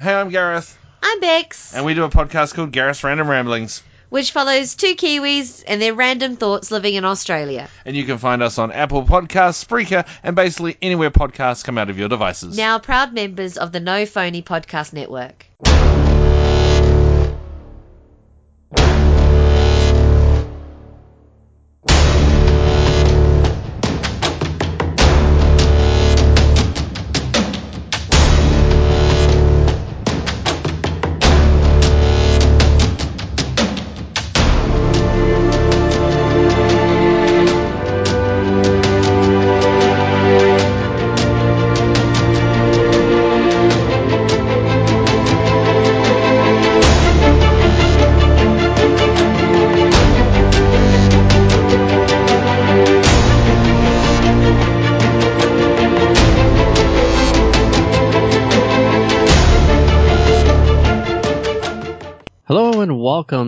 Hey, 0.00 0.14
I'm 0.14 0.30
Gareth, 0.30 0.78
I'm 1.02 1.20
Bex, 1.20 1.74
and 1.74 1.84
we 1.84 1.92
do 1.92 2.04
a 2.04 2.08
podcast 2.08 2.54
called 2.54 2.72
Gareth's 2.72 3.04
Random 3.04 3.28
Ramblings. 3.28 3.82
which 4.08 4.32
follows 4.32 4.74
two 4.74 4.94
Kiwis 4.94 5.62
and 5.66 5.80
their 5.80 5.92
random 5.92 6.36
thoughts 6.36 6.70
living 6.70 6.94
in 6.94 7.04
Australia. 7.04 7.68
And 7.84 7.94
you 7.94 8.04
can 8.04 8.16
find 8.16 8.42
us 8.42 8.56
on 8.58 8.72
Apple 8.72 9.04
Podcasts, 9.04 9.62
Spreaker, 9.64 10.06
and 10.22 10.34
basically 10.34 10.78
anywhere 10.80 11.10
podcasts 11.10 11.62
come 11.62 11.76
out 11.76 11.90
of 11.90 11.98
your 11.98 12.08
devices. 12.08 12.56
Now 12.56 12.78
proud 12.78 13.12
members 13.12 13.58
of 13.58 13.72
the 13.72 13.80
No 13.80 14.06
Phony 14.06 14.42
Podcast 14.42 14.94
Network. 14.94 15.44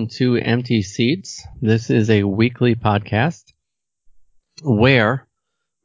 Welcome 0.02 0.16
to 0.16 0.36
Empty 0.36 0.83
Seats. 0.83 1.47
This 1.61 1.89
is 1.89 2.11
a 2.11 2.25
weekly 2.25 2.75
podcast 2.75 3.45
where 4.61 5.28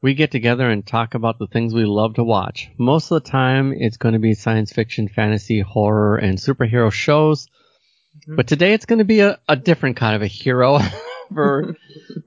we 0.01 0.15
get 0.15 0.31
together 0.31 0.67
and 0.67 0.83
talk 0.83 1.13
about 1.13 1.37
the 1.37 1.45
things 1.45 1.71
we 1.71 1.85
love 1.85 2.15
to 2.15 2.23
watch. 2.23 2.67
Most 2.79 3.11
of 3.11 3.21
the 3.23 3.29
time, 3.29 3.73
it's 3.77 3.97
going 3.97 4.13
to 4.13 4.19
be 4.19 4.33
science 4.33 4.73
fiction, 4.73 5.07
fantasy, 5.07 5.59
horror, 5.59 6.17
and 6.17 6.39
superhero 6.39 6.91
shows. 6.91 7.45
Mm-hmm. 7.45 8.37
But 8.37 8.47
today, 8.47 8.73
it's 8.73 8.87
going 8.87 8.97
to 8.97 9.05
be 9.05 9.19
a, 9.19 9.37
a 9.47 9.55
different 9.55 9.97
kind 9.97 10.15
of 10.15 10.23
a 10.23 10.27
hero 10.27 10.79
for 11.31 11.75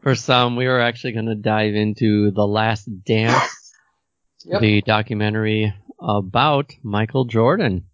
for 0.00 0.14
some. 0.14 0.54
We 0.54 0.66
are 0.66 0.78
actually 0.78 1.14
going 1.14 1.26
to 1.26 1.34
dive 1.34 1.74
into 1.74 2.30
the 2.30 2.46
Last 2.46 2.88
Dance, 3.04 3.72
Yep. 4.44 4.60
the 4.60 4.82
documentary 4.82 5.74
about 6.00 6.70
Michael 6.84 7.24
Jordan. 7.24 7.86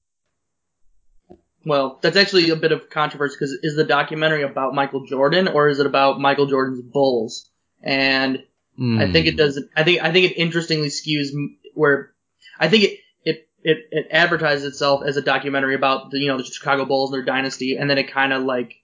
Well, 1.66 1.98
that's 2.00 2.16
actually 2.16 2.48
a 2.50 2.56
bit 2.56 2.70
of 2.70 2.88
controversy 2.88 3.34
because 3.34 3.50
is 3.62 3.74
the 3.74 3.84
documentary 3.84 4.44
about 4.44 4.72
Michael 4.72 5.04
Jordan 5.04 5.48
or 5.48 5.68
is 5.68 5.80
it 5.80 5.86
about 5.86 6.20
Michael 6.20 6.46
Jordan's 6.46 6.80
Bulls? 6.80 7.50
And 7.82 8.44
I 8.78 9.10
think 9.10 9.26
it 9.26 9.32
Hmm. 9.32 9.36
does. 9.38 9.62
I 9.76 9.82
think 9.82 10.02
I 10.02 10.12
think 10.12 10.30
it 10.30 10.34
interestingly 10.36 10.88
skews 10.88 11.28
where 11.74 12.12
I 12.60 12.68
think 12.68 12.84
it 12.84 13.00
it 13.24 13.48
it, 13.64 13.78
it 13.90 14.06
advertises 14.12 14.64
itself 14.64 15.02
as 15.04 15.16
a 15.16 15.22
documentary 15.22 15.74
about 15.74 16.10
the 16.12 16.20
you 16.20 16.28
know 16.28 16.38
the 16.38 16.44
Chicago 16.44 16.84
Bulls 16.84 17.10
and 17.10 17.18
their 17.18 17.24
dynasty, 17.24 17.76
and 17.76 17.90
then 17.90 17.98
it 17.98 18.12
kind 18.12 18.32
of 18.32 18.44
like 18.44 18.74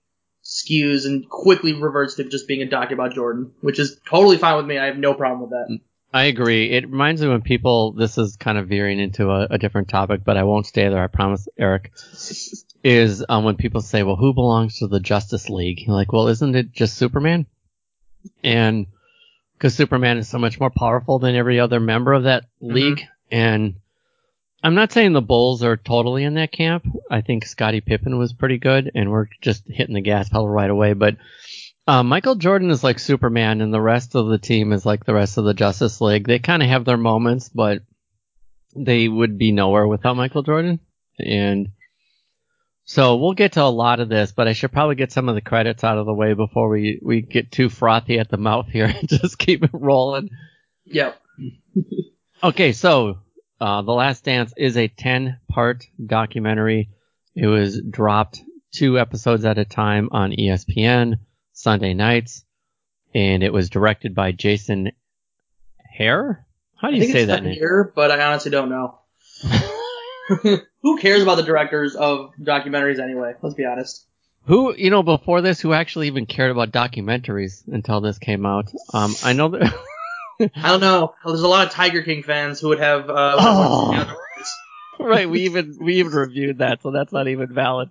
skews 0.44 1.06
and 1.06 1.28
quickly 1.28 1.72
reverts 1.72 2.16
to 2.16 2.24
just 2.24 2.48
being 2.48 2.62
a 2.62 2.66
doc 2.66 2.90
about 2.90 3.14
Jordan, 3.14 3.52
which 3.60 3.78
is 3.78 4.00
totally 4.08 4.38
fine 4.38 4.56
with 4.56 4.66
me. 4.66 4.76
I 4.76 4.86
have 4.86 4.98
no 4.98 5.14
problem 5.14 5.42
with 5.42 5.50
that. 5.50 5.78
I 6.14 6.24
agree. 6.24 6.70
It 6.70 6.90
reminds 6.90 7.22
me 7.22 7.28
when 7.28 7.40
people, 7.40 7.92
this 7.92 8.18
is 8.18 8.36
kind 8.36 8.58
of 8.58 8.68
veering 8.68 8.98
into 9.00 9.30
a, 9.30 9.46
a 9.50 9.56
different 9.56 9.88
topic, 9.88 10.24
but 10.24 10.36
I 10.36 10.42
won't 10.42 10.66
stay 10.66 10.86
there, 10.90 11.02
I 11.02 11.06
promise, 11.06 11.48
Eric, 11.58 11.92
is 12.84 13.24
um, 13.28 13.44
when 13.44 13.56
people 13.56 13.80
say, 13.80 14.02
well, 14.02 14.16
who 14.16 14.34
belongs 14.34 14.78
to 14.78 14.88
the 14.88 15.00
Justice 15.00 15.48
League? 15.48 15.80
You're 15.80 15.94
like, 15.94 16.12
well, 16.12 16.28
isn't 16.28 16.54
it 16.54 16.72
just 16.72 16.96
Superman? 16.96 17.46
And 18.42 18.86
because 19.62 19.74
Superman 19.74 20.18
is 20.18 20.28
so 20.28 20.38
much 20.38 20.58
more 20.58 20.70
powerful 20.70 21.20
than 21.20 21.36
every 21.36 21.60
other 21.60 21.78
member 21.78 22.12
of 22.12 22.24
that 22.24 22.44
league. 22.60 23.02
And 23.30 23.76
I'm 24.62 24.74
not 24.74 24.92
saying 24.92 25.12
the 25.12 25.22
Bulls 25.22 25.62
are 25.62 25.76
totally 25.76 26.24
in 26.24 26.34
that 26.34 26.52
camp. 26.52 26.84
I 27.10 27.20
think 27.20 27.46
Scottie 27.46 27.80
Pippen 27.80 28.18
was 28.18 28.32
pretty 28.32 28.58
good, 28.58 28.90
and 28.94 29.10
we're 29.10 29.28
just 29.40 29.62
hitting 29.68 29.94
the 29.94 30.00
gas 30.00 30.28
pedal 30.28 30.48
right 30.48 30.70
away. 30.70 30.94
But 30.94 31.16
uh, 31.86 32.02
Michael 32.02 32.36
Jordan 32.36 32.70
is 32.70 32.84
like 32.84 32.98
Superman, 32.98 33.60
and 33.60 33.72
the 33.72 33.80
rest 33.80 34.14
of 34.14 34.26
the 34.26 34.38
team 34.38 34.72
is 34.72 34.86
like 34.86 35.04
the 35.04 35.14
rest 35.14 35.38
of 35.38 35.44
the 35.44 35.54
Justice 35.54 36.00
League. 36.00 36.26
They 36.26 36.38
kind 36.38 36.62
of 36.62 36.68
have 36.68 36.84
their 36.84 36.96
moments, 36.96 37.48
but 37.48 37.82
they 38.74 39.08
would 39.08 39.38
be 39.38 39.52
nowhere 39.52 39.86
without 39.86 40.16
Michael 40.16 40.42
Jordan. 40.42 40.80
And 41.18 41.68
so 42.92 43.16
we'll 43.16 43.32
get 43.32 43.52
to 43.52 43.62
a 43.62 43.64
lot 43.64 44.00
of 44.00 44.10
this, 44.10 44.32
but 44.32 44.46
I 44.46 44.52
should 44.52 44.70
probably 44.70 44.96
get 44.96 45.12
some 45.12 45.30
of 45.30 45.34
the 45.34 45.40
credits 45.40 45.82
out 45.82 45.96
of 45.96 46.04
the 46.04 46.12
way 46.12 46.34
before 46.34 46.68
we, 46.68 47.00
we 47.02 47.22
get 47.22 47.50
too 47.50 47.70
frothy 47.70 48.18
at 48.18 48.28
the 48.28 48.36
mouth 48.36 48.68
here 48.68 48.84
and 48.84 49.08
just 49.08 49.38
keep 49.38 49.64
it 49.64 49.70
rolling. 49.72 50.28
Yep. 50.84 51.18
Okay, 52.44 52.72
so 52.72 53.20
uh, 53.60 53.82
The 53.82 53.92
Last 53.92 54.24
Dance 54.24 54.52
is 54.56 54.76
a 54.76 54.88
10 54.88 55.38
part 55.48 55.86
documentary. 56.04 56.90
It 57.36 57.46
was 57.46 57.80
dropped 57.80 58.42
two 58.72 58.98
episodes 58.98 59.44
at 59.44 59.58
a 59.58 59.64
time 59.64 60.08
on 60.10 60.32
ESPN 60.32 61.20
Sunday 61.52 61.94
nights, 61.94 62.44
and 63.14 63.44
it 63.44 63.52
was 63.52 63.70
directed 63.70 64.16
by 64.16 64.32
Jason 64.32 64.90
Hehir. 65.96 66.38
How 66.80 66.90
do 66.90 66.96
you 66.96 67.02
think 67.02 67.12
say 67.12 67.24
that 67.26 67.44
name? 67.44 67.54
here, 67.54 67.92
but 67.94 68.10
I 68.10 68.24
honestly 68.26 68.50
don't 68.50 68.70
know. 68.70 68.98
Who 70.82 70.98
cares 70.98 71.22
about 71.22 71.36
the 71.36 71.42
directors 71.42 71.94
of 71.94 72.32
documentaries 72.40 72.98
anyway? 72.98 73.34
Let's 73.42 73.54
be 73.54 73.64
honest. 73.64 74.06
Who, 74.46 74.74
you 74.74 74.90
know, 74.90 75.02
before 75.02 75.40
this, 75.40 75.60
who 75.60 75.72
actually 75.72 76.08
even 76.08 76.26
cared 76.26 76.50
about 76.50 76.72
documentaries 76.72 77.62
until 77.68 78.00
this 78.00 78.18
came 78.18 78.44
out? 78.44 78.72
Um, 78.92 79.14
I 79.22 79.32
know 79.32 79.48
that. 79.48 79.72
I 80.56 80.68
don't 80.70 80.80
know. 80.80 81.14
There's 81.24 81.42
a 81.42 81.48
lot 81.48 81.66
of 81.66 81.72
Tiger 81.72 82.02
King 82.02 82.22
fans 82.24 82.58
who 82.60 82.68
would 82.68 82.80
have. 82.80 83.08
Uh, 83.08 83.36
Oh. 83.38 84.16
right, 84.98 85.28
we 85.30 85.42
even 85.42 85.76
we 85.80 85.96
even 85.96 86.12
reviewed 86.12 86.58
that, 86.58 86.82
so 86.82 86.90
that's 86.90 87.12
not 87.12 87.28
even 87.28 87.54
valid. 87.54 87.90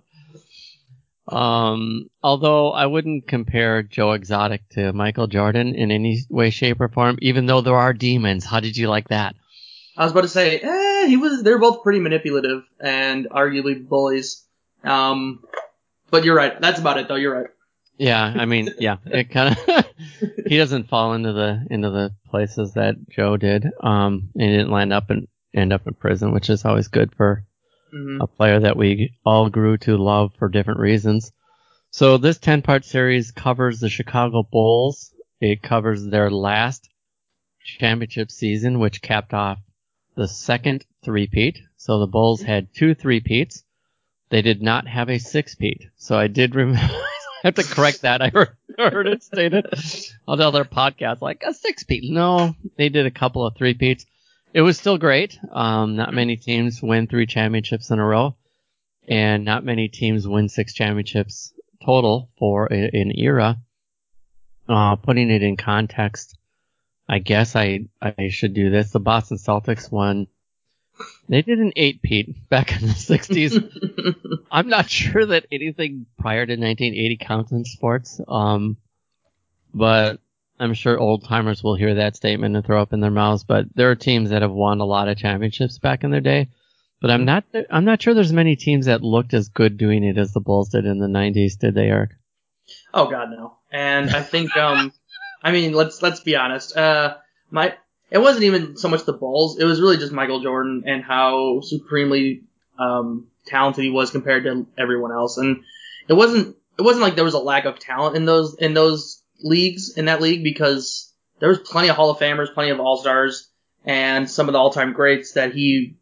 Um, 1.28 2.10
although 2.22 2.72
I 2.72 2.86
wouldn't 2.86 3.28
compare 3.28 3.82
Joe 3.82 4.12
Exotic 4.12 4.68
to 4.70 4.92
Michael 4.92 5.28
Jordan 5.28 5.74
in 5.74 5.90
any 5.90 6.20
way, 6.28 6.50
shape, 6.50 6.80
or 6.80 6.88
form, 6.88 7.16
even 7.22 7.46
though 7.46 7.60
there 7.60 7.76
are 7.76 7.92
demons. 7.92 8.44
How 8.44 8.60
did 8.60 8.76
you 8.76 8.88
like 8.88 9.08
that? 9.08 9.34
I 9.96 10.04
was 10.04 10.12
about 10.12 10.22
to 10.22 10.28
say, 10.28 10.58
eh, 10.58 10.68
he 11.06 11.16
was. 11.16 11.42
They're 11.42 11.58
both 11.58 11.82
pretty 11.82 12.00
manipulative 12.00 12.64
and 12.80 13.28
arguably 13.30 13.86
bullies. 13.86 14.44
Um, 14.84 15.44
but 16.10 16.24
you're 16.24 16.36
right. 16.36 16.60
That's 16.60 16.80
about 16.80 16.98
it, 16.98 17.08
though. 17.08 17.16
You're 17.16 17.34
right. 17.34 17.50
Yeah, 17.98 18.24
I 18.24 18.46
mean, 18.46 18.70
yeah, 18.78 18.96
it 19.06 19.30
kind 19.30 19.56
of 19.56 19.86
he 20.46 20.56
doesn't 20.56 20.88
fall 20.88 21.14
into 21.14 21.32
the 21.32 21.66
into 21.70 21.90
the 21.90 22.14
places 22.28 22.74
that 22.74 22.96
Joe 23.10 23.36
did. 23.36 23.66
Um, 23.80 24.30
and 24.34 24.42
he 24.42 24.48
didn't 24.56 24.70
land 24.70 24.92
up 24.92 25.10
and 25.10 25.28
end 25.54 25.72
up 25.72 25.86
in 25.86 25.94
prison, 25.94 26.32
which 26.32 26.50
is 26.50 26.64
always 26.64 26.88
good 26.88 27.14
for 27.14 27.44
hmm 27.92 28.20
a 28.20 28.26
player 28.26 28.60
that 28.60 28.76
we 28.76 29.12
all 29.24 29.50
grew 29.50 29.76
to 29.78 29.96
love 29.96 30.32
for 30.38 30.48
different 30.48 30.80
reasons. 30.80 31.32
So 31.90 32.16
this 32.16 32.38
10 32.38 32.62
part 32.62 32.84
series 32.84 33.30
covers 33.32 33.80
the 33.80 33.88
Chicago 33.90 34.42
Bulls. 34.42 35.12
It 35.40 35.62
covers 35.62 36.04
their 36.06 36.30
last 36.30 36.88
championship 37.64 38.30
season, 38.30 38.78
which 38.78 39.02
capped 39.02 39.34
off 39.34 39.58
the 40.14 40.28
second 40.28 40.84
three-peat. 41.04 41.58
So 41.76 41.98
the 41.98 42.06
Bulls 42.06 42.42
had 42.42 42.74
two 42.74 42.94
three-peats. 42.94 43.64
They 44.30 44.42
did 44.42 44.62
not 44.62 44.86
have 44.86 45.10
a 45.10 45.18
six-peat. 45.18 45.90
So 45.96 46.16
I 46.16 46.26
did 46.26 46.54
remember, 46.54 46.80
I 46.94 47.48
have 47.48 47.54
to 47.56 47.64
correct 47.64 48.02
that. 48.02 48.22
I 48.22 48.28
heard, 48.28 48.56
heard 48.78 49.06
it 49.06 49.22
stated 49.22 49.66
on 50.26 50.38
the 50.38 50.46
other 50.46 50.64
podcasts, 50.64 51.20
like 51.20 51.42
a 51.46 51.52
six-peat. 51.52 52.04
No, 52.10 52.54
they 52.76 52.88
did 52.88 53.06
a 53.06 53.10
couple 53.10 53.44
of 53.46 53.56
three-peats. 53.56 54.06
It 54.54 54.62
was 54.62 54.78
still 54.78 54.98
great. 54.98 55.38
Um, 55.50 55.96
not 55.96 56.12
many 56.12 56.36
teams 56.36 56.82
win 56.82 57.06
three 57.06 57.26
championships 57.26 57.90
in 57.90 57.98
a 57.98 58.04
row, 58.04 58.36
and 59.08 59.44
not 59.44 59.64
many 59.64 59.88
teams 59.88 60.28
win 60.28 60.48
six 60.48 60.74
championships 60.74 61.52
total 61.84 62.30
for 62.38 62.66
a, 62.70 62.90
an 62.92 63.12
era. 63.18 63.58
Uh, 64.68 64.96
putting 64.96 65.30
it 65.30 65.42
in 65.42 65.56
context, 65.56 66.36
I 67.12 67.18
guess 67.18 67.54
I 67.56 67.80
I 68.00 68.30
should 68.30 68.54
do 68.54 68.70
this. 68.70 68.90
The 68.90 68.98
Boston 68.98 69.36
Celtics 69.36 69.92
won. 69.92 70.28
They 71.28 71.42
did 71.42 71.58
an 71.58 71.74
eight 71.76 72.00
peat 72.00 72.48
back 72.48 72.72
in 72.72 72.88
the 72.88 72.94
'60s. 72.94 74.46
I'm 74.50 74.68
not 74.68 74.88
sure 74.88 75.26
that 75.26 75.44
anything 75.52 76.06
prior 76.18 76.46
to 76.46 76.52
1980 76.52 77.18
counts 77.18 77.52
in 77.52 77.66
sports. 77.66 78.18
Um, 78.26 78.78
but 79.74 80.20
I'm 80.58 80.72
sure 80.72 80.98
old 80.98 81.26
timers 81.26 81.62
will 81.62 81.74
hear 81.74 81.96
that 81.96 82.16
statement 82.16 82.56
and 82.56 82.64
throw 82.64 82.80
up 82.80 82.94
in 82.94 83.00
their 83.00 83.10
mouths. 83.10 83.44
But 83.44 83.66
there 83.74 83.90
are 83.90 83.94
teams 83.94 84.30
that 84.30 84.40
have 84.40 84.50
won 84.50 84.80
a 84.80 84.86
lot 84.86 85.08
of 85.08 85.18
championships 85.18 85.78
back 85.78 86.04
in 86.04 86.10
their 86.10 86.22
day. 86.22 86.48
But 87.02 87.10
I'm 87.10 87.26
not 87.26 87.44
I'm 87.68 87.84
not 87.84 88.00
sure 88.00 88.14
there's 88.14 88.32
many 88.32 88.56
teams 88.56 88.86
that 88.86 89.02
looked 89.02 89.34
as 89.34 89.50
good 89.50 89.76
doing 89.76 90.02
it 90.02 90.16
as 90.16 90.32
the 90.32 90.40
Bulls 90.40 90.70
did 90.70 90.86
in 90.86 90.98
the 90.98 91.08
90s. 91.08 91.58
Did 91.58 91.74
they, 91.74 91.88
Eric? 91.88 92.12
Oh 92.94 93.10
God, 93.10 93.32
no. 93.32 93.58
And 93.70 94.08
I 94.10 94.22
think, 94.22 94.56
um, 94.56 94.92
I 95.42 95.52
mean, 95.52 95.72
let's 95.72 96.02
let's 96.02 96.20
be 96.20 96.36
honest. 96.36 96.76
Uh, 96.76 97.16
my 97.50 97.74
it 98.10 98.18
wasn't 98.18 98.44
even 98.44 98.76
so 98.76 98.88
much 98.88 99.04
the 99.04 99.12
Bulls. 99.12 99.58
It 99.58 99.64
was 99.64 99.80
really 99.80 99.96
just 99.96 100.12
Michael 100.12 100.42
Jordan 100.42 100.84
and 100.86 101.02
how 101.02 101.60
supremely 101.62 102.42
um, 102.78 103.28
talented 103.46 103.84
he 103.84 103.90
was 103.90 104.10
compared 104.10 104.44
to 104.44 104.66
everyone 104.76 105.12
else. 105.12 105.38
And 105.38 105.64
it 106.08 106.14
wasn't 106.14 106.56
it 106.78 106.82
wasn't 106.82 107.02
like 107.02 107.14
there 107.14 107.24
was 107.24 107.34
a 107.34 107.38
lack 107.38 107.64
of 107.64 107.78
talent 107.78 108.16
in 108.16 108.24
those 108.24 108.54
in 108.58 108.74
those 108.74 109.22
leagues 109.40 109.96
in 109.96 110.06
that 110.06 110.20
league 110.20 110.44
because 110.44 111.12
there 111.40 111.48
was 111.48 111.58
plenty 111.58 111.88
of 111.88 111.96
Hall 111.96 112.10
of 112.10 112.18
Famers, 112.18 112.54
plenty 112.54 112.70
of 112.70 112.80
All 112.80 112.98
Stars, 112.98 113.48
and 113.84 114.30
some 114.30 114.48
of 114.48 114.52
the 114.52 114.58
all 114.58 114.70
time 114.70 114.92
greats 114.92 115.32
that 115.32 115.52
he 115.52 115.96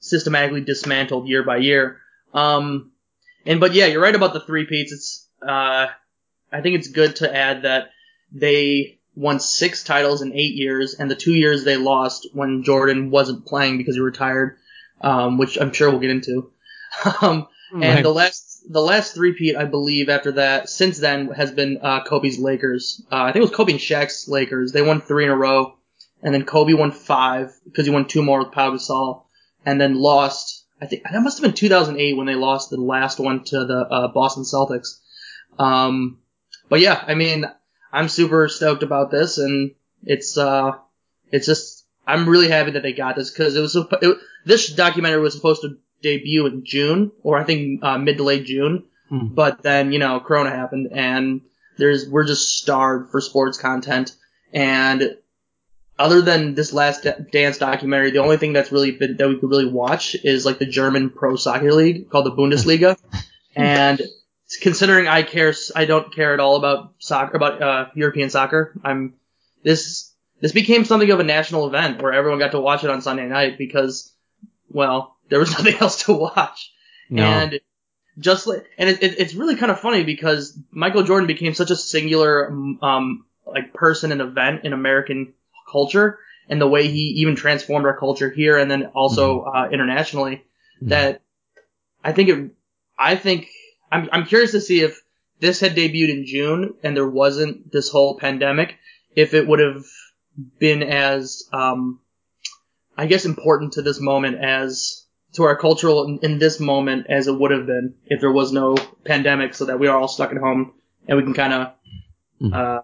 systematically 0.00 0.60
dismantled 0.60 1.28
year 1.28 1.42
by 1.42 1.58
year. 1.58 1.98
Um, 2.32 2.92
and 3.44 3.60
but 3.60 3.74
yeah, 3.74 3.86
you're 3.86 4.02
right 4.02 4.14
about 4.14 4.32
the 4.32 4.40
three 4.40 4.66
peats. 4.66 4.92
It's 4.92 5.28
uh, 5.42 5.88
I 6.52 6.60
think 6.60 6.76
it's 6.76 6.88
good 6.88 7.16
to 7.16 7.34
add 7.34 7.62
that 7.62 7.90
they 8.32 8.98
won 9.14 9.40
six 9.40 9.82
titles 9.82 10.22
in 10.22 10.32
eight 10.32 10.54
years, 10.54 10.94
and 10.94 11.10
the 11.10 11.16
two 11.16 11.34
years 11.34 11.64
they 11.64 11.76
lost 11.76 12.28
when 12.32 12.62
Jordan 12.62 13.10
wasn't 13.10 13.46
playing 13.46 13.78
because 13.78 13.96
he 13.96 14.00
retired, 14.00 14.58
um, 15.00 15.38
which 15.38 15.58
I'm 15.60 15.72
sure 15.72 15.90
we'll 15.90 16.00
get 16.00 16.10
into. 16.10 16.50
um, 17.22 17.48
and 17.72 17.82
Right. 17.82 18.02
the 18.02 18.12
last 18.12 18.64
the 18.70 18.80
last 18.82 19.14
three-peat, 19.14 19.56
I 19.56 19.64
believe, 19.64 20.08
after 20.08 20.32
that, 20.32 20.68
since 20.68 20.98
then, 20.98 21.28
has 21.28 21.50
been 21.52 21.78
uh, 21.82 22.02
Kobe's 22.04 22.38
Lakers. 22.38 23.02
Uh, 23.10 23.22
I 23.22 23.26
think 23.32 23.36
it 23.36 23.48
was 23.48 23.56
Kobe 23.56 23.72
and 23.72 23.80
Shaq's 23.80 24.28
Lakers. 24.28 24.72
They 24.72 24.82
won 24.82 25.00
three 25.00 25.24
in 25.24 25.30
a 25.30 25.36
row, 25.36 25.76
and 26.22 26.34
then 26.34 26.44
Kobe 26.44 26.74
won 26.74 26.92
five 26.92 27.52
because 27.64 27.86
he 27.86 27.92
won 27.92 28.06
two 28.06 28.22
more 28.22 28.40
with 28.40 28.52
Pau 28.52 28.70
Gasol, 28.70 29.22
and 29.66 29.80
then 29.80 29.94
lost. 29.96 30.64
I 30.80 30.86
think 30.86 31.02
that 31.02 31.20
must 31.22 31.38
have 31.38 31.42
been 31.42 31.54
2008 31.54 32.16
when 32.16 32.26
they 32.26 32.34
lost 32.34 32.70
the 32.70 32.76
last 32.80 33.18
one 33.18 33.44
to 33.44 33.64
the 33.64 33.78
uh, 33.80 34.08
Boston 34.08 34.44
Celtics. 34.44 34.98
Um, 35.58 36.18
but 36.68 36.80
yeah, 36.80 37.02
I 37.06 37.14
mean, 37.14 37.44
I'm 37.92 38.08
super 38.08 38.48
stoked 38.48 38.82
about 38.82 39.10
this, 39.10 39.38
and 39.38 39.72
it's 40.04 40.36
uh, 40.36 40.72
it's 41.30 41.46
just 41.46 41.84
I'm 42.06 42.28
really 42.28 42.48
happy 42.48 42.72
that 42.72 42.82
they 42.82 42.92
got 42.92 43.16
this 43.16 43.30
because 43.30 43.56
it 43.56 43.60
was 43.60 43.76
it, 43.76 44.16
this 44.44 44.68
documentary 44.74 45.20
was 45.20 45.34
supposed 45.34 45.62
to 45.62 45.78
debut 46.02 46.46
in 46.46 46.64
June 46.64 47.10
or 47.22 47.38
I 47.38 47.44
think 47.44 47.82
uh, 47.82 47.98
mid 47.98 48.18
to 48.18 48.24
late 48.24 48.44
June, 48.44 48.84
Hmm. 49.08 49.28
but 49.28 49.62
then 49.62 49.90
you 49.92 49.98
know 49.98 50.20
Corona 50.20 50.50
happened 50.50 50.90
and 50.92 51.40
there's 51.78 52.08
we're 52.08 52.26
just 52.26 52.58
starved 52.58 53.10
for 53.10 53.20
sports 53.20 53.56
content. 53.58 54.14
And 54.52 55.16
other 55.98 56.20
than 56.22 56.54
this 56.54 56.72
last 56.72 57.06
dance 57.32 57.58
documentary, 57.58 58.10
the 58.10 58.22
only 58.22 58.36
thing 58.36 58.52
that's 58.52 58.70
really 58.70 58.92
been 58.92 59.16
that 59.16 59.28
we 59.28 59.38
could 59.38 59.50
really 59.50 59.70
watch 59.70 60.14
is 60.22 60.44
like 60.46 60.58
the 60.58 60.66
German 60.66 61.10
pro 61.10 61.36
soccer 61.36 61.72
league 61.72 62.10
called 62.10 62.26
the 62.26 62.32
Bundesliga, 62.36 62.98
and 63.56 64.00
considering 64.56 65.08
I 65.08 65.22
care, 65.22 65.54
I 65.76 65.84
don't 65.84 66.14
care 66.14 66.34
at 66.34 66.40
all 66.40 66.56
about 66.56 66.94
soccer, 66.98 67.36
about 67.36 67.62
uh, 67.62 67.86
European 67.94 68.30
soccer. 68.30 68.74
I'm 68.84 69.14
this 69.62 70.12
this 70.40 70.52
became 70.52 70.84
something 70.84 71.10
of 71.10 71.20
a 71.20 71.24
national 71.24 71.66
event 71.66 72.00
where 72.00 72.12
everyone 72.12 72.38
got 72.38 72.52
to 72.52 72.60
watch 72.60 72.84
it 72.84 72.90
on 72.90 73.02
Sunday 73.02 73.26
night 73.26 73.58
because, 73.58 74.12
well, 74.70 75.16
there 75.28 75.38
was 75.38 75.50
nothing 75.58 75.74
else 75.76 76.04
to 76.04 76.12
watch, 76.12 76.72
No. 77.10 77.24
and 77.24 77.60
just 78.18 78.46
like, 78.46 78.66
and 78.78 78.88
it, 78.88 79.02
it, 79.02 79.20
it's 79.20 79.34
really 79.34 79.56
kind 79.56 79.70
of 79.70 79.80
funny 79.80 80.04
because 80.04 80.58
Michael 80.70 81.02
Jordan 81.04 81.26
became 81.26 81.54
such 81.54 81.70
a 81.70 81.76
singular 81.76 82.50
um 82.82 83.24
like 83.46 83.72
person 83.72 84.12
and 84.12 84.20
event 84.20 84.64
in 84.64 84.72
American 84.72 85.32
culture 85.70 86.18
and 86.48 86.60
the 86.60 86.66
way 86.68 86.88
he 86.88 87.00
even 87.20 87.36
transformed 87.36 87.86
our 87.86 87.96
culture 87.96 88.30
here 88.30 88.58
and 88.58 88.70
then 88.70 88.86
also 88.86 89.42
uh, 89.42 89.68
internationally 89.70 90.44
Mhm. 90.82 90.88
that 90.90 91.22
I 92.04 92.12
think 92.12 92.28
it 92.28 92.50
I 92.98 93.16
think 93.16 93.48
I'm 93.90 94.08
I'm 94.12 94.24
curious 94.26 94.52
to 94.52 94.60
see 94.60 94.80
if 94.80 95.00
this 95.40 95.60
had 95.60 95.76
debuted 95.76 96.10
in 96.10 96.26
June 96.26 96.74
and 96.82 96.96
there 96.96 97.08
wasn't 97.08 97.70
this 97.72 97.88
whole 97.90 98.18
pandemic 98.18 98.76
if 99.14 99.34
it 99.34 99.46
would 99.46 99.60
have 99.60 99.84
been 100.58 100.82
as 100.82 101.44
um 101.52 102.00
I 102.96 103.06
guess 103.06 103.24
important 103.24 103.74
to 103.74 103.82
this 103.82 104.00
moment 104.00 104.38
as 104.42 105.04
to 105.34 105.44
our 105.44 105.56
cultural 105.56 106.04
in, 106.04 106.18
in 106.22 106.38
this 106.38 106.58
moment 106.58 107.06
as 107.08 107.26
it 107.28 107.38
would 107.38 107.50
have 107.50 107.66
been 107.66 107.94
if 108.06 108.20
there 108.20 108.32
was 108.32 108.52
no 108.52 108.76
pandemic 109.04 109.54
so 109.54 109.66
that 109.66 109.78
we 109.78 109.86
are 109.88 109.96
all 109.96 110.08
stuck 110.08 110.30
at 110.32 110.38
home 110.38 110.72
and 111.06 111.16
we 111.16 111.24
can 111.24 111.34
kind 111.34 111.52
of 111.52 111.72
Mhm. 112.40 112.54
uh 112.54 112.82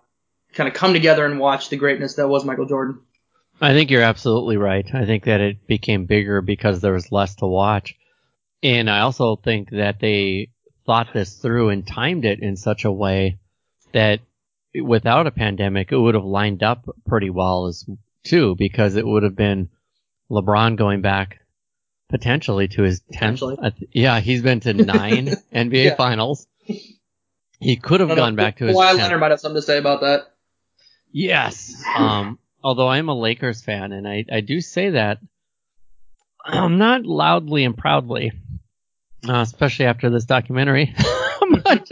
kind 0.53 0.69
of 0.69 0.75
come 0.75 0.93
together 0.93 1.25
and 1.27 1.39
watch 1.41 1.69
the 1.69 1.77
greatness 1.77 2.15
that 2.15 2.29
was 2.29 2.45
Michael 2.45 2.67
Jordan. 2.67 3.01
I 3.61 3.73
think 3.73 3.91
you're 3.91 4.03
absolutely 4.03 4.57
right. 4.57 4.87
I 4.95 5.05
think 5.05 5.25
that 5.25 5.41
it 5.41 5.67
became 5.67 6.07
bigger 6.07 6.41
because 6.41 6.81
there 6.81 6.93
was 6.93 7.11
less 7.13 7.35
to 7.37 7.47
watch. 7.47 7.95
And 8.63 8.89
I 8.91 9.01
also 9.01 9.37
think 9.37 9.71
that 9.71 10.01
they 10.01 10.51
thought 10.87 11.09
this 11.13 11.35
through 11.37 11.71
and 11.71 11.87
timed 11.87 12.25
it 12.25 12.41
in 12.41 12.57
such 12.57 12.85
a 12.85 12.93
way 12.93 13.39
that 13.93 14.21
without 14.75 15.27
a 15.27 15.31
pandemic, 15.31 15.93
it 15.93 15.97
would 15.99 16.15
have 16.15 16.25
lined 16.25 16.63
up 16.63 16.85
pretty 17.07 17.31
well 17.31 17.67
as 17.67 17.85
too, 18.25 18.55
because 18.59 18.97
it 18.97 19.07
would 19.07 19.23
have 19.23 19.37
been 19.37 19.69
LeBron 20.31 20.77
going 20.77 21.01
back 21.01 21.41
potentially 22.11 22.69
to 22.69 22.83
his 22.83 23.01
10th. 23.01 23.07
Potentially. 23.13 23.57
I 23.63 23.71
th- 23.71 23.91
Yeah, 23.93 24.21
he's 24.21 24.43
been 24.43 24.61
to 24.61 24.73
nine 24.75 25.27
NBA 25.55 25.85
Yeah. 25.85 25.95
finals. 25.97 26.47
He 27.61 27.77
could 27.77 28.01
have 28.01 28.11
gone 28.11 28.35
know, 28.35 28.43
back 28.43 28.57
to 28.59 28.67
his 28.67 28.77
Kawhi 28.77 28.93
10th. 28.95 28.99
Leonard 28.99 29.21
might 29.21 29.31
have 29.31 29.41
something 29.41 29.61
to 29.61 29.67
say 29.67 29.79
about 29.79 30.01
that. 30.03 30.33
Yes. 31.13 31.75
Um, 31.97 32.39
although 32.63 32.89
I'm 32.89 33.09
a 33.09 33.15
Lakers 33.19 33.63
fan, 33.63 33.93
and 33.93 34.07
I, 34.07 34.25
I 34.31 34.41
do 34.41 34.61
say 34.61 34.91
that 34.91 35.19
um, 36.45 36.79
not 36.79 37.05
loudly 37.07 37.65
and 37.65 37.77
proudly, 37.77 38.33
uh, 39.29 39.41
especially 39.41 39.87
after 39.87 40.11
this 40.11 40.25
documentary. 40.25 40.95
but, 41.65 41.89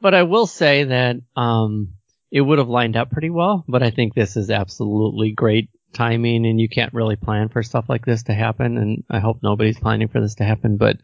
but 0.00 0.14
I 0.14 0.22
will 0.24 0.46
say 0.46 0.84
that 0.84 1.16
um, 1.36 1.94
it 2.30 2.40
would 2.40 2.58
have 2.58 2.68
lined 2.68 2.96
up 2.96 3.10
pretty 3.10 3.30
well. 3.30 3.64
But 3.68 3.82
I 3.82 3.90
think 3.90 4.14
this 4.14 4.36
is 4.36 4.50
absolutely 4.50 5.32
great 5.32 5.70
timing, 5.92 6.46
and 6.46 6.60
you 6.60 6.68
can't 6.68 6.92
really 6.94 7.16
plan 7.16 7.48
for 7.48 7.62
stuff 7.62 7.86
like 7.88 8.04
this 8.04 8.24
to 8.24 8.34
happen. 8.34 8.76
And 8.76 9.04
I 9.10 9.18
hope 9.18 9.38
nobody's 9.42 9.78
planning 9.78 10.08
for 10.08 10.20
this 10.20 10.36
to 10.36 10.44
happen. 10.44 10.76
But 10.76 10.98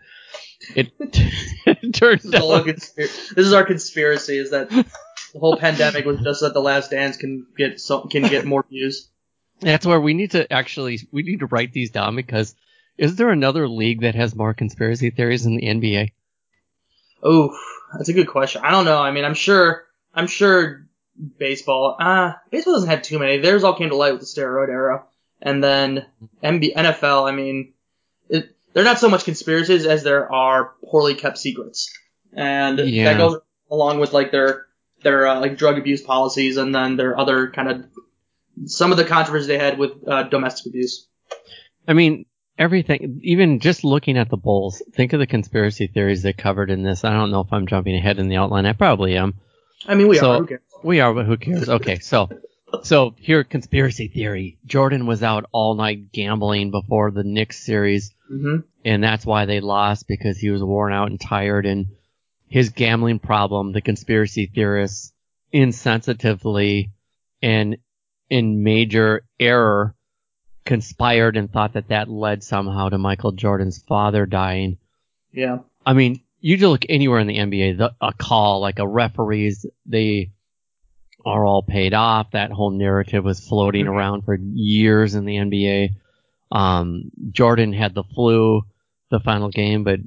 it, 0.74 0.92
it 0.98 1.94
turns 1.94 2.22
This 2.22 2.34
is, 2.42 2.50
out. 2.50 2.66
conspir- 2.66 3.34
this 3.34 3.46
is 3.46 3.52
our 3.52 3.64
conspiracy: 3.64 4.38
is 4.38 4.50
that 4.50 4.70
the 4.70 5.38
whole 5.38 5.56
pandemic 5.56 6.04
was 6.04 6.20
just 6.20 6.42
that 6.42 6.54
the 6.54 6.60
Last 6.60 6.90
Dance 6.90 7.16
can 7.16 7.46
get 7.56 7.80
can 8.10 8.22
get 8.22 8.44
more 8.44 8.64
views. 8.68 9.08
That's 9.60 9.86
where 9.86 10.00
we 10.00 10.14
need 10.14 10.32
to 10.32 10.52
actually 10.52 10.98
we 11.12 11.22
need 11.22 11.40
to 11.40 11.46
write 11.46 11.72
these 11.72 11.90
down 11.90 12.16
because 12.16 12.54
is 12.98 13.16
there 13.16 13.30
another 13.30 13.68
league 13.68 14.02
that 14.02 14.14
has 14.14 14.34
more 14.34 14.54
conspiracy 14.54 15.10
theories 15.10 15.44
than 15.44 15.56
the 15.56 15.66
NBA? 15.66 16.12
Oh, 17.22 17.56
that's 17.96 18.08
a 18.08 18.12
good 18.12 18.28
question. 18.28 18.62
I 18.64 18.70
don't 18.70 18.84
know. 18.84 18.98
I 18.98 19.10
mean, 19.10 19.24
I'm 19.24 19.34
sure. 19.34 19.84
I'm 20.14 20.26
sure 20.26 20.86
baseball. 21.38 21.96
Uh, 21.98 22.32
baseball 22.50 22.74
doesn't 22.74 22.88
have 22.90 23.02
too 23.02 23.18
many. 23.18 23.38
Theirs 23.38 23.64
all 23.64 23.74
came 23.76 23.90
to 23.90 23.96
light 23.96 24.12
with 24.12 24.20
the 24.20 24.26
steroid 24.26 24.68
era, 24.68 25.04
and 25.40 25.62
then 25.62 26.06
MB, 26.42 26.74
NFL. 26.74 27.28
I 27.28 27.32
mean, 27.34 27.72
it, 28.28 28.54
they're 28.72 28.84
not 28.84 28.98
so 28.98 29.08
much 29.08 29.24
conspiracies 29.24 29.86
as 29.86 30.02
there 30.02 30.30
are 30.32 30.72
poorly 30.84 31.14
kept 31.14 31.38
secrets, 31.38 31.90
and 32.32 32.78
Yeah. 32.78 33.04
that 33.12 33.18
goes 33.18 33.40
along 33.70 34.00
with 34.00 34.12
like 34.12 34.32
their 34.32 34.66
their 35.02 35.26
uh, 35.26 35.40
like 35.40 35.56
drug 35.56 35.78
abuse 35.78 36.02
policies, 36.02 36.56
and 36.56 36.74
then 36.74 36.96
their 36.96 37.18
other 37.18 37.50
kind 37.50 37.70
of 37.70 37.84
some 38.66 38.90
of 38.90 38.98
the 38.98 39.04
controversies 39.04 39.46
they 39.48 39.58
had 39.58 39.78
with 39.78 39.92
uh, 40.06 40.24
domestic 40.24 40.66
abuse. 40.66 41.06
I 41.88 41.94
mean, 41.94 42.26
everything, 42.58 43.20
even 43.22 43.60
just 43.60 43.84
looking 43.84 44.16
at 44.18 44.28
the 44.28 44.36
Bulls, 44.36 44.82
think 44.94 45.12
of 45.12 45.18
the 45.20 45.26
conspiracy 45.26 45.86
theories 45.86 46.22
they 46.22 46.32
covered 46.32 46.70
in 46.70 46.82
this. 46.82 47.04
I 47.04 47.12
don't 47.12 47.30
know 47.30 47.40
if 47.40 47.52
I'm 47.52 47.66
jumping 47.66 47.94
ahead 47.96 48.18
in 48.18 48.28
the 48.28 48.36
outline. 48.36 48.66
I 48.66 48.72
probably 48.72 49.16
am. 49.16 49.34
I 49.86 49.94
mean, 49.94 50.08
we 50.08 50.18
So- 50.18 50.44
are. 50.44 50.60
We 50.84 50.98
are, 51.00 51.14
but 51.14 51.26
who 51.26 51.36
cares? 51.36 51.68
Okay, 51.68 52.00
so, 52.00 52.28
so 52.82 53.14
here, 53.18 53.44
conspiracy 53.44 54.08
theory. 54.08 54.58
Jordan 54.66 55.06
was 55.06 55.22
out 55.22 55.44
all 55.52 55.74
night 55.76 56.10
gambling 56.12 56.72
before 56.72 57.10
the 57.12 57.22
Knicks 57.24 57.64
series. 57.64 58.12
hmm 58.28 58.56
and 58.84 59.00
that's 59.04 59.24
why 59.24 59.44
they 59.46 59.60
lost 59.60 60.08
because 60.08 60.38
he 60.38 60.50
was 60.50 60.60
worn 60.60 60.92
out 60.92 61.08
and 61.08 61.20
tired 61.20 61.66
and 61.66 61.86
his 62.48 62.70
gambling 62.70 63.20
problem 63.20 63.70
the 63.70 63.80
conspiracy 63.80 64.50
theorists 64.52 65.12
insensitively 65.54 66.90
and 67.40 67.76
in 68.30 68.62
major 68.64 69.22
error 69.38 69.94
conspired 70.64 71.36
and 71.36 71.50
thought 71.52 71.72
that 71.74 71.88
that 71.88 72.08
led 72.08 72.42
somehow 72.44 72.88
to 72.88 72.98
Michael 72.98 73.32
Jordan's 73.32 73.82
father 73.82 74.26
dying 74.26 74.78
Yeah. 75.32 75.58
I 75.84 75.92
mean, 75.94 76.20
you 76.40 76.56
just 76.56 76.68
look 76.70 76.84
anywhere 76.88 77.18
in 77.20 77.26
the 77.26 77.38
NBA, 77.38 77.78
the, 77.78 77.94
a 78.00 78.12
call 78.12 78.60
like 78.60 78.78
a 78.78 78.86
referees, 78.86 79.66
they 79.86 80.30
are 81.24 81.44
all 81.46 81.62
paid 81.62 81.94
off. 81.94 82.32
That 82.32 82.50
whole 82.52 82.70
narrative 82.70 83.24
was 83.24 83.40
floating 83.40 83.86
Mhm. 83.86 83.90
around 83.90 84.22
for 84.22 84.36
years 84.40 85.14
in 85.14 85.24
the 85.24 85.36
NBA. 85.36 85.90
Um, 86.50 87.10
Jordan 87.30 87.72
had 87.72 87.94
the 87.94 88.02
flu 88.04 88.62
the 89.10 89.20
final 89.20 89.48
game, 89.50 89.84
but 89.84 90.00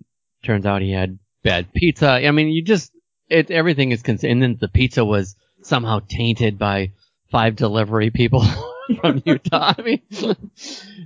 turns 0.44 0.66
out 0.66 0.82
he 0.82 0.92
had 0.92 1.18
bad 1.44 1.72
pizza. 1.74 2.10
I 2.10 2.32
mean, 2.32 2.50
you 2.50 2.62
just 2.62 2.92
it 3.30 3.50
everything 3.52 3.92
is 3.92 4.02
cons- 4.04 4.24
and 4.24 4.42
then 4.42 4.58
the 4.60 4.68
pizza 4.68 5.04
was 5.04 5.36
somehow 5.64 6.00
tainted 6.08 6.58
by 6.60 6.92
five 7.32 7.56
delivery 7.56 8.10
people 8.12 8.44
from 9.02 9.22
Utah. 9.26 9.74
I 9.78 9.82
mean, 9.82 10.02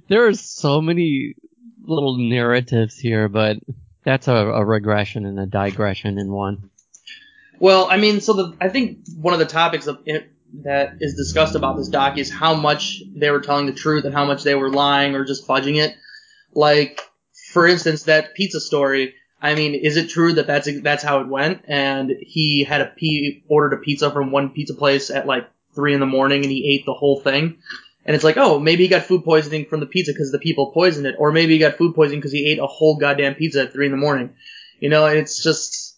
there 0.08 0.28
are 0.28 0.34
so 0.34 0.82
many 0.82 1.36
little 1.84 2.18
narratives 2.18 2.98
here, 2.98 3.28
but 3.28 3.58
that's 4.04 4.28
a, 4.28 4.34
a 4.34 4.66
regression 4.66 5.26
and 5.26 5.40
a 5.40 5.46
digression 5.46 6.18
in 6.18 6.32
one. 6.32 6.70
Well, 7.60 7.88
I 7.90 7.98
mean, 7.98 8.22
so 8.22 8.34
the 8.34 8.58
I 8.62 8.70
think 8.70 9.00
one 9.16 9.34
of 9.34 9.40
the 9.40 9.46
topics 9.46 9.88
of 9.88 10.00
it 10.06 10.32
that 10.64 10.96
is 11.00 11.16
discussed 11.16 11.56
about 11.56 11.78
this 11.78 11.90
doc 11.90 12.18
is 12.18 12.32
how 12.32 12.56
much 12.56 13.04
they 13.16 13.30
were 13.30 13.42
telling 13.42 13.66
the 13.66 13.74
truth 13.74 14.06
and 14.06 14.14
how 14.14 14.26
much 14.26 14.44
they 14.44 14.56
were 14.56 14.72
lying 14.72 15.16
or 15.16 15.26
just 15.26 15.48
fudging 15.48 15.76
it. 15.76 15.96
Like 16.54 17.02
for 17.52 17.68
instance, 17.68 18.04
that 18.04 18.36
pizza 18.36 18.60
story. 18.60 19.16
I 19.42 19.56
mean, 19.56 19.74
is 19.74 19.98
it 19.98 20.10
true 20.10 20.34
that 20.34 20.48
that's 20.48 20.70
that's 20.82 21.04
how 21.04 21.22
it 21.22 21.28
went? 21.28 21.64
And 21.68 22.12
he 22.22 22.64
had 22.64 22.82
a 22.82 22.94
he 22.98 23.44
ordered 23.48 23.78
a 23.78 23.82
pizza 23.82 24.12
from 24.12 24.32
one 24.32 24.50
pizza 24.50 24.74
place 24.74 25.10
at 25.10 25.28
like 25.28 25.50
three 25.80 25.94
in 25.94 26.02
the 26.02 26.06
morning, 26.06 26.44
and 26.44 26.52
he 26.52 26.76
ate 26.76 26.86
the 26.86 26.94
whole 26.94 27.22
thing. 27.22 27.58
And 28.06 28.16
it's 28.16 28.26
like, 28.26 28.36
oh, 28.36 28.60
maybe 28.60 28.84
he 28.84 28.90
got 28.90 29.04
food 29.04 29.24
poisoning 29.24 29.66
from 29.66 29.80
the 29.80 29.86
pizza 29.86 30.12
because 30.12 30.32
the 30.32 30.40
people 30.40 30.72
poisoned 30.72 31.06
it, 31.06 31.16
or 31.18 31.32
maybe 31.32 31.54
he 31.54 31.60
got 31.60 31.78
food 31.78 31.96
poisoning 31.96 32.20
because 32.20 32.34
he 32.34 32.52
ate 32.52 32.60
a 32.60 32.68
whole 32.68 32.98
goddamn 32.98 33.36
pizza 33.36 33.62
at 33.64 33.72
three 33.72 33.86
in 33.86 33.92
the 33.92 33.98
morning. 33.98 34.34
You 34.82 34.90
know, 34.90 35.06
it's 35.06 35.42
just 35.42 35.98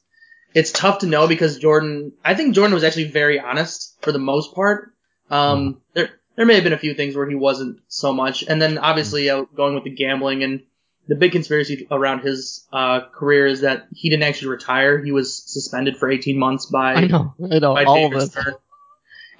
it's 0.53 0.71
tough 0.71 0.99
to 0.99 1.07
know 1.07 1.27
because 1.27 1.57
Jordan. 1.57 2.13
I 2.23 2.35
think 2.35 2.53
Jordan 2.53 2.75
was 2.75 2.83
actually 2.83 3.09
very 3.09 3.39
honest 3.39 3.97
for 4.01 4.11
the 4.11 4.19
most 4.19 4.53
part. 4.53 4.93
Um, 5.31 5.81
there 5.93 6.09
there 6.35 6.45
may 6.45 6.55
have 6.55 6.63
been 6.63 6.73
a 6.73 6.77
few 6.77 6.93
things 6.93 7.15
where 7.15 7.27
he 7.27 7.35
wasn't 7.35 7.79
so 7.87 8.13
much, 8.13 8.43
and 8.43 8.61
then 8.61 8.77
obviously 8.77 9.29
uh, 9.29 9.45
going 9.55 9.73
with 9.73 9.85
the 9.85 9.95
gambling 9.95 10.43
and 10.43 10.61
the 11.07 11.15
big 11.15 11.31
conspiracy 11.31 11.87
around 11.89 12.19
his 12.19 12.67
uh, 12.71 13.01
career 13.13 13.45
is 13.45 13.61
that 13.61 13.87
he 13.93 14.09
didn't 14.09 14.23
actually 14.23 14.49
retire. 14.49 15.03
He 15.03 15.11
was 15.11 15.43
suspended 15.51 15.97
for 15.97 16.09
18 16.09 16.37
months 16.37 16.67
by 16.67 16.93
I 16.93 17.05
know, 17.07 17.33
I 17.51 17.59
know, 17.59 17.73
by 17.73 17.83
all 17.85 17.95
David 17.95 18.17
of 18.17 18.23
it. 18.23 18.31
Stern. 18.31 18.55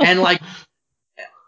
And 0.04 0.20
like, 0.20 0.42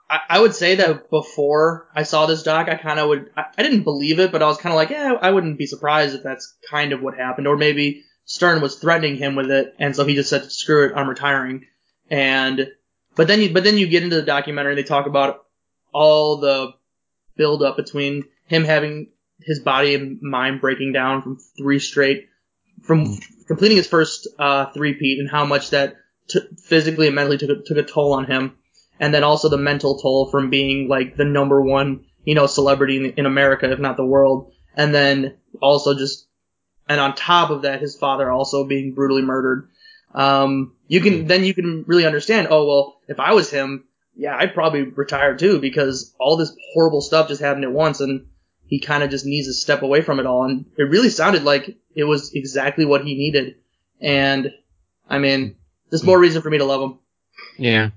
I, 0.09 0.19
I 0.29 0.39
would 0.39 0.53
say 0.53 0.75
that 0.75 1.09
before 1.09 1.89
I 1.95 2.03
saw 2.03 2.25
this 2.25 2.43
doc, 2.43 2.69
I 2.69 2.75
kind 2.75 2.99
of 2.99 3.09
would, 3.09 3.31
I, 3.35 3.45
I 3.57 3.63
didn't 3.63 3.83
believe 3.83 4.19
it, 4.19 4.31
but 4.31 4.43
I 4.43 4.47
was 4.47 4.57
kind 4.57 4.71
of 4.71 4.77
like, 4.77 4.89
yeah, 4.89 5.13
I 5.21 5.31
wouldn't 5.31 5.57
be 5.57 5.65
surprised 5.65 6.15
if 6.15 6.23
that's 6.23 6.55
kind 6.69 6.93
of 6.93 7.01
what 7.01 7.15
happened. 7.15 7.47
Or 7.47 7.57
maybe 7.57 8.03
Stern 8.25 8.61
was 8.61 8.75
threatening 8.75 9.17
him 9.17 9.35
with 9.35 9.51
it, 9.51 9.73
and 9.79 9.95
so 9.95 10.05
he 10.05 10.15
just 10.15 10.29
said, 10.29 10.51
screw 10.51 10.87
it, 10.87 10.93
I'm 10.95 11.09
retiring. 11.09 11.65
And, 12.09 12.71
but 13.15 13.27
then 13.27 13.41
you, 13.41 13.53
but 13.53 13.63
then 13.63 13.77
you 13.77 13.87
get 13.87 14.03
into 14.03 14.15
the 14.15 14.21
documentary, 14.21 14.75
they 14.75 14.83
talk 14.83 15.07
about 15.07 15.45
all 15.91 16.37
the 16.37 16.73
build 17.35 17.63
up 17.63 17.75
between 17.75 18.25
him 18.45 18.63
having 18.63 19.09
his 19.41 19.59
body 19.59 19.95
and 19.95 20.21
mind 20.21 20.61
breaking 20.61 20.93
down 20.93 21.21
from 21.21 21.37
three 21.57 21.79
straight, 21.79 22.29
from 22.83 23.17
completing 23.47 23.77
his 23.77 23.87
first 23.87 24.27
uh, 24.39 24.67
three-peat 24.71 25.19
and 25.19 25.29
how 25.29 25.45
much 25.45 25.71
that 25.71 25.95
t- 26.27 26.47
physically 26.63 27.07
and 27.07 27.15
mentally 27.15 27.37
took 27.37 27.49
a, 27.49 27.61
took 27.61 27.77
a 27.77 27.83
toll 27.83 28.13
on 28.13 28.25
him, 28.25 28.57
and 28.99 29.13
then 29.13 29.23
also 29.23 29.49
the 29.49 29.57
mental 29.57 29.99
toll 29.99 30.29
from 30.29 30.49
being 30.49 30.87
like 30.87 31.15
the 31.17 31.25
number 31.25 31.61
one, 31.61 32.05
you 32.25 32.35
know, 32.35 32.47
celebrity 32.47 32.97
in, 32.97 33.05
in 33.17 33.25
America, 33.25 33.71
if 33.71 33.79
not 33.79 33.97
the 33.97 34.05
world, 34.05 34.51
and 34.75 34.93
then 34.93 35.37
also 35.61 35.93
just, 35.93 36.27
and 36.87 36.99
on 36.99 37.15
top 37.15 37.49
of 37.49 37.63
that, 37.63 37.81
his 37.81 37.95
father 37.95 38.29
also 38.31 38.65
being 38.65 38.93
brutally 38.93 39.21
murdered. 39.21 39.69
Um, 40.13 40.75
you 40.87 41.01
can 41.01 41.27
then 41.27 41.43
you 41.43 41.53
can 41.53 41.85
really 41.87 42.05
understand. 42.05 42.47
Oh 42.51 42.67
well, 42.67 43.01
if 43.07 43.19
I 43.19 43.33
was 43.33 43.49
him, 43.49 43.85
yeah, 44.15 44.35
I'd 44.37 44.53
probably 44.53 44.83
retire 44.83 45.35
too 45.35 45.59
because 45.59 46.13
all 46.19 46.37
this 46.37 46.55
horrible 46.73 47.01
stuff 47.01 47.27
just 47.27 47.41
happened 47.41 47.63
at 47.63 47.71
once, 47.71 47.99
and 47.99 48.27
he 48.67 48.79
kind 48.79 49.03
of 49.03 49.09
just 49.09 49.25
needs 49.25 49.47
to 49.47 49.53
step 49.53 49.81
away 49.81 50.01
from 50.01 50.19
it 50.19 50.25
all. 50.25 50.43
And 50.43 50.65
it 50.77 50.83
really 50.83 51.09
sounded 51.09 51.43
like 51.43 51.77
it 51.95 52.03
was 52.03 52.33
exactly 52.33 52.85
what 52.85 53.03
he 53.03 53.15
needed. 53.15 53.55
And 53.99 54.51
I 55.09 55.19
mean, 55.19 55.55
there's 55.93 56.03
more 56.03 56.19
reason 56.19 56.41
for 56.41 56.49
me 56.49 56.57
to 56.57 56.65
love 56.65 56.81
him. 56.81 56.99
Yeah. 57.59 57.89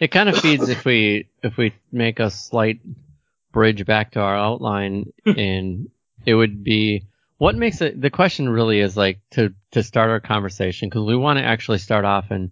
It 0.00 0.10
kind 0.10 0.30
of 0.30 0.38
feeds 0.38 0.70
if 0.70 0.86
we 0.86 1.28
if 1.42 1.58
we 1.58 1.74
make 1.92 2.20
a 2.20 2.30
slight 2.30 2.80
bridge 3.52 3.84
back 3.84 4.12
to 4.12 4.20
our 4.20 4.34
outline 4.34 5.12
and 5.26 5.90
it 6.24 6.34
would 6.34 6.64
be 6.64 7.04
what 7.36 7.54
makes 7.54 7.82
it 7.82 8.00
the 8.00 8.08
question 8.08 8.48
really 8.48 8.80
is 8.80 8.96
like 8.96 9.20
to 9.32 9.52
to 9.72 9.82
start 9.82 10.08
our 10.08 10.20
conversation 10.20 10.88
because 10.88 11.04
we 11.04 11.16
want 11.16 11.38
to 11.38 11.44
actually 11.44 11.76
start 11.76 12.06
off 12.06 12.30
and 12.30 12.50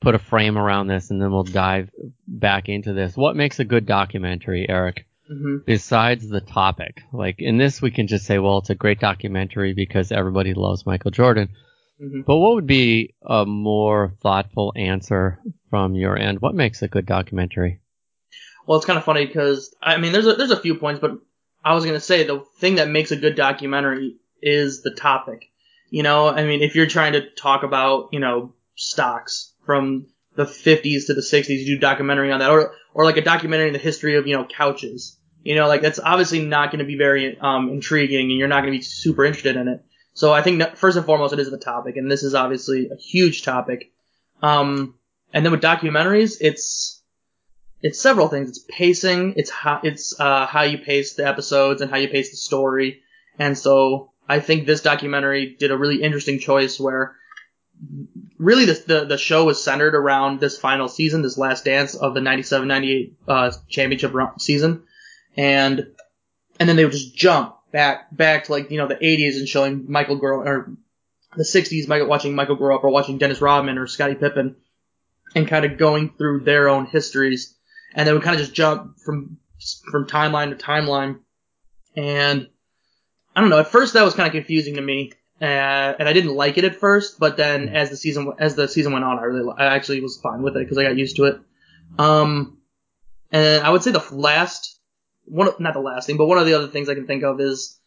put 0.00 0.14
a 0.14 0.18
frame 0.18 0.56
around 0.56 0.86
this 0.86 1.10
and 1.10 1.20
then 1.20 1.30
we'll 1.30 1.44
dive 1.44 1.90
back 2.26 2.70
into 2.70 2.94
this. 2.94 3.14
What 3.14 3.36
makes 3.36 3.58
a 3.58 3.64
good 3.64 3.84
documentary, 3.84 4.66
Eric? 4.66 5.04
hmm 5.28 5.58
Besides 5.66 6.26
the 6.26 6.40
topic, 6.40 7.02
like 7.12 7.40
in 7.40 7.58
this, 7.58 7.82
we 7.82 7.90
can 7.90 8.06
just 8.06 8.24
say, 8.24 8.38
well, 8.38 8.58
it's 8.58 8.70
a 8.70 8.74
great 8.74 9.00
documentary 9.00 9.74
because 9.74 10.12
everybody 10.12 10.54
loves 10.54 10.86
Michael 10.86 11.10
Jordan. 11.10 11.50
Hmm 11.98 12.20
But 12.26 12.36
what 12.36 12.54
would 12.54 12.66
be 12.66 13.14
a 13.22 13.44
more 13.44 14.14
thoughtful 14.22 14.72
answer 14.76 15.38
from 15.70 15.94
your 15.94 16.16
end? 16.16 16.40
What 16.40 16.54
makes 16.54 16.82
a 16.82 16.88
good 16.88 17.06
documentary? 17.06 17.80
Well, 18.66 18.76
it's 18.76 18.86
kind 18.86 18.98
of 18.98 19.04
funny 19.04 19.26
because 19.26 19.74
I 19.82 19.96
mean, 19.96 20.12
there's 20.12 20.26
a, 20.26 20.34
there's 20.34 20.50
a 20.50 20.60
few 20.60 20.74
points, 20.74 21.00
but 21.00 21.18
I 21.64 21.74
was 21.74 21.84
gonna 21.84 22.00
say 22.00 22.24
the 22.24 22.44
thing 22.58 22.76
that 22.76 22.88
makes 22.88 23.10
a 23.10 23.16
good 23.16 23.34
documentary 23.34 24.16
is 24.42 24.82
the 24.82 24.90
topic. 24.90 25.50
You 25.90 26.02
know, 26.02 26.28
I 26.28 26.44
mean, 26.44 26.62
if 26.62 26.74
you're 26.74 26.86
trying 26.86 27.14
to 27.14 27.30
talk 27.30 27.62
about 27.62 28.10
you 28.12 28.20
know 28.20 28.54
stocks 28.76 29.52
from 29.64 30.06
the 30.36 30.46
50s 30.46 31.06
to 31.06 31.14
the 31.14 31.22
60s, 31.22 31.60
you 31.60 31.76
do 31.76 31.78
documentary 31.78 32.30
on 32.30 32.40
that, 32.40 32.50
or 32.50 32.74
or 32.94 33.04
like 33.04 33.16
a 33.16 33.22
documentary 33.22 33.68
in 33.68 33.72
the 33.72 33.78
history 33.78 34.16
of 34.16 34.26
you 34.26 34.36
know 34.36 34.44
couches. 34.44 35.16
You 35.42 35.54
know, 35.54 35.66
like 35.66 35.82
that's 35.82 35.98
obviously 35.98 36.44
not 36.44 36.70
going 36.70 36.80
to 36.80 36.84
be 36.84 36.96
very 36.96 37.38
um, 37.38 37.70
intriguing, 37.70 38.30
and 38.30 38.38
you're 38.38 38.48
not 38.48 38.60
going 38.60 38.72
to 38.72 38.78
be 38.78 38.82
super 38.82 39.24
interested 39.24 39.56
in 39.56 39.68
it. 39.68 39.84
So 40.18 40.32
I 40.32 40.42
think 40.42 40.60
first 40.76 40.96
and 40.96 41.06
foremost, 41.06 41.32
it 41.32 41.38
is 41.38 41.48
the 41.48 41.58
topic, 41.58 41.96
and 41.96 42.10
this 42.10 42.24
is 42.24 42.34
obviously 42.34 42.88
a 42.88 42.96
huge 42.96 43.44
topic. 43.44 43.92
Um, 44.42 44.96
and 45.32 45.44
then 45.44 45.52
with 45.52 45.60
documentaries, 45.60 46.38
it's 46.40 47.00
it's 47.82 48.00
several 48.00 48.26
things. 48.26 48.48
It's 48.48 48.64
pacing. 48.68 49.34
It's 49.36 49.48
how 49.48 49.78
it's 49.84 50.18
uh, 50.18 50.46
how 50.46 50.62
you 50.62 50.78
pace 50.78 51.14
the 51.14 51.24
episodes 51.24 51.82
and 51.82 51.88
how 51.88 51.98
you 51.98 52.08
pace 52.08 52.32
the 52.32 52.36
story. 52.36 53.00
And 53.38 53.56
so 53.56 54.10
I 54.28 54.40
think 54.40 54.66
this 54.66 54.80
documentary 54.80 55.54
did 55.56 55.70
a 55.70 55.78
really 55.78 56.02
interesting 56.02 56.40
choice 56.40 56.80
where 56.80 57.14
really 58.38 58.64
the 58.64 58.82
the, 58.88 59.04
the 59.04 59.18
show 59.18 59.44
was 59.44 59.62
centered 59.62 59.94
around 59.94 60.40
this 60.40 60.58
final 60.58 60.88
season, 60.88 61.22
this 61.22 61.38
last 61.38 61.64
dance 61.64 61.94
of 61.94 62.14
the 62.14 62.20
97-98 62.20 63.12
uh, 63.28 63.52
championship 63.68 64.12
season, 64.40 64.82
and 65.36 65.86
and 66.58 66.68
then 66.68 66.74
they 66.74 66.84
would 66.84 66.92
just 66.92 67.14
jump 67.14 67.57
back 67.72 68.14
back 68.14 68.44
to 68.44 68.52
like 68.52 68.70
you 68.70 68.78
know 68.78 68.88
the 68.88 68.96
80s 68.96 69.36
and 69.36 69.48
showing 69.48 69.90
Michael 69.90 70.16
grow 70.16 70.40
or 70.40 70.70
the 71.36 71.44
60s, 71.44 71.88
Michael 71.88 72.08
watching 72.08 72.34
Michael 72.34 72.56
grow 72.56 72.74
up 72.74 72.84
or 72.84 72.90
watching 72.90 73.18
Dennis 73.18 73.40
Rodman 73.40 73.78
or 73.78 73.86
Scottie 73.86 74.14
Pippen, 74.14 74.56
and 75.34 75.46
kind 75.46 75.64
of 75.64 75.78
going 75.78 76.10
through 76.10 76.40
their 76.40 76.68
own 76.68 76.86
histories, 76.86 77.54
and 77.94 78.06
then 78.06 78.14
we 78.14 78.20
kind 78.20 78.34
of 78.34 78.40
just 78.40 78.54
jump 78.54 78.98
from 78.98 79.38
from 79.90 80.06
timeline 80.06 80.50
to 80.50 80.64
timeline, 80.64 81.20
and 81.96 82.48
I 83.36 83.40
don't 83.40 83.50
know. 83.50 83.58
At 83.58 83.68
first, 83.68 83.94
that 83.94 84.04
was 84.04 84.14
kind 84.14 84.26
of 84.26 84.32
confusing 84.32 84.76
to 84.76 84.80
me, 84.80 85.12
uh, 85.40 85.44
and 85.44 86.08
I 86.08 86.12
didn't 86.12 86.34
like 86.34 86.58
it 86.58 86.64
at 86.64 86.76
first. 86.76 87.18
But 87.18 87.36
then, 87.36 87.68
as 87.68 87.90
the 87.90 87.96
season 87.96 88.32
as 88.38 88.54
the 88.54 88.66
season 88.68 88.92
went 88.92 89.04
on, 89.04 89.18
I 89.18 89.24
really 89.24 89.52
I 89.56 89.66
actually 89.66 90.00
was 90.00 90.18
fine 90.20 90.42
with 90.42 90.56
it 90.56 90.60
because 90.60 90.78
I 90.78 90.84
got 90.84 90.96
used 90.96 91.16
to 91.16 91.24
it. 91.24 91.40
Um, 91.98 92.58
and 93.30 93.64
I 93.64 93.70
would 93.70 93.82
say 93.82 93.90
the 93.90 94.04
last 94.12 94.77
one, 95.30 95.48
of- 95.48 95.60
not 95.60 95.74
the 95.74 95.80
last 95.80 96.06
thing, 96.06 96.16
but 96.16 96.26
one 96.26 96.38
of 96.38 96.46
the 96.46 96.54
other 96.54 96.68
things 96.68 96.88
I 96.88 96.94
can 96.94 97.06
think 97.06 97.22
of 97.22 97.40
is 97.40 97.78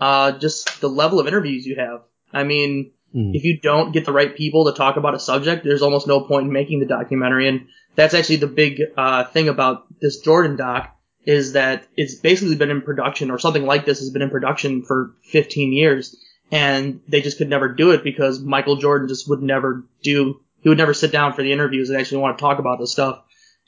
uh, 0.00 0.32
just 0.32 0.80
the 0.80 0.88
level 0.88 1.20
of 1.20 1.26
interviews 1.26 1.66
you 1.66 1.76
have. 1.76 2.02
I 2.32 2.44
mean, 2.44 2.92
Mm. 3.14 3.34
if 3.34 3.42
you 3.42 3.58
don't 3.60 3.90
get 3.90 4.04
the 4.04 4.12
right 4.12 4.36
people 4.36 4.66
to 4.66 4.72
talk 4.72 4.96
about 4.96 5.16
a 5.16 5.18
subject, 5.18 5.64
there's 5.64 5.82
almost 5.82 6.06
no 6.06 6.20
point 6.20 6.46
in 6.46 6.52
making 6.52 6.78
the 6.78 6.86
documentary. 6.86 7.48
And 7.48 7.66
that's 7.96 8.14
actually 8.14 8.36
the 8.36 8.46
big 8.46 8.80
uh, 8.96 9.24
thing 9.24 9.48
about 9.48 9.84
this 10.00 10.20
Jordan 10.20 10.54
doc 10.56 10.96
is 11.26 11.54
that 11.54 11.88
it's 11.96 12.14
basically 12.14 12.54
been 12.54 12.70
in 12.70 12.82
production, 12.82 13.32
or 13.32 13.38
something 13.38 13.66
like 13.66 13.84
this 13.84 13.98
has 13.98 14.10
been 14.10 14.22
in 14.22 14.30
production 14.30 14.82
for 14.84 15.10
15 15.24 15.72
years, 15.72 16.14
and 16.52 17.00
they 17.08 17.20
just 17.20 17.36
could 17.38 17.48
never 17.50 17.68
do 17.74 17.90
it 17.90 18.04
because 18.04 18.38
Michael 18.40 18.76
Jordan 18.76 19.08
just 19.08 19.28
would 19.28 19.42
never 19.42 19.84
do. 20.04 20.40
He 20.60 20.68
would 20.68 20.78
never 20.78 20.94
sit 20.94 21.10
down 21.10 21.32
for 21.32 21.42
the 21.42 21.50
interviews 21.52 21.90
and 21.90 21.98
actually 21.98 22.18
want 22.18 22.38
to 22.38 22.42
talk 22.42 22.60
about 22.60 22.78
this 22.78 22.92
stuff. 22.92 23.24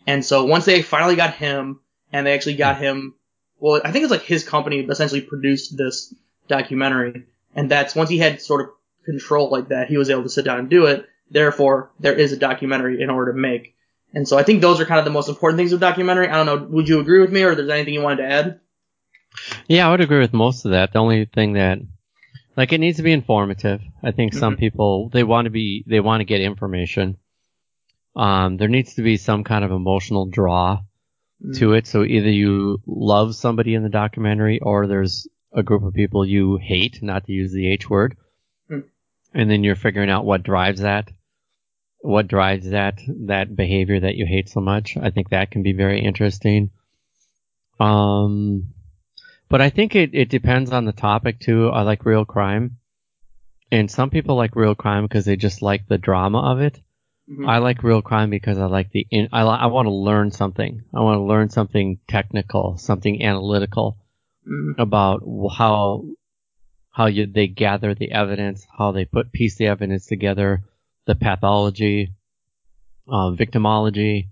And 0.06 0.24
so 0.24 0.44
once 0.44 0.66
they 0.66 0.82
finally 0.82 1.16
got 1.16 1.34
him, 1.34 1.80
and 2.12 2.26
they 2.26 2.34
actually 2.34 2.56
got 2.56 2.78
him, 2.78 3.14
well, 3.58 3.80
I 3.84 3.92
think 3.92 4.04
it's 4.04 4.10
like 4.10 4.22
his 4.22 4.44
company 4.44 4.80
essentially 4.80 5.20
produced 5.20 5.76
this 5.76 6.14
documentary, 6.48 7.26
and 7.54 7.70
that's 7.70 7.94
once 7.94 8.10
he 8.10 8.18
had 8.18 8.40
sort 8.40 8.60
of 8.62 8.70
control 9.04 9.50
like 9.50 9.68
that, 9.68 9.88
he 9.88 9.96
was 9.96 10.10
able 10.10 10.22
to 10.24 10.28
sit 10.28 10.44
down 10.44 10.58
and 10.58 10.70
do 10.70 10.86
it. 10.86 11.06
Therefore, 11.30 11.90
there 11.98 12.14
is 12.14 12.32
a 12.32 12.36
documentary 12.36 13.02
in 13.02 13.10
order 13.10 13.32
to 13.32 13.38
make. 13.38 13.74
And 14.14 14.28
so 14.28 14.36
I 14.36 14.42
think 14.42 14.60
those 14.60 14.80
are 14.80 14.84
kind 14.84 14.98
of 14.98 15.06
the 15.06 15.10
most 15.10 15.28
important 15.30 15.58
things 15.58 15.72
of 15.72 15.80
documentary. 15.80 16.28
I 16.28 16.34
don't 16.34 16.46
know. 16.46 16.68
Would 16.70 16.88
you 16.88 17.00
agree 17.00 17.20
with 17.20 17.32
me, 17.32 17.42
or 17.42 17.54
there's 17.54 17.70
anything 17.70 17.94
you 17.94 18.02
wanted 18.02 18.22
to 18.22 18.28
add? 18.28 18.60
Yeah, 19.66 19.88
I 19.88 19.90
would 19.90 20.02
agree 20.02 20.18
with 20.20 20.34
most 20.34 20.66
of 20.66 20.72
that. 20.72 20.92
The 20.92 20.98
only 20.98 21.24
thing 21.24 21.54
that, 21.54 21.78
like, 22.54 22.72
it 22.74 22.78
needs 22.78 22.98
to 22.98 23.02
be 23.02 23.12
informative. 23.12 23.80
I 24.02 24.10
think 24.10 24.34
some 24.34 24.56
Mhm. 24.56 24.58
people 24.58 25.08
they 25.08 25.24
want 25.24 25.46
to 25.46 25.50
be 25.50 25.84
they 25.86 26.00
want 26.00 26.20
to 26.20 26.24
get 26.24 26.42
information. 26.42 27.16
Um, 28.14 28.58
there 28.58 28.68
needs 28.68 28.96
to 28.96 29.02
be 29.02 29.16
some 29.16 29.42
kind 29.44 29.64
of 29.64 29.70
emotional 29.70 30.26
draw 30.26 30.82
to 31.54 31.72
it. 31.72 31.86
So 31.86 32.04
either 32.04 32.30
you 32.30 32.80
love 32.86 33.34
somebody 33.34 33.74
in 33.74 33.82
the 33.82 33.88
documentary, 33.88 34.60
or 34.60 34.86
there's 34.86 35.26
a 35.52 35.62
group 35.62 35.82
of 35.82 35.92
people 35.94 36.24
you 36.24 36.56
hate, 36.56 37.02
not 37.02 37.24
to 37.26 37.32
use 37.32 37.52
the 37.52 37.68
H 37.70 37.90
word, 37.90 38.16
Hmm. 38.68 38.80
and 39.34 39.50
then 39.50 39.64
you're 39.64 39.74
figuring 39.74 40.08
out 40.10 40.24
what 40.24 40.42
drives 40.42 40.80
that, 40.80 41.10
what 42.00 42.28
drives 42.28 42.70
that 42.70 43.00
that 43.26 43.54
behavior 43.56 44.00
that 44.00 44.14
you 44.14 44.26
hate 44.26 44.48
so 44.48 44.60
much. 44.60 44.96
I 44.96 45.10
think 45.10 45.30
that 45.30 45.50
can 45.50 45.62
be 45.62 45.72
very 45.72 46.00
interesting. 46.00 46.70
Um, 47.80 48.74
but 49.48 49.60
I 49.60 49.70
think 49.70 49.94
it 49.94 50.14
it 50.14 50.28
depends 50.28 50.70
on 50.70 50.84
the 50.84 50.92
topic 50.92 51.40
too. 51.40 51.68
I 51.68 51.82
like 51.82 52.04
real 52.06 52.24
crime, 52.24 52.78
and 53.70 53.90
some 53.90 54.10
people 54.10 54.36
like 54.36 54.56
real 54.56 54.74
crime 54.74 55.04
because 55.04 55.24
they 55.24 55.36
just 55.36 55.62
like 55.62 55.86
the 55.88 55.98
drama 55.98 56.38
of 56.40 56.60
it. 56.60 56.80
Mhm. 57.32 57.48
I 57.48 57.58
like 57.58 57.82
real 57.82 58.02
crime 58.02 58.30
because 58.30 58.58
I 58.58 58.66
like 58.66 58.90
the 58.90 59.06
in, 59.10 59.28
I 59.32 59.42
li- 59.44 59.58
I 59.60 59.66
want 59.66 59.86
to 59.86 59.94
learn 59.94 60.30
something. 60.30 60.82
I 60.94 61.00
want 61.00 61.18
to 61.18 61.24
learn 61.24 61.48
something 61.48 61.98
technical, 62.08 62.76
something 62.76 63.22
analytical 63.22 63.96
Mhm. 64.46 64.74
about 64.78 65.22
how 65.56 66.04
how 66.90 67.06
you, 67.06 67.26
they 67.26 67.46
gather 67.48 67.94
the 67.94 68.12
evidence, 68.12 68.66
how 68.78 68.92
they 68.92 69.06
put 69.06 69.32
piece 69.32 69.56
the 69.56 69.66
evidence 69.66 70.06
together, 70.06 70.62
the 71.06 71.14
pathology, 71.14 72.12
uh, 73.08 73.30
victimology, 73.30 74.28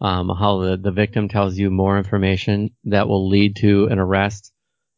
um, 0.00 0.28
how 0.28 0.58
the, 0.58 0.76
the 0.76 0.92
victim 0.92 1.28
tells 1.28 1.56
you 1.56 1.70
more 1.70 1.96
information 1.96 2.70
that 2.84 3.08
will 3.08 3.28
lead 3.28 3.56
to 3.56 3.86
an 3.86 3.98
arrest 3.98 4.52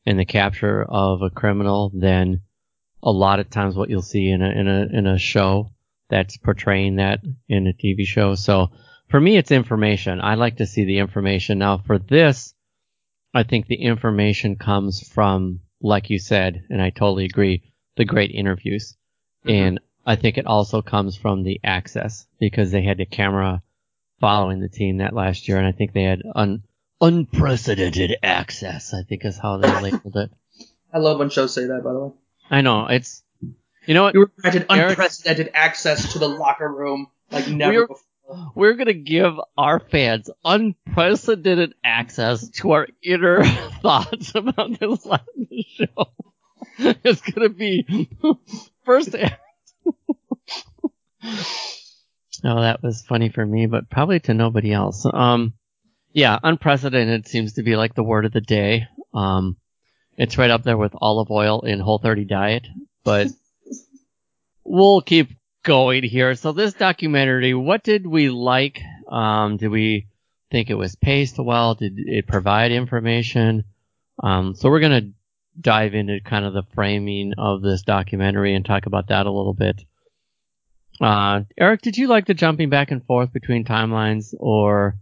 and 0.06 0.18
the 0.18 0.24
capture 0.24 0.82
of 0.82 1.22
a 1.22 1.30
criminal 1.30 1.90
than 1.94 2.42
a 3.02 3.10
lot 3.12 3.38
of 3.38 3.48
times 3.50 3.76
what 3.76 3.90
you'll 3.90 4.02
see 4.02 4.28
in 4.28 4.42
a 4.42 4.50
in 4.50 4.66
a 4.68 4.86
in 4.98 5.06
a 5.06 5.18
show 5.18 5.70
that's 6.08 6.36
portraying 6.36 6.96
that 6.96 7.20
in 7.48 7.66
a 7.66 7.72
TV 7.72 8.06
show. 8.06 8.34
So 8.34 8.70
for 9.08 9.20
me, 9.20 9.36
it's 9.36 9.50
information. 9.50 10.20
I 10.20 10.34
like 10.34 10.56
to 10.58 10.66
see 10.66 10.84
the 10.84 10.98
information. 10.98 11.58
Now 11.58 11.78
for 11.78 11.98
this, 11.98 12.54
I 13.32 13.42
think 13.42 13.66
the 13.66 13.76
information 13.76 14.56
comes 14.56 15.06
from, 15.08 15.60
like 15.80 16.10
you 16.10 16.18
said, 16.18 16.64
and 16.70 16.80
I 16.80 16.90
totally 16.90 17.24
agree, 17.24 17.62
the 17.96 18.04
great 18.04 18.30
interviews. 18.30 18.96
Mm-hmm. 19.44 19.50
And 19.50 19.80
I 20.06 20.16
think 20.16 20.38
it 20.38 20.46
also 20.46 20.82
comes 20.82 21.16
from 21.16 21.42
the 21.42 21.60
access 21.64 22.26
because 22.38 22.70
they 22.70 22.82
had 22.82 22.98
the 22.98 23.06
camera 23.06 23.62
following 24.20 24.60
the 24.60 24.68
team 24.68 24.98
that 24.98 25.14
last 25.14 25.48
year, 25.48 25.58
and 25.58 25.66
I 25.66 25.72
think 25.72 25.92
they 25.92 26.04
had 26.04 26.22
un- 26.34 26.62
unprecedented 27.00 28.16
access. 28.22 28.94
I 28.94 29.02
think 29.02 29.24
is 29.24 29.38
how 29.38 29.58
they 29.58 29.80
labeled 29.80 30.16
it. 30.16 30.30
I 30.92 30.98
love 30.98 31.18
when 31.18 31.30
shows 31.30 31.52
say 31.52 31.66
that, 31.66 31.82
by 31.82 31.92
the 31.92 31.98
way. 31.98 32.12
I 32.50 32.60
know 32.60 32.86
it's, 32.86 33.23
you 33.86 33.94
know 33.94 34.04
what? 34.04 34.14
You 34.14 34.20
were 34.20 34.30
granted 34.38 34.66
Eric- 34.70 34.90
unprecedented 34.98 35.50
access 35.54 36.12
to 36.12 36.18
the 36.18 36.28
locker 36.28 36.68
room 36.72 37.08
like 37.30 37.48
never 37.48 37.72
We're- 37.72 37.86
before. 37.86 38.52
We're 38.54 38.72
gonna 38.74 38.94
give 38.94 39.34
our 39.58 39.78
fans 39.80 40.30
unprecedented 40.44 41.74
access 41.84 42.48
to 42.60 42.72
our 42.72 42.88
inner 43.02 43.44
thoughts 43.82 44.34
about 44.34 44.80
this 44.80 45.04
last 45.06 45.28
show. 45.76 46.06
It's 46.78 47.20
gonna 47.20 47.50
be 47.50 48.08
first. 48.86 49.14
oh, 49.14 49.28
that 52.42 52.82
was 52.82 53.02
funny 53.02 53.28
for 53.28 53.44
me, 53.44 53.66
but 53.66 53.90
probably 53.90 54.20
to 54.20 54.34
nobody 54.34 54.72
else. 54.72 55.06
Um, 55.12 55.54
yeah, 56.12 56.38
unprecedented 56.42 57.26
seems 57.28 57.54
to 57.54 57.62
be 57.62 57.76
like 57.76 57.94
the 57.94 58.02
word 58.04 58.24
of 58.24 58.32
the 58.32 58.40
day. 58.40 58.86
Um, 59.12 59.56
it's 60.16 60.38
right 60.38 60.50
up 60.50 60.62
there 60.62 60.78
with 60.78 60.92
olive 60.96 61.30
oil 61.30 61.60
in 61.60 61.80
Whole 61.80 61.98
30 61.98 62.24
diet, 62.24 62.66
but 63.04 63.28
we'll 64.64 65.00
keep 65.00 65.30
going 65.62 66.02
here. 66.04 66.34
So 66.34 66.52
this 66.52 66.74
documentary, 66.74 67.54
what 67.54 67.82
did 67.82 68.06
we 68.06 68.30
like? 68.30 68.80
Um, 69.08 69.56
did 69.56 69.68
we 69.68 70.08
think 70.50 70.70
it 70.70 70.74
was 70.74 70.96
paced 70.96 71.38
well? 71.38 71.74
Did 71.74 71.94
it 71.96 72.26
provide 72.26 72.72
information? 72.72 73.64
Um, 74.22 74.54
so 74.54 74.70
we're 74.70 74.80
gonna 74.80 75.10
dive 75.60 75.94
into 75.94 76.20
kind 76.20 76.44
of 76.44 76.52
the 76.52 76.64
framing 76.74 77.32
of 77.38 77.62
this 77.62 77.82
documentary 77.82 78.54
and 78.54 78.64
talk 78.64 78.86
about 78.86 79.08
that 79.08 79.26
a 79.26 79.30
little 79.30 79.54
bit. 79.54 79.82
Uh, 81.00 81.42
Eric, 81.58 81.82
did 81.82 81.96
you 81.96 82.06
like 82.06 82.26
the 82.26 82.34
jumping 82.34 82.70
back 82.70 82.90
and 82.90 83.04
forth 83.04 83.32
between 83.32 83.64
timelines 83.64 84.32
or, 84.38 84.96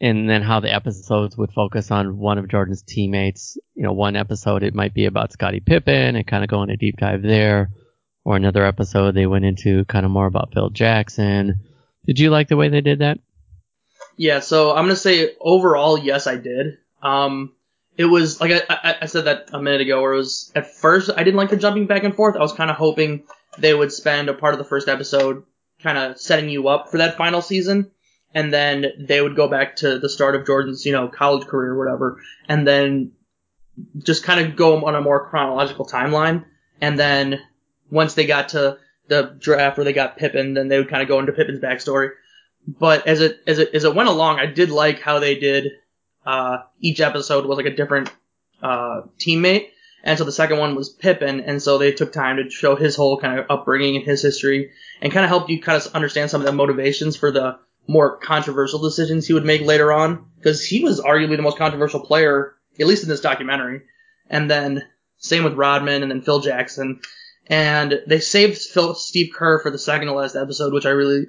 and 0.00 0.28
then 0.28 0.42
how 0.42 0.60
the 0.60 0.72
episodes 0.72 1.36
would 1.36 1.52
focus 1.52 1.90
on 1.90 2.18
one 2.18 2.38
of 2.38 2.48
Jordan's 2.48 2.82
teammates? 2.82 3.58
You 3.74 3.82
know, 3.82 3.92
one 3.92 4.16
episode 4.16 4.62
it 4.62 4.74
might 4.74 4.94
be 4.94 5.04
about 5.04 5.32
Scottie 5.32 5.60
Pippen 5.60 6.16
and 6.16 6.26
kind 6.26 6.42
of 6.42 6.48
go 6.48 6.62
in 6.62 6.70
a 6.70 6.76
deep 6.76 6.96
dive 6.96 7.22
there 7.22 7.70
or 8.24 8.36
another 8.36 8.64
episode 8.64 9.14
they 9.14 9.26
went 9.26 9.44
into 9.44 9.84
kind 9.86 10.06
of 10.06 10.12
more 10.12 10.26
about 10.26 10.52
Phil 10.52 10.70
Jackson. 10.70 11.60
Did 12.06 12.18
you 12.18 12.30
like 12.30 12.48
the 12.48 12.56
way 12.56 12.68
they 12.68 12.80
did 12.80 13.00
that? 13.00 13.18
Yeah, 14.16 14.40
so 14.40 14.70
I'm 14.70 14.84
gonna 14.84 14.96
say 14.96 15.32
overall, 15.40 15.98
yes, 15.98 16.26
I 16.26 16.36
did. 16.36 16.78
Um, 17.02 17.52
it 17.96 18.04
was 18.04 18.40
like 18.40 18.52
I, 18.52 18.74
I, 18.74 18.96
I 19.02 19.06
said 19.06 19.24
that 19.26 19.50
a 19.52 19.60
minute 19.60 19.80
ago, 19.80 20.00
where 20.00 20.12
it 20.12 20.16
was 20.16 20.52
at 20.54 20.74
first 20.74 21.10
I 21.14 21.24
didn't 21.24 21.36
like 21.36 21.50
the 21.50 21.56
jumping 21.56 21.86
back 21.86 22.04
and 22.04 22.14
forth. 22.14 22.36
I 22.36 22.40
was 22.40 22.52
kind 22.52 22.70
of 22.70 22.76
hoping 22.76 23.24
they 23.58 23.74
would 23.74 23.92
spend 23.92 24.28
a 24.28 24.34
part 24.34 24.54
of 24.54 24.58
the 24.58 24.64
first 24.64 24.88
episode 24.88 25.44
kind 25.82 25.98
of 25.98 26.18
setting 26.20 26.48
you 26.48 26.68
up 26.68 26.90
for 26.90 26.98
that 26.98 27.16
final 27.16 27.42
season, 27.42 27.90
and 28.34 28.52
then 28.52 28.86
they 28.98 29.20
would 29.20 29.36
go 29.36 29.48
back 29.48 29.76
to 29.76 29.98
the 29.98 30.08
start 30.08 30.36
of 30.36 30.46
Jordan's 30.46 30.86
you 30.86 30.92
know 30.92 31.08
college 31.08 31.46
career 31.46 31.72
or 31.72 31.78
whatever, 31.78 32.20
and 32.48 32.66
then 32.66 33.12
just 33.98 34.24
kind 34.24 34.40
of 34.40 34.56
go 34.56 34.84
on 34.84 34.94
a 34.94 35.00
more 35.00 35.28
chronological 35.28 35.86
timeline, 35.86 36.44
and 36.80 36.98
then 36.98 37.40
once 37.92 38.14
they 38.14 38.26
got 38.26 38.48
to 38.48 38.78
the 39.08 39.36
draft 39.38 39.76
where 39.76 39.84
they 39.84 39.92
got 39.92 40.16
Pippen, 40.16 40.54
then 40.54 40.68
they 40.68 40.78
would 40.78 40.88
kind 40.88 41.02
of 41.02 41.08
go 41.08 41.20
into 41.20 41.32
Pippen's 41.32 41.60
backstory. 41.60 42.10
But 42.66 43.06
as 43.06 43.20
it 43.20 43.40
as 43.46 43.58
it 43.58 43.74
as 43.74 43.84
it 43.84 43.94
went 43.94 44.08
along, 44.08 44.40
I 44.40 44.46
did 44.46 44.70
like 44.70 45.00
how 45.00 45.18
they 45.18 45.38
did. 45.38 45.72
Uh, 46.24 46.58
each 46.80 47.00
episode 47.00 47.44
was 47.44 47.56
like 47.56 47.66
a 47.66 47.76
different 47.76 48.10
uh, 48.62 49.02
teammate, 49.18 49.68
and 50.04 50.16
so 50.16 50.24
the 50.24 50.32
second 50.32 50.58
one 50.58 50.74
was 50.76 50.88
Pippen, 50.88 51.40
and 51.40 51.60
so 51.60 51.78
they 51.78 51.92
took 51.92 52.12
time 52.12 52.36
to 52.36 52.48
show 52.48 52.76
his 52.76 52.96
whole 52.96 53.18
kind 53.18 53.38
of 53.38 53.46
upbringing 53.50 53.96
and 53.96 54.04
his 54.04 54.22
history, 54.22 54.70
and 55.00 55.12
kind 55.12 55.24
of 55.24 55.28
helped 55.28 55.50
you 55.50 55.60
kind 55.60 55.82
of 55.82 55.94
understand 55.94 56.30
some 56.30 56.40
of 56.40 56.46
the 56.46 56.52
motivations 56.52 57.16
for 57.16 57.32
the 57.32 57.58
more 57.88 58.18
controversial 58.18 58.78
decisions 58.78 59.26
he 59.26 59.32
would 59.32 59.44
make 59.44 59.62
later 59.62 59.92
on, 59.92 60.24
because 60.38 60.64
he 60.64 60.84
was 60.84 61.00
arguably 61.00 61.36
the 61.36 61.42
most 61.42 61.58
controversial 61.58 62.00
player, 62.00 62.54
at 62.78 62.86
least 62.86 63.02
in 63.02 63.08
this 63.08 63.20
documentary. 63.20 63.82
And 64.30 64.48
then 64.48 64.84
same 65.18 65.42
with 65.42 65.54
Rodman, 65.54 66.02
and 66.02 66.10
then 66.12 66.22
Phil 66.22 66.40
Jackson, 66.40 67.00
and 67.46 68.00
they 68.06 68.20
saved 68.20 68.60
Phil, 68.60 68.94
Steve 68.94 69.32
Kerr 69.34 69.60
for 69.60 69.70
the 69.70 69.78
second 69.78 70.08
to 70.08 70.14
last 70.14 70.36
episode, 70.36 70.72
which 70.72 70.86
I 70.86 70.90
really 70.90 71.26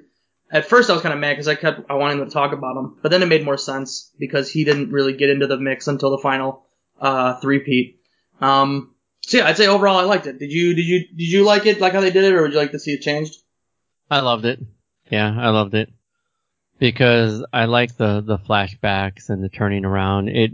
at 0.50 0.66
first 0.66 0.90
I 0.90 0.92
was 0.92 1.02
kind 1.02 1.12
of 1.12 1.20
mad 1.20 1.32
because 1.32 1.48
I 1.48 1.54
kept 1.54 1.90
I 1.90 1.94
wanted 1.94 2.18
them 2.18 2.28
to 2.28 2.32
talk 2.32 2.52
about 2.52 2.76
him, 2.76 2.96
but 3.02 3.10
then 3.10 3.22
it 3.22 3.26
made 3.26 3.44
more 3.44 3.58
sense 3.58 4.12
because 4.18 4.50
he 4.50 4.64
didn't 4.64 4.92
really 4.92 5.14
get 5.14 5.30
into 5.30 5.46
the 5.46 5.58
mix 5.58 5.88
until 5.88 6.10
the 6.10 6.18
final 6.18 6.66
uh, 7.00 7.40
three-peat. 7.40 8.00
Um, 8.40 8.94
so 9.22 9.38
yeah, 9.38 9.46
I'd 9.46 9.56
say 9.56 9.66
overall 9.66 9.96
I 9.96 10.04
liked 10.04 10.26
it. 10.26 10.38
Did 10.38 10.52
you 10.52 10.74
did 10.74 10.84
you 10.84 11.00
did 11.08 11.28
you 11.28 11.44
like 11.44 11.66
it 11.66 11.80
like 11.80 11.92
how 11.92 12.00
they 12.00 12.10
did 12.10 12.24
it, 12.24 12.34
or 12.34 12.42
would 12.42 12.52
you 12.52 12.58
like 12.58 12.72
to 12.72 12.78
see 12.78 12.92
it 12.92 13.00
changed? 13.00 13.36
I 14.10 14.20
loved 14.20 14.44
it. 14.44 14.60
Yeah, 15.10 15.34
I 15.36 15.50
loved 15.50 15.74
it 15.74 15.90
because 16.78 17.44
I 17.52 17.64
like 17.64 17.96
the 17.96 18.20
the 18.20 18.38
flashbacks 18.38 19.30
and 19.30 19.42
the 19.42 19.48
turning 19.48 19.84
around. 19.84 20.28
It 20.28 20.52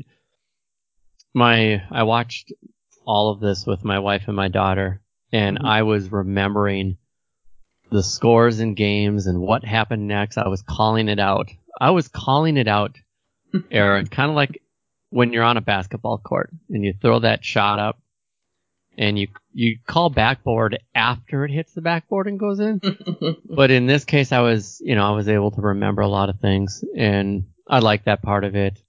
my 1.34 1.82
I 1.90 2.04
watched 2.04 2.52
all 3.04 3.30
of 3.32 3.40
this 3.40 3.66
with 3.66 3.84
my 3.84 3.98
wife 3.98 4.24
and 4.28 4.36
my 4.36 4.48
daughter, 4.48 5.00
and 5.32 5.58
Mhm. 5.58 5.64
I 5.64 5.82
was 5.82 6.10
remembering 6.10 6.96
the 7.90 8.02
scores 8.02 8.60
in 8.60 8.74
games 8.74 9.26
and 9.26 9.40
what 9.40 9.64
happened 9.64 10.06
next. 10.06 10.38
I 10.38 10.48
was 10.48 10.62
calling 10.62 11.08
it 11.08 11.18
out. 11.18 11.50
I 11.80 11.90
was 11.90 12.08
calling 12.08 12.56
it 12.56 12.68
out, 12.68 12.96
Aaron, 13.70 14.06
kind 14.06 14.30
of 14.30 14.36
like 14.36 14.62
when 15.10 15.32
you're 15.32 15.42
on 15.44 15.56
a 15.56 15.60
basketball 15.60 16.18
court 16.18 16.50
and 16.68 16.84
you 16.84 16.92
throw 17.00 17.18
that 17.20 17.44
shot 17.44 17.78
up 17.80 17.98
and 18.96 19.18
you 19.18 19.28
you 19.52 19.78
call 19.86 20.08
backboard 20.10 20.78
after 20.94 21.44
it 21.44 21.50
hits 21.50 21.72
the 21.72 21.80
backboard 21.80 22.28
and 22.28 22.38
goes 22.38 22.60
in. 22.60 22.80
But 23.44 23.72
in 23.72 23.86
this 23.86 24.04
case, 24.04 24.30
I 24.30 24.40
was, 24.40 24.80
you 24.84 24.94
know, 24.94 25.04
I 25.04 25.16
was 25.16 25.28
able 25.28 25.50
to 25.52 25.60
remember 25.60 26.02
a 26.02 26.08
lot 26.08 26.28
of 26.28 26.38
things, 26.38 26.84
and 26.96 27.46
I 27.66 27.80
like 27.80 28.04
that 28.04 28.22
part 28.22 28.44
of 28.44 28.54
it. 28.54 28.80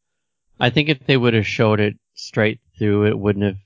I 0.59 0.69
think 0.69 0.89
if 0.89 1.05
they 1.07 1.17
would 1.17 1.33
have 1.33 1.47
showed 1.47 1.79
it 1.79 1.95
straight 2.13 2.59
through, 2.77 3.07
it 3.07 3.17
wouldn't 3.17 3.45
have 3.45 3.57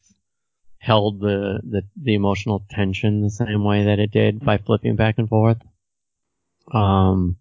held 0.85 1.19
the, 1.19 1.59
the, 1.63 1.81
the 1.99 2.13
emotional 2.13 2.63
tension 2.69 3.23
the 3.23 3.29
same 3.31 3.63
way 3.63 3.85
that 3.85 3.97
it 3.97 4.11
did 4.11 4.45
by 4.45 4.59
flipping 4.59 4.95
back 4.95 5.15
and 5.17 5.27
forth. 5.27 5.57
Um, 6.71 7.37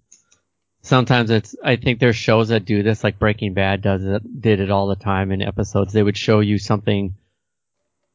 sometimes 0.80 1.28
it's, 1.28 1.54
I 1.62 1.76
think 1.76 2.00
there's 2.00 2.16
shows 2.16 2.48
that 2.48 2.64
do 2.64 2.82
this, 2.82 3.04
like 3.04 3.18
Breaking 3.18 3.52
Bad 3.52 3.82
does 3.82 4.02
it, 4.02 4.40
did 4.40 4.60
it 4.60 4.70
all 4.70 4.86
the 4.86 4.96
time 4.96 5.30
in 5.30 5.42
episodes. 5.42 5.92
They 5.92 6.02
would 6.02 6.16
show 6.16 6.40
you 6.40 6.56
something, 6.56 7.16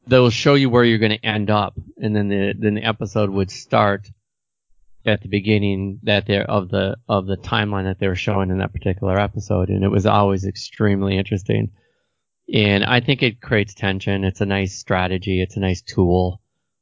they'll 0.07 0.31
show 0.31 0.55
you 0.55 0.71
where 0.71 0.83
you're 0.83 0.97
going 0.97 1.19
to 1.19 1.25
end 1.25 1.51
up, 1.51 1.75
and 1.97 2.15
then 2.15 2.29
the, 2.29 2.55
then 2.57 2.73
the 2.73 2.83
episode 2.83 3.29
would 3.29 3.51
start 3.51 4.09
at 5.05 5.21
the 5.21 5.29
beginning 5.29 5.99
that 6.03 6.25
they 6.25 6.43
of 6.43 6.69
the 6.69 6.97
of 7.07 7.25
the 7.25 7.37
timeline 7.37 7.85
that 7.85 7.99
they 7.99 8.07
were 8.07 8.15
showing 8.15 8.49
in 8.49 8.57
that 8.57 8.73
particular 8.73 9.17
episode, 9.17 9.69
and 9.69 9.83
it 9.83 9.89
was 9.89 10.05
always 10.05 10.45
extremely 10.45 11.17
interesting. 11.17 11.71
And 12.53 12.83
I 12.83 12.99
think 12.99 13.21
it 13.21 13.41
creates 13.41 13.73
tension. 13.73 14.23
It's 14.23 14.41
a 14.41 14.45
nice 14.45 14.75
strategy. 14.75 15.41
It's 15.41 15.55
a 15.55 15.59
nice 15.59 15.81
tool. 15.81 16.41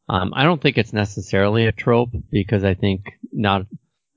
Um, 0.09 0.33
I 0.33 0.43
don't 0.43 0.61
think 0.61 0.77
it's 0.77 0.93
necessarily 0.93 1.65
a 1.65 1.71
trope 1.71 2.11
because 2.31 2.63
I 2.63 2.73
think 2.73 3.17
not. 3.31 3.65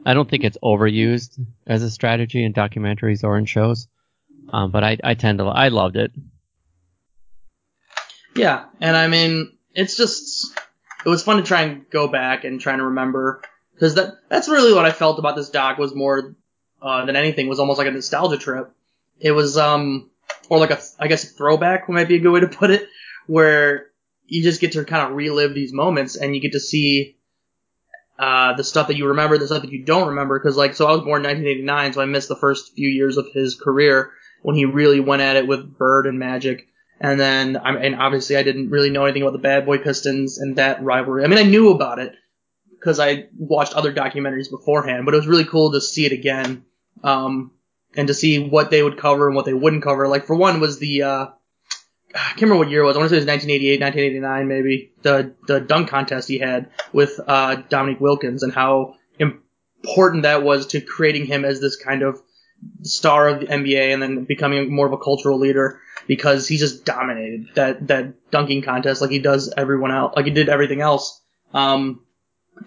I 0.07 0.15
don't 0.15 0.31
think 0.31 0.45
it's 0.45 0.57
overused 0.63 1.39
as 1.67 1.83
a 1.83 1.91
strategy 1.91 2.45
in 2.45 2.55
documentaries 2.55 3.25
or 3.25 3.37
in 3.37 3.45
shows. 3.45 3.89
Um, 4.53 4.71
but 4.71 4.85
I, 4.85 4.99
I 5.03 5.15
tend 5.15 5.39
to. 5.39 5.47
I 5.47 5.69
loved 5.69 5.97
it. 5.97 6.13
Yeah, 8.37 8.67
and 8.81 8.97
I 8.97 9.09
mean, 9.09 9.53
it's 9.75 9.97
just 9.97 10.57
it 11.05 11.09
was 11.09 11.23
fun 11.23 11.39
to 11.39 11.43
try 11.43 11.63
and 11.63 11.91
go 11.91 12.07
back 12.07 12.45
and 12.45 12.61
try 12.61 12.77
to 12.77 12.85
remember 12.85 13.43
because 13.75 13.95
that 13.97 14.19
that's 14.29 14.49
really 14.49 14.73
what 14.73 14.85
I 14.85 14.93
felt 14.93 15.19
about 15.19 15.35
this 15.35 15.51
doc 15.51 15.79
was 15.79 15.95
more 15.95 16.37
uh, 16.81 17.05
than 17.07 17.17
anything 17.17 17.49
was 17.49 17.59
almost 17.59 17.79
like 17.79 17.89
a 17.89 17.93
nostalgia 17.93 18.39
trip. 18.39 18.73
It 19.19 19.33
was 19.33 19.59
um 19.59 20.10
or 20.51 20.59
like 20.59 20.71
a 20.71 20.81
I 20.99 21.09
guess 21.09 21.25
a 21.25 21.29
throwback 21.29 21.89
might 21.89 22.09
be 22.09 22.17
a 22.17 22.19
good 22.19 22.33
way 22.33 22.41
to 22.41 22.49
put 22.49 22.71
it, 22.71 22.87
where 23.27 23.87
you 24.27 24.43
just 24.43 24.61
get 24.61 24.73
to 24.73 24.85
kind 24.85 25.09
of 25.09 25.17
relive 25.17 25.55
these 25.55 25.73
moments 25.73 26.17
and 26.17 26.35
you 26.35 26.43
get 26.43 26.53
to 26.53 26.61
see 26.61 27.17
uh, 28.19 28.55
the 28.55 28.65
stuff 28.65 28.89
that 28.89 28.97
you 28.97 29.09
remember, 29.09 29.39
the 29.39 29.47
stuff 29.47 29.63
that 29.63 29.73
you 29.73 29.85
don't 29.85 30.09
remember. 30.09 30.39
Because 30.39 30.57
like, 30.57 30.75
so 30.75 30.87
I 30.87 30.93
was 30.93 31.01
born 31.01 31.25
in 31.25 31.31
1989, 31.31 31.95
so 31.95 32.03
I 32.03 32.05
missed 32.05 32.29
the 32.29 32.37
first 32.37 32.75
few 32.75 32.89
years 32.89 33.17
of 33.17 33.27
his 33.33 33.55
career 33.55 34.11
when 34.43 34.57
he 34.57 34.67
really 34.67 35.01
went 35.01 35.23
at 35.23 35.37
it 35.37 35.47
with 35.47 35.77
Bird 35.79 36.07
and 36.07 36.19
Magic. 36.19 36.67
And 37.01 37.19
then, 37.19 37.57
I'm, 37.57 37.77
and 37.77 37.95
obviously, 37.95 38.37
I 38.37 38.43
didn't 38.43 38.69
really 38.69 38.91
know 38.91 39.05
anything 39.05 39.23
about 39.23 39.33
the 39.33 39.39
Bad 39.39 39.65
Boy 39.65 39.79
Pistons 39.79 40.39
and 40.39 40.57
that 40.57 40.83
rivalry. 40.83 41.25
I 41.25 41.29
mean, 41.29 41.39
I 41.39 41.45
knew 41.45 41.71
about 41.71 41.99
it 41.99 42.15
because 42.79 43.01
I 43.01 43.29
watched 43.39 43.73
other 43.73 43.93
documentaries 43.93 44.51
beforehand, 44.51 45.07
but 45.07 45.15
it 45.15 45.17
was 45.17 45.27
really 45.27 45.47
cool 45.47 45.73
to 45.73 45.81
see 45.81 46.05
it 46.05 46.13
again, 46.13 46.65
um, 47.03 47.53
and 47.97 48.09
to 48.09 48.15
see 48.15 48.39
what 48.39 48.71
they 48.71 48.83
would 48.83 48.99
cover 48.99 49.27
and 49.27 49.37
what 49.37 49.45
they 49.45 49.55
wouldn't 49.55 49.83
cover. 49.83 50.09
Like 50.09 50.27
for 50.27 50.37
one, 50.37 50.61
was 50.61 50.79
the 50.79 51.03
uh, 51.03 51.27
I 52.15 52.19
can't 52.31 52.43
remember 52.43 52.65
what 52.65 52.71
year 52.71 52.83
it 52.83 52.87
was. 52.87 52.97
I 52.97 53.01
want 53.01 53.11
to 53.11 53.17
say 53.17 53.19
it 53.19 53.27
was 53.27 53.81
1988, 53.81 53.81
1989, 53.81 54.49
maybe 54.49 54.93
the 55.03 55.35
the 55.47 55.61
dunk 55.61 55.89
contest 55.89 56.29
he 56.29 56.39
had 56.39 56.71
with 56.93 57.21
uh, 57.27 57.57
Dominique 57.69 58.01
Wilkins 58.01 58.43
and 58.43 58.53
how 58.53 58.97
important 59.83 60.25
that 60.25 60.43
was 60.43 60.67
to 60.69 60.81
creating 60.81 61.27
him 61.27 61.45
as 61.45 61.61
this 61.61 61.77
kind 61.77 62.03
of 62.03 62.21
star 62.83 63.29
of 63.29 63.41
the 63.41 63.47
NBA 63.47 63.93
and 63.93 64.03
then 64.03 64.25
becoming 64.25 64.75
more 64.75 64.87
of 64.87 64.93
a 64.93 64.99
cultural 64.99 65.39
leader 65.39 65.81
because 66.07 66.47
he 66.47 66.59
just 66.59 66.85
dominated 66.85 67.49
that 67.55 67.87
that 67.89 68.31
dunking 68.31 68.63
contest 68.63 69.01
like 69.01 69.11
he 69.11 69.19
does 69.19 69.53
everyone 69.57 69.91
else, 69.91 70.15
like 70.17 70.27
he 70.27 70.31
did 70.31 70.49
everything 70.49 70.81
else. 70.81 71.21
Um, 71.55 72.05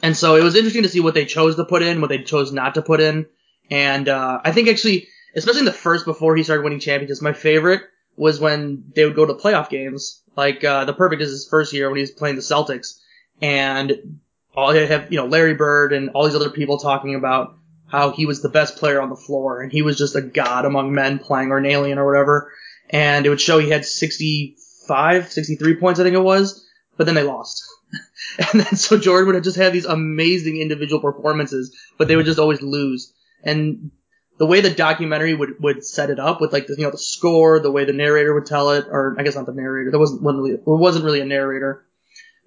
and 0.01 0.17
so 0.17 0.36
it 0.36 0.43
was 0.43 0.55
interesting 0.55 0.83
to 0.83 0.89
see 0.89 1.01
what 1.01 1.13
they 1.13 1.25
chose 1.25 1.55
to 1.55 1.65
put 1.65 1.83
in, 1.83 2.01
what 2.01 2.09
they 2.09 2.23
chose 2.23 2.51
not 2.51 2.75
to 2.75 2.81
put 2.81 2.99
in, 2.99 3.27
and 3.69 4.09
uh, 4.09 4.41
I 4.43 4.51
think 4.51 4.67
actually, 4.67 5.07
especially 5.36 5.60
in 5.60 5.65
the 5.65 5.74
first 5.74 6.06
before 6.06 6.36
he 6.36 6.43
started 6.43 6.63
winning 6.63 6.80
championships, 6.80 7.22
my 7.22 7.34
favorite 7.34 7.82
was 8.15 8.39
when 8.39 8.84
they 8.96 9.06
would 9.06 9.15
go 9.15 9.26
to 9.26 9.34
playoff 9.34 9.69
games. 9.69 10.22
Like 10.36 10.63
uh, 10.63 10.86
the 10.86 10.93
perfect 10.93 11.22
is 11.22 11.30
his 11.30 11.48
first 11.48 11.74
year 11.74 11.89
when 11.89 11.98
he 11.98 12.02
was 12.02 12.12
playing 12.12 12.36
the 12.36 12.41
Celtics, 12.41 13.00
and 13.41 14.19
all 14.56 14.74
they 14.74 14.86
have 14.86 15.12
you 15.12 15.17
know 15.17 15.26
Larry 15.26 15.56
Bird 15.56 15.93
and 15.93 16.10
all 16.10 16.26
these 16.26 16.36
other 16.36 16.50
people 16.50 16.78
talking 16.78 17.15
about 17.15 17.56
how 17.93 18.10
he 18.10 18.26
was 18.26 18.41
the 18.41 18.50
best 18.50 18.78
player 18.78 19.00
on 19.00 19.10
the 19.10 19.15
floor 19.15 19.62
and 19.62 19.72
he 19.72 19.84
was 19.84 19.98
just 20.00 20.15
a 20.15 20.22
god 20.22 20.65
among 20.65 20.93
men 20.93 21.19
playing 21.19 21.52
or 21.52 21.60
an 21.60 21.65
alien 21.65 22.00
or 22.00 22.06
whatever. 22.06 22.52
And 22.89 23.26
it 23.26 23.30
would 23.30 23.39
show 23.39 23.60
he 23.60 23.69
had 23.69 23.86
65, 23.86 25.32
63 25.32 25.76
points, 25.76 26.00
I 26.00 26.04
think 26.04 26.15
it 26.15 26.19
was, 26.19 26.67
but 26.98 27.06
then 27.06 27.13
they 27.13 27.24
lost. 27.24 27.63
and 28.52 28.62
then 28.62 28.76
so 28.76 28.98
Jordan 28.98 29.28
would 29.28 29.36
have 29.36 29.43
just 29.43 29.58
had 29.58 29.74
these 29.74 29.86
amazing 29.86 30.58
individual 30.58 31.02
performances, 31.02 31.76
but 32.00 32.08
they 32.08 32.15
would 32.15 32.26
just 32.26 32.39
always 32.39 32.63
lose. 32.63 33.13
And 33.43 33.91
the 34.38 34.46
way 34.46 34.62
the 34.62 34.69
documentary 34.69 35.34
would, 35.34 35.62
would 35.62 35.86
set 35.86 36.10
it 36.10 36.19
up 36.19 36.41
with 36.41 36.52
like 36.54 36.67
the, 36.67 36.76
you 36.78 36.84
know, 36.84 36.91
the 36.91 36.98
score, 36.98 37.60
the 37.60 37.72
way 37.72 37.86
the 37.86 37.93
narrator 37.93 38.34
would 38.34 38.46
tell 38.46 38.72
it, 38.72 38.86
or 38.89 39.15
I 39.17 39.24
guess 39.24 39.36
not 39.36 39.46
the 39.46 39.54
narrator, 39.54 39.91
there 39.91 40.00
wasn't, 40.00 40.24
really, 40.24 40.52
it 40.52 40.62
wasn't 40.65 41.06
really 41.06 41.22
a 41.22 41.26
narrator. 41.26 41.86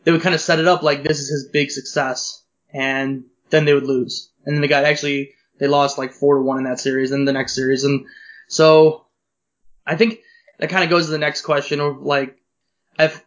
They 0.04 0.12
would 0.12 0.22
kind 0.22 0.34
of 0.34 0.40
set 0.40 0.58
it 0.58 0.66
up 0.66 0.82
like 0.82 1.02
this 1.02 1.20
is 1.20 1.28
his 1.28 1.48
big 1.52 1.70
success 1.70 2.42
and 2.72 3.24
then 3.50 3.64
they 3.64 3.74
would 3.74 3.86
lose. 3.86 4.30
And 4.44 4.54
then 4.54 4.62
they 4.62 4.68
got 4.68 4.84
actually, 4.84 5.32
they 5.58 5.68
lost 5.68 5.98
like 5.98 6.12
four 6.12 6.36
to 6.36 6.42
one 6.42 6.58
in 6.58 6.64
that 6.64 6.80
series 6.80 7.12
and 7.12 7.26
the 7.26 7.32
next 7.32 7.54
series. 7.54 7.84
And 7.84 8.06
so 8.48 9.06
I 9.86 9.96
think 9.96 10.20
that 10.58 10.70
kind 10.70 10.84
of 10.84 10.90
goes 10.90 11.06
to 11.06 11.12
the 11.12 11.18
next 11.18 11.42
question 11.42 11.80
of 11.80 12.02
like, 12.02 12.36
if 12.98 13.24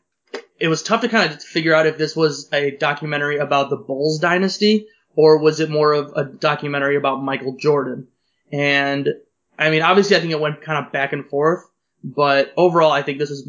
it 0.60 0.68
was 0.68 0.84
tough 0.84 1.02
to 1.02 1.10
kind 1.10 1.32
of 1.32 1.42
figure 1.42 1.74
out 1.74 1.88
if 1.88 1.98
this 1.98 2.16
was 2.16 2.52
a 2.52 2.72
documentary 2.72 3.38
about 3.38 3.70
the 3.70 3.78
Bulls 3.78 4.20
dynasty 4.20 4.88
or 5.16 5.40
was 5.40 5.60
it 5.60 5.70
more 5.70 5.94
of 5.94 6.14
a 6.16 6.24
documentary 6.26 6.96
about 6.96 7.24
Michael 7.24 7.56
Jordan? 7.58 8.08
And 8.52 9.10
I 9.58 9.70
mean, 9.70 9.82
obviously, 9.82 10.16
I 10.16 10.20
think 10.20 10.32
it 10.32 10.40
went 10.40 10.62
kind 10.62 10.86
of 10.86 10.92
back 10.92 11.14
and 11.14 11.30
forth, 11.30 11.66
but 12.04 12.54
overall, 12.58 12.92
I 12.92 13.02
think 13.02 13.20
this 13.20 13.30
is 13.30 13.48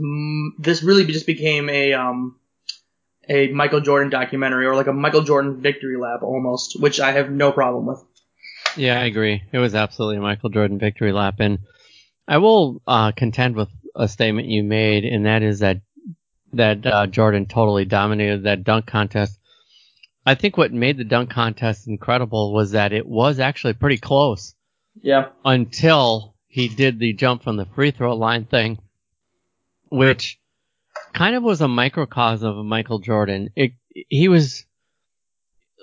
this 0.59 0.83
really 0.83 1.05
just 1.07 1.27
became 1.27 1.69
a 1.69 1.93
um 1.95 2.37
a 3.29 3.49
Michael 3.49 3.81
Jordan 3.81 4.11
documentary 4.11 4.67
or 4.67 4.75
like 4.75 4.89
a 4.89 4.93
Michael 4.93 5.23
Jordan 5.23 5.61
victory 5.61 5.97
lap 5.97 6.23
almost, 6.23 6.81
which 6.81 7.01
I 7.01 7.13
have 7.13 7.31
no 7.31 7.53
problem 7.53 7.87
with. 7.87 8.03
Yeah, 8.77 9.01
I 9.01 9.05
agree. 9.05 9.43
It 9.53 9.59
was 9.59 9.75
absolutely 9.75 10.19
a 10.19 10.21
Michael 10.21 10.51
Jordan 10.51 10.79
victory 10.79 11.13
lap, 11.13 11.37
and 11.39 11.61
I 12.27 12.39
will 12.39 12.83
uh, 12.87 13.13
contend 13.13 13.57
with 13.57 13.69
a 13.95 14.09
statement 14.09 14.49
you 14.49 14.63
made, 14.63 15.05
and 15.05 15.27
that 15.27 15.43
is 15.43 15.61
that 15.61 15.81
that 16.53 16.85
uh, 16.85 17.07
Jordan 17.07 17.47
totally 17.47 17.85
dominated 17.85 18.45
that 18.45 18.65
dunk 18.65 18.87
contest. 18.87 19.39
I 20.27 20.35
think 20.35 20.57
what 20.57 20.73
made 20.73 20.97
the 20.97 21.05
dunk 21.05 21.31
contest 21.31 21.87
incredible 21.89 22.53
was 22.53 22.73
that 22.73 22.93
it 22.93 23.07
was 23.07 23.41
actually 23.41 23.75
pretty 23.75 23.99
close. 23.99 24.55
Yeah. 25.03 25.29
Until 25.45 26.35
he 26.49 26.69
did 26.69 26.99
the 26.99 27.13
jump 27.13 27.43
from 27.43 27.57
the 27.57 27.67
free 27.67 27.91
throw 27.91 28.15
line 28.17 28.45
thing, 28.45 28.79
which 29.89 30.39
kind 31.13 31.37
of 31.37 31.43
was 31.43 31.61
a 31.61 31.69
microcosm 31.69 32.59
of 32.59 32.65
Michael 32.65 32.99
Jordan. 32.99 33.51
It, 33.57 33.73
he 33.89 34.29
was 34.29 34.65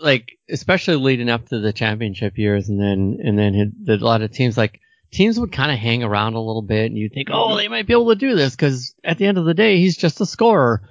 like, 0.01 0.37
especially 0.49 0.97
leading 0.97 1.29
up 1.29 1.47
to 1.49 1.59
the 1.59 1.73
championship 1.73 2.37
years, 2.37 2.69
and 2.69 2.79
then 2.79 3.19
and 3.23 3.37
then 3.37 3.73
a 3.87 3.95
lot 3.95 4.21
of 4.21 4.31
teams 4.31 4.57
like 4.57 4.79
teams 5.11 5.39
would 5.39 5.51
kind 5.51 5.71
of 5.71 5.77
hang 5.77 6.03
around 6.03 6.33
a 6.33 6.41
little 6.41 6.61
bit, 6.61 6.85
and 6.85 6.97
you 6.97 7.09
think, 7.09 7.29
oh, 7.31 7.55
they 7.57 7.67
might 7.67 7.87
be 7.87 7.93
able 7.93 8.09
to 8.09 8.15
do 8.15 8.35
this 8.35 8.55
because 8.55 8.93
at 9.03 9.17
the 9.17 9.25
end 9.25 9.37
of 9.37 9.45
the 9.45 9.53
day, 9.53 9.77
he's 9.77 9.97
just 9.97 10.21
a 10.21 10.25
scorer. 10.25 10.81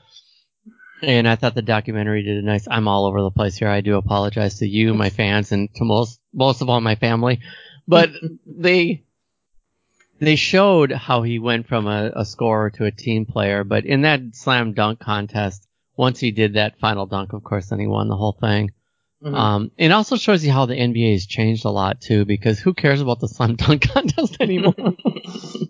And 1.03 1.29
I 1.29 1.37
thought 1.37 1.55
the 1.55 1.61
documentary 1.61 2.23
did 2.23 2.39
a 2.39 2.43
nice. 2.43 2.67
I'm 2.71 2.89
all 2.89 3.05
over 3.05 3.21
the 3.21 3.31
place 3.31 3.57
here. 3.57 3.69
I 3.69 3.83
do 3.83 3.97
apologize 3.97 4.59
to 4.61 4.67
you, 4.67 4.95
my 4.95 5.11
fans, 5.11 5.53
and 5.53 5.73
to 5.75 5.85
most 5.85 6.19
most 6.33 6.63
of 6.63 6.71
all 6.71 6.81
my 6.81 6.95
family, 6.95 7.41
but 7.87 8.11
they 8.47 9.05
they 10.19 10.37
showed 10.37 10.93
how 10.93 11.23
he 11.23 11.39
went 11.39 11.67
from 11.67 11.87
a, 11.87 12.11
a 12.15 12.25
scorer 12.25 12.71
to 12.71 12.85
a 12.85 12.91
team 12.91 13.27
player. 13.27 13.65
But 13.65 13.85
in 13.85 14.03
that 14.03 14.21
slam 14.33 14.73
dunk 14.73 14.99
contest, 14.99 15.67
once 15.97 16.21
he 16.21 16.31
did 16.31 16.55
that 16.55 16.79
final 16.79 17.07
dunk, 17.07 17.33
of 17.33 17.45
course, 17.45 17.69
then 17.69 17.81
he 17.81 17.87
won 17.87 18.09
the 18.09 18.17
whole 18.17 18.37
thing. 18.41 18.71
Mm-hmm. 19.23 19.35
Um, 19.35 19.71
it 19.79 19.93
also 19.93 20.17
shows 20.17 20.45
you 20.45 20.53
how 20.53 20.67
the 20.67 20.75
NBA 20.75 21.13
has 21.13 21.27
changed 21.27 21.65
a 21.65 21.71
lot 21.71 22.01
too, 22.01 22.25
because 22.25 22.61
who 22.61 22.75
cares 22.75 23.01
about 23.01 23.21
the 23.21 23.29
slam 23.29 23.57
dunk 23.57 23.89
contest 23.89 24.37
anymore? 24.41 24.95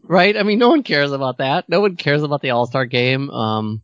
right? 0.05 0.37
I 0.37 0.42
mean, 0.42 0.59
no 0.59 0.68
one 0.68 0.83
cares 0.83 1.12
about 1.12 1.38
that. 1.38 1.68
No 1.68 1.81
one 1.81 1.96
cares 1.96 2.22
about 2.22 2.42
the 2.42 2.50
All 2.50 2.66
Star 2.66 2.87
game. 2.87 3.31
Um, 3.31 3.83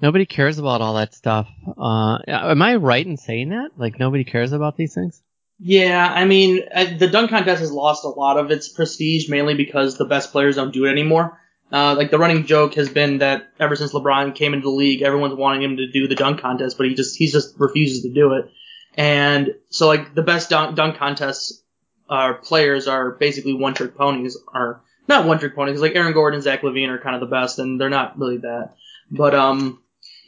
nobody 0.00 0.26
cares 0.26 0.58
about 0.58 0.80
all 0.80 0.94
that 0.94 1.14
stuff. 1.14 1.48
Uh, 1.78 2.18
am 2.26 2.62
I 2.62 2.76
right 2.76 3.06
in 3.06 3.16
saying 3.16 3.50
that? 3.50 3.70
Like 3.76 3.98
nobody 3.98 4.24
cares 4.24 4.52
about 4.52 4.76
these 4.76 4.94
things? 4.94 5.22
Yeah, 5.64 6.12
I 6.12 6.24
mean, 6.24 6.64
uh, 6.74 6.86
the 6.98 7.06
dunk 7.06 7.30
contest 7.30 7.60
has 7.60 7.70
lost 7.70 8.04
a 8.04 8.08
lot 8.08 8.36
of 8.36 8.50
its 8.50 8.68
prestige, 8.68 9.28
mainly 9.28 9.54
because 9.54 9.96
the 9.96 10.04
best 10.04 10.32
players 10.32 10.56
don't 10.56 10.72
do 10.72 10.86
it 10.86 10.90
anymore. 10.90 11.38
Uh, 11.70 11.94
like 11.94 12.10
the 12.10 12.18
running 12.18 12.46
joke 12.46 12.74
has 12.74 12.88
been 12.88 13.18
that 13.18 13.48
ever 13.60 13.76
since 13.76 13.92
LeBron 13.92 14.34
came 14.34 14.54
into 14.54 14.64
the 14.64 14.70
league, 14.70 15.02
everyone's 15.02 15.36
wanting 15.36 15.62
him 15.62 15.76
to 15.76 15.88
do 15.88 16.08
the 16.08 16.16
dunk 16.16 16.40
contest, 16.40 16.76
but 16.76 16.88
he 16.88 16.94
just 16.94 17.16
he 17.16 17.28
just 17.28 17.54
refuses 17.58 18.02
to 18.02 18.12
do 18.12 18.32
it. 18.32 18.50
And 18.96 19.54
so 19.70 19.86
like 19.86 20.16
the 20.16 20.22
best 20.22 20.50
dunk, 20.50 20.74
dunk 20.74 20.96
contests 20.96 21.62
uh, 22.10 22.34
players 22.34 22.88
are 22.88 23.12
basically 23.12 23.54
one 23.54 23.74
trick 23.74 23.96
ponies, 23.96 24.36
are 24.52 24.82
not 25.06 25.26
one 25.26 25.38
trick 25.38 25.54
ponies. 25.54 25.80
Like 25.80 25.94
Aaron 25.94 26.12
Gordon, 26.12 26.42
Zach 26.42 26.62
LaVine 26.62 26.88
are 26.88 26.98
kind 26.98 27.14
of 27.14 27.20
the 27.20 27.34
best, 27.34 27.60
and 27.60 27.80
they're 27.80 27.88
not 27.88 28.18
really 28.18 28.38
that. 28.38 28.74
But 29.12 29.36
um, 29.36 29.81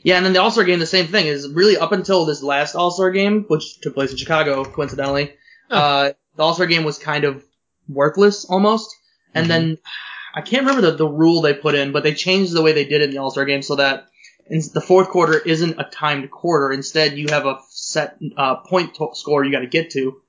yeah, 0.04 0.18
and 0.18 0.26
then 0.26 0.34
the 0.34 0.40
All 0.42 0.50
Star 0.50 0.64
game, 0.64 0.78
the 0.78 0.86
same 0.86 1.06
thing 1.06 1.26
is 1.26 1.48
really 1.48 1.78
up 1.78 1.92
until 1.92 2.26
this 2.26 2.42
last 2.42 2.74
All 2.74 2.90
Star 2.90 3.10
game, 3.10 3.44
which 3.48 3.80
took 3.80 3.94
place 3.94 4.10
in 4.10 4.18
Chicago, 4.18 4.62
coincidentally. 4.62 5.32
Oh. 5.70 5.76
Uh, 5.76 6.12
the 6.36 6.42
All 6.42 6.54
Star 6.54 6.66
game 6.66 6.84
was 6.84 6.98
kind 6.98 7.24
of 7.24 7.42
worthless 7.88 8.44
almost, 8.44 8.94
and 9.34 9.44
mm-hmm. 9.44 9.66
then 9.68 9.78
I 10.34 10.42
can't 10.42 10.66
remember 10.66 10.90
the, 10.90 10.96
the 10.98 11.08
rule 11.08 11.40
they 11.40 11.54
put 11.54 11.74
in, 11.74 11.92
but 11.92 12.02
they 12.02 12.12
changed 12.12 12.52
the 12.52 12.60
way 12.60 12.72
they 12.72 12.84
did 12.84 13.00
it 13.00 13.04
in 13.04 13.10
the 13.12 13.18
All 13.18 13.30
Star 13.30 13.46
game 13.46 13.62
so 13.62 13.76
that 13.76 14.08
in 14.46 14.60
the 14.74 14.82
fourth 14.82 15.08
quarter 15.08 15.38
isn't 15.38 15.80
a 15.80 15.84
timed 15.84 16.30
quarter. 16.30 16.70
Instead, 16.70 17.16
you 17.16 17.28
have 17.30 17.46
a 17.46 17.60
set 17.70 18.18
uh, 18.36 18.56
point 18.56 18.94
to- 18.96 19.14
score 19.14 19.42
you 19.42 19.50
got 19.50 19.60
to 19.60 19.66
get 19.66 19.90
to 19.92 20.20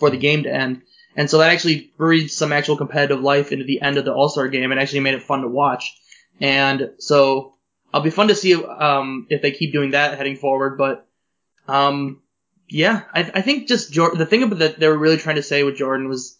for 0.00 0.10
the 0.10 0.16
game 0.16 0.42
to 0.42 0.52
end. 0.52 0.82
And 1.14 1.30
so 1.30 1.38
that 1.38 1.50
actually 1.50 1.92
breathed 1.96 2.32
some 2.32 2.52
actual 2.52 2.76
competitive 2.76 3.20
life 3.20 3.52
into 3.52 3.64
the 3.64 3.80
end 3.80 3.96
of 3.96 4.04
the 4.04 4.12
All 4.12 4.28
Star 4.28 4.48
game 4.48 4.72
and 4.72 4.80
actually 4.80 5.00
made 5.00 5.14
it 5.14 5.22
fun 5.22 5.42
to 5.42 5.48
watch. 5.48 5.96
And 6.40 6.90
so 6.98 7.54
I'll 7.92 8.02
be 8.02 8.10
fun 8.10 8.28
to 8.28 8.34
see 8.34 8.54
um, 8.54 9.26
if 9.30 9.42
they 9.42 9.50
keep 9.50 9.72
doing 9.72 9.92
that 9.92 10.16
heading 10.16 10.36
forward. 10.36 10.78
But 10.78 11.06
um, 11.68 12.22
yeah, 12.68 13.02
I, 13.12 13.30
I 13.34 13.40
think 13.42 13.68
just 13.68 13.92
Jordan, 13.92 14.18
the 14.18 14.26
thing 14.26 14.42
about 14.42 14.58
that 14.60 14.78
they 14.78 14.88
were 14.88 14.98
really 14.98 15.16
trying 15.16 15.36
to 15.36 15.42
say 15.42 15.62
with 15.62 15.76
Jordan 15.76 16.08
was 16.08 16.38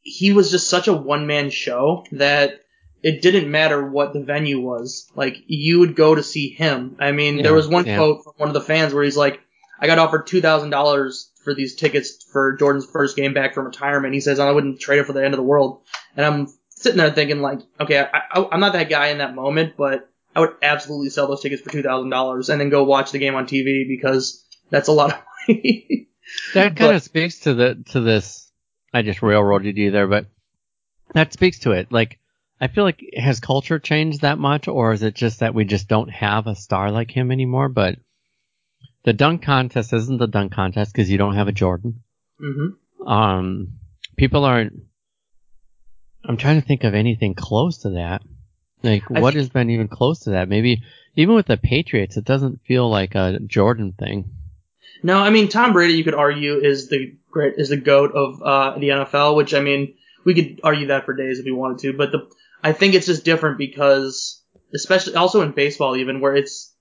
he 0.00 0.32
was 0.32 0.50
just 0.50 0.68
such 0.68 0.88
a 0.88 0.92
one 0.92 1.26
man 1.26 1.50
show 1.50 2.04
that 2.12 2.60
it 3.02 3.20
didn't 3.20 3.50
matter 3.50 3.84
what 3.86 4.14
the 4.14 4.22
venue 4.22 4.60
was. 4.60 5.10
Like 5.14 5.36
you 5.46 5.80
would 5.80 5.96
go 5.96 6.14
to 6.14 6.22
see 6.22 6.48
him. 6.48 6.96
I 6.98 7.12
mean, 7.12 7.36
yeah, 7.36 7.42
there 7.42 7.54
was 7.54 7.68
one 7.68 7.86
yeah. 7.86 7.96
quote 7.96 8.24
from 8.24 8.32
one 8.36 8.48
of 8.48 8.54
the 8.54 8.60
fans 8.62 8.94
where 8.94 9.04
he's 9.04 9.16
like, 9.16 9.40
"I 9.78 9.86
got 9.86 9.98
offered 9.98 10.26
two 10.26 10.40
thousand 10.40 10.70
dollars 10.70 11.30
for 11.42 11.54
these 11.54 11.74
tickets 11.74 12.24
for 12.32 12.56
Jordan's 12.56 12.86
first 12.86 13.16
game 13.16 13.34
back 13.34 13.52
from 13.54 13.66
retirement." 13.66 14.14
He 14.14 14.20
says, 14.20 14.40
"I 14.40 14.50
wouldn't 14.50 14.80
trade 14.80 15.00
it 15.00 15.06
for 15.06 15.12
the 15.12 15.24
end 15.24 15.34
of 15.34 15.38
the 15.38 15.44
world." 15.44 15.82
And 16.16 16.24
I'm 16.24 16.48
sitting 16.70 16.98
there 16.98 17.10
thinking, 17.10 17.40
like, 17.40 17.60
okay, 17.80 17.98
I, 17.98 18.22
I, 18.30 18.48
I'm 18.52 18.60
not 18.60 18.72
that 18.72 18.88
guy 18.88 19.08
in 19.08 19.18
that 19.18 19.34
moment, 19.34 19.74
but 19.76 20.08
I 20.34 20.40
would 20.40 20.54
absolutely 20.62 21.10
sell 21.10 21.28
those 21.28 21.42
tickets 21.42 21.62
for 21.62 21.70
two 21.70 21.82
thousand 21.82 22.10
dollars 22.10 22.48
and 22.48 22.60
then 22.60 22.70
go 22.70 22.84
watch 22.84 23.12
the 23.12 23.18
game 23.18 23.34
on 23.34 23.46
TV 23.46 23.86
because 23.88 24.44
that's 24.70 24.88
a 24.88 24.92
lot 24.92 25.12
of 25.12 25.18
money. 25.48 26.08
that 26.54 26.76
kind 26.76 26.96
of 26.96 27.02
speaks 27.02 27.40
to 27.40 27.54
the 27.54 27.84
to 27.90 28.00
this. 28.00 28.50
I 28.92 29.02
just 29.02 29.22
railroaded 29.22 29.76
you 29.76 29.90
there, 29.90 30.06
but 30.06 30.26
that 31.14 31.32
speaks 31.32 31.60
to 31.60 31.72
it. 31.72 31.92
Like 31.92 32.18
I 32.60 32.68
feel 32.68 32.84
like 32.84 33.04
has 33.16 33.40
culture 33.40 33.78
changed 33.78 34.22
that 34.22 34.38
much, 34.38 34.68
or 34.68 34.92
is 34.92 35.02
it 35.02 35.14
just 35.14 35.40
that 35.40 35.54
we 35.54 35.64
just 35.64 35.88
don't 35.88 36.10
have 36.10 36.46
a 36.46 36.54
star 36.54 36.90
like 36.90 37.10
him 37.10 37.30
anymore? 37.30 37.68
But 37.68 37.98
the 39.04 39.12
dunk 39.12 39.42
contest 39.42 39.92
isn't 39.92 40.18
the 40.18 40.26
dunk 40.26 40.52
contest 40.52 40.92
because 40.92 41.10
you 41.10 41.18
don't 41.18 41.34
have 41.34 41.48
a 41.48 41.52
Jordan. 41.52 42.02
Mm-hmm. 42.40 43.08
Um, 43.08 43.78
people 44.16 44.44
aren't. 44.44 44.72
I'm 46.24 46.38
trying 46.38 46.60
to 46.60 46.66
think 46.66 46.84
of 46.84 46.94
anything 46.94 47.34
close 47.34 47.78
to 47.78 47.90
that. 47.90 48.22
Like, 48.84 49.02
I 49.14 49.20
what 49.20 49.32
think- 49.32 49.40
has 49.40 49.48
been 49.48 49.70
even 49.70 49.88
close 49.88 50.20
to 50.20 50.30
that? 50.30 50.48
Maybe 50.48 50.82
even 51.16 51.34
with 51.34 51.46
the 51.46 51.56
Patriots, 51.56 52.16
it 52.16 52.24
doesn't 52.24 52.60
feel 52.66 52.88
like 52.88 53.14
a 53.14 53.38
Jordan 53.40 53.92
thing. 53.98 54.30
No, 55.02 55.18
I 55.18 55.30
mean 55.30 55.48
Tom 55.48 55.72
Brady, 55.72 55.94
you 55.94 56.04
could 56.04 56.14
argue 56.14 56.54
is 56.54 56.88
the 56.88 57.14
great 57.30 57.54
is 57.56 57.68
the 57.68 57.76
goat 57.76 58.12
of 58.14 58.42
uh, 58.42 58.78
the 58.78 58.88
NFL, 58.88 59.36
which 59.36 59.54
I 59.54 59.60
mean 59.60 59.94
we 60.24 60.34
could 60.34 60.60
argue 60.62 60.86
that 60.88 61.04
for 61.04 61.14
days 61.14 61.38
if 61.38 61.44
we 61.44 61.52
wanted 61.52 61.78
to, 61.80 61.92
but 61.92 62.12
the 62.12 62.28
I 62.62 62.72
think 62.72 62.94
it's 62.94 63.06
just 63.06 63.24
different 63.24 63.58
because 63.58 64.42
especially 64.74 65.14
also 65.14 65.42
in 65.42 65.52
baseball 65.52 65.96
even 65.96 66.20
where 66.20 66.34
it's 66.34 66.74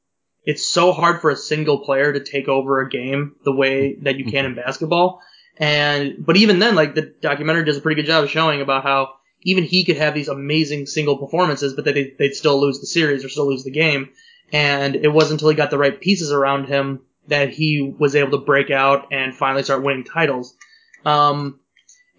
it's 0.45 0.65
so 0.65 0.91
hard 0.91 1.21
for 1.21 1.29
a 1.29 1.35
single 1.35 1.79
player 1.79 2.13
to 2.13 2.23
take 2.23 2.47
over 2.47 2.81
a 2.81 2.89
game 2.89 3.35
the 3.45 3.55
way 3.55 3.95
that 4.01 4.17
you 4.17 4.25
can 4.25 4.45
in 4.45 4.55
basketball. 4.55 5.21
And 5.57 6.15
but 6.19 6.37
even 6.37 6.59
then, 6.59 6.75
like 6.75 6.95
the 6.95 7.13
documentary 7.21 7.65
does 7.65 7.77
a 7.77 7.81
pretty 7.81 8.01
good 8.01 8.07
job 8.07 8.23
of 8.23 8.29
showing 8.29 8.61
about 8.61 8.83
how 8.83 9.15
even 9.43 9.63
he 9.63 9.85
could 9.85 9.97
have 9.97 10.13
these 10.13 10.27
amazing 10.27 10.85
single 10.85 11.17
performances, 11.17 11.73
but 11.73 11.85
they, 11.85 12.13
they'd 12.17 12.33
still 12.33 12.59
lose 12.59 12.79
the 12.79 12.87
series 12.87 13.23
or 13.23 13.29
still 13.29 13.49
lose 13.49 13.63
the 13.63 13.71
game. 13.71 14.09
And 14.51 14.95
it 14.95 15.09
wasn't 15.09 15.33
until 15.33 15.49
he 15.49 15.55
got 15.55 15.71
the 15.71 15.77
right 15.77 15.99
pieces 15.99 16.31
around 16.31 16.67
him 16.67 17.01
that 17.27 17.49
he 17.49 17.95
was 17.97 18.15
able 18.15 18.31
to 18.31 18.45
break 18.45 18.69
out 18.69 19.07
and 19.11 19.35
finally 19.35 19.63
start 19.63 19.83
winning 19.83 20.03
titles. 20.03 20.55
Um, 21.05 21.59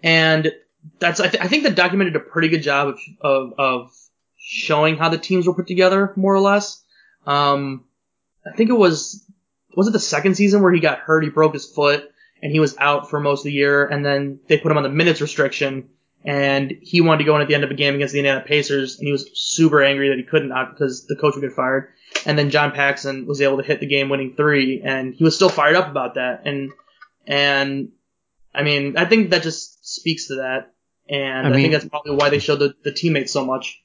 and 0.03 0.51
that's 0.99 1.19
I, 1.19 1.27
th- 1.27 1.43
I 1.43 1.47
think 1.47 1.63
the 1.63 1.71
document 1.71 2.11
did 2.11 2.21
a 2.21 2.23
pretty 2.23 2.49
good 2.49 2.61
job 2.61 2.89
of, 2.89 2.99
of 3.21 3.53
of 3.57 3.91
showing 4.37 4.97
how 4.97 5.09
the 5.09 5.17
teams 5.17 5.47
were 5.47 5.55
put 5.55 5.67
together 5.67 6.13
more 6.15 6.33
or 6.33 6.39
less. 6.39 6.83
Um, 7.25 7.85
I 8.45 8.55
think 8.55 8.69
it 8.69 8.73
was 8.73 9.25
was 9.75 9.87
it 9.87 9.91
the 9.91 9.99
second 9.99 10.35
season 10.35 10.61
where 10.61 10.71
he 10.71 10.79
got 10.79 10.99
hurt, 10.99 11.23
he 11.23 11.29
broke 11.29 11.53
his 11.53 11.65
foot, 11.65 12.09
and 12.41 12.51
he 12.51 12.59
was 12.59 12.77
out 12.77 13.09
for 13.09 13.19
most 13.19 13.41
of 13.41 13.45
the 13.45 13.53
year, 13.53 13.85
and 13.85 14.05
then 14.05 14.39
they 14.47 14.57
put 14.57 14.71
him 14.71 14.77
on 14.77 14.83
the 14.83 14.89
minutes 14.89 15.21
restriction, 15.21 15.89
and 16.25 16.73
he 16.81 17.01
wanted 17.01 17.19
to 17.19 17.23
go 17.25 17.35
in 17.35 17.41
at 17.41 17.47
the 17.47 17.55
end 17.55 17.63
of 17.63 17.71
a 17.71 17.75
game 17.75 17.95
against 17.95 18.13
the 18.13 18.19
Indiana 18.19 18.43
Pacers, 18.45 18.97
and 18.97 19.05
he 19.05 19.11
was 19.11 19.29
super 19.33 19.83
angry 19.83 20.09
that 20.09 20.17
he 20.17 20.23
couldn't 20.23 20.49
because 20.71 21.05
the 21.05 21.15
coach 21.15 21.35
would 21.35 21.41
get 21.41 21.53
fired. 21.53 21.89
And 22.25 22.37
then 22.37 22.49
John 22.49 22.71
Paxson 22.71 23.27
was 23.27 23.41
able 23.41 23.57
to 23.57 23.63
hit 23.63 23.79
the 23.79 23.85
game-winning 23.85 24.35
three, 24.35 24.81
and 24.83 25.13
he 25.13 25.23
was 25.23 25.35
still 25.35 25.49
fired 25.49 25.75
up 25.75 25.89
about 25.89 26.15
that. 26.15 26.41
And 26.45 26.71
and 27.27 27.89
I 28.53 28.63
mean, 28.63 28.97
I 28.97 29.05
think 29.05 29.31
that 29.31 29.43
just 29.43 29.85
speaks 29.87 30.27
to 30.27 30.35
that, 30.35 30.73
and 31.07 31.47
I 31.47 31.49
I, 31.49 31.53
mean- 31.53 31.61
think 31.61 31.73
that's 31.73 31.87
probably 31.87 32.15
why 32.15 32.29
they 32.29 32.39
showed 32.39 32.59
the, 32.59 32.73
the 32.83 32.91
teammates 32.93 33.31
so 33.31 33.45
much. 33.45 33.81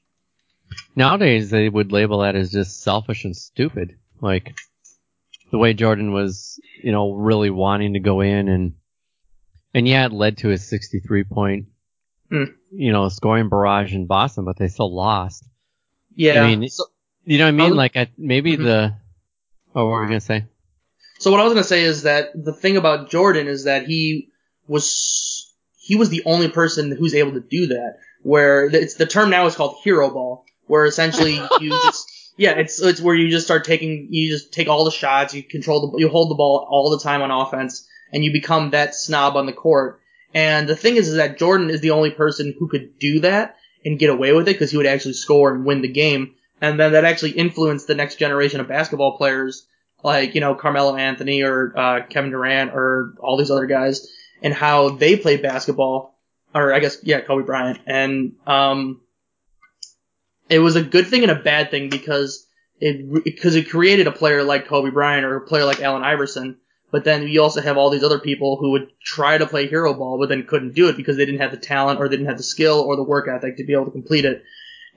Nowadays, 0.95 1.49
they 1.49 1.67
would 1.67 1.91
label 1.91 2.19
that 2.19 2.35
as 2.35 2.51
just 2.51 2.81
selfish 2.81 3.25
and 3.25 3.35
stupid. 3.35 3.97
Like 4.21 4.55
the 5.51 5.57
way 5.57 5.73
Jordan 5.73 6.13
was, 6.13 6.59
you 6.81 6.91
know, 6.91 7.13
really 7.13 7.49
wanting 7.49 7.93
to 7.93 7.99
go 7.99 8.21
in 8.21 8.47
and 8.47 8.73
and 9.73 9.87
yeah, 9.87 10.05
it 10.05 10.11
led 10.11 10.37
to 10.39 10.49
his 10.49 10.67
63 10.67 11.23
point, 11.25 11.65
Hmm. 12.31 12.43
you 12.71 12.93
know, 12.93 13.09
scoring 13.09 13.49
barrage 13.49 13.93
in 13.93 14.05
Boston, 14.07 14.45
but 14.45 14.57
they 14.57 14.69
still 14.69 14.93
lost. 14.93 15.43
Yeah. 16.15 16.43
I 16.43 16.55
mean, 16.55 16.69
so, 16.69 16.85
You 17.25 17.37
know 17.37 17.43
what 17.45 17.49
I 17.49 17.51
mean? 17.51 17.71
Um, 17.71 17.77
like 17.77 17.97
I, 17.97 18.07
maybe 18.17 18.57
Mhm. 18.57 18.63
the. 18.63 18.93
Oh, 19.75 19.85
what 19.85 19.91
were 19.91 20.01
we 20.01 20.07
gonna 20.07 20.21
say? 20.21 20.45
So 21.19 21.29
what 21.29 21.39
I 21.39 21.43
was 21.43 21.53
gonna 21.53 21.63
say 21.63 21.83
is 21.83 22.03
that 22.03 22.31
the 22.33 22.53
thing 22.53 22.77
about 22.77 23.09
Jordan 23.11 23.47
is 23.47 23.65
that 23.65 23.85
he 23.85 24.29
was 24.67 25.53
he 25.77 25.95
was 25.95 26.09
the 26.09 26.23
only 26.25 26.49
person 26.49 26.91
who's 26.95 27.13
able 27.13 27.33
to 27.33 27.41
do 27.41 27.67
that. 27.67 27.97
Where 28.23 28.65
it's 28.65 28.95
the 28.95 29.05
term 29.05 29.29
now 29.29 29.45
is 29.45 29.55
called 29.55 29.77
hero 29.83 30.09
ball, 30.09 30.45
where 30.67 30.85
essentially 30.85 31.35
you 31.59 31.69
just 31.69 32.09
yeah 32.37 32.51
it's 32.51 32.81
it's 32.81 33.01
where 33.01 33.15
you 33.15 33.29
just 33.29 33.45
start 33.45 33.65
taking 33.65 34.07
you 34.09 34.31
just 34.31 34.51
take 34.53 34.67
all 34.67 34.85
the 34.85 34.91
shots, 34.91 35.33
you 35.33 35.43
control 35.43 35.91
the 35.91 35.99
you 35.99 36.09
hold 36.09 36.29
the 36.31 36.35
ball 36.35 36.65
all 36.69 36.89
the 36.89 36.99
time 37.03 37.21
on 37.21 37.31
offense, 37.31 37.87
and 38.11 38.23
you 38.23 38.31
become 38.31 38.71
that 38.71 38.95
snob 38.95 39.35
on 39.35 39.45
the 39.45 39.53
court. 39.53 40.00
And 40.33 40.67
the 40.67 40.75
thing 40.75 40.95
is, 40.95 41.09
is 41.09 41.15
that 41.15 41.37
Jordan 41.37 41.69
is 41.69 41.81
the 41.81 41.91
only 41.91 42.11
person 42.11 42.55
who 42.57 42.67
could 42.67 42.97
do 42.99 43.19
that 43.21 43.57
and 43.83 43.99
get 43.99 44.09
away 44.09 44.33
with 44.33 44.47
it 44.47 44.53
because 44.53 44.71
he 44.71 44.77
would 44.77 44.85
actually 44.85 45.13
score 45.13 45.53
and 45.53 45.65
win 45.65 45.81
the 45.81 45.87
game. 45.87 46.35
And 46.61 46.79
then 46.79 46.93
that 46.93 47.05
actually 47.05 47.31
influenced 47.31 47.87
the 47.87 47.95
next 47.95 48.15
generation 48.15 48.59
of 48.59 48.67
basketball 48.67 49.17
players 49.17 49.65
like 50.03 50.35
you 50.35 50.41
know 50.41 50.55
Carmelo 50.55 50.95
Anthony 50.95 51.43
or 51.43 51.73
uh, 51.77 52.05
Kevin 52.07 52.31
Durant 52.31 52.71
or 52.73 53.15
all 53.19 53.37
these 53.37 53.51
other 53.51 53.65
guys, 53.65 54.07
and 54.41 54.53
how 54.53 54.89
they 54.89 55.15
play 55.15 55.37
basketball, 55.37 56.17
or 56.53 56.73
I 56.73 56.79
guess 56.79 56.97
yeah 57.03 57.21
Kobe 57.21 57.45
Bryant, 57.45 57.79
and 57.85 58.33
um, 58.47 59.01
it 60.49 60.59
was 60.59 60.75
a 60.75 60.83
good 60.83 61.07
thing 61.07 61.23
and 61.23 61.31
a 61.31 61.35
bad 61.35 61.71
thing 61.71 61.89
because 61.89 62.45
it 62.79 63.23
because 63.23 63.55
it 63.55 63.69
created 63.69 64.07
a 64.07 64.11
player 64.11 64.43
like 64.43 64.67
Kobe 64.67 64.91
Bryant 64.91 65.25
or 65.25 65.37
a 65.37 65.47
player 65.47 65.65
like 65.65 65.81
Allen 65.81 66.03
Iverson. 66.03 66.57
But 66.91 67.05
then 67.05 67.27
you 67.27 67.41
also 67.41 67.61
have 67.61 67.77
all 67.77 67.89
these 67.89 68.03
other 68.03 68.19
people 68.19 68.57
who 68.57 68.71
would 68.71 68.91
try 69.01 69.37
to 69.37 69.47
play 69.47 69.67
hero 69.67 69.93
ball, 69.93 70.19
but 70.19 70.27
then 70.27 70.45
couldn't 70.45 70.75
do 70.75 70.89
it 70.89 70.97
because 70.97 71.15
they 71.15 71.25
didn't 71.25 71.39
have 71.39 71.51
the 71.51 71.57
talent 71.57 71.99
or 71.99 72.09
they 72.09 72.17
didn't 72.17 72.27
have 72.27 72.37
the 72.37 72.43
skill 72.43 72.81
or 72.81 72.97
the 72.97 73.03
work 73.03 73.29
ethic 73.29 73.57
to 73.57 73.63
be 73.63 73.73
able 73.73 73.85
to 73.85 73.91
complete 73.91 74.25
it. 74.25 74.43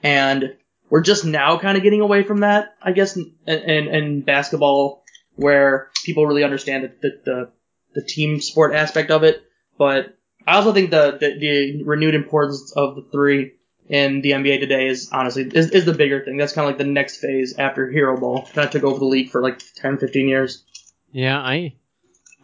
And 0.02 0.56
we're 0.90 1.02
just 1.02 1.24
now 1.24 1.58
kind 1.58 1.76
of 1.76 1.84
getting 1.84 2.00
away 2.00 2.24
from 2.24 2.40
that, 2.40 2.74
I 2.82 2.92
guess, 2.92 3.16
in, 3.16 3.34
in, 3.46 3.88
in 3.88 4.20
basketball, 4.22 5.04
where 5.36 5.90
people 6.04 6.26
really 6.26 6.44
understand 6.44 6.90
the, 7.00 7.10
the, 7.24 7.50
the, 7.94 8.02
team 8.02 8.40
sport 8.40 8.74
aspect 8.74 9.10
of 9.10 9.22
it. 9.22 9.42
But 9.78 10.18
I 10.46 10.56
also 10.56 10.72
think 10.72 10.90
the, 10.90 11.16
the, 11.18 11.38
the 11.38 11.84
renewed 11.84 12.14
importance 12.14 12.72
of 12.76 12.96
the 12.96 13.06
three 13.10 13.52
in 13.88 14.20
the 14.20 14.32
NBA 14.32 14.60
today 14.60 14.88
is 14.88 15.10
honestly, 15.12 15.48
is, 15.52 15.70
is 15.70 15.84
the 15.84 15.94
bigger 15.94 16.24
thing. 16.24 16.36
That's 16.36 16.52
kind 16.52 16.64
of 16.66 16.70
like 16.70 16.78
the 16.78 16.92
next 16.92 17.18
phase 17.18 17.54
after 17.56 17.88
hero 17.88 18.18
ball. 18.18 18.42
Kind 18.52 18.66
of 18.66 18.70
took 18.70 18.82
over 18.82 18.98
the 18.98 19.04
league 19.04 19.30
for 19.30 19.42
like 19.42 19.62
10, 19.76 19.98
15 19.98 20.28
years. 20.28 20.64
Yeah, 21.12 21.38
I 21.38 21.74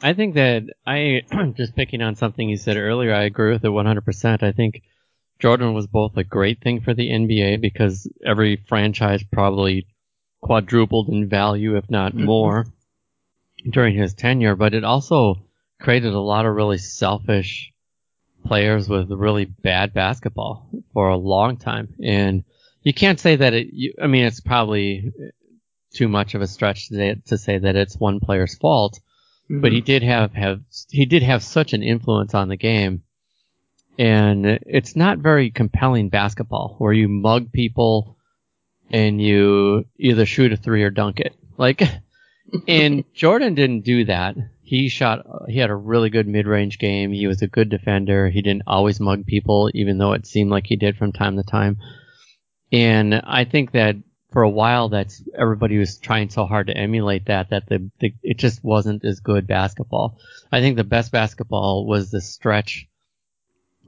I 0.02 0.14
think 0.14 0.34
that 0.34 0.64
I 0.86 1.22
just 1.56 1.76
picking 1.76 2.02
on 2.02 2.16
something 2.16 2.48
you 2.48 2.56
said 2.56 2.76
earlier, 2.76 3.14
I 3.14 3.24
agree 3.24 3.52
with 3.52 3.64
it 3.64 3.68
100%. 3.68 4.42
I 4.42 4.52
think 4.52 4.82
Jordan 5.38 5.74
was 5.74 5.86
both 5.86 6.16
a 6.16 6.24
great 6.24 6.60
thing 6.60 6.80
for 6.80 6.94
the 6.94 7.10
NBA 7.10 7.60
because 7.60 8.08
every 8.24 8.56
franchise 8.56 9.22
probably 9.22 9.86
quadrupled 10.40 11.08
in 11.08 11.28
value, 11.28 11.76
if 11.76 11.90
not 11.90 12.14
Mhm. 12.14 12.24
more, 12.24 12.66
during 13.68 13.94
his 13.94 14.14
tenure, 14.14 14.56
but 14.56 14.74
it 14.74 14.84
also 14.84 15.36
created 15.80 16.12
a 16.14 16.20
lot 16.20 16.46
of 16.46 16.54
really 16.54 16.78
selfish 16.78 17.72
players 18.44 18.88
with 18.88 19.10
really 19.10 19.44
bad 19.44 19.92
basketball 19.92 20.68
for 20.92 21.08
a 21.08 21.16
long 21.16 21.56
time. 21.56 21.94
And 22.02 22.44
you 22.82 22.94
can't 22.94 23.20
say 23.20 23.36
that 23.36 23.52
it, 23.52 23.68
you, 23.72 23.92
I 24.00 24.06
mean, 24.06 24.24
it's 24.24 24.40
probably 24.40 25.12
too 25.92 26.08
much 26.08 26.34
of 26.34 26.40
a 26.40 26.46
stretch 26.46 26.88
to 26.88 26.94
say, 26.94 27.14
to 27.26 27.38
say 27.38 27.58
that 27.58 27.76
it's 27.76 27.98
one 27.98 28.20
player's 28.20 28.56
fault, 28.56 28.98
but 29.50 29.72
he 29.72 29.78
mm-hmm. 29.78 29.84
did 29.86 30.02
have, 30.04 30.32
have 30.34 30.60
he 30.90 31.06
did 31.06 31.24
have 31.24 31.42
such 31.42 31.72
an 31.72 31.82
influence 31.82 32.34
on 32.34 32.48
the 32.48 32.56
game. 32.56 33.02
And 33.98 34.46
it's 34.46 34.94
not 34.94 35.18
very 35.18 35.50
compelling 35.50 36.08
basketball 36.08 36.76
where 36.78 36.92
you 36.92 37.08
mug 37.08 37.50
people 37.52 38.16
and 38.90 39.20
you 39.20 39.86
either 39.98 40.24
shoot 40.24 40.52
a 40.52 40.56
three 40.56 40.84
or 40.84 40.90
dunk 40.90 41.18
it. 41.18 41.34
Like 41.58 41.82
and 42.68 43.04
jordan 43.12 43.54
didn't 43.54 43.80
do 43.84 44.04
that. 44.04 44.36
He 44.62 44.88
shot 44.88 45.26
he 45.48 45.58
had 45.58 45.70
a 45.70 45.74
really 45.74 46.10
good 46.10 46.28
mid-range 46.28 46.78
game. 46.78 47.12
He 47.12 47.26
was 47.26 47.42
a 47.42 47.48
good 47.48 47.68
defender. 47.68 48.28
He 48.28 48.42
didn't 48.42 48.62
always 48.68 49.00
mug 49.00 49.26
people 49.26 49.68
even 49.74 49.98
though 49.98 50.12
it 50.12 50.26
seemed 50.26 50.50
like 50.50 50.66
he 50.68 50.76
did 50.76 50.96
from 50.96 51.12
time 51.12 51.36
to 51.36 51.42
time. 51.42 51.78
And 52.70 53.20
i 53.26 53.44
think 53.44 53.72
that 53.72 53.96
for 54.32 54.42
a 54.42 54.48
while 54.50 54.88
that's 54.88 55.22
everybody 55.36 55.78
was 55.78 55.98
trying 55.98 56.30
so 56.30 56.46
hard 56.46 56.68
to 56.68 56.76
emulate 56.76 57.26
that 57.26 57.50
that 57.50 57.66
the, 57.68 57.90
the 58.00 58.14
it 58.22 58.38
just 58.38 58.62
wasn't 58.62 59.04
as 59.04 59.20
good 59.20 59.46
basketball. 59.46 60.18
I 60.52 60.60
think 60.60 60.76
the 60.76 60.84
best 60.84 61.10
basketball 61.12 61.86
was 61.86 62.10
the 62.10 62.20
stretch 62.20 62.86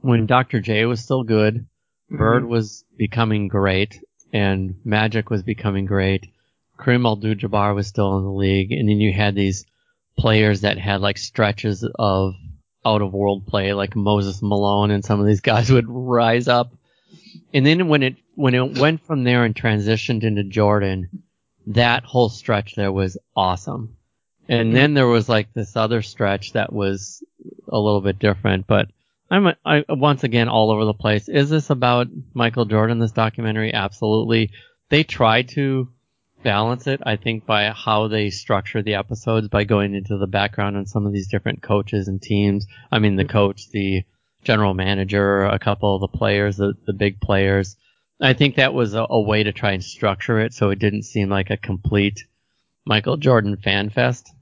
when 0.01 0.25
Dr. 0.25 0.59
J 0.59 0.85
was 0.85 1.01
still 1.01 1.23
good, 1.23 1.65
Mhm. 2.11 2.17
Bird 2.17 2.45
was 2.45 2.83
becoming 2.97 3.47
great, 3.47 4.03
and 4.33 4.75
Magic 4.83 5.29
was 5.29 5.43
becoming 5.43 5.85
great. 5.85 6.27
Kareem 6.77 7.09
Abdul-Jabbar 7.09 7.73
was 7.73 7.87
still 7.87 8.17
in 8.17 8.23
the 8.23 8.31
league, 8.31 8.71
and 8.71 8.89
then 8.89 8.99
you 8.99 9.13
had 9.13 9.35
these 9.35 9.65
players 10.17 10.61
that 10.61 10.77
had 10.77 11.01
like 11.01 11.17
stretches 11.17 11.87
of 11.97 12.35
out 12.85 13.01
of 13.01 13.13
world 13.13 13.47
play, 13.47 13.71
like 13.73 13.95
Moses 13.95 14.41
Malone, 14.41 14.91
and 14.91 15.05
some 15.05 15.19
of 15.21 15.25
these 15.25 15.39
guys 15.41 15.71
would 15.71 15.85
rise 15.87 16.49
up. 16.49 16.73
And 17.53 17.65
then 17.65 17.87
when 17.87 18.03
it 18.03 18.17
when 18.35 18.55
it 18.55 18.77
went 18.77 19.05
from 19.05 19.23
there 19.23 19.43
and 19.43 19.55
transitioned 19.55 20.23
into 20.23 20.43
Jordan, 20.43 21.23
that 21.67 22.03
whole 22.03 22.29
stretch 22.29 22.75
there 22.75 22.91
was 22.91 23.17
awesome. 23.35 23.95
And 24.49 24.75
then 24.75 24.93
there 24.93 25.07
was 25.07 25.29
like 25.29 25.53
this 25.53 25.75
other 25.75 26.01
stretch 26.01 26.53
that 26.53 26.73
was 26.73 27.23
a 27.69 27.79
little 27.79 28.01
bit 28.01 28.19
different, 28.19 28.67
but 28.67 28.89
I'm 29.31 29.53
I, 29.65 29.85
once 29.87 30.23
again 30.23 30.49
all 30.49 30.69
over 30.69 30.85
the 30.85 30.93
place. 30.93 31.29
Is 31.29 31.49
this 31.49 31.69
about 31.69 32.07
Michael 32.33 32.65
Jordan? 32.65 32.99
This 32.99 33.11
documentary, 33.11 33.73
absolutely. 33.73 34.51
They 34.89 35.03
tried 35.03 35.49
to 35.49 35.89
balance 36.43 36.87
it, 36.87 37.01
I 37.05 37.15
think, 37.15 37.45
by 37.45 37.69
how 37.69 38.09
they 38.09 38.29
structure 38.29 38.83
the 38.83 38.95
episodes 38.95 39.47
by 39.47 39.63
going 39.63 39.95
into 39.95 40.17
the 40.17 40.27
background 40.27 40.75
on 40.75 40.85
some 40.85 41.05
of 41.05 41.13
these 41.13 41.29
different 41.29 41.63
coaches 41.63 42.09
and 42.09 42.21
teams. 42.21 42.67
I 42.91 42.99
mean, 42.99 43.15
the 43.15 43.25
coach, 43.25 43.69
the 43.71 44.03
general 44.43 44.73
manager, 44.73 45.45
a 45.45 45.57
couple 45.57 45.95
of 45.95 46.01
the 46.01 46.17
players, 46.17 46.57
the, 46.57 46.73
the 46.85 46.93
big 46.93 47.21
players. 47.21 47.77
I 48.23 48.33
think 48.33 48.55
that 48.55 48.73
was 48.73 48.93
a, 48.93 49.05
a 49.09 49.21
way 49.21 49.43
to 49.43 49.51
try 49.51 49.73
and 49.73 49.83
structure 49.83 50.39
it 50.39 50.53
so 50.53 50.69
it 50.69 50.79
didn't 50.79 51.03
seem 51.03 51.29
like 51.29 51.49
a 51.49 51.57
complete 51.57 52.25
Michael 52.85 53.17
Jordan 53.17 53.57
fan 53.57 53.89
fest. 53.89 54.33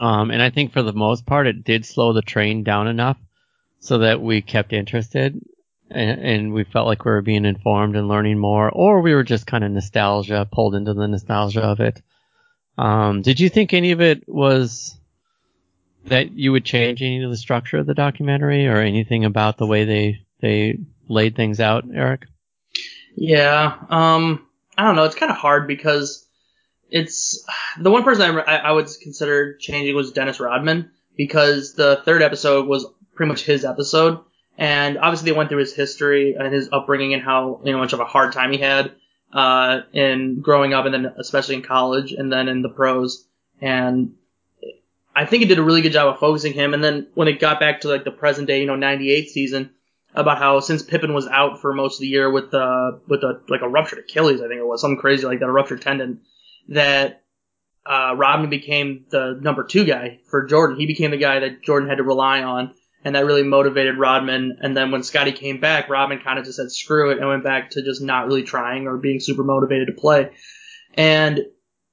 Um, 0.00 0.30
and 0.30 0.40
I 0.40 0.48
think 0.50 0.72
for 0.72 0.82
the 0.82 0.94
most 0.94 1.26
part, 1.26 1.46
it 1.46 1.62
did 1.62 1.84
slow 1.84 2.14
the 2.14 2.22
train 2.22 2.64
down 2.64 2.88
enough 2.88 3.18
so 3.80 3.98
that 3.98 4.20
we 4.22 4.40
kept 4.40 4.72
interested. 4.72 5.40
and, 5.90 6.20
and 6.20 6.52
we 6.52 6.64
felt 6.64 6.86
like 6.86 7.04
we 7.04 7.10
were 7.10 7.22
being 7.22 7.44
informed 7.44 7.96
and 7.96 8.08
learning 8.08 8.38
more, 8.38 8.70
or 8.70 9.00
we 9.00 9.14
were 9.14 9.24
just 9.24 9.46
kind 9.46 9.64
of 9.64 9.70
nostalgia, 9.70 10.48
pulled 10.50 10.74
into 10.74 10.94
the 10.94 11.08
nostalgia 11.08 11.62
of 11.62 11.80
it. 11.80 12.00
Um, 12.78 13.22
did 13.22 13.40
you 13.40 13.48
think 13.48 13.74
any 13.74 13.90
of 13.90 14.00
it 14.00 14.28
was 14.28 14.96
that 16.06 16.32
you 16.32 16.52
would 16.52 16.64
change 16.64 17.02
any 17.02 17.22
of 17.22 17.30
the 17.30 17.36
structure 17.36 17.78
of 17.78 17.86
the 17.86 17.94
documentary 17.94 18.66
or 18.66 18.76
anything 18.76 19.24
about 19.24 19.58
the 19.58 19.66
way 19.66 19.84
they 19.84 20.20
they 20.40 20.78
laid 21.08 21.36
things 21.36 21.60
out, 21.60 21.84
Eric? 21.92 22.26
Yeah. 23.14 23.76
Um, 23.88 24.46
I 24.76 24.84
don't 24.84 24.96
know. 24.96 25.04
It's 25.04 25.14
kind 25.14 25.30
of 25.30 25.38
hard 25.38 25.66
because 25.66 26.26
it's 26.90 27.44
the 27.78 27.90
one 27.90 28.02
person 28.02 28.38
I, 28.38 28.56
I 28.56 28.72
would 28.72 28.88
consider 29.02 29.56
changing 29.56 29.94
was 29.94 30.12
Dennis 30.12 30.40
Rodman 30.40 30.90
because 31.16 31.74
the 31.74 32.02
third 32.04 32.22
episode 32.22 32.66
was 32.66 32.86
pretty 33.14 33.28
much 33.28 33.44
his 33.44 33.64
episode, 33.64 34.20
and 34.56 34.98
obviously 34.98 35.30
they 35.30 35.36
went 35.36 35.50
through 35.50 35.58
his 35.60 35.74
history 35.74 36.34
and 36.38 36.52
his 36.52 36.68
upbringing 36.72 37.14
and 37.14 37.22
how 37.22 37.60
you 37.64 37.72
know 37.72 37.78
much 37.78 37.92
of 37.92 38.00
a 38.00 38.04
hard 38.04 38.32
time 38.32 38.52
he 38.52 38.58
had 38.58 38.92
uh, 39.32 39.80
in 39.92 40.40
growing 40.40 40.72
up 40.72 40.86
and 40.86 40.94
then 40.94 41.12
especially 41.18 41.56
in 41.56 41.62
college 41.62 42.12
and 42.12 42.32
then 42.32 42.48
in 42.48 42.62
the 42.62 42.68
pros 42.68 43.26
and 43.60 44.14
I 45.14 45.26
think 45.26 45.42
it 45.42 45.46
did 45.46 45.58
a 45.58 45.62
really 45.62 45.82
good 45.82 45.92
job 45.92 46.08
of 46.08 46.20
focusing 46.20 46.52
him. 46.52 46.72
And 46.72 46.82
then 46.82 47.08
when 47.14 47.28
it 47.28 47.40
got 47.40 47.60
back 47.60 47.80
to 47.80 47.88
like 47.88 48.04
the 48.04 48.10
present 48.10 48.46
day, 48.46 48.60
you 48.60 48.66
know, 48.66 48.76
98 48.76 49.28
season, 49.28 49.70
about 50.14 50.38
how 50.38 50.60
since 50.60 50.82
Pippen 50.82 51.14
was 51.14 51.26
out 51.26 51.60
for 51.60 51.72
most 51.72 51.96
of 51.96 52.00
the 52.00 52.08
year 52.08 52.30
with 52.30 52.52
uh 52.52 52.92
with 53.08 53.22
a 53.22 53.40
like 53.48 53.62
a 53.62 53.68
ruptured 53.68 54.00
Achilles, 54.00 54.40
I 54.40 54.48
think 54.48 54.60
it 54.60 54.66
was 54.66 54.80
something 54.80 54.98
crazy 54.98 55.26
like 55.26 55.40
that, 55.40 55.48
a 55.48 55.52
ruptured 55.52 55.82
tendon, 55.82 56.20
that 56.68 57.24
uh, 57.86 58.14
Rodman 58.16 58.50
became 58.50 59.06
the 59.10 59.38
number 59.40 59.64
two 59.64 59.84
guy 59.84 60.20
for 60.28 60.46
Jordan. 60.46 60.78
He 60.78 60.86
became 60.86 61.10
the 61.10 61.16
guy 61.16 61.40
that 61.40 61.62
Jordan 61.62 61.88
had 61.88 61.96
to 61.96 62.04
rely 62.04 62.42
on, 62.42 62.74
and 63.04 63.14
that 63.14 63.24
really 63.24 63.42
motivated 63.42 63.98
Rodman. 63.98 64.58
And 64.60 64.76
then 64.76 64.90
when 64.90 65.02
Scottie 65.02 65.32
came 65.32 65.60
back, 65.60 65.88
Rodman 65.88 66.20
kind 66.20 66.38
of 66.38 66.44
just 66.44 66.58
said 66.58 66.70
screw 66.70 67.10
it 67.10 67.18
and 67.18 67.28
went 67.28 67.44
back 67.44 67.70
to 67.70 67.82
just 67.82 68.02
not 68.02 68.26
really 68.26 68.42
trying 68.42 68.86
or 68.86 68.96
being 68.98 69.20
super 69.20 69.44
motivated 69.44 69.88
to 69.88 70.00
play. 70.00 70.30
And 70.94 71.38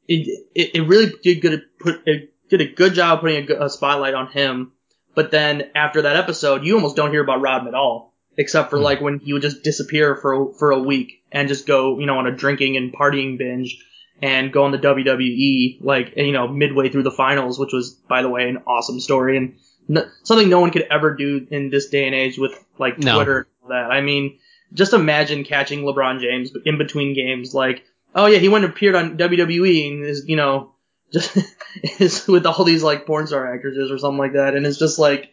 it 0.08 0.48
it, 0.56 0.76
it 0.76 0.88
really 0.88 1.14
did 1.24 1.42
good 1.42 1.62
put 1.80 2.02
it 2.06 2.34
did 2.50 2.62
a 2.62 2.74
good 2.74 2.94
job 2.94 3.22
putting 3.22 3.50
a, 3.50 3.66
a 3.66 3.70
spotlight 3.70 4.14
on 4.14 4.28
him. 4.28 4.74
But 5.18 5.32
then 5.32 5.72
after 5.74 6.04
that 6.04 6.16
episode, 6.16 6.64
you 6.64 6.76
almost 6.76 6.96
don't 6.96 7.10
hear 7.10 7.24
about 7.24 7.42
Rodman 7.42 7.74
at 7.74 7.74
all, 7.74 8.14
except 8.38 8.70
for 8.70 8.78
hmm. 8.78 8.84
like 8.84 9.02
when 9.02 9.18
he 9.18 9.34
would 9.34 9.42
just 9.42 9.64
disappear 9.64 10.16
for 10.16 10.54
for 10.54 10.70
a 10.70 10.78
week 10.78 11.24
and 11.32 11.48
just 11.48 11.66
go, 11.66 11.98
you 11.98 12.06
know, 12.06 12.20
on 12.20 12.28
a 12.28 12.32
drinking 12.32 12.78
and 12.78 12.94
partying 12.94 13.36
binge 13.36 13.84
and 14.22 14.54
go 14.54 14.64
on 14.66 14.72
the 14.72 14.78
WWE 14.78 15.84
like 15.84 16.14
you 16.18 16.32
know 16.32 16.48
midway 16.48 16.90
through 16.90 17.02
the 17.02 17.10
finals, 17.10 17.58
which 17.58 17.74
was 17.74 17.96
by 18.08 18.22
the 18.22 18.30
way 18.30 18.48
an 18.48 18.58
awesome 18.68 19.00
story 19.00 19.38
and 19.38 19.56
n- 19.90 20.08
something 20.22 20.50
no 20.50 20.60
one 20.60 20.70
could 20.70 20.86
ever 20.92 21.16
do 21.16 21.48
in 21.50 21.72
this 21.72 21.90
day 21.90 22.06
and 22.06 22.14
age 22.14 22.38
with 22.38 22.54
like 22.78 23.00
No. 23.00 23.16
Twitter 23.16 23.38
and 23.40 23.48
all 23.64 23.70
that. 23.70 23.92
I 23.92 24.02
mean, 24.02 24.38
just 24.72 24.94
imagine 24.94 25.46
catching 25.46 25.82
LeBron 25.82 26.22
James 26.22 26.52
in 26.64 26.78
between 26.78 27.16
games, 27.16 27.56
like, 27.56 27.84
oh 28.14 28.28
yeah, 28.28 28.38
he 28.38 28.50
went 28.50 28.66
and 28.66 28.72
appeared 28.72 28.94
on 28.94 29.18
WWE 29.18 29.94
and 29.94 30.06
is 30.06 30.26
you 30.28 30.36
know 30.36 30.76
just 31.12 31.38
is 32.00 32.28
with 32.28 32.46
all 32.46 32.64
these 32.64 32.84
like 32.84 33.06
porn 33.06 33.28
star 33.28 33.54
actresses 33.54 33.92
or 33.92 33.98
something 33.98 34.18
like 34.18 34.34
that, 34.34 34.56
and 34.56 34.66
it's 34.66 34.80
just 34.80 35.00
like, 35.00 35.32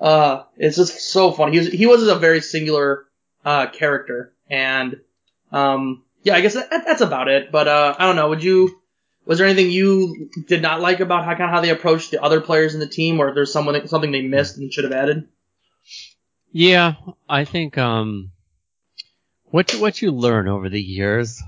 uh, 0.00 0.42
it's 0.56 0.76
just 0.76 1.00
so 1.00 1.32
funny. 1.32 1.52
He 1.52 1.58
was 1.58 1.68
he 1.68 1.86
was 1.86 2.08
a 2.08 2.16
very 2.16 2.40
singular 2.40 3.06
uh 3.44 3.66
character, 3.66 4.32
and 4.48 5.00
um, 5.52 6.02
yeah, 6.22 6.34
I 6.34 6.40
guess 6.40 6.54
that, 6.54 6.70
that's 6.70 7.00
about 7.00 7.28
it. 7.28 7.52
But 7.52 7.68
uh, 7.68 7.94
I 7.98 8.06
don't 8.06 8.16
know. 8.16 8.30
Would 8.30 8.42
you? 8.42 8.80
Was 9.26 9.38
there 9.38 9.46
anything 9.46 9.70
you 9.70 10.30
did 10.46 10.60
not 10.60 10.82
like 10.82 11.00
about 11.00 11.24
how 11.24 11.30
kind 11.30 11.44
of 11.44 11.50
how 11.50 11.60
they 11.62 11.70
approached 11.70 12.10
the 12.10 12.22
other 12.22 12.42
players 12.42 12.74
in 12.74 12.80
the 12.80 12.86
team, 12.86 13.20
or 13.20 13.32
there's 13.34 13.52
someone 13.52 13.86
something 13.88 14.12
they 14.12 14.22
missed 14.22 14.58
and 14.58 14.72
should 14.72 14.84
have 14.84 14.92
added? 14.92 15.28
Yeah, 16.52 16.94
I 17.28 17.44
think 17.44 17.78
um, 17.78 18.32
what 19.44 19.72
what 19.72 20.02
you 20.02 20.10
learn 20.10 20.48
over 20.48 20.68
the 20.68 20.82
years. 20.82 21.42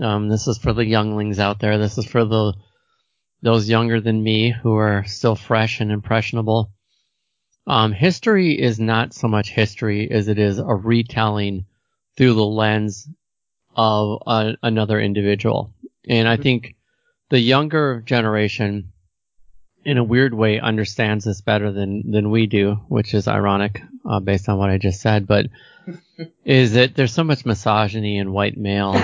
Um, 0.00 0.30
this 0.30 0.48
is 0.48 0.56
for 0.56 0.72
the 0.72 0.86
younglings 0.86 1.38
out 1.38 1.60
there. 1.60 1.76
This 1.78 1.98
is 1.98 2.06
for 2.06 2.24
the 2.24 2.54
those 3.42 3.68
younger 3.68 4.00
than 4.00 4.22
me 4.22 4.50
who 4.50 4.74
are 4.76 5.04
still 5.06 5.34
fresh 5.34 5.80
and 5.80 5.90
impressionable. 5.90 6.70
Um, 7.66 7.92
history 7.92 8.60
is 8.60 8.78
not 8.80 9.14
so 9.14 9.28
much 9.28 9.50
history 9.50 10.10
as 10.10 10.28
it 10.28 10.38
is 10.38 10.58
a 10.58 10.64
retelling 10.64 11.66
through 12.16 12.34
the 12.34 12.44
lens 12.44 13.08
of 13.76 14.22
a, 14.26 14.56
another 14.62 15.00
individual. 15.00 15.72
And 16.08 16.28
I 16.28 16.36
think 16.36 16.74
the 17.30 17.38
younger 17.38 18.02
generation, 18.04 18.92
in 19.84 19.98
a 19.98 20.04
weird 20.04 20.34
way, 20.34 20.60
understands 20.60 21.24
this 21.24 21.40
better 21.40 21.72
than, 21.72 22.10
than 22.10 22.30
we 22.30 22.46
do, 22.46 22.74
which 22.88 23.14
is 23.14 23.28
ironic 23.28 23.80
uh, 24.04 24.20
based 24.20 24.48
on 24.48 24.58
what 24.58 24.70
I 24.70 24.78
just 24.78 25.00
said. 25.00 25.26
But 25.26 25.46
is 26.44 26.74
that 26.74 26.94
there's 26.94 27.14
so 27.14 27.24
much 27.24 27.46
misogyny 27.46 28.18
and 28.18 28.32
white 28.32 28.56
male 28.56 29.00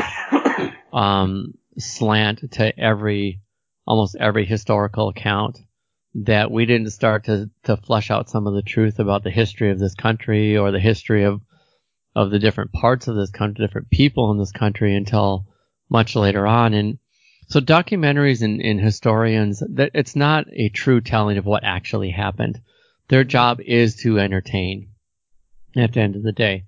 um, 0.92 1.54
slant 1.78 2.52
to 2.52 2.78
every 2.78 3.40
almost 3.88 4.16
every 4.20 4.44
historical 4.44 5.08
account 5.08 5.58
that 6.14 6.50
we 6.50 6.66
didn't 6.66 6.90
start 6.90 7.24
to, 7.24 7.48
to 7.64 7.74
flesh 7.78 8.10
out 8.10 8.28
some 8.28 8.46
of 8.46 8.52
the 8.52 8.62
truth 8.62 8.98
about 8.98 9.24
the 9.24 9.30
history 9.30 9.70
of 9.70 9.78
this 9.78 9.94
country 9.94 10.58
or 10.58 10.70
the 10.70 10.78
history 10.78 11.24
of 11.24 11.40
of 12.14 12.30
the 12.30 12.38
different 12.38 12.72
parts 12.72 13.06
of 13.06 13.16
this 13.16 13.30
country, 13.30 13.64
different 13.64 13.88
people 13.90 14.30
in 14.30 14.38
this 14.38 14.52
country 14.52 14.94
until 14.94 15.46
much 15.88 16.16
later 16.16 16.46
on. 16.46 16.74
And 16.74 16.98
so 17.48 17.60
documentaries 17.60 18.42
and, 18.42 18.60
and 18.60 18.80
historians, 18.80 19.62
that 19.74 19.92
it's 19.94 20.16
not 20.16 20.46
a 20.52 20.68
true 20.68 21.00
telling 21.00 21.38
of 21.38 21.46
what 21.46 21.64
actually 21.64 22.10
happened. 22.10 22.60
Their 23.08 23.24
job 23.24 23.60
is 23.60 23.96
to 24.02 24.18
entertain 24.18 24.88
at 25.76 25.92
the 25.92 26.00
end 26.00 26.16
of 26.16 26.24
the 26.24 26.32
day. 26.32 26.64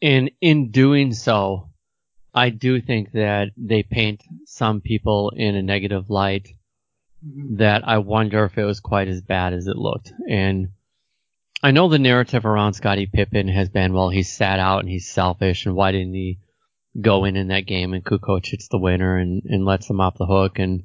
And 0.00 0.30
in 0.40 0.70
doing 0.70 1.12
so, 1.12 1.70
I 2.32 2.50
do 2.50 2.80
think 2.80 3.12
that 3.12 3.48
they 3.56 3.82
paint 3.82 4.22
some 4.46 4.80
people 4.80 5.32
in 5.36 5.54
a 5.56 5.62
negative 5.62 6.08
light 6.08 6.48
Mm-hmm. 7.24 7.56
that 7.56 7.86
I 7.86 7.98
wonder 7.98 8.44
if 8.44 8.58
it 8.58 8.64
was 8.64 8.80
quite 8.80 9.06
as 9.06 9.22
bad 9.22 9.52
as 9.52 9.68
it 9.68 9.76
looked. 9.76 10.12
And 10.28 10.70
I 11.62 11.70
know 11.70 11.88
the 11.88 12.00
narrative 12.00 12.44
around 12.44 12.72
Scottie 12.72 13.06
Pippen 13.06 13.46
has 13.46 13.68
been, 13.68 13.92
well, 13.92 14.08
he's 14.08 14.32
sat 14.32 14.58
out 14.58 14.80
and 14.80 14.88
he's 14.88 15.08
selfish, 15.08 15.64
and 15.64 15.76
why 15.76 15.92
didn't 15.92 16.14
he 16.14 16.40
go 17.00 17.24
in 17.24 17.36
in 17.36 17.48
that 17.48 17.66
game 17.66 17.94
and 17.94 18.04
Kukoc 18.04 18.44
hits 18.44 18.66
the 18.68 18.78
winner 18.78 19.16
and, 19.16 19.42
and 19.44 19.64
lets 19.64 19.88
him 19.88 20.00
off 20.00 20.18
the 20.18 20.26
hook 20.26 20.58
and, 20.58 20.82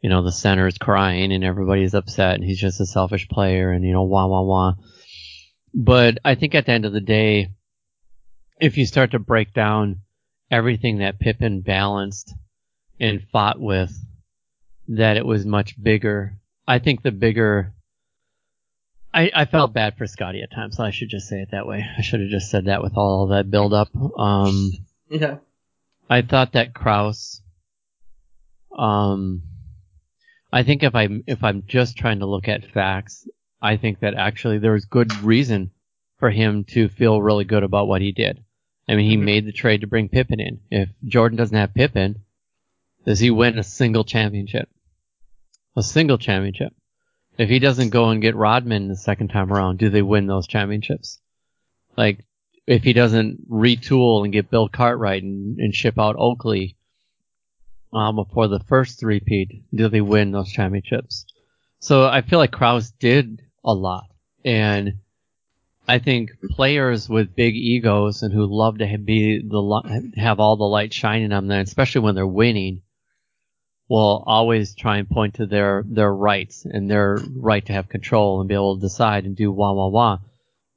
you 0.00 0.08
know, 0.08 0.22
the 0.22 0.30
center 0.30 0.68
is 0.68 0.78
crying 0.78 1.32
and 1.32 1.42
everybody's 1.42 1.94
upset 1.94 2.36
and 2.36 2.44
he's 2.44 2.60
just 2.60 2.80
a 2.80 2.86
selfish 2.86 3.28
player 3.28 3.72
and, 3.72 3.84
you 3.84 3.92
know, 3.92 4.04
wah, 4.04 4.26
wah, 4.26 4.42
wah. 4.42 4.74
But 5.74 6.18
I 6.24 6.36
think 6.36 6.54
at 6.54 6.66
the 6.66 6.72
end 6.72 6.84
of 6.84 6.92
the 6.92 7.00
day, 7.00 7.48
if 8.60 8.78
you 8.78 8.86
start 8.86 9.10
to 9.10 9.18
break 9.18 9.52
down 9.52 10.02
everything 10.50 10.98
that 10.98 11.18
Pippen 11.18 11.60
balanced 11.60 12.32
and 13.00 13.26
fought 13.32 13.60
with, 13.60 13.92
that 14.96 15.16
it 15.16 15.26
was 15.26 15.44
much 15.46 15.80
bigger. 15.82 16.34
I 16.66 16.78
think 16.78 17.02
the 17.02 17.10
bigger. 17.12 17.72
I, 19.14 19.30
I 19.34 19.44
felt 19.44 19.74
bad 19.74 19.96
for 19.98 20.06
Scottie 20.06 20.42
at 20.42 20.50
times, 20.52 20.76
so 20.76 20.84
I 20.84 20.90
should 20.90 21.10
just 21.10 21.28
say 21.28 21.40
it 21.42 21.50
that 21.50 21.66
way. 21.66 21.84
I 21.98 22.00
should 22.02 22.20
have 22.20 22.30
just 22.30 22.50
said 22.50 22.64
that 22.66 22.82
with 22.82 22.96
all 22.96 23.26
that 23.28 23.50
build 23.50 23.74
up. 23.74 23.88
Um, 24.18 24.72
Yeah. 25.10 25.36
I 26.08 26.22
thought 26.22 26.52
that 26.52 26.72
Krause. 26.74 27.42
Um, 28.76 29.42
I 30.52 30.62
think 30.62 30.82
if 30.82 30.94
I'm 30.94 31.24
if 31.26 31.44
I'm 31.44 31.64
just 31.66 31.96
trying 31.96 32.20
to 32.20 32.26
look 32.26 32.48
at 32.48 32.70
facts, 32.72 33.28
I 33.60 33.76
think 33.76 34.00
that 34.00 34.14
actually 34.14 34.58
there 34.58 34.72
was 34.72 34.84
good 34.86 35.22
reason 35.22 35.70
for 36.18 36.30
him 36.30 36.64
to 36.64 36.88
feel 36.88 37.20
really 37.20 37.44
good 37.44 37.62
about 37.62 37.88
what 37.88 38.00
he 38.00 38.12
did. 38.12 38.42
I 38.88 38.94
mean, 38.94 39.08
he 39.10 39.16
Mhm. 39.16 39.24
made 39.24 39.46
the 39.46 39.52
trade 39.52 39.80
to 39.82 39.86
bring 39.86 40.08
Pippen 40.08 40.40
in. 40.40 40.60
If 40.70 40.88
Jordan 41.04 41.36
doesn't 41.38 41.56
have 41.56 41.74
Pippen, 41.74 42.22
does 43.04 43.20
he 43.20 43.30
win 43.30 43.58
a 43.58 43.62
single 43.62 44.04
championship? 44.04 44.68
A 45.76 45.82
single 45.82 46.18
championship. 46.18 46.74
If 47.38 47.48
he 47.48 47.58
doesn't 47.58 47.90
go 47.90 48.10
and 48.10 48.20
get 48.20 48.36
Rodman 48.36 48.88
the 48.88 48.96
second 48.96 49.28
time 49.28 49.52
around, 49.52 49.78
do 49.78 49.88
they 49.88 50.02
win 50.02 50.26
those 50.26 50.46
championships? 50.46 51.18
Like, 51.96 52.26
if 52.66 52.82
he 52.82 52.92
doesn't 52.92 53.50
retool 53.50 54.24
and 54.24 54.32
get 54.32 54.50
Bill 54.50 54.68
Cartwright 54.68 55.22
and, 55.22 55.58
and 55.58 55.74
ship 55.74 55.98
out 55.98 56.16
Oakley 56.18 56.76
um, 57.92 58.16
before 58.16 58.48
the 58.48 58.60
first 58.60 59.00
three-peat, 59.00 59.64
do 59.74 59.88
they 59.88 60.00
win 60.00 60.30
those 60.30 60.52
championships? 60.52 61.26
So 61.80 62.06
I 62.06 62.22
feel 62.22 62.38
like 62.38 62.52
Krause 62.52 62.90
did 62.90 63.42
a 63.64 63.72
lot. 63.72 64.04
And 64.44 64.98
I 65.88 65.98
think 65.98 66.30
players 66.50 67.08
with 67.08 67.34
big 67.34 67.56
egos 67.56 68.22
and 68.22 68.32
who 68.32 68.46
love 68.46 68.78
to 68.78 68.98
be 68.98 69.42
the 69.42 70.12
have 70.16 70.38
all 70.38 70.56
the 70.56 70.64
light 70.64 70.94
shining 70.94 71.32
on 71.32 71.48
them, 71.48 71.60
especially 71.60 72.02
when 72.02 72.14
they're 72.14 72.26
winning, 72.26 72.82
will 73.92 74.24
always 74.26 74.74
try 74.74 74.96
and 74.96 75.10
point 75.10 75.34
to 75.34 75.44
their 75.44 75.84
their 75.86 76.10
rights 76.10 76.64
and 76.64 76.90
their 76.90 77.18
right 77.36 77.66
to 77.66 77.74
have 77.74 77.90
control 77.90 78.40
and 78.40 78.48
be 78.48 78.54
able 78.54 78.74
to 78.76 78.80
decide 78.80 79.26
and 79.26 79.36
do 79.36 79.52
wah 79.52 79.72
wah 79.72 79.88
wah. 79.88 80.18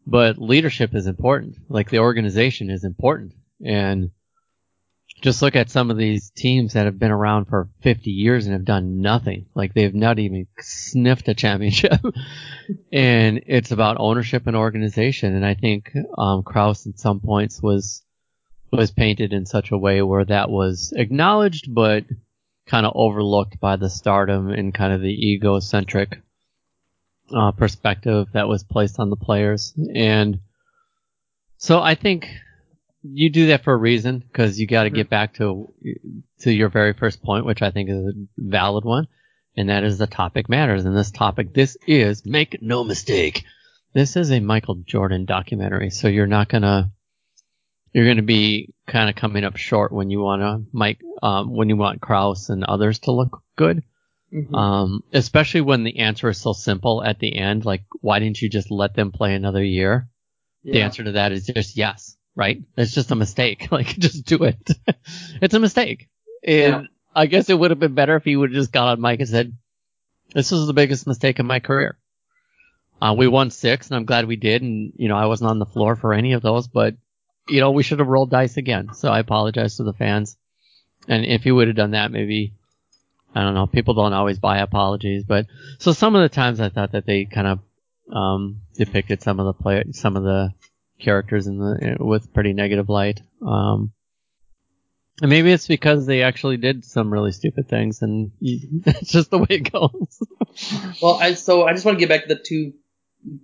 But 0.06 0.38
leadership 0.38 0.94
is 0.94 1.08
important. 1.08 1.56
Like 1.70 1.90
the 1.90 2.00
organization 2.00 2.70
is 2.70 2.84
important, 2.84 3.32
and 3.64 4.12
just 5.22 5.42
look 5.42 5.56
at 5.56 5.70
some 5.70 5.90
of 5.90 5.98
these 5.98 6.30
teams 6.30 6.74
that 6.74 6.88
have 6.88 7.00
been 7.00 7.10
around 7.10 7.46
for 7.46 7.70
50 7.84 8.12
years 8.12 8.48
and 8.48 8.54
have 8.54 8.66
done 8.66 9.00
nothing. 9.00 9.46
Like 9.56 9.74
they've 9.74 9.96
not 9.96 10.20
even 10.20 10.48
sniffed 10.60 11.30
a 11.30 11.34
championship. 11.34 12.02
and 12.92 13.44
it's 13.48 13.72
about 13.72 13.96
ownership 13.98 14.46
and 14.46 14.58
organization. 14.58 15.34
And 15.34 15.46
I 15.46 15.54
think 15.54 15.94
um, 16.18 16.44
Krause 16.44 16.86
at 16.86 17.00
some 17.00 17.22
points 17.22 17.64
was 17.64 18.04
was 18.72 18.92
painted 18.92 19.32
in 19.32 19.46
such 19.46 19.72
a 19.72 19.78
way 19.78 20.02
where 20.02 20.26
that 20.26 20.50
was 20.50 20.92
acknowledged, 20.98 21.74
but 21.74 22.04
kind 22.68 22.86
of 22.86 22.94
overlooked 22.96 23.60
by 23.60 23.76
the 23.76 23.90
stardom 23.90 24.50
and 24.50 24.74
kind 24.74 24.94
of 24.94 25.02
the 25.02 25.32
egocentric 25.32 26.22
uh, 27.36 27.52
perspective 27.52 28.28
that 28.34 28.48
was 28.48 28.64
placed 28.64 29.00
on 29.00 29.10
the 29.10 29.16
players. 29.16 29.74
And 29.94 30.40
so 31.58 31.82
I 31.82 31.96
think 31.96 32.28
you 33.04 33.30
do 33.30 33.48
that 33.48 33.64
for 33.64 33.74
a 33.74 33.78
reason 33.78 34.20
because 34.20 34.60
you 34.60 34.68
got 34.68 34.84
to 34.84 34.90
get 34.90 35.10
back 35.10 35.36
to 35.36 35.72
to 36.40 36.52
your 36.52 36.70
very 36.70 36.94
first 36.94 37.22
point, 37.22 37.46
which 37.46 37.62
I 37.62 37.72
think 37.72 37.90
is 37.90 37.98
a 37.98 38.14
valid 38.38 38.84
one, 38.84 39.08
and 39.56 39.70
that 39.70 39.84
is 39.84 39.98
the 39.98 40.08
topic 40.08 40.50
matters. 40.50 40.86
And 40.86 40.98
this 40.98 41.12
topic, 41.12 41.54
this 41.54 41.78
is 41.88 42.26
make 42.26 42.62
no 42.62 42.84
mistake, 42.84 43.44
this 43.94 44.16
is 44.16 44.32
a 44.32 44.40
Michael 44.40 44.76
Jordan 44.86 45.26
documentary. 45.26 45.92
So 45.92 46.08
you're 46.08 46.28
not 46.28 46.50
gonna 46.50 46.92
you're 47.96 48.06
gonna 48.08 48.22
be 48.22 48.74
kind 48.86 49.10
of 49.10 49.16
coming 49.16 49.46
up 49.46 49.56
short 49.56 49.94
when 49.94 50.10
you 50.10 50.20
want 50.20 50.42
to 50.42 50.70
Mike 50.74 51.00
um, 51.24 51.54
when 51.56 51.70
you 51.70 51.78
want 51.78 52.02
Krause 52.02 52.50
and 52.50 52.64
others 52.66 53.00
to 53.00 53.12
look 53.12 53.42
good. 53.56 53.84
Mhm. 54.34 54.54
Um, 54.54 55.04
especially 55.14 55.62
when 55.62 55.84
the 55.84 56.00
answer 56.00 56.28
is 56.30 56.38
so 56.42 56.52
simple 56.52 57.02
at 57.02 57.20
the 57.20 57.38
end, 57.38 57.64
like 57.64 57.84
why 58.02 58.20
didn't 58.20 58.42
you 58.42 58.50
just 58.50 58.70
let 58.70 58.94
them 58.96 59.12
play 59.14 59.34
another 59.34 59.64
year? 59.64 60.10
The 60.66 60.82
answer 60.82 61.04
to 61.04 61.12
that 61.14 61.32
is 61.32 61.46
just 61.46 61.78
yes, 61.78 62.18
right? 62.36 62.62
It's 62.76 62.94
just 62.94 63.12
a 63.12 63.16
mistake. 63.16 63.68
Like, 63.72 63.88
just 64.00 64.26
do 64.26 64.44
it. 64.44 64.58
it's 65.42 65.54
a 65.54 65.60
mistake. 65.60 66.10
And 66.44 66.74
Yeah. 66.74 66.82
I 67.16 67.28
guess 67.28 67.50
it 67.50 67.58
would 67.58 67.70
have 67.72 67.80
been 67.80 67.94
better 67.94 68.16
if 68.16 68.24
he 68.26 68.36
would 68.36 68.50
have 68.50 68.60
just 68.60 68.72
got 68.74 68.88
on 68.90 69.00
Mike 69.00 69.20
and 69.20 69.30
said, 69.30 69.56
this 70.34 70.52
was 70.52 70.66
the 70.68 70.74
biggest 70.74 71.06
mistake 71.08 71.38
of 71.40 71.46
my 71.46 71.60
career. 71.60 71.98
Uh, 73.00 73.14
we 73.18 73.28
won 73.28 73.52
six 73.52 73.88
and 73.88 73.96
I'm 73.96 74.06
glad 74.06 74.26
we 74.26 74.36
did. 74.38 74.64
And, 74.64 74.92
you 74.98 75.08
know, 75.08 75.16
I 75.16 75.28
wasn't 75.28 75.52
on 75.52 75.60
the 75.60 75.66
floor 75.68 75.96
for 75.96 76.14
any 76.14 76.34
of 76.34 76.42
those, 76.42 76.68
but, 76.68 76.96
you 77.48 77.60
know, 77.60 77.72
we 77.72 77.84
should 77.84 78.00
have 78.00 78.08
rolled 78.08 78.32
dice 78.32 78.58
again. 78.58 78.94
So 78.94 79.10
I 79.10 79.20
apologize 79.20 79.78
to 79.78 79.84
the 79.84 79.94
fans. 79.94 80.38
And 81.08 81.26
if 81.26 81.44
he 81.44 81.52
would 81.52 81.68
have 81.68 81.78
done 81.78 81.92
that, 81.92 82.12
maybe, 82.12 82.54
I 83.34 83.44
don't 83.44 83.54
know, 83.54 83.68
people 83.68 83.94
don't 83.94 84.14
always 84.14 84.40
buy 84.40 84.60
apologies, 84.60 85.24
but 85.24 85.46
so 85.78 85.94
some 85.94 86.16
of 86.16 86.22
the 86.24 86.34
times 86.34 86.60
I 86.60 86.70
thought 86.70 86.94
that 86.94 87.06
they 87.06 87.26
kind 87.26 87.48
of, 87.48 87.60
um, 88.12 88.62
depicted 88.76 89.22
some 89.22 89.40
of 89.40 89.46
the 89.46 89.54
play, 89.54 89.84
some 89.92 90.16
of 90.16 90.24
the 90.24 90.54
characters 91.00 91.48
in 91.48 91.60
the, 91.60 91.98
with 92.00 92.34
pretty 92.34 92.54
negative 92.54 92.90
light. 92.90 93.22
Um, 93.46 93.92
and 95.22 95.30
maybe 95.30 95.52
it's 95.52 95.68
because 95.68 96.06
they 96.06 96.24
actually 96.24 96.58
did 96.58 96.84
some 96.84 97.12
really 97.12 97.32
stupid 97.32 97.70
things 97.70 98.02
and 98.02 98.32
you, 98.40 98.82
it's 98.86 99.12
just 99.12 99.30
the 99.30 99.38
way 99.38 99.48
it 99.50 99.72
goes. 99.72 100.20
Well, 101.02 101.20
I, 101.22 101.34
so 101.36 101.68
I 101.68 101.74
just 101.74 101.86
want 101.86 101.98
to 101.98 102.00
get 102.00 102.10
back 102.10 102.28
to 102.28 102.36
the 102.36 102.42
two 102.42 102.74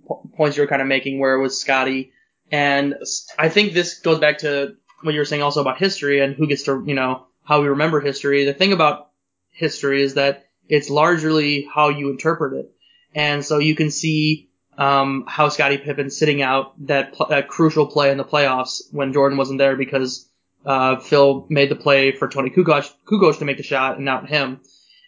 po- 0.06 0.28
points 0.36 0.56
you 0.56 0.62
were 0.62 0.68
kind 0.68 0.82
of 0.82 0.88
making, 0.88 1.20
where 1.20 1.34
it 1.34 1.42
was 1.42 1.60
Scottie, 1.60 2.12
and 2.52 2.94
I 3.38 3.48
think 3.48 3.72
this 3.72 3.98
goes 4.00 4.18
back 4.20 4.38
to 4.38 4.76
what 5.02 5.14
you 5.14 5.20
were 5.20 5.24
saying 5.24 5.42
also 5.42 5.62
about 5.62 5.78
history 5.78 6.20
and 6.20 6.36
who 6.36 6.46
gets 6.46 6.64
to, 6.64 6.84
you 6.86 6.94
know, 6.94 7.26
how 7.42 7.60
we 7.60 7.68
remember 7.68 8.00
history. 8.00 8.44
The 8.44 8.54
thing 8.54 8.72
about 8.72 9.08
history 9.50 10.02
is 10.02 10.14
that 10.14 10.44
it's 10.68 10.90
largely 10.90 11.68
how 11.74 11.88
you 11.88 12.10
interpret 12.10 12.52
it, 12.52 12.72
and 13.14 13.44
so 13.44 13.58
you 13.58 13.74
can 13.74 13.90
see 13.90 14.50
um, 14.78 15.24
how 15.26 15.48
Scottie 15.48 15.78
Pippen 15.78 16.10
sitting 16.10 16.42
out 16.42 16.74
that, 16.86 17.14
pl- 17.14 17.26
that 17.30 17.48
crucial 17.48 17.86
play 17.86 18.10
in 18.10 18.18
the 18.18 18.24
playoffs 18.24 18.82
when 18.90 19.12
Jordan 19.12 19.38
wasn't 19.38 19.58
there 19.58 19.76
because 19.76 20.28
uh, 20.64 20.96
Phil 21.00 21.46
made 21.50 21.70
the 21.70 21.76
play 21.76 22.12
for 22.12 22.28
Toni 22.28 22.50
Kukoc, 22.50 22.90
Kukoc 23.06 23.38
to 23.38 23.44
make 23.44 23.56
the 23.56 23.62
shot 23.62 23.96
and 23.96 24.04
not 24.04 24.28
him. 24.28 24.60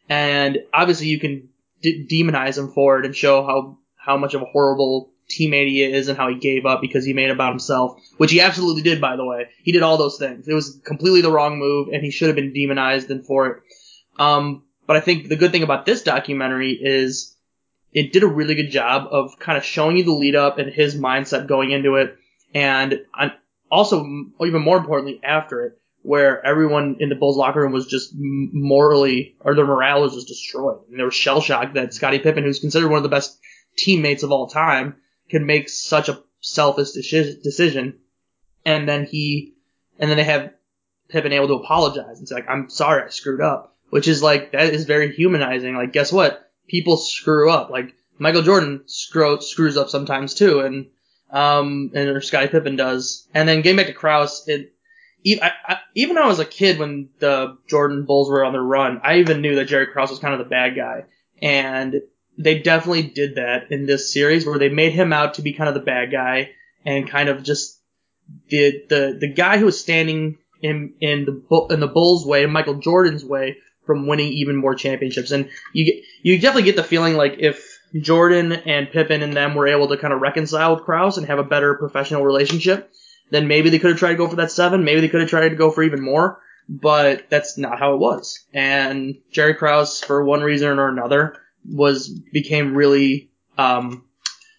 And 0.09 0.59
obviously 0.73 1.07
you 1.07 1.19
can 1.19 1.49
d- 1.81 2.07
demonize 2.11 2.59
him 2.59 2.73
for 2.73 2.99
it 2.99 3.07
and 3.07 3.17
show 3.17 3.45
how 3.45 3.79
how 3.97 4.19
much 4.19 4.35
of 4.35 4.43
a 4.43 4.47
horrible 4.47 5.14
teammate 5.29 5.69
he 5.69 5.83
is 5.83 6.09
and 6.09 6.19
how 6.19 6.29
he 6.29 6.37
gave 6.37 6.67
up 6.67 6.81
because 6.81 7.05
he 7.05 7.13
made 7.13 7.31
about 7.31 7.53
himself, 7.53 7.99
which 8.17 8.31
he 8.31 8.41
absolutely 8.41 8.83
did, 8.83 9.01
by 9.01 9.17
the 9.17 9.25
way. 9.25 9.49
He 9.63 9.73
did 9.73 9.83
all 9.83 9.97
those 9.97 10.19
things. 10.19 10.47
It 10.49 10.55
was 10.55 10.81
completely 10.85 11.23
the 11.23 11.33
wrong 11.33 11.59
move, 11.59 11.89
and 11.93 12.03
he 12.03 12.11
should 12.11 12.29
have 12.29 12.37
been 12.37 12.53
demonized 12.53 13.11
and 13.11 13.27
for 13.27 13.47
it. 13.47 13.63
Um, 14.19 14.65
but 14.87 14.97
I 14.97 15.01
think 15.01 15.29
the 15.29 15.37
good 15.37 15.53
thing 15.53 15.63
about 15.63 15.87
this 15.87 16.03
documentary 16.03 16.73
is 16.73 17.37
it 17.93 18.13
did 18.13 18.23
a 18.23 18.29
really 18.29 18.55
good 18.55 18.71
job 18.71 19.09
of 19.11 19.39
kind 19.39 19.57
of 19.57 19.65
showing 19.65 19.97
you 19.97 20.05
the 20.05 20.13
lead 20.13 20.37
up 20.37 20.59
and 20.59 20.73
his 20.73 20.97
mindset 20.97 21.47
going 21.47 21.71
into 21.71 21.97
it, 21.97 22.17
and 22.55 23.01
also 23.71 24.05
even 24.41 24.63
more 24.63 24.77
importantly 24.77 25.21
after 25.25 25.67
it, 25.67 25.79
where 26.03 26.45
everyone 26.45 26.97
in 27.01 27.09
the 27.09 27.15
Bulls 27.15 27.37
locker 27.37 27.63
room 27.63 27.73
was 27.73 27.87
just 27.87 28.13
morally 28.15 29.37
or 29.41 29.55
their 29.55 29.67
morale 29.67 30.03
was 30.03 30.15
just 30.15 30.29
destroyed, 30.29 30.81
and 30.91 30.99
they 30.99 31.05
were 31.05 31.11
shell 31.11 31.41
shocked 31.41 31.75
that 31.75 31.95
Scottie 31.95 32.19
Pippen, 32.19 32.45
who's 32.45 32.61
considered 32.61 32.91
one 32.91 32.99
of 32.99 33.05
the 33.05 33.09
best 33.09 33.39
teammates 33.79 34.23
of 34.23 34.31
all 34.31 34.47
time, 34.49 34.97
could 35.31 35.43
make 35.43 35.69
such 35.69 36.09
a 36.09 36.23
selfish 36.41 36.93
decision, 36.93 37.99
and 38.65 38.89
then 38.89 39.07
he, 39.07 39.55
and 39.99 40.11
then 40.11 40.17
they 40.17 40.25
have 40.25 40.53
Pippen 41.09 41.33
able 41.33 41.49
to 41.49 41.55
apologize 41.55 42.19
and 42.19 42.29
say 42.29 42.37
like, 42.37 42.49
"I'm 42.49 42.71
sorry, 42.71 43.03
I 43.03 43.09
screwed 43.09 43.41
up," 43.41 43.77
which 43.91 44.09
is 44.09 44.23
like 44.23 44.53
that 44.53 44.73
is 44.73 44.85
very 44.85 45.15
humanizing. 45.15 45.75
Like, 45.75 45.93
guess 45.93 46.13
what? 46.13 46.51
People 46.67 46.97
screw 46.97 47.51
up. 47.51 47.71
Like 47.71 47.95
Michael 48.19 48.43
Jordan 48.43 48.83
screw, 48.87 49.41
screws 49.41 49.77
up 49.77 49.91
sometimes 49.91 50.35
too, 50.35 50.61
and 50.61 50.87
um, 51.31 51.91
and 51.95 52.09
or 52.09 52.21
Scottie 52.21 52.49
Pippen 52.49 52.77
does. 52.77 53.29
And 53.35 53.49
then 53.49 53.63
getting 53.63 53.77
back 53.77 53.87
to 53.87 53.93
Krause, 53.93 54.45
it 54.47 54.75
even 55.25 55.43
I, 55.43 55.53
I, 55.67 55.79
even 55.95 56.19
I 56.19 56.27
was 56.27 56.39
a 56.39 56.45
kid 56.45 56.79
when 56.79 57.09
the 57.19 57.59
Jordan 57.67 58.05
Bulls 58.05 58.31
were 58.31 58.45
on 58.45 58.53
their 58.53 58.63
run, 58.63 59.01
I 59.03 59.19
even 59.19 59.41
knew 59.41 59.57
that 59.57 59.67
Jerry 59.67 59.87
Krause 59.87 60.11
was 60.11 60.19
kind 60.19 60.35
of 60.35 60.39
the 60.39 60.51
bad 60.51 60.77
guy, 60.77 61.05
and 61.43 62.01
they 62.39 62.59
definitely 62.59 63.03
did 63.03 63.37
that 63.37 63.71
in 63.71 63.87
this 63.87 64.13
series 64.13 64.47
where 64.47 64.59
they 64.59 64.69
made 64.69 64.93
him 64.93 65.13
out 65.13 65.35
to 65.35 65.43
be 65.43 65.53
kind 65.53 65.69
of 65.69 65.75
the 65.75 65.81
bad 65.81 66.11
guy 66.11 66.51
and 66.85 67.09
kind 67.09 67.29
of 67.29 67.43
just 67.43 67.81
the 68.49 68.85
the 68.89 69.17
the 69.21 69.33
guy 69.33 69.59
who 69.59 69.67
was 69.67 69.79
standing 69.79 70.39
in 70.63 70.95
in 71.01 71.25
the 71.25 71.67
in 71.71 71.81
the 71.81 71.87
Bulls' 71.87 72.27
way, 72.27 72.47
Michael 72.47 72.75
Jordan's 72.75 73.25
way, 73.25 73.59
from 73.87 74.07
winning 74.07 74.33
even 74.33 74.57
more 74.57 74.75
championships. 74.75 75.31
And 75.31 75.51
you 75.73 75.85
get 75.85 76.05
you 76.23 76.39
definitely 76.39 76.65
get 76.65 76.77
the 76.77 76.85
feeling 76.85 77.17
like 77.17 77.37
if 77.39 77.79
Jordan 78.01 78.53
and 78.53 78.91
Pippen 78.91 79.23
and 79.23 79.35
them 79.35 79.55
were 79.55 79.69
able 79.69 79.89
to 79.89 79.97
kind 79.97 80.13
of 80.13 80.21
reconcile 80.21 80.75
with 80.75 80.85
Krause 80.85 81.19
and 81.19 81.27
have 81.27 81.39
a 81.39 81.45
better 81.45 81.75
professional 81.75 82.25
relationship, 82.25 82.91
then 83.31 83.47
maybe 83.47 83.71
they 83.71 83.79
could 83.79 83.91
have 83.91 83.99
tried 83.99 84.13
to 84.13 84.17
go 84.17 84.29
for 84.29 84.37
that 84.37 84.51
seven. 84.51 84.85
Maybe 84.85 85.01
they 85.01 85.09
could 85.09 85.21
have 85.21 85.31
tried 85.31 85.49
to 85.49 85.55
go 85.55 85.71
for 85.71 85.83
even 85.83 86.03
more. 86.03 86.41
But 86.67 87.29
that's 87.29 87.59
not 87.59 87.79
how 87.79 87.93
it 87.93 87.99
was. 87.99 88.43
And 88.55 89.17
Jerry 89.31 89.55
Krause, 89.55 90.01
for 90.01 90.25
one 90.25 90.41
reason 90.41 90.79
or 90.79 90.89
another, 90.89 91.37
was 91.69 92.09
became 92.09 92.75
really 92.75 93.31
um, 93.59 94.05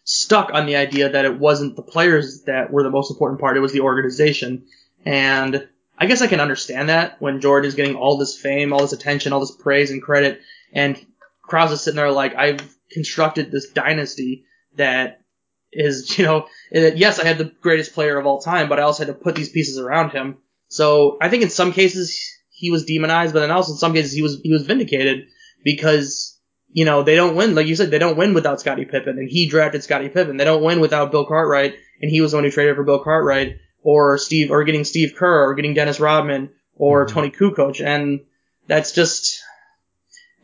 stuck 0.03 0.51
on 0.53 0.66
the 0.66 0.76
idea 0.76 1.10
that 1.10 1.26
it 1.26 1.39
wasn't 1.39 1.76
the 1.76 1.82
players 1.82 2.43
that 2.43 2.72
were 2.72 2.84
the 2.84 2.89
most 2.89 3.12
important 3.12 3.39
part; 3.39 3.58
it 3.58 3.62
was 3.62 3.74
the 3.74 3.82
organization. 3.82 4.66
And 5.06 5.68
I 5.97 6.08
guess 6.08 6.22
I 6.22 6.28
can 6.28 6.39
understand 6.39 6.89
that 6.89 7.22
when 7.22 7.41
Jordan 7.41 7.68
is 7.68 7.76
getting 7.76 7.95
all 7.95 8.18
this 8.18 8.38
fame, 8.38 8.74
all 8.74 8.82
this 8.82 8.93
attention, 8.93 9.34
all 9.34 9.39
this 9.39 9.56
praise 9.56 9.91
and 9.91 10.01
credit, 10.01 10.41
and 10.74 11.03
Krause 11.41 11.72
is 11.72 11.82
sitting 11.82 11.97
there 11.97 12.12
like, 12.12 12.36
I've 12.36 12.76
constructed 12.91 13.51
this 13.51 13.70
dynasty 13.70 14.45
that 14.76 15.22
is, 15.72 16.18
you 16.18 16.26
know, 16.26 16.47
yes, 16.72 17.20
I 17.20 17.26
had 17.26 17.38
the 17.38 17.51
greatest 17.62 17.93
player 17.93 18.18
of 18.18 18.26
all 18.26 18.41
time, 18.41 18.70
but 18.70 18.80
I 18.80 18.84
also 18.84 19.06
had 19.06 19.14
to 19.14 19.20
put 19.20 19.36
these 19.36 19.49
pieces 19.49 19.78
around 19.78 20.12
him. 20.12 20.38
So 20.68 21.18
I 21.22 21.30
think 21.30 21.43
in 21.43 21.49
some 21.49 21.72
cases 21.72 22.20
he 22.49 22.72
was 22.72 22.86
demonized, 22.86 23.34
but 23.34 23.41
then 23.41 23.51
also 23.51 23.74
in 23.74 23.78
some 23.78 23.93
cases 23.93 24.12
he 24.12 24.22
was 24.22 24.39
he 24.41 24.51
was 24.51 24.66
vindicated 24.66 25.28
because 25.64 26.34
you 26.76 26.84
know 26.84 27.03
they 27.03 27.15
don't 27.15 27.38
win, 27.38 27.55
like 27.55 27.67
you 27.67 27.76
said, 27.76 27.89
they 27.89 27.99
don't 27.99 28.17
win 28.17 28.34
without 28.34 28.59
Scottie 28.59 28.84
Pippen, 28.84 29.17
and 29.17 29.30
he 29.30 29.47
drafted 29.47 29.82
Scottie 29.82 30.09
Pippen. 30.09 30.36
They 30.36 30.43
don't 30.43 30.61
win 30.61 30.82
without 30.82 31.09
Bill 31.09 31.26
Cartwright, 31.26 31.76
and 32.01 32.11
he 32.11 32.19
was 32.19 32.32
the 32.32 32.38
one 32.38 32.43
who 32.43 32.51
traded 32.51 32.76
for 32.76 32.84
Bill 32.84 33.01
Cartwright, 33.01 33.59
or 33.82 34.17
Steve, 34.17 34.51
or 34.51 34.63
getting 34.65 34.84
Steve 34.84 35.13
Kerr, 35.17 35.49
or 35.49 35.55
getting 35.55 35.73
Dennis 35.73 36.01
Rodman, 36.01 36.49
or 36.76 37.05
Mhm. 37.05 37.09
Toni 37.09 37.32
Kukoc, 37.32 37.80
and 37.80 38.26
that's 38.67 38.91
just 38.91 39.41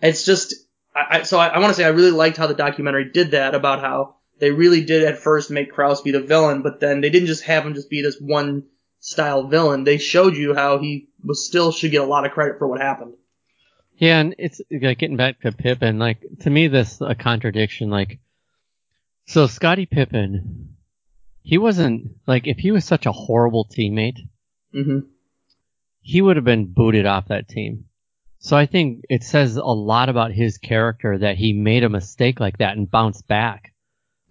it's 0.01 0.23
just 0.23 0.55
I, 0.95 1.19
I 1.19 1.23
so 1.23 1.37
I, 1.37 1.47
I 1.47 1.59
want 1.59 1.71
to 1.71 1.75
say 1.75 1.83
I 1.83 1.89
really 1.89 2.11
liked 2.11 2.37
how 2.37 2.47
the 2.47 2.53
documentary 2.53 3.11
did 3.11 3.31
that 3.31 3.53
about 3.53 3.81
how 3.81 4.15
they 4.39 4.51
really 4.51 4.85
did 4.85 5.03
at 5.03 5.19
first 5.19 5.51
make 5.51 5.73
Krause 5.73 6.01
be 6.01 6.11
the 6.11 6.21
villain, 6.21 6.61
but 6.61 6.79
then 6.79 7.01
they 7.01 7.09
didn't 7.09 7.27
just 7.27 7.43
have 7.43 7.65
him 7.65 7.73
just 7.73 7.89
be 7.89 8.01
this 8.01 8.19
one 8.21 8.63
style 9.01 9.43
villain. 9.47 9.83
They 9.83 9.97
showed 9.97 10.37
you 10.37 10.55
how 10.55 10.77
he 10.79 11.09
was 11.23 11.45
still 11.45 11.73
should 11.73 11.91
get 11.91 12.01
a 12.01 12.05
lot 12.05 12.25
of 12.25 12.31
credit 12.31 12.57
for 12.57 12.67
what 12.67 12.79
happened. 12.81 13.15
Yeah, 14.01 14.19
and 14.19 14.33
it's 14.39 14.59
like 14.71 14.97
getting 14.97 15.15
back 15.15 15.41
to 15.41 15.51
Pippen. 15.51 15.99
Like 15.99 16.25
to 16.39 16.49
me, 16.49 16.67
this 16.67 16.99
a 17.01 17.13
contradiction. 17.13 17.91
Like, 17.91 18.19
so 19.27 19.45
Scottie 19.45 19.85
Pippen, 19.85 20.75
he 21.43 21.59
wasn't 21.59 22.15
like 22.25 22.47
if 22.47 22.57
he 22.57 22.71
was 22.71 22.83
such 22.83 23.05
a 23.05 23.11
horrible 23.11 23.63
teammate, 23.65 24.27
hmm 24.73 24.99
he 26.03 26.19
would 26.19 26.35
have 26.35 26.45
been 26.45 26.65
booted 26.65 27.05
off 27.05 27.27
that 27.27 27.47
team. 27.47 27.85
So 28.39 28.57
I 28.57 28.65
think 28.65 29.05
it 29.07 29.23
says 29.23 29.55
a 29.55 29.63
lot 29.63 30.09
about 30.09 30.31
his 30.31 30.57
character 30.57 31.19
that 31.19 31.37
he 31.37 31.53
made 31.53 31.83
a 31.83 31.89
mistake 31.89 32.39
like 32.39 32.57
that 32.57 32.75
and 32.75 32.89
bounced 32.89 33.27
back. 33.27 33.71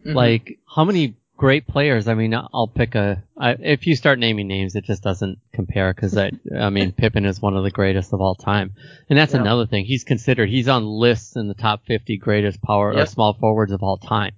Mm-hmm. 0.05 0.17
Like, 0.17 0.59
how 0.67 0.85
many 0.85 1.15
great 1.41 1.67
players. 1.67 2.07
I 2.07 2.13
mean, 2.15 2.35
I'll 2.35 2.71
pick 2.73 2.95
a. 2.95 3.25
I, 3.39 3.53
if 3.53 3.87
you 3.87 3.97
start 3.97 4.19
naming 4.19 4.47
names, 4.47 4.75
it 4.77 4.85
just 4.85 5.03
doesn't 5.03 5.39
compare 5.55 5.93
because 5.95 6.15
I, 6.17 6.31
I 6.55 6.69
mean, 6.69 6.93
Pippen 6.99 7.25
is 7.25 7.41
one 7.41 7.57
of 7.57 7.65
the 7.65 7.71
greatest 7.71 8.13
of 8.13 8.21
all 8.21 8.35
time, 8.35 8.75
and 9.09 9.19
that's 9.19 9.33
Yeah. 9.33 9.41
another 9.41 9.67
thing. 9.67 9.87
He's 9.87 10.05
considered. 10.05 10.51
He's 10.51 10.69
on 10.69 10.85
lists 10.85 11.37
in 11.37 11.49
the 11.49 11.55
top 11.55 11.87
50 11.87 12.19
greatest 12.19 12.61
power 12.63 12.93
or 12.95 13.07
small 13.07 13.33
forwards 13.33 13.73
of 13.73 13.83
all 13.83 13.97
time. 13.97 14.33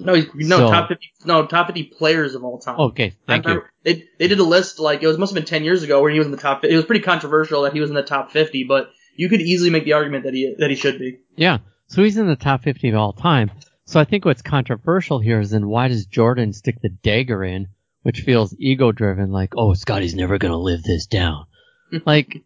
No, 0.00 0.14
no 0.34 0.56
So- 0.58 0.70
top 0.70 0.88
fifty. 0.88 1.06
No, 1.24 1.46
top 1.46 1.66
fifty 1.66 1.84
players 1.84 2.34
of 2.34 2.42
all 2.42 2.58
time. 2.58 2.80
Okay, 2.80 3.14
thank 3.26 3.46
you. 3.46 3.62
They 3.84 4.04
they 4.18 4.28
did 4.28 4.38
a 4.40 4.44
list 4.44 4.80
like 4.80 5.02
it 5.02 5.06
was 5.06 5.18
must 5.18 5.32
have 5.32 5.36
been 5.36 5.46
ten 5.48 5.62
years 5.62 5.82
ago 5.84 6.02
where 6.02 6.10
he 6.10 6.18
was 6.18 6.26
in 6.26 6.32
the 6.32 6.38
top. 6.38 6.64
It 6.64 6.74
was 6.74 6.84
pretty 6.86 7.02
controversial 7.02 7.62
that 7.62 7.74
he 7.74 7.80
was 7.80 7.90
in 7.90 7.94
the 7.96 8.02
top 8.02 8.32
fifty, 8.32 8.64
but 8.64 8.90
you 9.14 9.28
could 9.28 9.40
easily 9.42 9.68
make 9.70 9.84
the 9.84 9.92
argument 9.92 10.24
that 10.24 10.32
he 10.34 10.54
that 10.58 10.70
he 10.70 10.76
should 10.76 10.98
be. 10.98 11.18
Yeah. 11.36 11.58
So 11.88 12.02
he's 12.02 12.16
in 12.16 12.26
the 12.28 12.36
top 12.36 12.62
50 12.62 12.88
of 12.90 12.94
all 12.94 13.12
time. 13.12 13.50
So 13.90 13.98
I 13.98 14.04
think 14.04 14.24
what's 14.24 14.40
controversial 14.40 15.18
here 15.18 15.40
is 15.40 15.50
then 15.50 15.66
why 15.66 15.88
does 15.88 16.06
Jordan 16.06 16.52
stick 16.52 16.80
the 16.80 16.90
dagger 16.90 17.42
in, 17.42 17.66
which 18.02 18.20
feels 18.20 18.54
ego 18.56 18.92
driven, 18.92 19.32
like, 19.32 19.54
oh, 19.56 19.74
Scottie's 19.74 20.14
never 20.14 20.38
going 20.38 20.52
to 20.52 20.58
live 20.58 20.84
this 20.84 21.06
down. 21.06 21.46
like, 22.06 22.44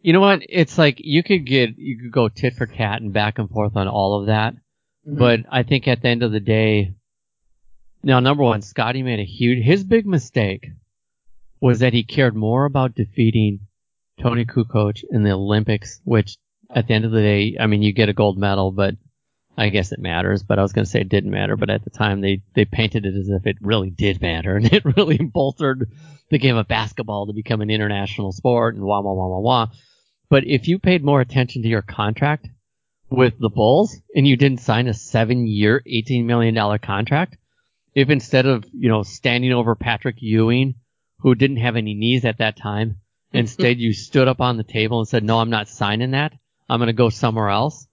you 0.00 0.12
know 0.12 0.20
what? 0.20 0.42
It's 0.48 0.78
like 0.78 1.00
you 1.00 1.24
could 1.24 1.44
get, 1.44 1.76
you 1.76 1.98
could 1.98 2.12
go 2.12 2.28
tit 2.28 2.54
for 2.54 2.66
tat 2.66 3.02
and 3.02 3.12
back 3.12 3.40
and 3.40 3.50
forth 3.50 3.74
on 3.74 3.88
all 3.88 4.20
of 4.20 4.26
that. 4.28 4.54
Mm-hmm. 4.54 5.18
But 5.18 5.40
I 5.50 5.64
think 5.64 5.88
at 5.88 6.02
the 6.02 6.08
end 6.08 6.22
of 6.22 6.30
the 6.30 6.38
day, 6.38 6.94
now, 8.04 8.20
number 8.20 8.44
one, 8.44 8.62
Scottie 8.62 9.02
made 9.02 9.18
a 9.18 9.24
huge, 9.24 9.64
his 9.64 9.82
big 9.82 10.06
mistake 10.06 10.68
was 11.60 11.80
that 11.80 11.94
he 11.94 12.04
cared 12.04 12.36
more 12.36 12.64
about 12.64 12.94
defeating 12.94 13.66
Toni 14.22 14.44
Kukoc 14.44 15.02
in 15.10 15.24
the 15.24 15.32
Olympics, 15.32 16.00
which 16.04 16.36
at 16.70 16.86
the 16.86 16.94
end 16.94 17.04
of 17.04 17.10
the 17.10 17.22
day, 17.22 17.56
I 17.58 17.66
mean, 17.66 17.82
you 17.82 17.92
get 17.92 18.08
a 18.08 18.12
gold 18.12 18.38
medal, 18.38 18.70
but 18.70 18.94
I 19.58 19.70
guess 19.70 19.90
it 19.90 19.98
matters. 19.98 20.44
But 20.44 20.60
I 20.60 20.62
was 20.62 20.72
going 20.72 20.84
to 20.84 20.90
say 20.90 21.00
it 21.00 21.08
didn't 21.08 21.32
matter, 21.32 21.56
but 21.56 21.68
at 21.68 21.82
the 21.82 21.90
time 21.90 22.20
they, 22.20 22.42
they 22.54 22.64
painted 22.64 23.04
it 23.04 23.16
as 23.16 23.28
if 23.28 23.44
it 23.44 23.56
really 23.60 23.90
did 23.90 24.22
matter 24.22 24.56
and 24.56 24.72
it 24.72 24.84
really 24.84 25.18
bolstered 25.18 25.90
the 26.30 26.38
game 26.38 26.56
of 26.56 26.68
basketball 26.68 27.26
to 27.26 27.32
become 27.32 27.60
an 27.60 27.70
international 27.70 28.30
sport 28.32 28.76
and 28.76 28.84
wah, 28.84 29.00
wah, 29.00 29.12
wah, 29.12 29.26
wah, 29.26 29.40
wah. 29.40 29.66
But 30.30 30.46
if 30.46 30.68
you 30.68 30.78
paid 30.78 31.04
more 31.04 31.20
attention 31.20 31.62
to 31.62 31.68
your 31.68 31.82
contract 31.82 32.48
with 33.10 33.34
the 33.38 33.48
Bulls 33.48 33.96
and 34.14 34.28
you 34.28 34.36
didn't 34.36 34.60
sign 34.60 34.86
a 34.86 34.94
seven 34.94 35.46
year, 35.46 35.82
$18 35.86 36.24
million 36.24 36.78
contract, 36.78 37.36
if 37.94 38.10
instead 38.10 38.46
of, 38.46 38.64
you 38.72 38.88
know, 38.88 39.02
standing 39.02 39.52
over 39.52 39.74
Patrick 39.74 40.16
Ewing, 40.20 40.76
who 41.20 41.34
didn't 41.34 41.56
have 41.56 41.74
any 41.74 41.94
knees 41.94 42.24
at 42.24 42.38
that 42.38 42.56
time, 42.56 43.00
instead 43.32 43.78
you 43.78 43.92
stood 43.92 44.28
up 44.28 44.40
on 44.40 44.56
the 44.56 44.62
table 44.62 45.00
and 45.00 45.08
said, 45.08 45.24
no, 45.24 45.40
I'm 45.40 45.50
not 45.50 45.68
signing 45.68 46.12
that. 46.12 46.32
I'm 46.68 46.78
going 46.78 46.86
to 46.86 46.92
go 46.92 47.08
somewhere 47.08 47.48
else. 47.48 47.87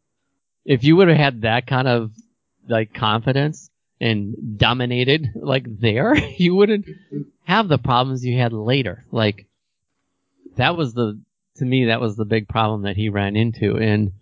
If 0.66 0.84
you 0.84 0.95
would 0.95 1.07
have 1.07 1.18
had 1.18 1.41
that 1.41 1.68
kind 1.68 1.88
of 1.88 2.11
like 2.68 2.93
confidence 2.93 3.70
and 4.01 4.57
dominated 4.57 5.30
like 5.36 5.66
there, 5.80 6.16
you 6.38 6.55
wouldn't 6.55 6.88
have 7.45 7.68
the 7.68 7.78
problems 7.78 8.26
you 8.26 8.38
had 8.38 8.53
later. 8.53 9.05
Like 9.11 9.47
that 10.57 10.76
was 10.76 10.93
the, 10.93 11.22
to 11.57 11.66
me, 11.66 11.86
that 11.86 12.01
was 12.01 12.16
the 12.16 12.26
big 12.26 12.47
problem 12.47 12.84
that 12.84 12.97
he 12.97 13.09
ran 13.09 13.36
into. 13.36 13.78
And 13.78 14.13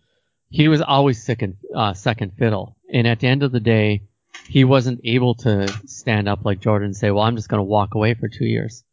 he 0.49 0.67
was 0.67 0.81
always 0.81 1.23
second, 1.23 1.57
uh, 1.75 1.93
second 1.93 2.33
fiddle. 2.37 2.75
And 2.91 3.07
at 3.07 3.19
the 3.19 3.27
end 3.27 3.43
of 3.43 3.51
the 3.51 3.59
day, 3.59 4.03
he 4.47 4.63
wasn't 4.63 5.01
able 5.03 5.35
to 5.35 5.67
stand 5.85 6.27
up 6.27 6.43
like 6.43 6.59
Jordan 6.59 6.87
and 6.87 6.97
say, 6.97 7.11
well, 7.11 7.23
I'm 7.23 7.35
just 7.35 7.49
going 7.49 7.59
to 7.59 7.63
walk 7.63 7.95
away 7.95 8.13
for 8.13 8.27
two 8.27 8.45
years. 8.45 8.83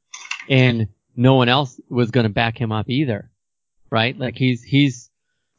And 0.49 0.89
no 1.17 1.35
one 1.35 1.49
else 1.49 1.79
was 1.89 2.11
going 2.11 2.25
to 2.25 2.33
back 2.33 2.59
him 2.59 2.73
up 2.73 2.89
either. 2.89 3.31
Right? 3.91 4.17
Like 4.17 4.37
he's, 4.37 4.63
he's, 4.63 5.10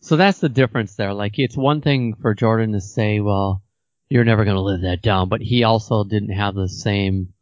so 0.02 0.18
that's 0.18 0.40
the 0.40 0.50
difference 0.50 0.96
there. 0.96 1.14
Like 1.14 1.40
it's 1.40 1.56
one 1.56 1.82
thing 1.82 2.16
for 2.22 2.34
Jordan 2.34 2.74
to 2.74 2.82
say, 2.82 3.20
well, 3.20 3.64
you're 4.10 4.26
never 4.26 4.44
going 4.44 4.58
to 4.58 4.62
live 4.62 4.82
that 4.82 5.02
down, 5.02 5.30
but 5.30 5.42
he 5.42 5.64
also 5.64 6.04
didn't 6.04 6.32
have 6.34 6.54
the 6.54 6.68
same, 6.68 7.34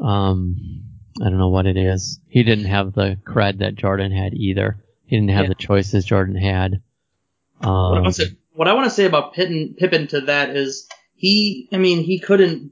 um, 0.00 0.56
I 1.20 1.24
don't 1.24 1.38
know 1.38 1.50
what 1.50 1.66
it 1.66 1.76
is. 1.76 2.20
He 2.28 2.42
didn't 2.42 2.66
have 2.66 2.92
the 2.94 3.18
cred 3.26 3.58
that 3.58 3.74
Jordan 3.74 4.12
had 4.12 4.34
either. 4.34 4.82
He 5.06 5.16
didn't 5.16 5.30
have 5.30 5.44
Yeah. 5.44 5.48
the 5.48 5.54
choices 5.56 6.04
Jordan 6.04 6.36
had. 6.36 6.80
What 7.58 7.68
I 7.68 7.96
Um, 7.96 8.02
want 8.02 8.14
to 8.14 8.26
say, 8.26 8.36
what 8.54 8.68
I 8.68 8.72
want 8.74 8.86
to 8.86 8.90
say 8.94 9.04
about 9.04 9.34
Pippen, 9.34 9.74
Pippen 9.76 10.06
to 10.08 10.20
that 10.22 10.56
is 10.56 10.88
he. 11.16 11.68
I 11.72 11.78
mean, 11.78 12.04
he 12.04 12.18
couldn't. 12.20 12.70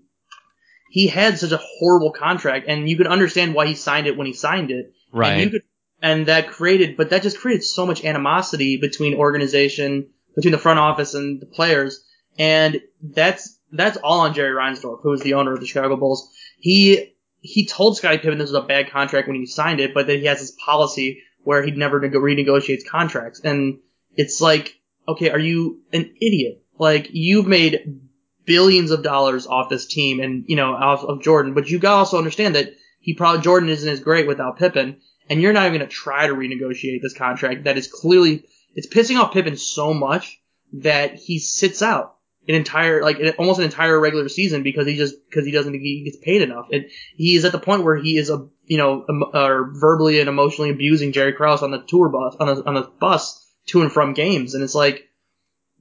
He 0.90 1.08
had 1.08 1.38
such 1.38 1.50
a 1.52 1.60
horrible 1.60 2.12
contract, 2.12 2.66
and 2.68 2.88
you 2.88 2.96
could 2.96 3.08
understand 3.08 3.54
why 3.54 3.66
he 3.66 3.74
signed 3.74 4.06
it 4.06 4.16
when 4.16 4.26
he 4.26 4.32
signed 4.32 4.70
it. 4.70 4.92
And 5.12 5.20
right. 5.20 5.40
you 5.40 5.50
could, 5.50 5.62
and 6.02 6.26
that 6.26 6.48
created, 6.48 6.96
but 6.96 7.10
that 7.10 7.22
just 7.22 7.38
created 7.38 7.64
so 7.64 7.86
much 7.86 8.04
animosity 8.04 8.76
between 8.76 9.14
organization, 9.14 10.08
between 10.34 10.52
the 10.52 10.58
front 10.58 10.78
office 10.78 11.14
and 11.14 11.40
the 11.40 11.46
players, 11.46 12.04
and 12.38 12.80
that's 13.02 13.58
that's 13.72 13.96
all 13.98 14.20
on 14.20 14.34
Jerry 14.34 14.54
Reinsdorf, 14.54 15.00
who 15.02 15.10
was 15.10 15.22
the 15.22 15.34
owner 15.34 15.52
of 15.52 15.60
the 15.60 15.66
Chicago 15.66 15.96
Bulls. 15.96 16.30
He 16.58 17.14
he 17.40 17.66
told 17.66 17.96
Scottie 17.96 18.18
Pippen 18.18 18.38
this 18.38 18.50
was 18.50 18.62
a 18.62 18.66
bad 18.66 18.90
contract 18.90 19.28
when 19.28 19.36
he 19.36 19.46
signed 19.46 19.80
it, 19.80 19.94
but 19.94 20.06
that 20.06 20.18
he 20.18 20.26
has 20.26 20.40
this 20.40 20.56
policy 20.64 21.22
where 21.44 21.62
he'd 21.62 21.76
never 21.76 22.00
nego- 22.00 22.18
renegotiates 22.20 22.86
contracts, 22.86 23.40
and 23.40 23.78
it's 24.16 24.40
like, 24.40 24.74
okay, 25.08 25.30
are 25.30 25.38
you 25.38 25.82
an 25.92 26.14
idiot? 26.20 26.62
Like 26.78 27.08
you've 27.12 27.46
made 27.46 28.00
billions 28.44 28.90
of 28.90 29.02
dollars 29.02 29.46
off 29.46 29.70
this 29.70 29.86
team, 29.86 30.20
and 30.20 30.44
you 30.46 30.56
know 30.56 30.74
off 30.74 31.04
of 31.04 31.22
Jordan, 31.22 31.54
but 31.54 31.68
you 31.70 31.78
gotta 31.78 31.96
also 31.96 32.18
understand 32.18 32.54
that 32.54 32.74
he 33.00 33.14
probably 33.14 33.42
Jordan 33.42 33.68
isn't 33.68 33.88
as 33.88 34.00
great 34.00 34.26
without 34.26 34.58
Pippen, 34.58 35.00
and 35.28 35.40
you're 35.40 35.52
not 35.52 35.66
even 35.66 35.80
gonna 35.80 35.90
try 35.90 36.26
to 36.26 36.34
renegotiate 36.34 37.02
this 37.02 37.14
contract 37.14 37.64
that 37.64 37.76
is 37.76 37.88
clearly 37.88 38.44
it's 38.74 38.86
pissing 38.86 39.20
off 39.20 39.32
Pippen 39.32 39.56
so 39.56 39.94
much 39.94 40.40
that 40.72 41.14
he 41.14 41.38
sits 41.38 41.82
out 41.82 42.16
an 42.48 42.54
entire 42.54 43.02
like 43.02 43.18
almost 43.38 43.58
an 43.58 43.64
entire 43.64 43.98
regular 43.98 44.28
season 44.28 44.62
because 44.62 44.86
he 44.86 44.96
just 44.96 45.14
because 45.28 45.44
he 45.44 45.52
doesn't 45.52 45.72
think 45.72 45.82
he 45.82 46.04
gets 46.04 46.18
paid 46.18 46.42
enough. 46.42 46.68
And 46.72 46.86
he 47.16 47.34
is 47.34 47.44
at 47.44 47.52
the 47.52 47.58
point 47.58 47.82
where 47.82 47.96
he 47.96 48.18
is 48.18 48.30
a 48.30 48.48
you 48.66 48.78
know 48.78 49.04
um, 49.08 49.72
verbally 49.74 50.20
and 50.20 50.28
emotionally 50.28 50.70
abusing 50.70 51.12
Jerry 51.12 51.32
Krause 51.32 51.62
on 51.62 51.70
the 51.70 51.82
tour 51.82 52.08
bus 52.08 52.36
on 52.38 52.46
the 52.46 52.66
on 52.66 52.74
the 52.74 52.90
bus 53.00 53.44
to 53.66 53.82
and 53.82 53.90
from 53.90 54.12
games, 54.12 54.54
and 54.54 54.62
it's 54.62 54.74
like 54.74 55.08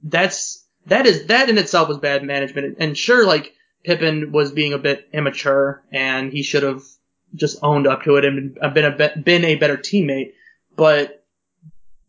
that's 0.02 0.66
that 0.86 1.06
is 1.06 1.26
that 1.26 1.48
in 1.48 1.58
itself 1.58 1.88
was 1.88 1.98
bad 1.98 2.24
management. 2.24 2.78
And 2.80 2.98
sure, 2.98 3.24
like 3.24 3.52
Pippen 3.84 4.32
was 4.32 4.50
being 4.50 4.72
a 4.72 4.78
bit 4.78 5.08
immature, 5.12 5.84
and 5.92 6.32
he 6.32 6.42
should 6.42 6.64
have 6.64 6.82
just 7.36 7.58
owned 7.62 7.86
up 7.86 8.02
to 8.04 8.16
it 8.16 8.24
and 8.24 8.58
been 8.74 8.84
a 8.84 8.90
be- 8.90 9.20
been 9.20 9.44
a 9.44 9.54
better 9.54 9.76
teammate. 9.76 10.32
But 10.74 11.24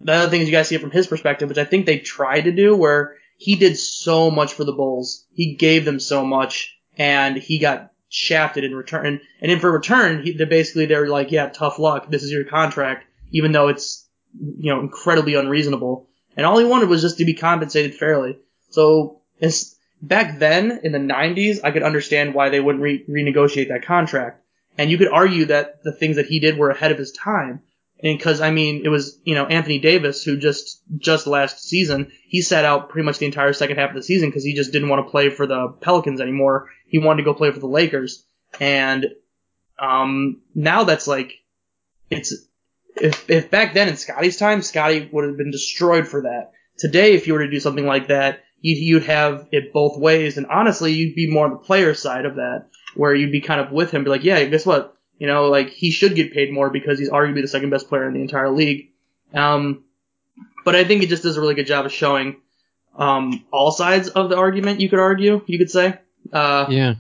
the 0.02 0.14
other 0.14 0.30
thing 0.30 0.42
is 0.42 0.48
you 0.48 0.54
guys 0.54 0.68
see 0.68 0.76
it 0.76 0.82
from 0.82 0.92
his 0.92 1.08
perspective, 1.08 1.50
which 1.50 1.58
I 1.58 1.66
think 1.66 1.86
they 1.86 2.00
tried 2.00 2.42
to 2.42 2.52
do, 2.52 2.76
where 2.76 3.16
he 3.38 3.56
did 3.56 3.78
so 3.78 4.32
much 4.32 4.54
for 4.54 4.64
the 4.64 4.74
Bulls, 4.74 5.26
he 5.34 5.56
gave 5.56 5.86
them 5.86 6.00
so 6.00 6.26
much, 6.26 6.78
and 6.98 7.38
he 7.38 7.60
got 7.60 7.92
shafted 8.10 8.64
in 8.64 8.76
return. 8.76 9.22
And 9.42 9.52
in 9.52 9.60
for 9.60 9.72
return, 9.72 10.24
he, 10.24 10.32
they 10.32 10.46
basically 10.46 10.86
they're 10.86 11.08
like, 11.08 11.32
yeah, 11.32 11.50
tough 11.50 11.80
luck. 11.80 12.10
This 12.10 12.24
is 12.24 12.32
your 12.32 12.46
contract, 12.46 13.06
even 13.32 13.52
though 13.52 13.68
it's 13.68 14.08
you 14.40 14.74
know 14.74 14.80
incredibly 14.80 15.36
unreasonable. 15.36 16.10
And 16.36 16.46
all 16.46 16.60
he 16.60 16.66
wanted 16.66 16.90
was 16.90 17.02
just 17.02 17.18
to 17.18 17.26
be 17.26 17.34
compensated 17.34 17.96
fairly. 17.96 18.38
So 18.70 19.22
back 20.02 20.40
then 20.40 20.80
in 20.84 20.92
the 20.92 21.00
90s, 21.00 21.60
I 21.64 21.72
could 21.72 21.84
understand 21.84 22.34
why 22.34 22.50
they 22.50 22.60
wouldn't 22.60 22.84
re- 22.84 23.06
renegotiate 23.10 23.70
that 23.70 23.86
contract. 23.86 24.44
And 24.78 24.92
you 24.92 24.98
could 24.98 25.12
argue 25.12 25.46
that 25.46 25.84
the 25.84 25.92
things 25.92 26.18
that 26.18 26.28
he 26.28 26.40
did 26.40 26.58
were 26.58 26.70
ahead 26.70 26.92
of 26.92 26.98
his 26.98 27.12
time. 27.12 27.62
And 28.04 28.18
because, 28.18 28.42
I 28.42 28.52
mean, 28.52 28.84
it 28.86 28.90
was, 28.90 29.20
you 29.24 29.34
know, 29.34 29.46
Anthony 29.46 29.80
Davis 29.80 30.24
who 30.24 30.38
just, 30.38 30.84
just 30.98 31.26
last 31.26 31.68
season, 31.68 32.12
he 32.28 32.42
sat 32.42 32.64
out 32.64 32.90
pretty 32.90 33.06
much 33.06 33.18
the 33.18 33.26
entire 33.26 33.54
second 33.54 33.78
half 33.78 33.90
of 33.90 33.96
the 33.96 34.04
season 34.04 34.30
because 34.30 34.44
he 34.44 34.54
just 34.54 34.72
didn't 34.72 34.90
want 34.90 35.06
to 35.06 35.10
play 35.10 35.30
for 35.30 35.48
the 35.48 35.70
Pelicans 35.82 36.22
anymore. 36.22 36.70
He 36.88 37.00
wanted 37.00 37.24
to 37.24 37.26
go 37.26 37.34
play 37.34 37.52
for 37.52 37.60
the 37.60 37.68
Lakers. 37.68 38.24
And, 38.60 39.08
um, 39.80 40.42
now 40.54 40.84
that's 40.84 41.08
like, 41.08 41.34
it's, 42.12 42.34
if, 42.96 43.30
if 43.30 43.50
back 43.50 43.74
then 43.74 43.88
in 43.88 43.98
Scottie's 43.98 44.38
time, 44.38 44.62
Scottie 44.62 45.10
would 45.12 45.26
have 45.26 45.38
been 45.38 45.52
destroyed 45.52 46.08
for 46.08 46.22
that. 46.22 46.52
Today, 46.78 47.14
if 47.14 47.26
you 47.26 47.34
were 47.34 47.44
to 47.44 47.50
do 47.50 47.60
something 47.60 47.86
like 47.86 48.10
that, 48.10 48.44
you'd 48.62 49.04
have 49.04 49.48
it 49.52 49.74
both 49.74 49.98
ways. 50.00 50.38
And 50.38 50.48
honestly, 50.48 50.94
you'd 50.94 51.16
be 51.16 51.30
more 51.30 51.46
on 51.46 51.52
the 51.52 51.58
player 51.58 51.94
side 51.94 52.26
of 52.26 52.36
that, 52.36 52.70
where 52.98 53.14
you'd 53.14 53.32
be 53.32 53.42
kind 53.42 53.62
of 53.62 53.72
with 53.72 53.92
him, 53.92 54.04
be 54.04 54.10
like, 54.10 54.24
yeah, 54.24 54.44
guess 54.46 54.66
what? 54.66 54.98
You 55.20 55.28
know, 55.28 55.50
like 55.50 55.70
he 55.70 55.92
should 55.92 56.16
get 56.16 56.34
paid 56.34 56.52
more 56.52 56.70
because 56.70 57.00
he's 57.00 57.10
arguably 57.10 57.42
the 57.42 57.48
second 57.48 57.70
best 57.70 57.90
player 57.90 58.08
in 58.08 58.14
the 58.14 58.22
entire 58.22 58.50
league. 58.50 58.92
Um, 59.34 59.84
but 60.66 60.76
I 60.76 60.84
think 60.84 61.04
it 61.04 61.10
just 61.10 61.24
does 61.24 61.38
a 61.38 61.42
really 61.42 61.56
good 61.56 61.68
job 61.68 61.86
of 61.86 61.92
showing 61.92 62.38
um, 62.96 63.46
all 63.52 63.72
sides 63.72 64.10
of 64.10 64.30
the 64.30 64.38
argument. 64.38 64.82
You 64.82 64.90
could 64.90 65.00
argue, 65.00 65.42
you 65.48 65.58
could 65.58 65.70
say, 65.72 66.00
uh, 66.34 66.66
yeah. 66.70 66.96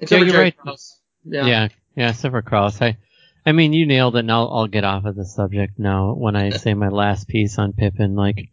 except 0.00 0.24
Yeah, 0.24 0.32
for 0.32 0.38
right. 0.38 0.56
Krause. 0.56 0.98
Yeah. 1.24 1.46
Yeah. 1.46 1.68
yeah, 1.96 2.10
except 2.10 2.32
for 2.32 2.42
Cross. 2.42 2.82
I, 2.82 2.98
I 3.44 3.52
mean, 3.52 3.72
you 3.72 3.86
nailed 3.86 4.16
it, 4.16 4.20
and 4.20 4.32
I'll, 4.32 4.50
I'll 4.52 4.66
get 4.66 4.84
off 4.84 5.04
of 5.04 5.16
the 5.16 5.24
subject 5.24 5.78
now 5.78 6.14
when 6.14 6.36
I 6.36 6.50
say 6.50 6.74
my 6.74 6.88
last 6.88 7.28
piece 7.28 7.58
on 7.58 7.72
Pippen. 7.72 8.14
Like, 8.14 8.48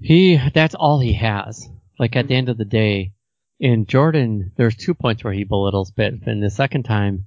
he, 0.00 0.40
that's 0.54 0.74
all 0.74 0.98
he 1.00 1.14
has. 1.14 1.68
Like, 1.98 2.16
at 2.16 2.28
the 2.28 2.34
end 2.34 2.48
of 2.48 2.56
the 2.56 2.64
day, 2.64 3.12
in 3.60 3.84
Jordan, 3.86 4.52
there's 4.56 4.74
two 4.74 4.94
points 4.94 5.22
where 5.22 5.32
he 5.34 5.44
belittles 5.44 5.90
Pippen. 5.90 6.40
The 6.40 6.50
second 6.50 6.84
time 6.84 7.26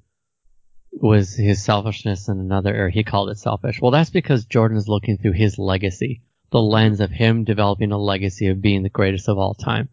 was 0.91 1.36
his 1.36 1.63
selfishness 1.63 2.27
in 2.27 2.39
another 2.39 2.73
area. 2.73 2.91
He 2.91 3.03
called 3.03 3.29
it 3.29 3.38
selfish. 3.38 3.79
Well, 3.79 3.91
that's 3.91 4.09
because 4.09 4.45
Jordan 4.45 4.77
is 4.77 4.88
looking 4.88 5.17
through 5.17 5.34
his 5.34 5.57
legacy, 5.59 6.23
the 6.51 6.61
lens 6.61 6.99
of 6.99 7.11
him 7.11 7.43
developing 7.43 7.91
a 7.91 7.97
legacy 7.97 8.47
of 8.47 8.61
being 8.61 8.81
the 8.84 8.89
greatest 8.89 9.29
of 9.29 9.38
all 9.38 9.53
time. 9.53 9.89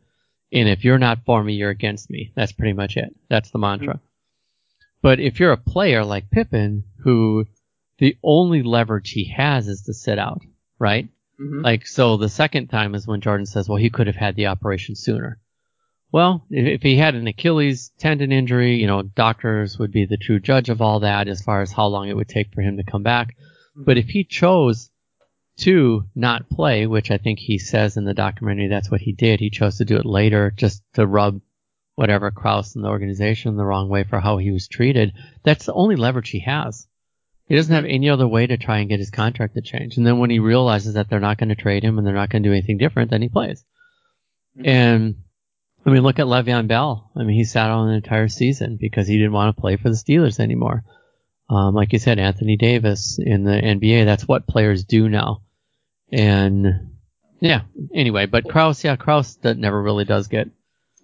And 0.53 0.69
if 0.69 0.83
you're 0.83 0.99
not 0.99 1.25
for 1.25 1.45
me, 1.45 1.55
you're 1.55 1.71
against 1.71 2.11
me. 2.11 2.33
That's 2.35 2.53
pretty 2.53 2.73
much 2.73 2.97
it. 2.97 3.15
That's 3.29 3.51
the 3.51 3.59
mantra. 3.59 4.01
But 5.03 5.21
if 5.21 5.41
you're 5.41 5.53
a 5.53 5.57
player 5.57 6.05
like 6.05 6.31
Pippen, 6.31 6.85
who 7.05 7.47
the 7.99 8.17
only 8.25 8.63
leverage 8.63 9.11
he 9.11 9.27
has 9.37 9.69
is 9.69 9.83
to 9.83 9.95
sit 9.95 10.19
out, 10.19 10.43
right? 10.79 11.09
Mhm. 11.39 11.63
Like, 11.63 11.87
so 11.87 12.17
the 12.17 12.29
second 12.29 12.69
time 12.69 12.95
is 12.95 13.07
when 13.07 13.21
Jordan 13.21 13.47
says, 13.47 13.69
well, 13.69 13.77
he 13.77 13.91
could 13.91 14.07
have 14.07 14.17
had 14.17 14.37
the 14.37 14.47
operation 14.47 14.95
sooner. 14.97 15.39
Well, 16.13 16.45
if, 16.51 16.83
he 16.83 16.97
had 16.97 17.15
an 17.15 17.29
Achilles 17.29 17.93
tendon 17.99 18.33
injury, 18.33 18.77
you 18.77 18.87
know, 18.87 19.03
doctors 19.03 19.79
would 19.79 19.93
be 19.93 20.07
the 20.07 20.17
true 20.17 20.41
judge 20.41 20.69
of 20.69 20.83
all 20.83 21.01
that 21.01 21.29
as 21.29 21.43
far 21.43 21.63
as 21.63 21.71
how 21.71 21.87
long 21.87 22.09
it 22.09 22.17
would 22.17 22.29
take 22.29 22.53
for 22.53 22.63
him 22.63 22.79
to 22.79 22.83
come 22.83 23.03
back. 23.03 23.37
Mm-hmm. 23.37 23.85
But 23.85 23.99
if 23.99 24.09
he 24.09 24.25
chose 24.25 24.91
to 25.59 26.05
not 26.15 26.49
play, 26.49 26.87
which 26.87 27.11
I 27.11 27.19
think 27.19 27.39
he 27.39 27.59
says 27.59 27.97
in 27.97 28.05
the 28.05 28.15
documentary 28.15 28.69
that's 28.69 28.91
what 28.91 29.03
he 29.03 29.13
did, 29.13 29.41
he 29.41 29.51
chose 29.51 29.79
to 29.79 29.85
do 29.85 29.97
it 29.97 30.07
later 30.07 30.53
just 30.57 30.83
to 30.95 31.07
rub 31.07 31.41
whatever 31.95 32.31
Krause 32.31 32.75
and 32.75 32.85
the 32.85 32.89
organization 32.89 33.57
the 33.57 33.65
wrong 33.65 33.89
way 33.89 34.05
for 34.05 34.21
how 34.21 34.39
he 34.39 34.51
was 34.51 34.69
treated. 34.69 35.13
That's 35.45 35.67
the 35.67 35.75
only 35.75 35.97
leverage 35.97 36.31
he 36.31 36.41
has. 36.41 36.89
He 37.47 37.57
doesn't 37.57 37.75
have 37.75 37.85
mm-hmm. 37.85 37.95
any 37.95 38.11
other 38.11 38.27
way 38.27 38.47
to 38.47 38.57
try 38.57 38.79
and 38.79 38.89
get 38.89 39.01
his 39.01 39.11
contract 39.11 39.55
to 39.55 39.61
change. 39.61 39.97
And 39.97 40.07
then 40.07 40.19
when 40.19 40.31
he 40.31 40.39
realizes 40.39 40.95
that 40.95 41.09
they're 41.09 41.21
not 41.21 41.37
going 41.37 41.51
to 41.51 41.55
trade 41.55 41.83
him 41.85 41.99
and 41.99 42.07
they're 42.07 42.15
not 42.15 42.31
going 42.31 42.43
to 42.43 42.49
do 42.49 42.53
anything 42.53 42.79
different, 42.79 43.11
then 43.11 43.23
he 43.23 43.29
plays. 43.29 43.65
Mm-hmm. 44.57 44.69
And 44.69 45.15
I 45.85 45.91
mean, 45.91 46.03
look 46.03 46.19
at 46.19 46.27
Le'Veon 46.27 46.69
Bell. 46.69 47.11
I 47.17 47.21
mean, 47.23 47.37
he 47.37 47.45
sat 47.45 47.71
on 47.71 47.89
an 47.89 47.95
entire 47.95 48.29
season 48.29 48.77
because 48.81 49.07
he 49.09 49.17
didn't 49.17 49.33
want 49.33 49.55
to 49.55 49.61
play 49.61 49.77
for 49.77 49.89
the 49.89 49.95
Steelers 49.97 50.39
anymore. 50.39 50.85
Um, 51.49 51.75
like 51.75 51.93
you 51.93 51.99
said, 51.99 52.19
Anthony 52.19 52.57
Davis 52.57 53.19
in 53.19 53.45
the 53.45 53.53
NBA, 53.53 54.05
that's 54.05 54.29
what 54.29 54.47
players 54.47 54.85
do 54.85 55.09
now. 55.09 55.43
And 56.13 56.67
yeah, 57.41 57.63
anyway, 57.95 58.27
but 58.27 58.49
Krause, 58.49 58.85
yeah, 58.85 58.97
Krause 58.97 59.37
that 59.39 59.57
never 59.57 59.81
really 59.83 60.05
does 60.05 60.29
get. 60.29 60.49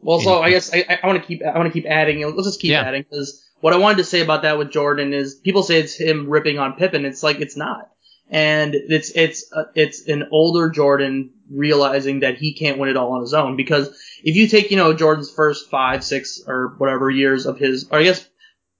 Well, 0.02 0.20
so 0.20 0.40
I 0.42 0.50
guess 0.50 0.72
I, 0.72 1.00
I 1.02 1.06
want 1.06 1.20
to 1.20 1.26
keep 1.26 1.42
I 1.42 1.56
want 1.56 1.66
to 1.66 1.72
keep 1.72 1.88
adding. 1.90 2.22
Let's 2.24 2.46
just 2.46 2.60
keep 2.60 2.70
Yeah. 2.70 2.82
adding 2.82 3.02
because 3.08 3.42
what 3.60 3.72
I 3.72 3.78
wanted 3.78 3.98
to 3.98 4.04
say 4.04 4.20
about 4.20 4.42
that 4.42 4.58
with 4.58 4.70
Jordan 4.70 5.12
is 5.14 5.34
people 5.34 5.62
say 5.62 5.80
it's 5.80 5.98
him 5.98 6.28
ripping 6.28 6.58
on 6.58 6.74
Pippen. 6.74 7.04
It's 7.04 7.22
like 7.22 7.40
it's 7.40 7.56
not, 7.56 7.88
and 8.30 8.74
it's 8.74 9.10
it's 9.16 9.50
uh, 9.52 9.64
it's 9.74 10.06
an 10.06 10.28
older 10.30 10.70
Jordan 10.70 11.30
realizing 11.50 12.20
that 12.20 12.36
he 12.36 12.54
can't 12.54 12.78
win 12.78 12.90
it 12.90 12.96
all 12.96 13.12
on 13.12 13.22
his 13.22 13.34
own. 13.34 13.56
Because 13.56 13.88
if 14.26 14.34
you 14.34 14.48
take 14.48 14.70
you 14.72 14.76
know 14.76 14.92
Jordan's 14.92 15.30
first 15.30 15.70
five, 15.70 16.04
six, 16.04 16.42
or 16.46 16.74
whatever 16.78 17.08
years 17.08 17.46
of 17.46 17.58
his, 17.58 17.88
or 17.90 18.00
I 18.00 18.02
guess 18.02 18.28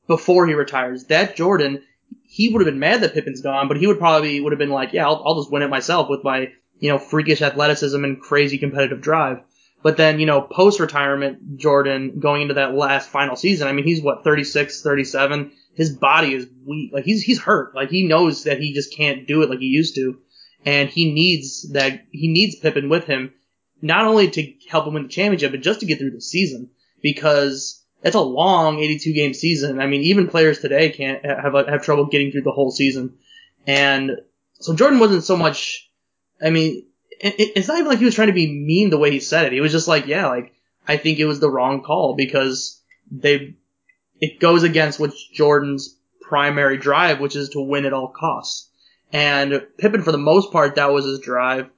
before 0.09 0.47
he 0.47 0.55
retires, 0.55 1.05
that 1.05 1.36
Jordan 1.36 1.82
he 2.24 2.49
would 2.49 2.61
have 2.61 2.70
been 2.70 2.80
mad 2.80 3.01
that 3.01 3.14
Pippen's 3.14 3.40
gone, 3.40 3.68
but 3.68 3.76
he 3.76 3.86
would 3.86 3.99
probably 3.99 4.40
would 4.40 4.53
have 4.53 4.59
been 4.59 4.70
like, 4.70 4.92
yeah, 4.92 5.07
I'll, 5.07 5.22
I'll 5.24 5.40
just 5.40 5.51
win 5.51 5.62
it 5.62 5.70
myself 5.70 6.11
with 6.11 6.24
my 6.24 6.53
you 6.80 6.90
know 6.90 6.99
freakish 6.99 7.40
athleticism 7.40 8.05
and 8.05 8.20
crazy 8.20 8.59
competitive 8.59 9.01
drive. 9.01 9.38
But 9.82 9.97
then, 9.97 10.18
you 10.18 10.26
know, 10.26 10.42
post 10.42 10.80
retirement, 10.80 11.59
Jordan 11.59 12.18
going 12.18 12.42
into 12.42 12.55
that 12.55 12.74
last 12.74 13.09
final 13.09 13.36
season, 13.36 13.68
I 13.68 13.72
mean, 13.72 13.84
he's 13.84 14.03
what, 14.03 14.24
36, 14.24 14.82
37? 14.82 15.53
His 15.74 15.94
body 15.94 16.34
is 16.34 16.49
weak. 16.66 16.92
Like, 16.92 17.05
he's, 17.05 17.22
he's 17.22 17.40
hurt. 17.40 17.72
Like, 17.72 17.90
he 17.90 18.05
knows 18.05 18.44
that 18.44 18.59
he 18.59 18.72
just 18.72 18.97
can't 18.97 19.28
do 19.28 19.42
it 19.42 19.51
like 19.51 19.61
he 19.61 19.66
used 19.66 19.94
to. 19.94 20.18
And 20.64 20.88
he 20.88 21.12
needs 21.12 21.70
that, 21.72 22.01
he 22.11 22.26
needs 22.26 22.57
Pippen 22.57 22.88
with 22.88 23.05
him, 23.05 23.34
not 23.83 24.07
only 24.07 24.31
to 24.31 24.53
help 24.68 24.87
him 24.87 24.95
win 24.95 25.05
the 25.05 25.09
championship, 25.09 25.53
but 25.53 25.61
just 25.61 25.81
to 25.81 25.87
get 25.87 25.99
through 25.99 26.12
the 26.12 26.20
season. 26.20 26.70
Because 27.03 27.85
it's 28.03 28.16
a 28.16 28.20
long 28.20 28.79
82 28.79 29.12
game 29.12 29.35
season. 29.35 29.81
I 29.81 29.87
mean, 29.87 30.03
even 30.03 30.29
players 30.29 30.61
today 30.61 30.91
can't 30.91 31.24
have, 31.24 31.53
have 31.68 31.83
trouble 31.83 32.07
getting 32.07 32.33
through 32.33 32.43
the 32.43 32.53
whole 32.53 32.70
season. 32.70 33.16
And 33.66 34.12
so 34.55 34.74
Jordan 34.74 34.99
wasn't 34.99 35.24
so 35.24 35.37
much, 35.37 35.91
I 36.43 36.51
mean, 36.51 36.87
it- 37.20 37.53
it's 37.57 37.68
not 37.68 37.79
even 37.79 37.89
like 37.89 37.99
he 37.99 38.05
was 38.05 38.14
trying 38.14 38.29
to 38.29 38.33
be 38.33 38.51
mean 38.53 38.91
the 38.91 38.99
way 38.99 39.11
he 39.11 39.20
said 39.20 39.47
it. 39.47 39.53
He 39.53 39.61
was 39.61 39.72
just 39.72 39.89
like, 39.89 40.07
yeah, 40.07 40.27
like 40.27 40.53
I 40.89 40.97
think 40.97 41.18
it 41.18 41.27
was 41.27 41.41
the 41.41 41.51
wrong 41.51 41.83
call 41.83 42.14
because 42.14 42.83
they 43.11 43.55
it 44.20 44.41
goes 44.41 44.62
against 44.62 44.99
what 44.99 45.12
Jordan's 45.33 45.99
primary 46.22 46.79
drive, 46.79 47.20
which 47.20 47.37
is 47.37 47.51
to 47.51 47.61
win 47.61 47.85
at 47.85 47.93
all 47.93 48.09
costs. 48.09 48.70
And 49.12 49.66
Pippen, 49.79 50.03
for 50.03 50.12
the 50.12 50.18
most 50.18 50.51
part, 50.53 50.74
that 50.77 50.93
was 50.93 51.05
his 51.05 51.20
drive. 51.20 51.68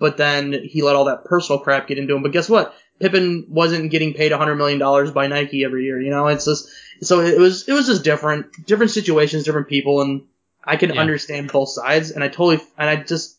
But 0.00 0.16
then 0.16 0.52
he 0.52 0.82
let 0.82 0.96
all 0.96 1.06
that 1.06 1.24
personal 1.24 1.60
crap 1.60 1.88
get 1.88 1.98
into 1.98 2.14
him. 2.14 2.22
But 2.22 2.32
guess 2.32 2.48
what? 2.48 2.74
Pippen 3.00 3.46
wasn't 3.48 3.90
getting 3.90 4.14
paid 4.14 4.32
$100 4.32 4.56
million 4.56 5.12
by 5.12 5.26
Nike 5.28 5.64
every 5.64 5.84
year. 5.84 6.00
You 6.00 6.10
know, 6.10 6.26
it's 6.28 6.44
just, 6.44 6.68
so 7.00 7.20
it 7.20 7.38
was, 7.38 7.68
it 7.68 7.72
was 7.72 7.86
just 7.86 8.04
different, 8.04 8.66
different 8.66 8.90
situations, 8.92 9.44
different 9.44 9.68
people. 9.68 10.00
And 10.00 10.22
I 10.64 10.76
can 10.76 10.92
Yeah. 10.94 11.00
understand 11.00 11.52
both 11.52 11.70
sides. 11.70 12.10
And 12.10 12.22
I 12.24 12.28
totally, 12.28 12.60
and 12.76 12.90
I 12.90 12.96
just, 12.96 13.38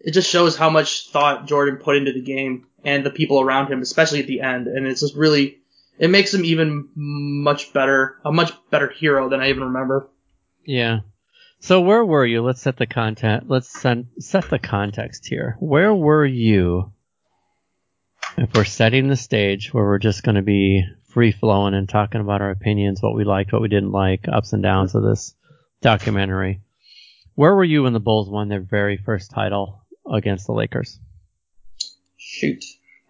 it 0.00 0.12
just 0.12 0.28
shows 0.28 0.56
how 0.56 0.68
much 0.68 1.10
thought 1.10 1.46
Jordan 1.46 1.76
put 1.76 1.96
into 1.96 2.12
the 2.12 2.22
game 2.22 2.66
and 2.84 3.06
the 3.06 3.10
people 3.10 3.40
around 3.40 3.68
him, 3.68 3.82
especially 3.82 4.20
at 4.20 4.26
the 4.26 4.40
end. 4.40 4.66
And 4.66 4.86
it's 4.86 5.00
just 5.00 5.14
really, 5.14 5.58
it 5.98 6.10
makes 6.10 6.34
him 6.34 6.44
even 6.44 6.88
much 6.96 7.72
better, 7.72 8.16
a 8.24 8.32
much 8.32 8.52
better 8.70 8.88
hero 8.88 9.28
than 9.28 9.40
I 9.40 9.50
even 9.50 9.64
remember. 9.64 10.08
Yeah. 10.64 11.00
So 11.62 11.80
where 11.80 12.04
were 12.04 12.26
you? 12.26 12.42
Let's 12.42 12.60
set 12.60 12.76
the 12.76 12.88
content. 12.88 13.44
Let's 13.46 13.68
set, 13.68 13.98
set 14.18 14.50
the 14.50 14.58
context 14.58 15.26
here. 15.28 15.56
Where 15.60 15.94
were 15.94 16.26
you? 16.26 16.92
If 18.36 18.52
we're 18.52 18.64
setting 18.64 19.06
the 19.06 19.14
stage 19.14 19.72
where 19.72 19.84
we're 19.84 20.00
just 20.00 20.24
going 20.24 20.34
to 20.34 20.42
be 20.42 20.84
free 21.10 21.30
flowing 21.30 21.74
and 21.74 21.88
talking 21.88 22.20
about 22.20 22.42
our 22.42 22.50
opinions, 22.50 23.00
what 23.00 23.14
we 23.14 23.22
liked, 23.22 23.52
what 23.52 23.62
we 23.62 23.68
didn't 23.68 23.92
like, 23.92 24.26
ups 24.26 24.52
and 24.52 24.60
downs 24.60 24.96
of 24.96 25.04
this 25.04 25.36
documentary. 25.80 26.62
Where 27.36 27.54
were 27.54 27.62
you 27.62 27.84
when 27.84 27.92
the 27.92 28.00
Bulls 28.00 28.28
won 28.28 28.48
their 28.48 28.60
very 28.60 28.96
first 28.96 29.30
title 29.30 29.84
against 30.12 30.46
the 30.48 30.54
Lakers? 30.54 30.98
Shoot. 32.16 32.64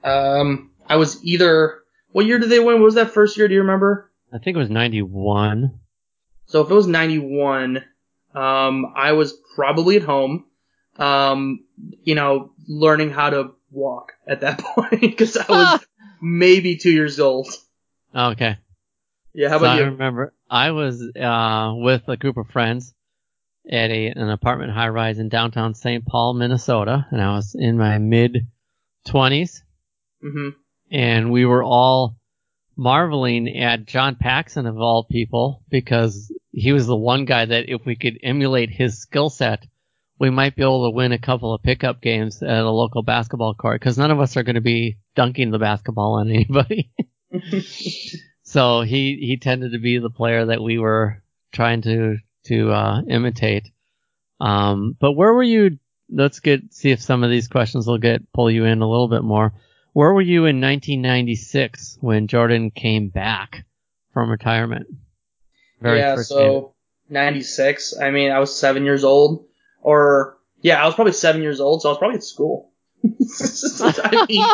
Um, 0.05 0.73
I 0.87 0.97
was 0.97 1.25
either, 1.25 1.79
what 2.11 2.27
year 2.27 2.39
did 2.39 2.51
they 2.51 2.61
win? 2.61 2.81
What 2.81 2.85
was 2.85 2.97
that 2.97 3.13
first 3.13 3.39
year? 3.39 3.49
Do 3.49 3.55
you 3.55 3.61
remember? 3.61 4.11
I 4.31 4.37
think 4.37 4.59
it 4.59 4.61
was 4.61 4.69
91. 4.69 5.81
So 6.45 6.61
if 6.61 6.71
it 6.71 6.75
was 6.75 6.87
91, 6.87 7.83
um, 8.35 8.93
I 8.97 9.13
was 9.13 9.35
probably 9.55 9.97
at 9.97 10.03
home, 10.03 10.45
um, 10.99 11.65
you 12.03 12.15
know, 12.15 12.53
learning 12.69 13.11
how 13.11 13.31
to 13.31 13.53
walk 13.71 14.13
at 14.27 14.41
that 14.41 14.59
point 14.61 15.01
because 15.01 15.37
I 15.37 15.51
was 15.51 15.87
maybe 16.23 16.77
two 16.77 16.91
years 16.93 17.21
old. 17.21 17.49
Okay. 18.15 18.57
Yeah, 19.35 19.49
how 19.49 19.59
So 19.59 19.67
about 19.67 19.77
I 19.77 19.79
you? 19.79 19.85
remember 19.85 20.35
I 20.51 20.71
was 20.73 21.03
uh, 21.17 21.73
with 21.77 22.09
a 22.09 22.17
group 22.17 22.37
of 22.37 22.49
friends 22.51 22.95
at 23.71 23.91
a 23.91 24.09
an 24.09 24.29
apartment 24.31 24.73
high 24.73 24.89
rise 24.89 25.19
in 25.19 25.29
downtown 25.29 25.75
St. 25.75 26.05
Paul, 26.07 26.35
Minnesota, 26.35 27.07
and 27.11 27.21
I 27.23 27.35
was 27.35 27.55
in 27.59 27.79
my 27.79 27.99
mid 27.99 28.47
twenties, 29.07 29.63
hmm 30.23 30.63
and 30.91 31.33
we 31.33 31.45
were 31.47 31.63
all 31.63 32.17
marveling 32.77 33.49
at 33.59 33.87
John 33.87 34.17
Paxson 34.17 34.67
of 34.67 34.79
all 34.79 35.05
people 35.05 35.63
because 35.69 36.33
he 36.53 36.73
was 36.73 36.87
the 36.87 36.97
one 36.97 37.25
guy 37.25 37.45
that 37.45 37.69
if 37.69 37.85
we 37.85 37.97
could 37.97 38.19
emulate 38.23 38.71
his 38.71 39.01
skill 39.01 39.31
set, 39.31 39.67
we 40.19 40.31
might 40.31 40.55
be 40.55 40.63
able 40.63 40.89
to 40.89 40.95
win 40.95 41.13
a 41.13 41.19
couple 41.19 41.53
of 41.53 41.63
pickup 41.63 42.01
games 42.01 42.43
at 42.43 42.65
a 42.65 42.71
local 42.71 43.03
basketball 43.03 43.55
court 43.55 43.81
because 43.81 43.99
none 43.99 44.11
of 44.11 44.21
us 44.21 44.37
are 44.37 44.43
going 44.43 44.55
to 44.55 44.61
be 44.61 44.99
dunking 45.17 45.51
the 45.51 45.59
basketball 45.59 46.15
on 46.15 46.31
anybody. 46.31 46.91
So 48.53 48.83
he 48.83 49.17
he 49.17 49.39
tended 49.39 49.73
to 49.73 49.79
be 49.79 49.97
the 49.97 50.11
player 50.11 50.45
that 50.45 50.63
we 50.63 50.77
were 50.77 51.23
trying 51.53 51.81
to 51.83 52.19
to 52.45 52.71
uh, 52.71 53.01
imitate. 53.09 53.71
Um, 54.41 54.95
but 55.01 55.13
where 55.13 55.33
were 55.33 55.43
you? 55.43 55.79
Let's 56.11 56.41
get 56.41 56.75
see 56.75 56.91
if 56.91 57.01
some 57.01 57.25
of 57.25 57.31
these 57.31 57.49
questions 57.49 57.87
will 57.87 57.97
get 57.97 58.31
pull 58.35 58.51
you 58.51 58.67
in 58.67 58.83
a 58.83 58.89
little 58.91 59.09
bit 59.09 59.23
more. 59.23 59.55
Where 59.95 60.13
were 60.13 60.21
you 60.21 60.41
in 60.41 60.61
1996 60.61 61.97
when 62.03 62.27
Jordan 62.27 62.71
came 62.71 63.09
back 63.09 63.65
from 64.13 64.29
retirement? 64.29 64.87
Yeah, 65.85 66.15
first 66.17 66.31
game. 66.31 66.39
so 66.39 66.75
96. 67.09 67.95
I 68.01 68.11
mean, 68.11 68.33
I 68.33 68.39
was 68.39 68.57
seven 68.57 68.85
years 68.85 69.05
old, 69.05 69.47
or 69.81 70.39
yeah, 70.61 70.83
I 70.83 70.87
was 70.87 70.95
probably 70.95 71.13
seven 71.13 71.43
years 71.43 71.61
old, 71.61 71.83
so 71.83 71.89
I 71.89 71.93
was 71.93 71.99
probably 71.99 72.17
at 72.17 72.25
school. 72.25 72.71
I 73.05 74.27
mean, 74.29 74.47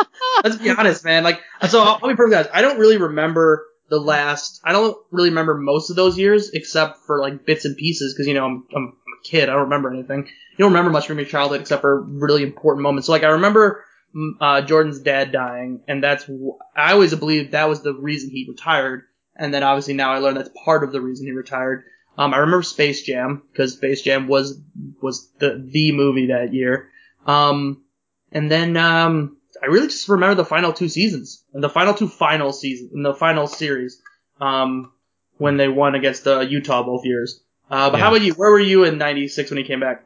let's 0.43 0.57
be 0.57 0.69
honest, 0.69 1.05
man. 1.05 1.23
Like, 1.23 1.39
so 1.67 1.81
I'll, 1.81 1.99
I'll 2.01 2.09
be 2.09 2.15
perfectly 2.15 2.35
honest. 2.35 2.49
I 2.53 2.61
don't 2.61 2.79
really 2.79 2.97
remember 2.97 3.67
the 3.89 3.99
last. 3.99 4.59
I 4.63 4.71
don't 4.71 4.97
really 5.11 5.29
remember 5.29 5.55
most 5.55 5.89
of 5.89 5.95
those 5.95 6.17
years, 6.17 6.49
except 6.51 6.99
for 7.05 7.19
like 7.19 7.45
bits 7.45 7.65
and 7.65 7.77
pieces, 7.77 8.13
because 8.13 8.27
you 8.27 8.33
know 8.33 8.45
I'm, 8.45 8.65
I'm 8.75 8.87
a 8.87 9.27
kid. 9.27 9.49
I 9.49 9.53
don't 9.53 9.63
remember 9.63 9.91
anything. 9.91 10.25
You 10.25 10.65
don't 10.65 10.71
remember 10.71 10.91
much 10.91 11.07
from 11.07 11.17
your 11.17 11.27
childhood 11.27 11.61
except 11.61 11.81
for 11.81 12.01
really 12.01 12.43
important 12.43 12.83
moments. 12.83 13.07
So 13.07 13.13
like, 13.13 13.23
I 13.23 13.29
remember 13.29 13.83
mm, 14.15 14.31
uh, 14.41 14.61
Jordan's 14.61 14.99
dad 14.99 15.31
dying, 15.31 15.81
and 15.87 16.03
that's 16.03 16.29
I 16.75 16.93
always 16.93 17.13
believed 17.13 17.51
that 17.51 17.69
was 17.69 17.81
the 17.81 17.93
reason 17.93 18.29
he 18.31 18.47
retired. 18.49 19.03
And 19.39 19.53
then 19.53 19.63
obviously 19.63 19.93
now 19.95 20.11
I 20.13 20.19
learned 20.19 20.37
that's 20.37 20.51
part 20.65 20.83
of 20.83 20.91
the 20.91 21.01
reason 21.01 21.25
he 21.25 21.31
retired. 21.31 21.85
Um, 22.17 22.33
I 22.33 22.37
remember 22.37 22.63
Space 22.63 23.01
Jam 23.03 23.41
because 23.51 23.73
Space 23.73 24.01
Jam 24.01 24.27
was 24.27 24.59
was 25.01 25.31
the 25.39 25.65
the 25.65 25.93
movie 25.93 26.27
that 26.27 26.53
year. 26.53 26.89
Um, 27.25 27.83
and 28.31 28.51
then 28.51 28.75
um, 28.77 29.37
I 29.63 29.67
really 29.67 29.87
just 29.87 30.09
remember 30.09 30.35
the 30.35 30.45
final 30.45 30.73
two 30.73 30.89
seasons 30.89 31.43
and 31.53 31.63
the 31.63 31.69
final 31.69 31.93
two 31.93 32.09
final 32.09 32.51
seasons 32.51 32.91
in 32.93 33.01
the 33.03 33.13
final 33.13 33.47
series 33.47 34.01
um, 34.41 34.91
when 35.37 35.55
they 35.57 35.69
won 35.69 35.95
against 35.95 36.27
uh, 36.27 36.41
Utah 36.41 36.83
both 36.83 37.05
years. 37.05 37.41
Uh, 37.71 37.89
but 37.89 37.99
how 37.99 38.09
about 38.09 38.21
you? 38.21 38.33
Where 38.33 38.51
were 38.51 38.59
you 38.59 38.83
in 38.83 38.97
'96 38.97 39.51
when 39.51 39.57
he 39.57 39.63
came 39.63 39.79
back? 39.79 40.03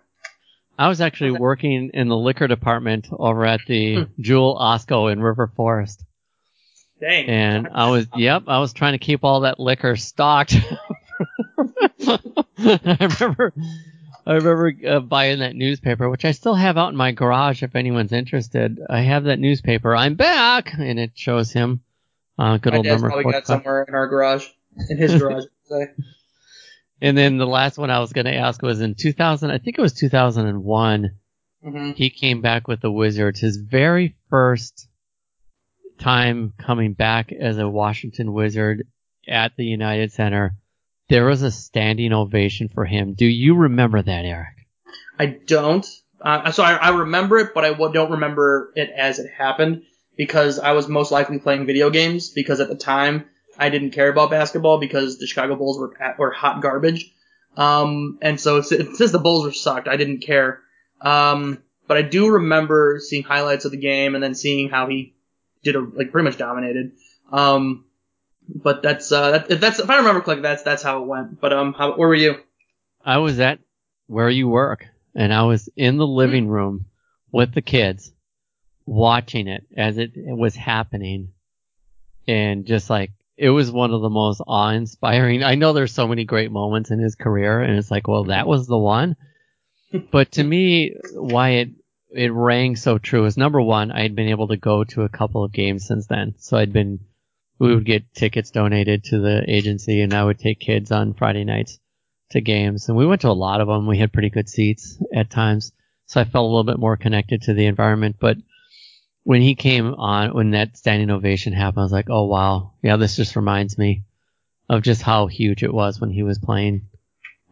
I 0.78 0.88
was 0.90 1.02
actually 1.02 1.32
working 1.32 1.92
in 1.94 2.08
the 2.10 2.18
liquor 2.18 2.48
department 2.48 3.08
over 3.12 3.46
at 3.46 3.62
the 3.68 3.96
Hmm. 3.96 4.04
Jewel 4.22 4.58
Osco 4.60 5.12
in 5.12 5.22
River 5.22 5.52
Forest. 5.56 6.04
Dang. 7.04 7.28
and 7.28 7.68
I 7.74 7.90
was 7.90 8.08
yep, 8.16 8.44
I 8.48 8.60
was 8.60 8.72
trying 8.72 8.94
to 8.94 8.98
keep 8.98 9.26
all 9.26 9.42
that 9.42 9.60
liquor 9.60 9.98
stocked. 9.98 10.56
I 12.08 12.18
remember, 12.58 13.54
I 14.26 14.34
remember 14.36 14.74
uh, 14.88 15.00
buying 15.02 15.40
that 15.40 15.54
newspaper, 15.54 16.10
which 16.10 16.24
I 16.24 16.32
still 16.32 16.56
have 16.56 16.78
out 16.78 16.92
in 16.92 16.96
my 16.96 17.12
garage. 17.12 17.62
If 17.62 17.76
anyone's 17.76 18.14
interested, 18.14 18.80
I 18.90 19.02
have 19.02 19.26
that 19.26 19.38
newspaper. 19.38 19.94
I'm 19.94 20.16
back, 20.16 20.74
and 20.74 20.98
it 20.98 21.12
shows 21.16 21.52
him. 21.52 21.82
Uh, 22.40 22.58
good 22.58 22.72
My 22.72 22.78
old 22.78 22.86
dad's 22.86 23.02
number 23.02 23.16
probably 23.16 23.32
got 23.34 23.48
somewhere 23.48 23.84
in 23.84 23.94
our 23.96 24.08
garage, 24.08 24.48
in 24.90 24.98
his 24.98 25.22
garage. 25.22 25.44
Say. 25.66 25.88
And 27.02 27.18
then 27.18 27.38
the 27.38 27.46
last 27.46 27.78
one 27.78 27.90
I 27.90 28.00
was 28.00 28.14
going 28.14 28.26
to 28.26 28.34
ask 28.34 28.62
was 28.62 28.80
in 28.80 28.96
2000. 28.96 29.52
I 29.52 29.58
think 29.58 29.78
it 29.78 29.82
was 29.82 29.94
2001. 29.94 31.12
hmm 31.62 31.92
he 31.92 32.10
came 32.10 32.40
back 32.42 32.70
with 32.70 32.80
the 32.80 32.92
Wizards. 32.92 33.42
His 33.42 33.58
very 33.58 34.16
first 34.30 34.88
time 36.04 36.54
coming 36.58 36.94
back 36.94 37.32
as 37.32 37.58
a 37.58 37.68
Washington 37.68 38.34
Wizard 38.34 38.88
at 39.28 39.56
the 39.56 39.66
United 39.66 40.12
Center, 40.12 40.56
there 41.10 41.26
was 41.26 41.42
a 41.42 41.52
standing 41.52 42.14
ovation 42.14 42.70
for 42.70 42.86
him. 42.86 43.14
Do 43.14 43.26
you 43.26 43.56
remember 43.56 44.02
that, 44.02 44.26
Eric? 44.26 44.68
I 45.18 45.28
don't. 45.28 45.88
Uh, 46.22 46.52
so 46.52 46.64
I, 46.64 46.74
I 46.74 46.90
remember 46.90 47.38
it, 47.40 47.54
but 47.54 47.66
I 47.66 47.74
don't 47.74 48.12
remember 48.12 48.72
it 48.76 48.90
as 48.90 49.20
it 49.20 49.32
happened 49.32 49.84
because 50.18 50.60
I 50.60 50.74
was 50.74 50.88
most 50.88 51.12
likely 51.12 51.40
playing 51.40 51.66
video 51.66 51.90
games 51.90 52.30
because 52.30 52.60
at 52.60 52.70
the 52.70 52.76
time 52.76 53.26
I 53.58 53.70
didn't 53.70 53.92
care 53.92 54.10
about 54.10 54.30
basketball 54.30 54.80
because 54.80 55.20
the 55.20 55.28
Chicago 55.28 55.56
Bulls 55.56 55.80
were 55.80 55.94
were 56.18 56.32
hot 56.32 56.62
garbage. 56.62 57.14
Um, 57.56 58.18
and 58.22 58.40
so 58.40 58.62
since 58.62 58.98
since 58.98 59.12
the 59.12 59.20
Bulls 59.20 59.46
were 59.46 59.52
sucked, 59.52 59.88
I 59.88 59.98
didn't 59.98 60.20
care. 60.20 60.62
Um, 61.02 61.62
but 61.88 61.98
I 61.98 62.02
do 62.02 62.30
remember 62.30 63.00
seeing 63.00 63.24
highlights 63.24 63.66
of 63.66 63.72
the 63.72 63.78
game 63.78 64.16
and 64.16 64.24
then 64.24 64.36
seeing 64.36 64.70
how 64.70 64.88
he 64.88 65.14
did 65.64 65.76
a, 65.76 65.80
like 65.80 66.12
pretty 66.12 66.26
much 66.26 66.38
dominated. 66.38 66.92
Um, 67.32 67.86
but 68.48 68.82
that's 68.84 69.12
uh, 69.12 69.32
that, 69.32 69.52
if 69.52 69.60
that's 69.60 69.80
if 69.80 69.90
I 69.90 69.98
remember 69.98 70.22
correctly, 70.22 70.44
that's 70.44 70.64
that's 70.64 70.84
how 70.84 71.02
it 71.02 71.08
went. 71.08 71.40
But 71.40 71.54
um, 71.54 71.74
how, 71.74 71.96
where 71.96 72.08
were 72.08 72.16
you? 72.16 72.36
I 73.04 73.18
was 73.18 73.40
at 73.40 73.60
where 74.08 74.30
you 74.30 74.48
work, 74.48 74.86
and 75.16 75.34
I 75.34 75.44
was 75.44 75.70
in 75.76 75.98
the 75.98 76.08
living 76.08 76.48
room 76.48 76.86
with 77.32 77.54
the 77.54 77.62
kids, 77.62 78.12
watching 78.86 79.48
it 79.48 79.66
as 79.76 79.98
it 79.98 80.12
was 80.16 80.56
happening, 80.56 81.30
and 82.28 82.66
just 82.66 82.90
like 82.90 83.12
it 83.38 83.50
was 83.50 83.72
one 83.72 83.92
of 83.92 84.02
the 84.02 84.10
most 84.10 84.42
awe-inspiring. 84.46 85.44
I 85.44 85.56
know 85.56 85.74
there's 85.74 85.94
so 85.94 86.08
many 86.08 86.26
great 86.26 86.52
moments 86.52 86.92
in 86.92 87.00
his 87.00 87.16
career, 87.16 87.62
and 87.62 87.78
it's 87.78 87.92
like, 87.92 88.08
well, 88.08 88.26
that 88.26 88.48
was 88.48 88.68
the 88.68 88.78
one. 88.78 89.16
but 90.12 90.34
to 90.34 90.44
me, 90.44 90.96
why 91.14 91.72
it 92.16 92.32
rang 92.32 92.76
so 92.76 92.98
true 92.98 93.26
is 93.26 93.38
number 93.38 93.62
one, 93.62 93.92
I 93.92 94.02
had 94.02 94.16
been 94.16 94.30
able 94.30 94.48
to 94.50 94.58
go 94.58 94.84
to 94.84 95.04
a 95.04 95.10
couple 95.10 95.44
of 95.44 95.52
games 95.52 95.88
since 95.88 96.08
then, 96.08 96.36
so 96.38 96.58
I'd 96.58 96.74
been 96.74 97.00
we 97.60 97.74
would 97.74 97.86
get 97.86 98.14
tickets 98.14 98.52
donated 98.52 99.06
to 99.06 99.20
the 99.20 99.44
agency, 99.48 100.02
and 100.02 100.14
I 100.14 100.24
would 100.24 100.40
take 100.40 100.60
kids 100.60 100.92
on 100.92 101.14
Friday 101.14 101.44
nights 101.44 101.80
to 102.32 102.42
games, 102.42 102.90
and 102.90 102.98
we 102.98 103.06
went 103.06 103.22
to 103.22 103.30
a 103.30 103.32
lot 103.32 103.62
of 103.62 103.68
them. 103.68 103.88
We 103.88 103.98
had 103.98 104.12
pretty 104.12 104.30
good 104.30 104.50
seats 104.50 104.98
at 105.14 105.30
times, 105.30 105.72
so 106.06 106.20
I 106.20 106.26
felt 106.26 106.44
a 106.44 106.48
little 106.48 106.64
bit 106.64 106.80
more 106.80 106.98
connected 106.98 107.44
to 107.44 107.54
the 107.54 107.68
environment. 107.68 108.18
But 108.20 108.38
when 109.24 109.42
he 109.42 109.56
came 109.56 109.94
on, 109.94 110.34
when 110.34 110.52
that 110.52 110.78
standing 110.78 111.10
ovation 111.10 111.54
happened, 111.54 111.82
I 111.82 111.84
was 111.84 111.92
like, 111.92 112.10
oh 112.10 112.26
wow, 112.26 112.74
yeah, 112.82 112.98
this 112.98 113.16
just 113.16 113.36
reminds 113.36 113.78
me 113.78 114.04
of 114.70 114.82
just 114.82 115.02
how 115.02 115.28
huge 115.28 115.64
it 115.64 115.74
was 115.74 116.02
when 116.02 116.10
he 116.10 116.24
was 116.24 116.40
playing 116.40 116.88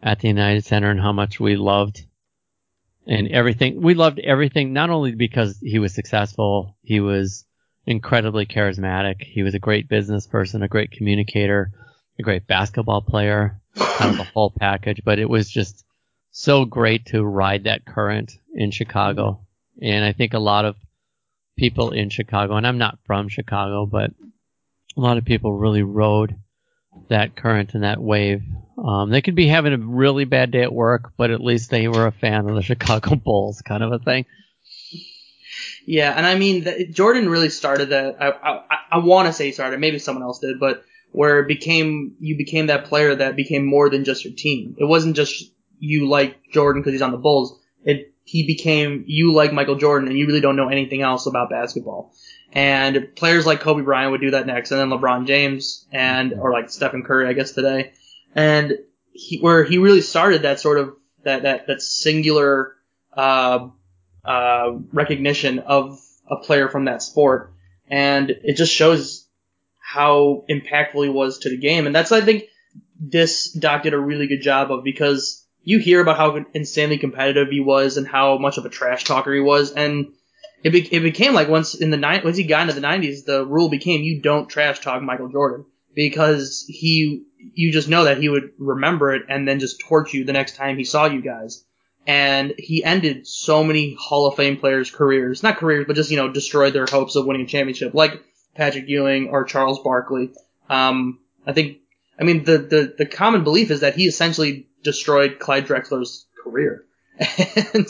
at 0.02 0.20
the 0.20 0.28
United 0.28 0.64
Center 0.64 0.90
and 0.90 1.00
how 1.00 1.12
much 1.12 1.38
we 1.38 1.56
loved 1.56 2.04
and 3.06 3.28
everything. 3.28 3.80
We 3.80 3.94
loved 3.94 4.18
everything, 4.20 4.72
not 4.72 4.90
only 4.90 5.14
because 5.14 5.58
he 5.60 5.78
was 5.78 5.94
successful, 5.94 6.76
he 6.82 7.00
was 7.00 7.44
incredibly 7.86 8.46
charismatic. 8.46 9.22
He 9.22 9.42
was 9.42 9.54
a 9.54 9.58
great 9.58 9.88
business 9.88 10.26
person, 10.26 10.62
a 10.62 10.68
great 10.68 10.92
communicator, 10.92 11.72
a 12.18 12.22
great 12.22 12.46
basketball 12.46 13.02
player, 13.02 13.60
kind 13.76 14.12
of 14.12 14.18
the 14.18 14.30
whole 14.32 14.50
package. 14.50 15.02
But 15.04 15.18
it 15.18 15.28
was 15.28 15.50
just 15.50 15.84
so 16.30 16.64
great 16.64 17.06
to 17.06 17.24
ride 17.24 17.64
that 17.64 17.84
current 17.84 18.32
in 18.54 18.70
Chicago. 18.70 19.40
And 19.80 20.04
I 20.04 20.12
think 20.12 20.34
a 20.34 20.38
lot 20.38 20.64
of 20.64 20.76
people 21.56 21.90
in 21.90 22.08
Chicago, 22.08 22.56
and 22.56 22.66
I'm 22.66 22.78
not 22.78 22.98
from 23.04 23.28
Chicago, 23.28 23.84
but 23.84 24.12
a 24.96 25.00
lot 25.00 25.18
of 25.18 25.24
people 25.24 25.52
really 25.52 25.82
rode 25.82 26.36
that 27.08 27.36
current 27.36 27.74
and 27.74 27.84
that 27.84 28.00
wave. 28.00 28.42
Um, 28.78 29.10
they 29.10 29.22
could 29.22 29.34
be 29.34 29.46
having 29.46 29.72
a 29.72 29.78
really 29.78 30.24
bad 30.24 30.50
day 30.50 30.62
at 30.62 30.72
work, 30.72 31.12
but 31.16 31.30
at 31.30 31.40
least 31.40 31.70
they 31.70 31.88
were 31.88 32.06
a 32.06 32.12
fan 32.12 32.48
of 32.48 32.54
the 32.54 32.62
Chicago 32.62 33.14
Bulls, 33.14 33.62
kind 33.62 33.82
of 33.82 33.92
a 33.92 33.98
thing. 33.98 34.26
Yeah, 35.84 36.12
and 36.16 36.24
I 36.24 36.36
mean, 36.36 36.64
the, 36.64 36.86
Jordan 36.86 37.28
really 37.28 37.50
started 37.50 37.90
that. 37.90 38.16
I 38.20 38.30
I, 38.30 38.76
I 38.92 38.98
want 38.98 39.26
to 39.26 39.32
say 39.32 39.46
he 39.46 39.52
started. 39.52 39.80
Maybe 39.80 39.98
someone 39.98 40.22
else 40.22 40.38
did, 40.38 40.58
but 40.58 40.84
where 41.10 41.40
it 41.40 41.48
became 41.48 42.16
you 42.20 42.36
became 42.36 42.66
that 42.66 42.86
player 42.86 43.14
that 43.14 43.36
became 43.36 43.66
more 43.66 43.90
than 43.90 44.04
just 44.04 44.24
your 44.24 44.34
team. 44.34 44.76
It 44.78 44.84
wasn't 44.84 45.16
just 45.16 45.52
you 45.78 46.08
like 46.08 46.38
Jordan 46.52 46.82
because 46.82 46.92
he's 46.92 47.02
on 47.02 47.10
the 47.10 47.18
Bulls. 47.18 47.58
It 47.84 48.14
he 48.24 48.46
became 48.46 49.04
you 49.06 49.32
like 49.32 49.52
Michael 49.52 49.76
Jordan, 49.76 50.08
and 50.08 50.16
you 50.16 50.26
really 50.26 50.40
don't 50.40 50.56
know 50.56 50.68
anything 50.68 51.02
else 51.02 51.26
about 51.26 51.50
basketball. 51.50 52.14
And 52.52 53.14
players 53.16 53.46
like 53.46 53.60
Kobe 53.60 53.82
Bryant 53.82 54.12
would 54.12 54.20
do 54.20 54.32
that 54.32 54.46
next, 54.46 54.70
and 54.70 54.80
then 54.80 54.90
LeBron 54.90 55.26
James, 55.26 55.86
and 55.90 56.34
or 56.34 56.52
like 56.52 56.70
Stephen 56.70 57.02
Curry, 57.02 57.26
I 57.26 57.32
guess 57.32 57.52
today, 57.52 57.92
and 58.34 58.78
he, 59.12 59.38
where 59.40 59.64
he 59.64 59.78
really 59.78 60.02
started 60.02 60.42
that 60.42 60.60
sort 60.60 60.78
of 60.78 60.94
that 61.24 61.42
that 61.42 61.66
that 61.66 61.82
singular. 61.82 62.76
Uh, 63.14 63.68
uh, 64.24 64.72
recognition 64.92 65.58
of 65.60 66.00
a 66.30 66.36
player 66.36 66.68
from 66.68 66.84
that 66.86 67.02
sport, 67.02 67.52
and 67.88 68.30
it 68.30 68.56
just 68.56 68.72
shows 68.72 69.26
how 69.78 70.44
impactful 70.48 71.02
he 71.02 71.10
was 71.10 71.38
to 71.40 71.50
the 71.50 71.56
game. 71.56 71.86
And 71.86 71.94
that's 71.94 72.12
I 72.12 72.20
think 72.20 72.44
this 72.98 73.50
doc 73.52 73.82
did 73.82 73.94
a 73.94 73.98
really 73.98 74.28
good 74.28 74.42
job 74.42 74.70
of 74.70 74.84
because 74.84 75.44
you 75.64 75.78
hear 75.78 76.00
about 76.00 76.16
how 76.16 76.44
insanely 76.54 76.98
competitive 76.98 77.48
he 77.50 77.60
was 77.60 77.96
and 77.96 78.06
how 78.06 78.38
much 78.38 78.58
of 78.58 78.64
a 78.64 78.70
trash 78.70 79.04
talker 79.04 79.32
he 79.34 79.40
was, 79.40 79.72
and 79.72 80.12
it, 80.62 80.70
be- 80.70 80.94
it 80.94 81.00
became 81.00 81.34
like 81.34 81.48
once 81.48 81.74
in 81.74 81.90
the 81.90 81.96
ni- 81.96 82.20
once 82.24 82.36
he 82.36 82.44
got 82.44 82.68
into 82.68 82.80
the 82.80 82.86
90s, 82.86 83.24
the 83.24 83.44
rule 83.44 83.68
became 83.68 84.02
you 84.02 84.20
don't 84.20 84.48
trash 84.48 84.80
talk 84.80 85.02
Michael 85.02 85.28
Jordan 85.28 85.64
because 85.94 86.64
he 86.68 87.24
you 87.54 87.72
just 87.72 87.88
know 87.88 88.04
that 88.04 88.18
he 88.18 88.28
would 88.28 88.50
remember 88.58 89.14
it 89.14 89.22
and 89.28 89.46
then 89.46 89.58
just 89.58 89.80
torch 89.80 90.14
you 90.14 90.24
the 90.24 90.32
next 90.32 90.56
time 90.56 90.78
he 90.78 90.84
saw 90.84 91.06
you 91.06 91.20
guys 91.20 91.64
and 92.06 92.54
he 92.58 92.82
ended 92.82 93.26
so 93.26 93.62
many 93.62 93.96
Hall 93.98 94.26
of 94.26 94.36
Fame 94.36 94.56
players' 94.56 94.90
careers, 94.90 95.42
not 95.42 95.58
careers, 95.58 95.86
but 95.86 95.96
just 95.96 96.10
you 96.10 96.16
know 96.16 96.28
destroyed 96.28 96.72
their 96.72 96.86
hopes 96.86 97.16
of 97.16 97.26
winning 97.26 97.42
a 97.42 97.46
championship, 97.46 97.94
like 97.94 98.22
Patrick 98.56 98.88
Ewing 98.88 99.28
or 99.28 99.44
Charles 99.44 99.80
Barkley. 99.80 100.32
Um, 100.68 101.20
I 101.46 101.52
think, 101.52 101.78
I 102.18 102.24
mean, 102.24 102.44
the, 102.44 102.58
the 102.58 102.94
the 102.98 103.06
common 103.06 103.44
belief 103.44 103.70
is 103.70 103.80
that 103.80 103.94
he 103.94 104.06
essentially 104.06 104.68
destroyed 104.82 105.38
Clyde 105.38 105.66
Drexler's 105.66 106.26
career, 106.42 106.84
and 107.74 107.86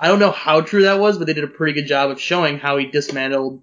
I 0.00 0.08
don't 0.08 0.18
know 0.18 0.30
how 0.30 0.60
true 0.60 0.82
that 0.82 1.00
was, 1.00 1.18
but 1.18 1.26
they 1.26 1.34
did 1.34 1.44
a 1.44 1.48
pretty 1.48 1.72
good 1.72 1.88
job 1.88 2.10
of 2.10 2.20
showing 2.20 2.58
how 2.58 2.76
he 2.76 2.86
dismantled 2.86 3.62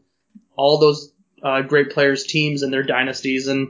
all 0.56 0.80
those 0.80 1.14
uh, 1.42 1.62
great 1.62 1.92
players' 1.92 2.26
teams 2.26 2.64
and 2.64 2.74
their 2.74 2.84
dynasties, 2.84 3.48
and 3.48 3.70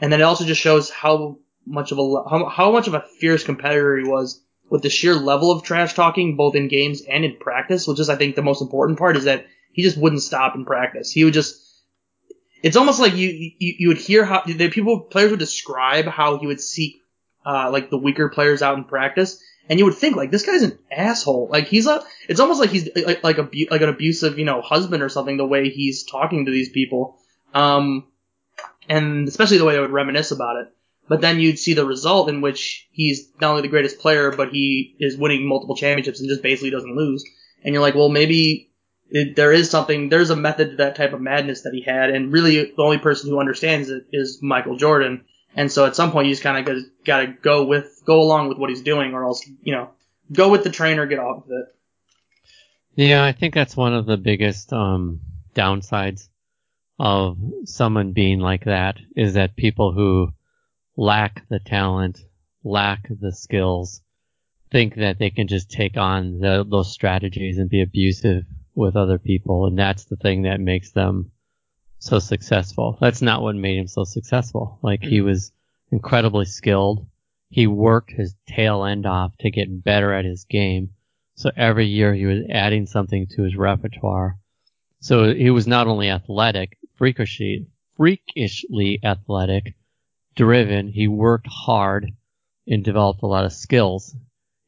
and 0.00 0.12
then 0.12 0.20
it 0.20 0.24
also 0.24 0.44
just 0.44 0.60
shows 0.60 0.90
how 0.90 1.38
much 1.66 1.92
of 1.92 1.98
a 1.98 2.28
how, 2.28 2.46
how 2.46 2.72
much 2.72 2.86
of 2.86 2.94
a 2.94 3.04
fierce 3.20 3.44
competitor 3.44 3.98
he 3.98 4.08
was 4.08 4.42
with 4.70 4.82
the 4.82 4.90
sheer 4.90 5.14
level 5.14 5.50
of 5.50 5.62
trash 5.62 5.94
talking, 5.94 6.36
both 6.36 6.54
in 6.54 6.68
games 6.68 7.02
and 7.02 7.24
in 7.24 7.36
practice, 7.36 7.86
which 7.86 8.00
is, 8.00 8.08
I 8.08 8.16
think, 8.16 8.36
the 8.36 8.42
most 8.42 8.62
important 8.62 8.98
part, 8.98 9.16
is 9.16 9.24
that 9.24 9.46
he 9.72 9.82
just 9.82 9.96
wouldn't 9.96 10.22
stop 10.22 10.54
in 10.54 10.64
practice. 10.64 11.10
He 11.10 11.24
would 11.24 11.34
just, 11.34 11.58
it's 12.62 12.76
almost 12.76 13.00
like 13.00 13.14
you, 13.14 13.28
you, 13.58 13.74
you 13.78 13.88
would 13.88 13.98
hear 13.98 14.24
how, 14.24 14.42
the 14.44 14.68
people, 14.68 15.00
players 15.00 15.30
would 15.30 15.40
describe 15.40 16.06
how 16.06 16.38
he 16.38 16.46
would 16.46 16.60
seek, 16.60 17.00
uh, 17.46 17.70
like 17.70 17.90
the 17.90 17.98
weaker 17.98 18.28
players 18.28 18.62
out 18.62 18.76
in 18.76 18.84
practice, 18.84 19.42
and 19.68 19.78
you 19.78 19.84
would 19.84 19.94
think, 19.94 20.16
like, 20.16 20.30
this 20.30 20.46
guy's 20.46 20.62
an 20.62 20.78
asshole. 20.90 21.48
Like, 21.50 21.68
he's 21.68 21.86
a, 21.86 22.02
it's 22.28 22.40
almost 22.40 22.60
like 22.60 22.70
he's, 22.70 22.88
like, 22.96 23.22
like, 23.22 23.38
a, 23.38 23.48
like 23.70 23.82
an 23.82 23.88
abusive, 23.88 24.38
you 24.38 24.44
know, 24.44 24.62
husband 24.62 25.02
or 25.02 25.08
something, 25.08 25.36
the 25.36 25.46
way 25.46 25.68
he's 25.68 26.04
talking 26.04 26.46
to 26.46 26.50
these 26.50 26.70
people. 26.70 27.18
Um, 27.54 28.06
and 28.88 29.28
especially 29.28 29.58
the 29.58 29.64
way 29.64 29.74
they 29.74 29.80
would 29.80 29.90
reminisce 29.90 30.30
about 30.30 30.56
it. 30.56 30.68
But 31.08 31.20
then 31.22 31.40
you'd 31.40 31.58
see 31.58 31.74
the 31.74 31.86
result 31.86 32.28
in 32.28 32.42
which 32.42 32.86
he's 32.92 33.30
not 33.40 33.50
only 33.50 33.62
the 33.62 33.68
greatest 33.68 33.98
player, 33.98 34.30
but 34.30 34.50
he 34.50 34.94
is 34.98 35.16
winning 35.16 35.46
multiple 35.46 35.76
championships 35.76 36.20
and 36.20 36.28
just 36.28 36.42
basically 36.42 36.70
doesn't 36.70 36.96
lose. 36.96 37.24
And 37.64 37.72
you're 37.72 37.82
like, 37.82 37.94
well, 37.94 38.10
maybe 38.10 38.70
it, 39.10 39.34
there 39.34 39.52
is 39.52 39.70
something, 39.70 40.10
there's 40.10 40.30
a 40.30 40.36
method 40.36 40.70
to 40.70 40.76
that 40.76 40.96
type 40.96 41.14
of 41.14 41.20
madness 41.20 41.62
that 41.62 41.72
he 41.72 41.82
had, 41.82 42.10
and 42.10 42.30
really 42.32 42.56
the 42.56 42.82
only 42.82 42.98
person 42.98 43.30
who 43.30 43.40
understands 43.40 43.88
it 43.88 44.04
is 44.12 44.40
Michael 44.42 44.76
Jordan. 44.76 45.24
And 45.54 45.72
so 45.72 45.86
at 45.86 45.96
some 45.96 46.12
point 46.12 46.26
you 46.28 46.32
just 46.32 46.42
kind 46.42 46.68
of 46.68 46.84
got 47.04 47.20
to 47.20 47.26
go 47.26 47.64
with, 47.64 48.02
go 48.04 48.20
along 48.20 48.48
with 48.48 48.58
what 48.58 48.70
he's 48.70 48.82
doing, 48.82 49.14
or 49.14 49.24
else, 49.24 49.48
you 49.62 49.72
know, 49.72 49.90
go 50.32 50.50
with 50.50 50.64
the 50.64 50.70
train 50.70 50.98
or 50.98 51.06
get 51.06 51.18
off 51.18 51.44
of 51.44 51.50
it. 51.50 51.74
Yeah, 52.94 53.24
I 53.24 53.32
think 53.32 53.54
that's 53.54 53.76
one 53.76 53.94
of 53.94 54.06
the 54.06 54.16
biggest 54.16 54.72
um, 54.72 55.20
downsides 55.54 56.28
of 56.98 57.38
someone 57.64 58.12
being 58.12 58.40
like 58.40 58.64
that 58.64 58.98
is 59.16 59.34
that 59.34 59.56
people 59.56 59.92
who 59.92 60.32
lack 60.96 61.48
the 61.48 61.60
talent, 61.60 62.18
lack 62.64 63.08
the 63.08 63.32
skills, 63.32 64.02
think 64.70 64.96
that 64.96 65.18
they 65.18 65.30
can 65.30 65.46
just 65.46 65.70
take 65.70 65.96
on 65.96 66.40
the, 66.40 66.66
those 66.68 66.92
strategies 66.92 67.58
and 67.58 67.70
be 67.70 67.82
abusive 67.82 68.44
with 68.74 68.96
other 68.96 69.18
people, 69.18 69.66
and 69.66 69.78
that's 69.78 70.04
the 70.04 70.16
thing 70.16 70.42
that 70.42 70.60
makes 70.60 70.90
them 70.90 71.30
so 71.98 72.18
successful. 72.18 72.96
That's 73.00 73.22
not 73.22 73.42
what 73.42 73.56
made 73.56 73.78
him 73.78 73.88
so 73.88 74.04
successful. 74.04 74.78
Like 74.82 75.02
he 75.02 75.18
mm-hmm. 75.18 75.26
was 75.26 75.52
incredibly 75.90 76.44
skilled. 76.44 77.06
He 77.50 77.66
worked 77.66 78.10
his 78.10 78.34
tail 78.46 78.84
end 78.84 79.06
off 79.06 79.36
to 79.38 79.50
get 79.50 79.84
better 79.84 80.12
at 80.12 80.24
his 80.24 80.44
game. 80.44 80.90
So 81.36 81.50
every 81.56 81.86
year 81.86 82.14
he 82.14 82.26
was 82.26 82.44
adding 82.50 82.86
something 82.86 83.26
to 83.28 83.42
his 83.42 83.56
repertoire. 83.56 84.38
So 85.00 85.32
he 85.32 85.50
was 85.50 85.66
not 85.66 85.86
only 85.86 86.10
athletic, 86.10 86.76
freakishly, 86.96 87.66
freakishly 87.96 89.00
athletic, 89.02 89.74
driven. 90.34 90.88
He 90.88 91.08
worked 91.08 91.46
hard 91.46 92.12
and 92.66 92.84
developed 92.84 93.22
a 93.22 93.26
lot 93.26 93.44
of 93.44 93.52
skills. 93.52 94.14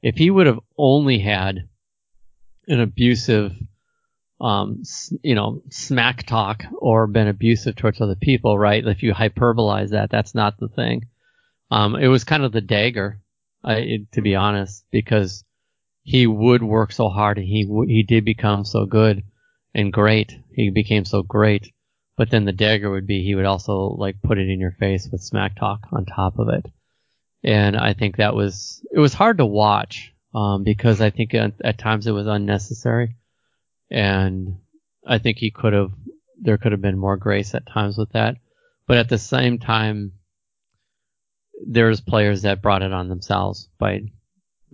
If 0.03 0.17
he 0.17 0.31
would 0.31 0.47
have 0.47 0.61
only 0.79 1.19
had 1.19 1.69
an 2.67 2.81
abusive, 2.81 3.53
um, 4.41 4.83
you 5.23 5.35
know, 5.35 5.63
smack 5.71 6.25
talk 6.25 6.65
or 6.79 7.07
been 7.07 7.29
abusive 7.29 7.77
towards 7.77 8.01
other 8.01 8.15
people, 8.15 8.59
right? 8.59 8.87
If 8.87 9.03
you 9.03 9.13
hyperbolize 9.13 9.91
that, 9.91 10.11
that's 10.11 10.35
not 10.35 10.59
the 10.59 10.69
thing. 10.69 11.07
Um, 11.71 11.95
it 11.95 12.09
was 12.09 12.25
kind 12.25 12.43
of 12.43 12.53
the 12.53 12.61
dagger, 12.61 13.21
to 13.65 14.23
be 14.23 14.35
honest, 14.35 14.85
because 14.91 15.45
he 16.03 16.27
would 16.27 16.63
work 16.63 16.93
so 16.93 17.09
hard 17.09 17.39
and 17.39 17.47
he 17.47 17.69
he 17.87 18.03
did 18.03 18.25
become 18.25 18.65
so 18.65 18.87
good 18.87 19.23
and 19.75 19.93
great. 19.93 20.37
He 20.55 20.71
became 20.71 21.05
so 21.05 21.23
great. 21.23 21.73
But 22.17 22.31
then 22.31 22.45
the 22.45 22.53
dagger 22.53 22.91
would 22.91 23.07
be 23.07 23.23
he 23.23 23.35
would 23.35 23.45
also 23.45 23.95
like 23.99 24.23
put 24.23 24.39
it 24.39 24.49
in 24.49 24.61
your 24.61 24.73
face 24.73 25.09
with 25.11 25.23
smack 25.23 25.57
talk 25.57 25.87
on 25.93 26.05
top 26.05 26.39
of 26.39 26.49
it. 26.49 26.67
And 27.43 27.77
I 27.77 27.95
think 27.95 28.17
that 28.17 28.35
was 28.35 28.85
it 28.93 28.99
was 28.99 29.15
hard 29.15 29.39
to 29.39 29.47
watch 29.47 30.13
um, 30.35 30.65
because 30.65 31.01
I 31.01 31.11
think 31.11 31.35
at, 31.35 31.55
at 31.65 31.79
times 31.79 32.07
it 32.07 32.13
was 32.13 32.27
unnecessary, 32.27 33.17
and 33.91 34.57
I 35.07 35.19
think 35.19 35.39
he 35.39 35.51
could 35.51 35.73
have 35.73 35.93
there 36.41 36.59
could 36.59 36.73
have 36.73 36.81
been 36.81 36.99
more 36.99 37.17
grace 37.17 37.55
at 37.55 37.67
times 37.67 37.99
with 37.99 38.13
that. 38.13 38.37
But 38.87 38.97
at 38.97 39.09
the 39.09 39.19
same 39.19 39.59
time, 39.59 40.13
there's 41.67 42.01
players 42.01 42.43
that 42.43 42.63
brought 42.63 42.83
it 42.83 42.93
on 42.93 43.09
themselves 43.09 43.69
by 43.79 44.01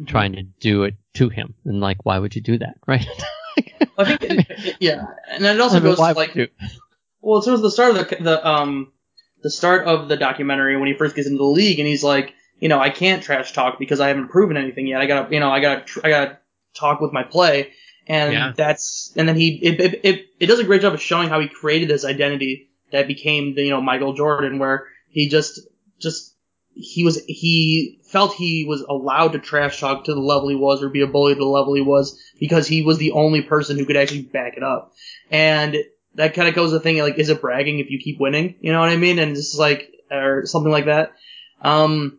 trying 0.06 0.34
to 0.34 0.42
do 0.42 0.84
it 0.84 0.94
to 1.14 1.28
him, 1.28 1.54
and 1.64 1.80
like, 1.80 2.04
why 2.04 2.18
would 2.18 2.36
you 2.36 2.42
do 2.42 2.58
that, 2.58 2.76
right? 2.86 3.06
I 3.98 4.16
think, 4.16 4.22
it, 4.22 4.76
yeah, 4.80 5.06
and 5.30 5.44
it 5.44 5.60
also 5.60 5.76
I 5.76 5.80
mean, 5.80 5.94
goes 5.94 5.96
to 5.96 6.12
like, 6.12 6.34
you? 6.34 6.48
well, 7.20 7.42
it 7.42 7.50
was 7.50 7.62
the 7.62 7.70
start 7.70 7.96
of 7.96 8.08
the 8.08 8.16
the 8.16 8.46
um 8.46 8.92
the 9.42 9.50
start 9.50 9.86
of 9.86 10.08
the 10.08 10.16
documentary 10.16 10.76
when 10.76 10.88
he 10.88 10.94
first 10.94 11.16
gets 11.16 11.28
into 11.28 11.38
the 11.38 11.44
league, 11.44 11.78
and 11.78 11.88
he's 11.88 12.04
like, 12.04 12.34
you 12.60 12.68
know, 12.68 12.78
I 12.78 12.90
can't 12.90 13.22
trash 13.22 13.52
talk 13.52 13.78
because 13.78 14.00
I 14.00 14.08
haven't 14.08 14.28
proven 14.28 14.56
anything 14.56 14.86
yet. 14.86 15.00
I 15.00 15.06
gotta, 15.06 15.32
you 15.32 15.40
know, 15.40 15.50
I 15.50 15.60
gotta, 15.60 15.82
tr- 15.82 16.00
I 16.04 16.08
gotta 16.08 16.38
talk 16.74 17.00
with 17.00 17.12
my 17.12 17.22
play, 17.22 17.72
and 18.06 18.32
Yeah. 18.32 18.52
that's, 18.56 19.12
and 19.16 19.28
then 19.28 19.36
he, 19.36 19.58
it, 19.62 19.80
it, 19.80 20.00
it, 20.04 20.26
it 20.40 20.46
does 20.46 20.60
a 20.60 20.64
great 20.64 20.82
job 20.82 20.94
of 20.94 21.02
showing 21.02 21.28
how 21.28 21.40
he 21.40 21.48
created 21.48 21.88
this 21.88 22.04
identity 22.04 22.70
that 22.92 23.08
became 23.08 23.54
the, 23.54 23.62
you 23.64 23.70
know, 23.70 23.80
Michael 23.80 24.14
Jordan, 24.14 24.58
where 24.58 24.86
he 25.08 25.28
just, 25.28 25.60
just, 26.00 26.34
he 26.72 27.04
was, 27.04 27.24
he 27.26 28.00
felt 28.04 28.34
he 28.34 28.64
was 28.68 28.82
allowed 28.82 29.32
to 29.32 29.38
trash 29.38 29.80
talk 29.80 30.04
to 30.04 30.14
the 30.14 30.20
level 30.20 30.48
he 30.50 30.56
was 30.56 30.82
or 30.82 30.90
be 30.90 31.00
a 31.00 31.06
bully 31.06 31.34
to 31.34 31.38
the 31.38 31.46
level 31.46 31.74
he 31.74 31.80
was 31.80 32.20
because 32.38 32.66
he 32.68 32.82
was 32.82 32.98
the 32.98 33.12
only 33.12 33.42
person 33.42 33.78
who 33.78 33.86
could 33.86 33.96
actually 33.96 34.22
back 34.22 34.56
it 34.56 34.62
up. 34.62 34.92
And 35.30 35.76
that 36.14 36.34
kind 36.34 36.48
of 36.48 36.54
goes 36.54 36.70
to 36.70 36.74
the 36.74 36.80
thing 36.80 36.98
like, 36.98 37.18
is 37.18 37.30
it 37.30 37.40
bragging 37.40 37.78
if 37.78 37.90
you 37.90 37.98
keep 37.98 38.20
winning? 38.20 38.56
You 38.60 38.72
know 38.72 38.80
what 38.80 38.90
I 38.90 38.96
mean? 38.96 39.18
And 39.18 39.36
it's 39.36 39.56
like, 39.56 39.90
or 40.10 40.46
something 40.46 40.70
like 40.70 40.84
that. 40.84 41.14
Um, 41.62 42.18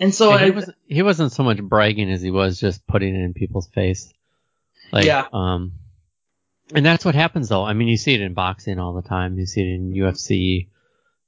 and 0.00 0.14
so 0.14 0.30
Yeah, 0.30 0.38
he 0.38 0.44
I, 0.46 0.50
wasn't 0.50 0.76
he 0.86 1.02
wasn't 1.02 1.32
so 1.32 1.42
much 1.42 1.62
bragging 1.62 2.10
as 2.10 2.20
he 2.20 2.30
was 2.30 2.60
just 2.60 2.86
putting 2.86 3.14
it 3.14 3.24
in 3.24 3.32
people's 3.34 3.68
face. 3.68 4.12
Like, 4.92 5.04
Yeah. 5.04 5.26
Um, 5.32 5.72
and 6.74 6.84
that's 6.84 7.04
what 7.04 7.14
happens 7.14 7.48
though. 7.48 7.64
I 7.64 7.72
mean, 7.72 7.88
you 7.88 7.96
see 7.96 8.14
it 8.14 8.20
in 8.20 8.34
boxing 8.34 8.78
all 8.78 8.94
the 8.94 9.08
time. 9.08 9.38
You 9.38 9.46
see 9.46 9.62
it 9.62 9.74
in 9.74 9.92
UFC. 9.94 10.68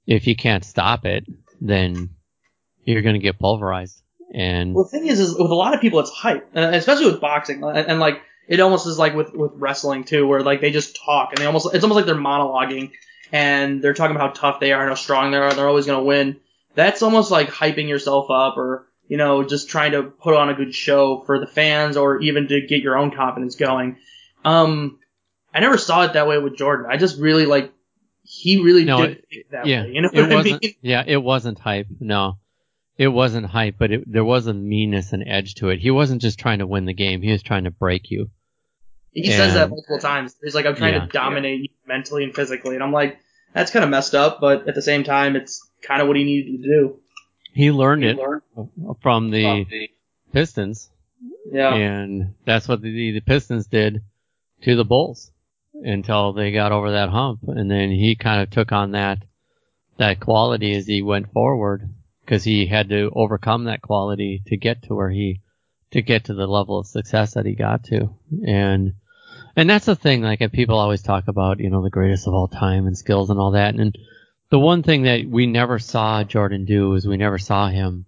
If 0.06 0.26
you 0.26 0.36
can't 0.36 0.64
stop 0.64 1.06
it, 1.06 1.24
then 1.60 2.10
you're 2.84 3.02
going 3.02 3.14
to 3.14 3.20
get 3.20 3.38
pulverized. 3.38 4.02
And 4.32 4.74
Well, 4.74 4.84
the 4.84 4.90
thing 4.90 5.06
is, 5.06 5.18
is 5.18 5.36
with 5.36 5.50
a 5.50 5.54
lot 5.54 5.74
of 5.74 5.80
people, 5.80 5.98
it's 6.00 6.10
hype, 6.10 6.48
uh, 6.54 6.70
especially 6.72 7.06
with 7.06 7.20
boxing, 7.20 7.62
and, 7.64 7.78
and 7.78 8.00
like 8.00 8.22
it 8.46 8.60
almost 8.60 8.86
is 8.86 8.98
like 8.98 9.14
with 9.14 9.32
with 9.34 9.52
wrestling 9.54 10.04
too, 10.04 10.26
where 10.26 10.42
like 10.42 10.60
they 10.60 10.70
just 10.70 10.96
talk 11.04 11.30
and 11.32 11.38
they 11.38 11.46
almost 11.46 11.74
it's 11.74 11.82
almost 11.82 11.96
like 11.96 12.06
they're 12.06 12.14
monologuing 12.14 12.92
and 13.32 13.82
they're 13.82 13.94
talking 13.94 14.14
about 14.14 14.36
how 14.36 14.50
tough 14.50 14.60
they 14.60 14.72
are 14.72 14.82
and 14.82 14.90
how 14.90 14.94
strong 14.94 15.30
they 15.30 15.38
are, 15.38 15.48
and 15.48 15.58
they're 15.58 15.68
always 15.68 15.86
gonna 15.86 16.04
win. 16.04 16.38
That's 16.74 17.02
almost 17.02 17.30
like 17.30 17.48
hyping 17.48 17.88
yourself 17.88 18.30
up, 18.30 18.56
or 18.56 18.86
you 19.10 19.16
know, 19.16 19.42
just 19.42 19.68
trying 19.68 19.92
to 19.92 20.04
put 20.04 20.34
on 20.34 20.48
a 20.48 20.54
good 20.54 20.74
show 20.74 21.20
for 21.26 21.38
the 21.40 21.46
fans, 21.46 21.96
or 21.96 22.20
even 22.22 22.46
to 22.48 22.60
get 22.66 22.80
your 22.82 22.96
own 22.96 23.10
confidence 23.10 23.56
going. 23.56 23.96
Um, 24.44 24.98
I 25.52 25.58
never 25.60 25.76
saw 25.76 26.04
it 26.04 26.12
that 26.14 26.28
way 26.28 26.38
with 26.38 26.56
Jordan. 26.56 26.86
I 26.88 26.96
just 26.96 27.18
really 27.18 27.44
like 27.44 27.72
he 28.22 28.62
really 28.62 28.84
No, 28.84 29.02
did 29.04 29.10
it- 29.18 29.24
think 29.28 29.46
that 29.50 29.66
yeah, 29.66 29.82
way. 29.82 29.92
You 29.92 30.02
know 30.02 30.10
it 30.12 30.20
what 30.22 30.30
wasn't. 30.32 30.62
mean? 30.62 30.74
Yeah, 30.80 31.02
it 31.06 31.16
wasn't 31.16 31.58
hype. 31.58 31.88
No, 31.98 32.38
it 32.96 33.08
wasn't 33.08 33.46
hype, 33.46 33.74
but 33.78 33.90
it, 33.90 34.04
there 34.10 34.24
was 34.24 34.46
a 34.46 34.54
meanness 34.54 35.12
and 35.12 35.24
edge 35.26 35.56
to 35.56 35.70
it. 35.70 35.80
He 35.80 35.90
wasn't 35.90 36.22
just 36.22 36.38
trying 36.38 36.60
to 36.60 36.66
win 36.66 36.84
the 36.84 36.94
game; 36.94 37.20
he 37.20 37.32
was 37.32 37.42
trying 37.42 37.64
to 37.64 37.70
break 37.72 38.10
you. 38.10 38.30
He 39.12 39.28
says 39.32 39.54
that 39.54 39.70
multiple 39.70 39.98
times. 39.98 40.36
He's 40.40 40.54
like, 40.54 40.66
I'm 40.66 40.76
trying 40.76 40.94
Yeah. 40.94 41.00
to 41.00 41.06
dominate 41.08 41.62
you 41.62 41.68
mentally 41.84 42.22
and 42.22 42.32
physically. 42.32 42.76
And 42.76 42.84
I'm 42.84 42.92
like, 42.92 43.18
that's 43.52 43.72
kind 43.72 43.82
of 43.84 43.90
messed 43.90 44.14
up, 44.14 44.40
but 44.40 44.68
at 44.68 44.76
the 44.76 44.82
same 44.82 45.02
time, 45.02 45.34
it's 45.34 45.68
kind 45.82 46.00
of 46.00 46.06
what 46.06 46.16
he 46.16 46.22
needed 46.22 46.62
to 46.62 46.68
do. 46.68 47.00
He 47.52 47.70
learned 47.70 48.04
it 48.04 48.18
from 49.02 49.30
the 49.30 49.88
Pistons. 50.32 50.90
Yeah. 51.50 51.74
And 51.74 52.34
that's 52.44 52.68
what 52.68 52.82
the, 52.82 53.12
the 53.12 53.20
Pistons 53.20 53.66
did 53.66 54.02
to 54.62 54.76
the 54.76 54.84
Bulls 54.84 55.30
until 55.74 56.32
they 56.32 56.52
got 56.52 56.72
over 56.72 56.92
that 56.92 57.08
hump. 57.08 57.40
And 57.46 57.70
then 57.70 57.90
he 57.90 58.14
kind 58.14 58.42
of 58.42 58.50
took 58.50 58.72
on 58.72 58.92
that, 58.92 59.18
that 59.98 60.20
quality 60.20 60.74
as 60.74 60.86
he 60.86 61.02
went 61.02 61.32
forward 61.32 61.88
because 62.24 62.44
he 62.44 62.66
had 62.66 62.88
to 62.90 63.10
overcome 63.14 63.64
that 63.64 63.82
quality 63.82 64.42
to 64.46 64.56
get 64.56 64.82
to 64.84 64.94
where 64.94 65.10
he, 65.10 65.40
to 65.90 66.02
get 66.02 66.24
to 66.24 66.34
the 66.34 66.46
level 66.46 66.78
of 66.78 66.86
success 66.86 67.34
that 67.34 67.46
he 67.46 67.54
got 67.54 67.84
to. 67.84 68.14
And, 68.46 68.94
and 69.56 69.68
that's 69.68 69.86
the 69.86 69.96
thing, 69.96 70.22
like 70.22 70.40
if 70.40 70.52
people 70.52 70.78
always 70.78 71.02
talk 71.02 71.26
about, 71.26 71.58
you 71.58 71.70
know, 71.70 71.82
the 71.82 71.90
greatest 71.90 72.28
of 72.28 72.34
all 72.34 72.48
time 72.48 72.86
and 72.86 72.96
skills 72.96 73.30
and 73.30 73.40
all 73.40 73.52
that. 73.52 73.74
And 73.74 73.96
the 74.50 74.58
one 74.58 74.82
thing 74.82 75.02
that 75.02 75.26
we 75.26 75.46
never 75.46 75.78
saw 75.78 76.22
Jordan 76.24 76.64
do 76.64 76.94
is 76.94 77.06
we 77.06 77.16
never 77.16 77.38
saw 77.38 77.68
him 77.68 78.04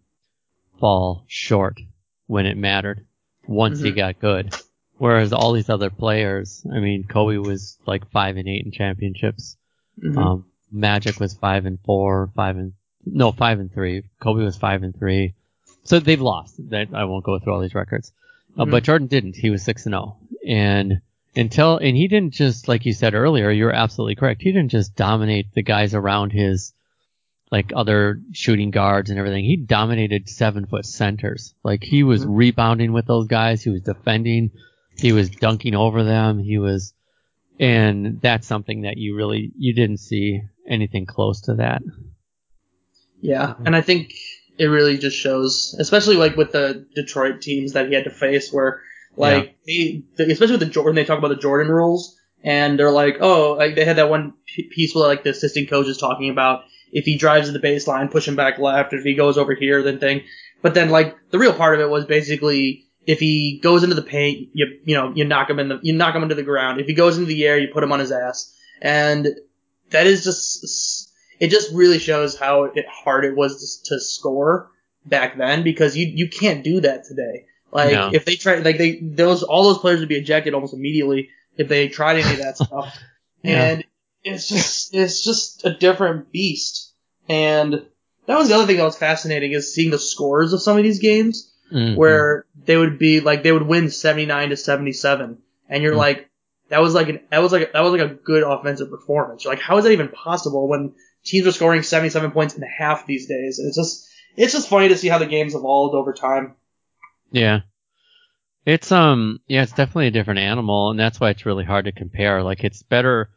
fall 0.78 1.24
short 1.28 1.80
when 2.26 2.47
it 2.47 2.57
mattered 2.57 3.07
once 3.47 3.80
he 3.80 3.93
Mhm. 3.93 3.97
got 3.97 4.18
good. 4.20 4.55
Whereas 4.99 5.32
all 5.32 5.53
these 5.53 5.70
other 5.70 5.90
players, 5.90 6.64
I 6.72 6.78
mean, 6.78 7.05
Kobe 7.05 7.36
was 7.38 7.78
like 7.86 8.11
five 8.11 8.36
and 8.36 8.49
eight 8.49 8.64
in 8.64 8.70
championships. 8.72 9.57
Mhm. 10.01 10.16
Um, 10.16 10.45
Magic 10.70 11.20
was 11.20 11.34
five 11.34 11.66
and 11.66 11.78
four, 11.80 12.30
five 12.34 12.57
and 12.57 12.72
no, 13.05 13.32
five 13.32 13.59
and 13.61 13.72
three. 13.72 14.05
Kobe 14.20 14.45
was 14.45 14.57
five 14.57 14.82
and 14.82 14.97
three. 14.97 15.34
So 15.84 15.99
they've 15.99 16.20
lost. 16.20 16.61
I 16.72 17.05
won't 17.05 17.24
go 17.24 17.38
through 17.38 17.53
all 17.53 17.61
these 17.61 17.74
records, 17.74 18.12
uh, 18.57 18.64
Mhm. 18.64 18.70
but 18.70 18.84
Jordan 18.84 19.09
didn't. 19.09 19.36
He 19.36 19.51
was 19.51 19.62
six 19.62 19.86
and 19.86 19.93
zero, 19.93 20.16
and 20.47 21.01
until 21.35 21.78
and 21.78 21.97
he 21.97 22.09
didn't 22.09 22.35
just 22.35 22.68
like 22.68 22.85
you 22.87 22.93
said 22.93 23.14
earlier. 23.14 23.51
You're 23.51 23.72
absolutely 23.72 24.14
correct. 24.16 24.43
He 24.43 24.53
didn't 24.53 24.70
just 24.70 24.95
dominate 24.95 25.53
the 25.55 25.62
guys 25.62 25.95
around 25.95 26.30
his 26.33 26.72
like 27.51 27.70
other 27.74 28.20
shooting 28.33 28.70
guards 28.70 29.11
and 29.11 29.18
everything. 29.18 29.45
He 29.45 29.57
dominated 29.57 30.28
seven 30.28 30.66
foot 30.66 30.87
centers. 30.87 31.55
Like 31.62 31.83
he 31.85 32.03
was 32.03 32.24
Mhm. 32.24 32.37
rebounding 32.37 32.93
with 32.93 33.07
those 33.07 33.26
guys. 33.26 33.62
He 33.62 33.70
was 33.70 33.83
defending. 33.83 34.51
He 34.99 35.12
was 35.12 35.30
dunking 35.30 35.74
over 35.74 36.03
them. 36.05 36.39
He 36.39 36.59
was, 36.59 36.95
and 37.61 38.20
that's 38.20 38.47
something 38.47 38.83
that 38.83 38.97
you 38.99 39.16
really 39.16 39.53
you 39.59 39.74
didn't 39.74 39.99
see 39.99 40.43
anything 40.68 41.07
close 41.07 41.41
to 41.43 41.55
that. 41.55 41.83
Yeah. 43.20 43.55
And 43.64 43.74
I 43.76 43.80
think 43.80 44.12
it 44.59 44.66
really 44.66 44.99
just 44.99 45.16
shows, 45.16 45.74
especially 45.78 46.16
like 46.16 46.37
with 46.37 46.53
the 46.53 46.87
Detroit 46.95 47.41
teams 47.41 47.72
that 47.72 47.89
he 47.89 47.95
had 47.95 48.05
to 48.05 48.11
face 48.11 48.53
where 48.53 48.80
like 49.17 49.57
they, 49.67 50.03
especially 50.19 50.53
with 50.53 50.61
the 50.61 50.67
Jordan, 50.67 50.95
they 50.95 51.05
talk 51.05 51.19
about 51.19 51.29
the 51.29 51.37
Jordan 51.37 51.71
rules 51.71 52.19
and 52.43 52.79
they're 52.79 52.91
like, 52.91 53.19
oh, 53.21 53.53
like 53.53 53.75
they 53.75 53.85
had 53.85 53.97
that 53.97 54.11
one 54.11 54.35
piece 54.47 54.95
where 54.95 55.07
like 55.07 55.23
the 55.23 55.31
assistant 55.31 55.71
coach 55.71 55.87
is 55.87 55.99
talking 55.99 56.31
about 56.31 56.65
if 56.93 57.05
he 57.05 57.17
drives 57.17 57.47
to 57.47 57.59
the 57.59 57.67
baseline, 57.67 58.11
push 58.11 58.29
him 58.29 58.37
back 58.37 58.59
left. 58.59 58.93
If 58.93 59.03
he 59.03 59.15
goes 59.15 59.39
over 59.39 59.55
here, 59.55 59.83
then 59.83 59.99
thing. 59.99 60.23
But 60.61 60.75
then 60.75 60.91
like 60.91 61.17
the 61.31 61.39
real 61.39 61.55
part 61.55 61.75
of 61.75 61.81
it 61.81 61.91
was 61.91 62.05
basically 62.05 62.87
if 63.07 63.19
he 63.19 63.59
goes 63.63 63.83
into 63.83 63.95
the 63.95 64.03
paint, 64.03 64.51
you 64.53 64.79
you 64.85 64.95
know 64.95 65.13
you 65.15 65.25
knock 65.25 65.51
him 65.51 65.59
in 65.59 65.69
the 65.69 65.81
you 65.83 65.95
knock 65.95 66.15
him 66.15 66.23
into 66.23 66.35
the 66.35 66.43
ground. 66.43 66.81
If 66.81 66.87
he 66.87 66.95
goes 66.95 67.17
into 67.17 67.29
the 67.29 67.45
air, 67.45 67.59
you 67.59 67.69
put 67.73 67.83
him 67.83 67.93
on 67.93 68.01
his 68.01 68.13
ass. 68.13 68.57
And 68.81 69.29
that 69.91 70.07
is 70.07 70.25
just 70.25 71.13
it 71.41 71.51
just 71.51 71.73
really 71.73 71.99
shows 71.99 72.39
how 72.39 72.71
hard 72.89 73.25
it 73.25 73.37
was 73.37 73.81
to 73.87 74.01
score 74.01 74.71
back 75.05 75.37
then 75.37 75.63
because 75.63 75.97
you 75.97 76.07
you 76.07 76.29
can't 76.29 76.65
do 76.65 76.81
that 76.81 77.05
today. 77.05 77.47
Like 77.73 77.93
No. 77.93 78.11
if 78.12 78.25
they 78.25 78.37
try 78.37 78.57
like 78.57 78.79
they 78.79 78.99
those 79.01 79.43
all 79.43 79.64
those 79.64 79.79
players 79.79 80.01
would 80.01 80.09
be 80.09 80.16
ejected 80.16 80.55
almost 80.55 80.75
immediately 80.75 81.31
if 81.57 81.68
they 81.68 81.89
tried 81.89 82.18
any 82.18 82.33
of 82.33 82.39
that 82.41 82.57
stuff. 82.64 82.97
Yeah. 83.43 83.62
And 83.64 83.85
it's 84.23 84.49
just 84.49 84.95
it's 84.95 85.25
just 85.25 85.64
a 85.64 85.75
different 85.75 86.31
beast. 86.33 86.93
And 87.29 87.87
that 88.27 88.39
was 88.39 88.49
the 88.49 88.55
other 88.55 88.66
thing 88.66 88.77
that 88.77 88.85
was 88.85 88.97
fascinating 88.99 89.53
is 89.53 89.75
seeing 89.75 89.91
the 89.91 89.99
scores 89.99 90.53
of 90.53 90.62
some 90.62 90.77
of 90.77 90.83
these 90.85 90.99
games 91.01 91.49
Mhm. 91.73 91.97
where 91.97 92.45
they 92.66 92.77
would 92.77 92.99
be 92.99 93.20
like 93.20 93.43
they 93.43 93.51
would 93.53 93.66
win 93.66 93.89
79 93.91 94.51
to 94.51 94.57
77 94.59 95.39
and 95.70 95.83
you're 95.83 95.95
Mhm. 95.95 95.99
like 95.99 96.29
that 96.68 96.83
was 96.83 96.93
like 96.95 97.09
an 97.09 97.20
that 97.31 97.41
was 97.43 97.53
like 97.53 97.73
that 97.73 97.81
was 97.83 97.93
like 97.93 98.03
a 98.03 98.14
good 98.14 98.43
offensive 98.43 98.91
performance. 98.91 99.45
You're 99.45 99.55
like, 99.55 99.62
how 99.62 99.79
is 99.79 99.85
that 99.85 99.93
even 99.93 100.09
possible 100.09 100.68
when 100.68 100.93
teams 101.25 101.47
are 101.47 101.53
scoring 101.53 101.83
77 101.83 102.31
points 102.33 102.55
in 102.57 102.62
a 102.62 102.66
half 102.68 103.07
these 103.07 103.27
days? 103.27 103.59
And 103.59 103.68
it's 103.68 103.77
just 103.79 104.09
it's 104.37 104.53
just 104.53 104.68
funny 104.68 104.89
to 104.89 104.97
see 104.99 105.09
how 105.09 105.18
the 105.18 105.27
game's 105.27 105.55
evolved 105.55 105.95
over 105.95 106.12
time. 106.12 106.55
Yeah. 107.33 107.61
It's 108.64 108.93
um 108.93 109.41
yeah, 109.49 109.62
it's 109.62 109.72
definitely 109.72 110.07
a 110.07 110.12
different 110.12 110.39
animal 110.39 110.91
and 110.91 111.01
that's 111.01 111.18
why 111.18 111.30
it's 111.30 111.47
really 111.47 111.64
hard 111.64 111.87
to 111.87 111.93
compare. 111.93 112.43
Like 112.43 112.62
it's 112.62 112.83
better 112.83 113.30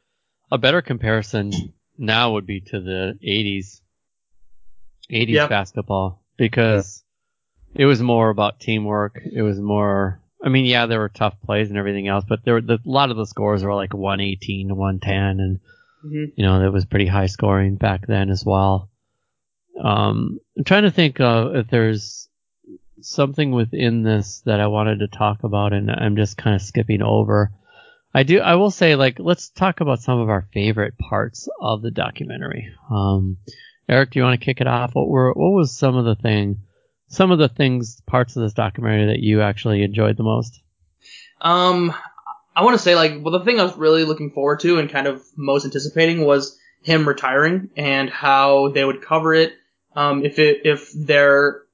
a 0.51 0.57
better 0.57 0.81
comparison 0.81 1.51
now 1.97 2.33
would 2.33 2.45
be 2.45 2.61
to 2.61 2.79
the 2.79 3.17
80s 3.25 3.81
80s 5.11 5.33
Yep. 5.33 5.49
basketball 5.49 6.23
because 6.37 7.03
it 7.73 7.85
was 7.85 8.01
more 8.01 8.29
about 8.29 8.59
teamwork. 8.59 9.19
It 9.25 9.41
was 9.41 9.59
more 9.59 10.21
I 10.43 10.49
mean, 10.49 10.65
yeah, 10.65 10.85
there 10.85 10.99
were 10.99 11.09
tough 11.09 11.35
plays 11.43 11.69
and 11.69 11.77
everything 11.77 12.07
else, 12.07 12.23
but 12.27 12.45
there 12.45 12.55
were 12.55 12.61
the, 12.61 12.75
a 12.75 12.79
lot 12.85 13.09
of 13.09 13.17
the 13.17 13.25
scores 13.25 13.63
were 13.63 13.73
like 13.73 13.93
118 13.95 14.67
to 14.67 14.75
110 14.75 15.39
and 15.39 15.59
hmm 16.03 16.25
you 16.35 16.45
know, 16.45 16.59
that 16.59 16.71
was 16.71 16.85
pretty 16.85 17.07
high 17.07 17.25
scoring 17.25 17.77
back 17.77 18.05
then 18.05 18.29
as 18.29 18.43
well. 18.45 18.91
Um, 19.81 20.39
I'm 20.57 20.63
trying 20.63 20.83
to 20.83 20.91
think 20.91 21.19
uh, 21.19 21.51
if 21.55 21.67
there's 21.67 22.29
something 23.01 23.51
within 23.51 24.03
this 24.03 24.41
that 24.45 24.59
I 24.59 24.67
wanted 24.67 24.99
to 24.99 25.07
talk 25.07 25.43
about, 25.43 25.73
and 25.73 25.89
I'm 25.91 26.15
just 26.15 26.37
kind 26.37 26.55
of 26.55 26.61
skipping 26.61 27.01
over. 27.01 27.51
I 28.13 28.23
do. 28.23 28.39
I 28.39 28.55
will 28.55 28.71
say, 28.71 28.95
like, 28.95 29.19
let's 29.19 29.49
talk 29.49 29.81
about 29.81 30.01
some 30.01 30.19
of 30.19 30.29
our 30.29 30.47
favorite 30.53 30.97
parts 30.97 31.49
of 31.59 31.81
the 31.81 31.91
documentary. 31.91 32.73
Um, 32.89 33.37
Eric, 33.89 34.11
do 34.11 34.19
you 34.19 34.23
want 34.23 34.39
to 34.39 34.45
kick 34.45 34.61
it 34.61 34.67
off? 34.67 34.95
What 34.95 35.09
were 35.09 35.33
what 35.33 35.51
was 35.51 35.77
some 35.77 35.97
of 35.97 36.05
the 36.05 36.15
thing, 36.15 36.61
some 37.07 37.31
of 37.31 37.39
the 37.39 37.49
things, 37.49 38.01
parts 38.01 38.35
of 38.35 38.43
this 38.43 38.53
documentary 38.53 39.07
that 39.07 39.19
you 39.19 39.41
actually 39.41 39.83
enjoyed 39.83 40.17
the 40.17 40.23
most? 40.23 40.61
Um, 41.41 41.93
I 42.55 42.63
want 42.63 42.75
to 42.77 42.81
say 42.81 42.95
like, 42.95 43.21
well, 43.21 43.37
the 43.37 43.43
thing 43.43 43.59
I 43.59 43.63
was 43.63 43.75
really 43.75 44.05
looking 44.05 44.31
forward 44.31 44.61
to 44.61 44.79
and 44.79 44.89
kind 44.89 45.07
of 45.07 45.21
most 45.35 45.65
anticipating 45.65 46.25
was 46.25 46.57
him 46.81 47.07
retiring 47.07 47.69
and 47.75 48.09
how 48.09 48.69
they 48.69 48.85
would 48.85 49.01
cover 49.01 49.33
it. 49.33 49.53
Um, 49.95 50.23
if 50.23 50.39
it 50.39 50.61
if 50.65 50.91
their 50.93 51.64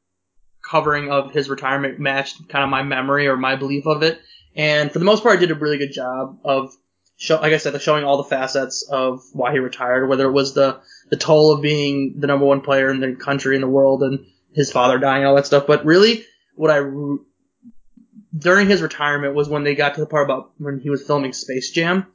covering 0.71 1.11
of 1.11 1.31
his 1.31 1.49
retirement 1.49 1.99
matched 1.99 2.47
kind 2.47 2.63
of 2.63 2.69
my 2.69 2.81
memory 2.81 3.27
or 3.27 3.35
my 3.35 3.55
belief 3.57 3.85
of 3.85 4.01
it, 4.03 4.21
and 4.55 4.91
for 4.91 4.99
the 4.99 5.05
most 5.05 5.23
part, 5.23 5.37
I 5.37 5.39
did 5.39 5.51
a 5.51 5.55
really 5.55 5.77
good 5.77 5.93
job 5.93 6.39
of 6.43 6.73
show, 7.17 7.35
like 7.39 7.53
I 7.53 7.57
said, 7.57 7.79
showing 7.81 8.03
all 8.03 8.17
the 8.17 8.23
facets 8.23 8.87
of 8.89 9.21
why 9.33 9.51
he 9.51 9.59
retired, 9.59 10.07
whether 10.07 10.27
it 10.27 10.31
was 10.31 10.53
the 10.53 10.79
the 11.09 11.17
toll 11.17 11.53
of 11.53 11.61
being 11.61 12.15
the 12.19 12.27
number 12.27 12.45
one 12.45 12.61
player 12.61 12.89
in 12.89 12.99
the 12.99 13.15
country 13.15 13.55
in 13.55 13.61
the 13.61 13.67
world 13.67 14.01
and 14.03 14.25
his 14.53 14.71
father 14.71 14.97
dying, 14.97 15.23
and 15.23 15.27
all 15.27 15.35
that 15.35 15.45
stuff. 15.45 15.67
But 15.67 15.85
really, 15.85 16.25
what 16.55 16.71
I 16.71 16.81
during 18.37 18.67
his 18.67 18.81
retirement 18.81 19.35
was 19.35 19.49
when 19.49 19.63
they 19.63 19.75
got 19.75 19.95
to 19.95 20.01
the 20.01 20.07
part 20.07 20.25
about 20.25 20.51
when 20.57 20.79
he 20.79 20.89
was 20.89 21.05
filming 21.05 21.33
Space 21.33 21.71
Jam, 21.71 22.07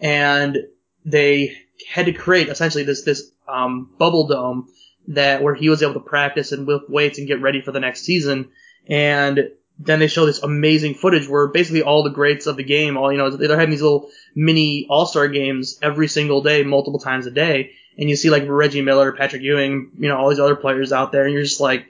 and 0.00 0.58
they 1.04 1.56
had 1.90 2.06
to 2.06 2.12
create 2.12 2.48
essentially 2.48 2.84
this 2.84 3.02
this 3.02 3.30
um, 3.48 3.90
bubble 3.98 4.28
dome 4.28 4.68
that 5.08 5.42
where 5.42 5.54
he 5.54 5.68
was 5.68 5.82
able 5.82 5.94
to 5.94 6.00
practice 6.00 6.52
and 6.52 6.66
lift 6.66 6.88
weights 6.88 7.18
and 7.18 7.26
get 7.26 7.40
ready 7.40 7.60
for 7.60 7.72
the 7.72 7.80
next 7.80 8.02
season. 8.02 8.50
And 8.88 9.50
then 9.78 9.98
they 9.98 10.06
show 10.06 10.26
this 10.26 10.42
amazing 10.42 10.94
footage 10.94 11.28
where 11.28 11.48
basically 11.48 11.82
all 11.82 12.02
the 12.02 12.10
greats 12.10 12.46
of 12.46 12.56
the 12.56 12.64
game, 12.64 12.96
all 12.96 13.10
you 13.10 13.18
know, 13.18 13.30
they're 13.30 13.58
having 13.58 13.70
these 13.70 13.82
little 13.82 14.10
mini 14.34 14.86
All 14.88 15.06
Star 15.06 15.28
games 15.28 15.78
every 15.82 16.08
single 16.08 16.42
day, 16.42 16.62
multiple 16.62 17.00
times 17.00 17.26
a 17.26 17.30
day, 17.30 17.72
and 17.98 18.08
you 18.08 18.16
see 18.16 18.30
like 18.30 18.44
Reggie 18.46 18.82
Miller, 18.82 19.12
Patrick 19.12 19.42
Ewing, 19.42 19.90
you 19.98 20.08
know, 20.08 20.16
all 20.16 20.30
these 20.30 20.38
other 20.38 20.56
players 20.56 20.92
out 20.92 21.12
there, 21.12 21.24
and 21.24 21.32
you're 21.32 21.42
just 21.42 21.60
like, 21.60 21.86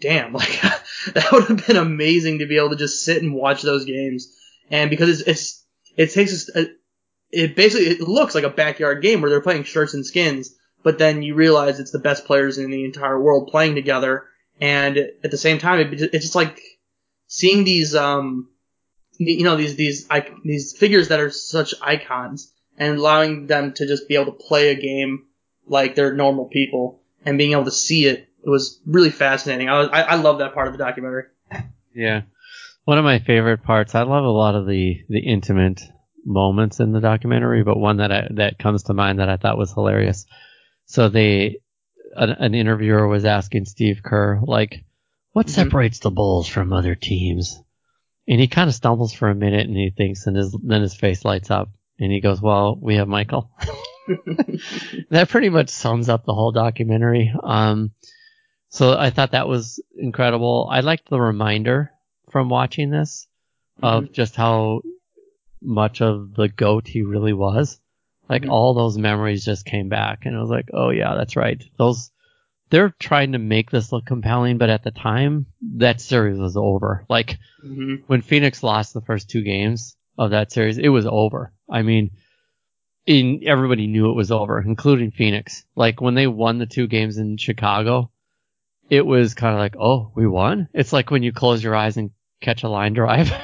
damn, 0.00 0.32
like 0.32 0.60
that 1.14 1.28
would 1.32 1.44
have 1.44 1.66
been 1.66 1.76
amazing 1.76 2.40
to 2.40 2.46
be 2.46 2.56
able 2.56 2.70
to 2.70 2.76
just 2.76 3.04
sit 3.04 3.22
and 3.22 3.34
watch 3.34 3.62
those 3.62 3.84
games. 3.84 4.36
And 4.70 4.90
because 4.90 5.20
it's, 5.20 5.28
it's 5.28 5.64
it 5.96 6.12
takes 6.12 6.32
us, 6.32 6.66
it 7.30 7.56
basically 7.56 7.86
it 7.86 8.00
looks 8.00 8.34
like 8.34 8.44
a 8.44 8.50
backyard 8.50 9.02
game 9.02 9.20
where 9.20 9.30
they're 9.30 9.40
playing 9.40 9.64
shirts 9.64 9.94
and 9.94 10.04
skins, 10.04 10.54
but 10.82 10.98
then 10.98 11.22
you 11.22 11.34
realize 11.34 11.78
it's 11.78 11.90
the 11.90 11.98
best 11.98 12.24
players 12.24 12.58
in 12.58 12.70
the 12.70 12.84
entire 12.84 13.20
world 13.20 13.48
playing 13.48 13.74
together, 13.74 14.26
and 14.60 14.96
at 14.96 15.30
the 15.30 15.38
same 15.38 15.58
time, 15.58 15.80
it, 15.80 16.00
it's 16.00 16.24
just 16.24 16.34
like 16.34 16.60
seeing 17.26 17.64
these 17.64 17.94
um 17.94 18.48
you 19.18 19.44
know 19.44 19.56
these 19.56 19.76
these 19.76 20.08
these 20.44 20.76
figures 20.76 21.08
that 21.08 21.20
are 21.20 21.30
such 21.30 21.74
icons 21.80 22.52
and 22.78 22.98
allowing 22.98 23.46
them 23.46 23.72
to 23.74 23.86
just 23.86 24.08
be 24.08 24.14
able 24.14 24.26
to 24.26 24.44
play 24.44 24.70
a 24.70 24.74
game 24.74 25.26
like 25.66 25.94
they're 25.94 26.14
normal 26.14 26.46
people 26.46 27.02
and 27.24 27.38
being 27.38 27.52
able 27.52 27.64
to 27.64 27.70
see 27.70 28.06
it 28.06 28.28
it 28.44 28.50
was 28.50 28.80
really 28.86 29.10
fascinating. 29.10 29.68
I 29.68 29.78
was, 29.78 29.88
I, 29.92 30.02
I 30.02 30.14
love 30.16 30.38
that 30.38 30.54
part 30.54 30.66
of 30.66 30.72
the 30.72 30.78
documentary. 30.78 31.24
Yeah. 31.94 32.22
One 32.84 32.98
of 32.98 33.04
my 33.04 33.20
favorite 33.20 33.62
parts, 33.62 33.94
I 33.94 34.02
love 34.02 34.24
a 34.24 34.30
lot 34.30 34.56
of 34.56 34.66
the, 34.66 35.04
the 35.08 35.20
intimate 35.20 35.82
moments 36.24 36.80
in 36.80 36.92
the 36.92 37.00
documentary, 37.00 37.62
but 37.62 37.78
one 37.78 37.98
that 37.98 38.10
I, 38.10 38.28
that 38.32 38.58
comes 38.58 38.84
to 38.84 38.94
mind 38.94 39.20
that 39.20 39.28
I 39.28 39.36
thought 39.36 39.58
was 39.58 39.72
hilarious. 39.72 40.26
So 40.92 41.08
they, 41.08 41.56
an, 42.14 42.28
an 42.28 42.54
interviewer 42.54 43.08
was 43.08 43.24
asking 43.24 43.64
Steve 43.64 44.02
Kerr, 44.04 44.40
like, 44.42 44.84
what 45.32 45.46
Mhm. 45.46 45.50
separates 45.50 46.00
the 46.00 46.10
Bulls 46.10 46.46
from 46.46 46.70
other 46.70 46.94
teams? 46.94 47.58
And 48.28 48.38
he 48.38 48.46
kind 48.46 48.68
of 48.68 48.74
stumbles 48.74 49.14
for 49.14 49.30
a 49.30 49.34
minute 49.34 49.66
and 49.66 49.74
he 49.74 49.88
thinks 49.88 50.26
and 50.26 50.36
his, 50.36 50.54
then 50.62 50.82
his 50.82 50.94
face 50.94 51.24
lights 51.24 51.50
up 51.50 51.70
and 51.98 52.12
he 52.12 52.20
goes, 52.20 52.42
well, 52.42 52.76
we 52.78 52.96
have 52.96 53.08
Michael. 53.08 53.50
that 55.08 55.30
pretty 55.30 55.48
much 55.48 55.70
sums 55.70 56.10
up 56.10 56.26
the 56.26 56.34
whole 56.34 56.52
documentary. 56.52 57.32
Um, 57.42 57.92
so 58.68 58.94
I 58.96 59.08
thought 59.08 59.30
that 59.30 59.48
was 59.48 59.80
incredible. 59.96 60.68
I 60.70 60.80
liked 60.80 61.08
the 61.08 61.18
reminder 61.20 61.90
from 62.30 62.50
watching 62.50 62.90
this 62.90 63.26
of 63.82 64.12
just 64.12 64.36
how 64.36 64.82
much 65.62 66.02
of 66.02 66.34
the 66.34 66.48
goat 66.48 66.86
he 66.86 67.02
really 67.02 67.32
was. 67.32 67.80
Like 68.28 68.42
Mhm. 68.42 68.50
all 68.50 68.74
those 68.74 68.96
memories 68.98 69.44
just 69.44 69.66
came 69.66 69.88
back 69.88 70.24
and 70.26 70.36
I 70.36 70.40
was 70.40 70.50
like, 70.50 70.70
oh 70.72 70.90
yeah, 70.90 71.14
that's 71.16 71.36
right. 71.36 71.62
Those, 71.76 72.10
they're 72.70 72.94
trying 72.98 73.32
to 73.32 73.38
make 73.38 73.70
this 73.70 73.92
look 73.92 74.06
compelling, 74.06 74.58
but 74.58 74.70
at 74.70 74.84
the 74.84 74.90
time 74.90 75.46
that 75.76 76.00
series 76.00 76.38
was 76.38 76.56
over. 76.56 77.04
Like 77.08 77.38
hmm 77.60 77.96
when 78.06 78.22
Phoenix 78.22 78.62
lost 78.62 78.94
the 78.94 79.00
first 79.00 79.30
two 79.30 79.42
games 79.42 79.96
of 80.18 80.30
that 80.30 80.52
series, 80.52 80.78
it 80.78 80.88
was 80.88 81.06
over. 81.06 81.52
I 81.70 81.82
mean, 81.82 82.10
in 83.06 83.42
everybody 83.46 83.86
knew 83.86 84.10
it 84.10 84.16
was 84.16 84.30
over, 84.30 84.60
including 84.60 85.10
Phoenix. 85.10 85.64
Like 85.76 86.00
when 86.00 86.14
they 86.14 86.26
won 86.26 86.58
the 86.58 86.66
two 86.66 86.86
games 86.86 87.18
in 87.18 87.36
Chicago, 87.36 88.10
it 88.90 89.04
was 89.04 89.34
kind 89.34 89.54
of 89.54 89.60
like, 89.60 89.76
oh, 89.78 90.12
we 90.14 90.26
won. 90.26 90.68
It's 90.74 90.92
like 90.92 91.10
when 91.10 91.22
you 91.22 91.32
close 91.32 91.62
your 91.62 91.74
eyes 91.74 91.96
and 91.96 92.10
catch 92.40 92.62
a 92.62 92.68
line 92.68 92.92
drive. 92.92 93.32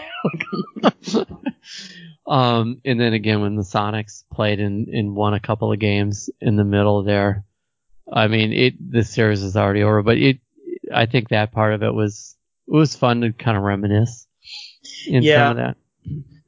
um, 2.29 2.81
and 2.85 3.01
then 3.01 3.13
again 3.15 3.41
when 3.41 3.57
the 3.57 3.63
Sonics 3.63 4.25
played 4.33 4.61
and, 4.61 4.89
and 4.89 5.17
won 5.17 5.35
a 5.35 5.41
couple 5.41 5.73
of 5.73 5.79
games 5.79 6.31
in 6.41 6.57
the 6.57 6.65
middle 6.65 7.03
there. 7.03 7.45
I 8.11 8.29
mean, 8.29 8.53
it 8.53 8.75
this 8.79 9.11
series 9.11 9.43
is 9.43 9.57
already 9.57 9.83
over, 9.83 10.03
but 10.03 10.19
it 10.19 10.39
I 10.95 11.07
think 11.07 11.29
that 11.31 11.53
part 11.53 11.75
of 11.75 11.83
it 11.83 11.93
was 11.93 12.37
it 12.67 12.75
was 12.75 12.95
fun 12.97 13.23
to 13.23 13.33
kind 13.33 13.57
of 13.57 13.63
reminisce 13.63 14.27
in 15.07 15.23
Yeah. 15.23 15.49
some 15.49 15.51
of 15.53 15.57
that. 15.57 15.77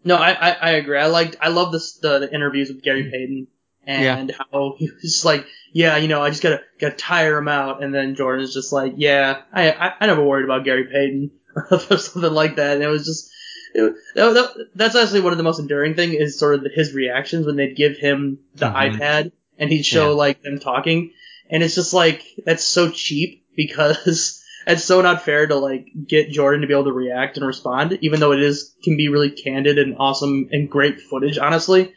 No, 0.04 0.16
I, 0.16 0.30
I, 0.30 0.50
I 0.52 0.70
agree. 0.72 0.98
I 0.98 1.06
liked 1.06 1.36
I 1.40 1.48
love 1.48 1.72
this 1.72 1.98
the, 1.98 2.20
the 2.20 2.34
interviews 2.34 2.68
with 2.68 2.82
Gary 2.82 3.10
Payton 3.10 3.46
and 3.84 4.30
how 4.30 4.74
he 4.78 4.88
was 4.90 5.02
just 5.02 5.24
like, 5.24 5.46
yeah, 5.72 5.96
you 5.96 6.08
know, 6.08 6.22
I 6.22 6.30
just 6.30 6.42
gotta 6.42 6.62
gotta 6.80 6.96
tire 6.96 7.36
him 7.38 7.48
out, 7.48 7.82
and 7.82 7.94
then 7.94 8.14
Jordan's 8.14 8.54
just 8.54 8.72
like, 8.72 8.94
yeah, 8.96 9.42
I 9.52 9.70
I, 9.72 9.92
I 10.00 10.06
never 10.06 10.22
worried 10.24 10.44
about 10.44 10.64
Gary 10.64 10.84
Payton 10.84 11.30
or 11.90 11.98
something 11.98 12.32
like 12.32 12.56
that, 12.56 12.74
and 12.74 12.82
it 12.82 12.88
was 12.88 13.04
just. 13.06 13.30
It, 13.74 13.94
that, 14.16 14.32
that, 14.34 14.66
that's 14.74 14.96
actually 14.96 15.20
one 15.20 15.32
of 15.32 15.36
the 15.38 15.44
most 15.44 15.60
enduring 15.60 15.94
thing 15.94 16.12
is 16.14 16.38
sort 16.38 16.54
of 16.54 16.66
his 16.74 16.92
reactions 16.92 17.46
when 17.46 17.56
they'd 17.56 17.76
give 17.76 17.96
him 17.96 18.40
the 18.56 18.66
Mhm. 18.66 18.96
iPad 18.98 19.32
and 19.58 19.70
he'd 19.70 19.84
show 19.84 20.08
Yeah. 20.10 20.14
like 20.16 20.42
them 20.42 20.58
talking, 20.58 21.12
and 21.48 21.62
it's 21.62 21.74
just 21.74 21.92
like 21.92 22.22
that's 22.44 22.64
so 22.64 22.90
cheap 22.90 23.44
because 23.56 24.42
it's 24.66 24.84
so 24.84 25.00
not 25.00 25.22
fair 25.24 25.46
to 25.46 25.54
like 25.56 25.86
get 26.06 26.30
Jordan 26.30 26.60
to 26.62 26.66
be 26.66 26.72
able 26.74 26.84
to 26.84 26.92
react 26.92 27.36
and 27.36 27.46
respond, 27.46 27.98
even 28.00 28.20
though 28.20 28.32
it 28.32 28.42
is 28.42 28.74
can 28.82 28.96
be 28.96 29.08
really 29.08 29.30
candid 29.30 29.78
and 29.78 29.96
awesome 29.98 30.48
and 30.52 30.68
great 30.70 31.00
footage, 31.00 31.38
honestly. 31.38 31.92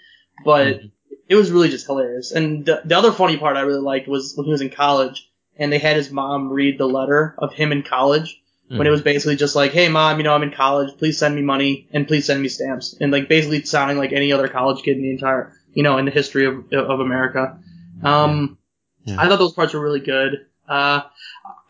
But 0.46 0.80
Mhm. 0.82 0.92
it 1.30 1.36
was 1.36 1.52
really 1.52 1.70
just 1.70 1.86
hilarious. 1.86 2.32
And 2.32 2.66
the, 2.66 2.82
the 2.86 2.98
other 2.98 3.12
funny 3.12 3.38
part 3.38 3.58
I 3.58 3.62
really 3.62 3.82
liked 3.82 4.08
was 4.08 4.34
when 4.36 4.46
he 4.46 4.52
was 4.52 4.62
in 4.62 4.70
college 4.70 5.30
and 5.58 5.72
they 5.72 5.78
had 5.80 5.96
his 5.96 6.12
mom 6.12 6.52
read 6.52 6.78
the 6.78 6.88
letter 6.88 7.36
of 7.38 7.54
him 7.54 7.72
in 7.72 7.84
college 7.84 8.40
when 8.78 8.88
it 8.88 8.90
was 8.92 9.02
basically 9.02 9.36
just 9.36 9.56
like, 9.56 9.72
hey 9.72 9.88
mom, 9.90 10.18
you 10.18 10.24
know 10.24 10.34
I'm 10.34 10.44
in 10.44 10.52
college, 10.52 10.98
please 10.98 11.18
send 11.18 11.36
me 11.36 11.42
money 11.42 11.88
and 11.92 12.08
please 12.08 12.26
send 12.26 12.42
me 12.42 12.48
stamps, 12.50 12.96
and 13.00 13.12
like 13.12 13.28
basically 13.30 13.64
sounding 13.64 13.98
like 13.98 14.12
any 14.14 14.32
other 14.32 14.48
college 14.48 14.84
kid 14.84 14.98
in 14.98 15.04
the 15.04 15.12
entire, 15.12 15.54
you 15.74 15.84
know, 15.84 15.98
in 15.98 16.06
the 16.06 16.12
history 16.12 16.46
of 16.46 16.72
of 16.74 17.00
America. 17.00 17.58
Um, 18.04 18.58
Yeah. 19.06 19.18
I 19.20 19.28
thought 19.28 19.40
those 19.40 19.54
parts 19.54 19.74
were 19.74 19.82
really 19.82 20.00
good. 20.00 20.46
Uh, 20.68 21.02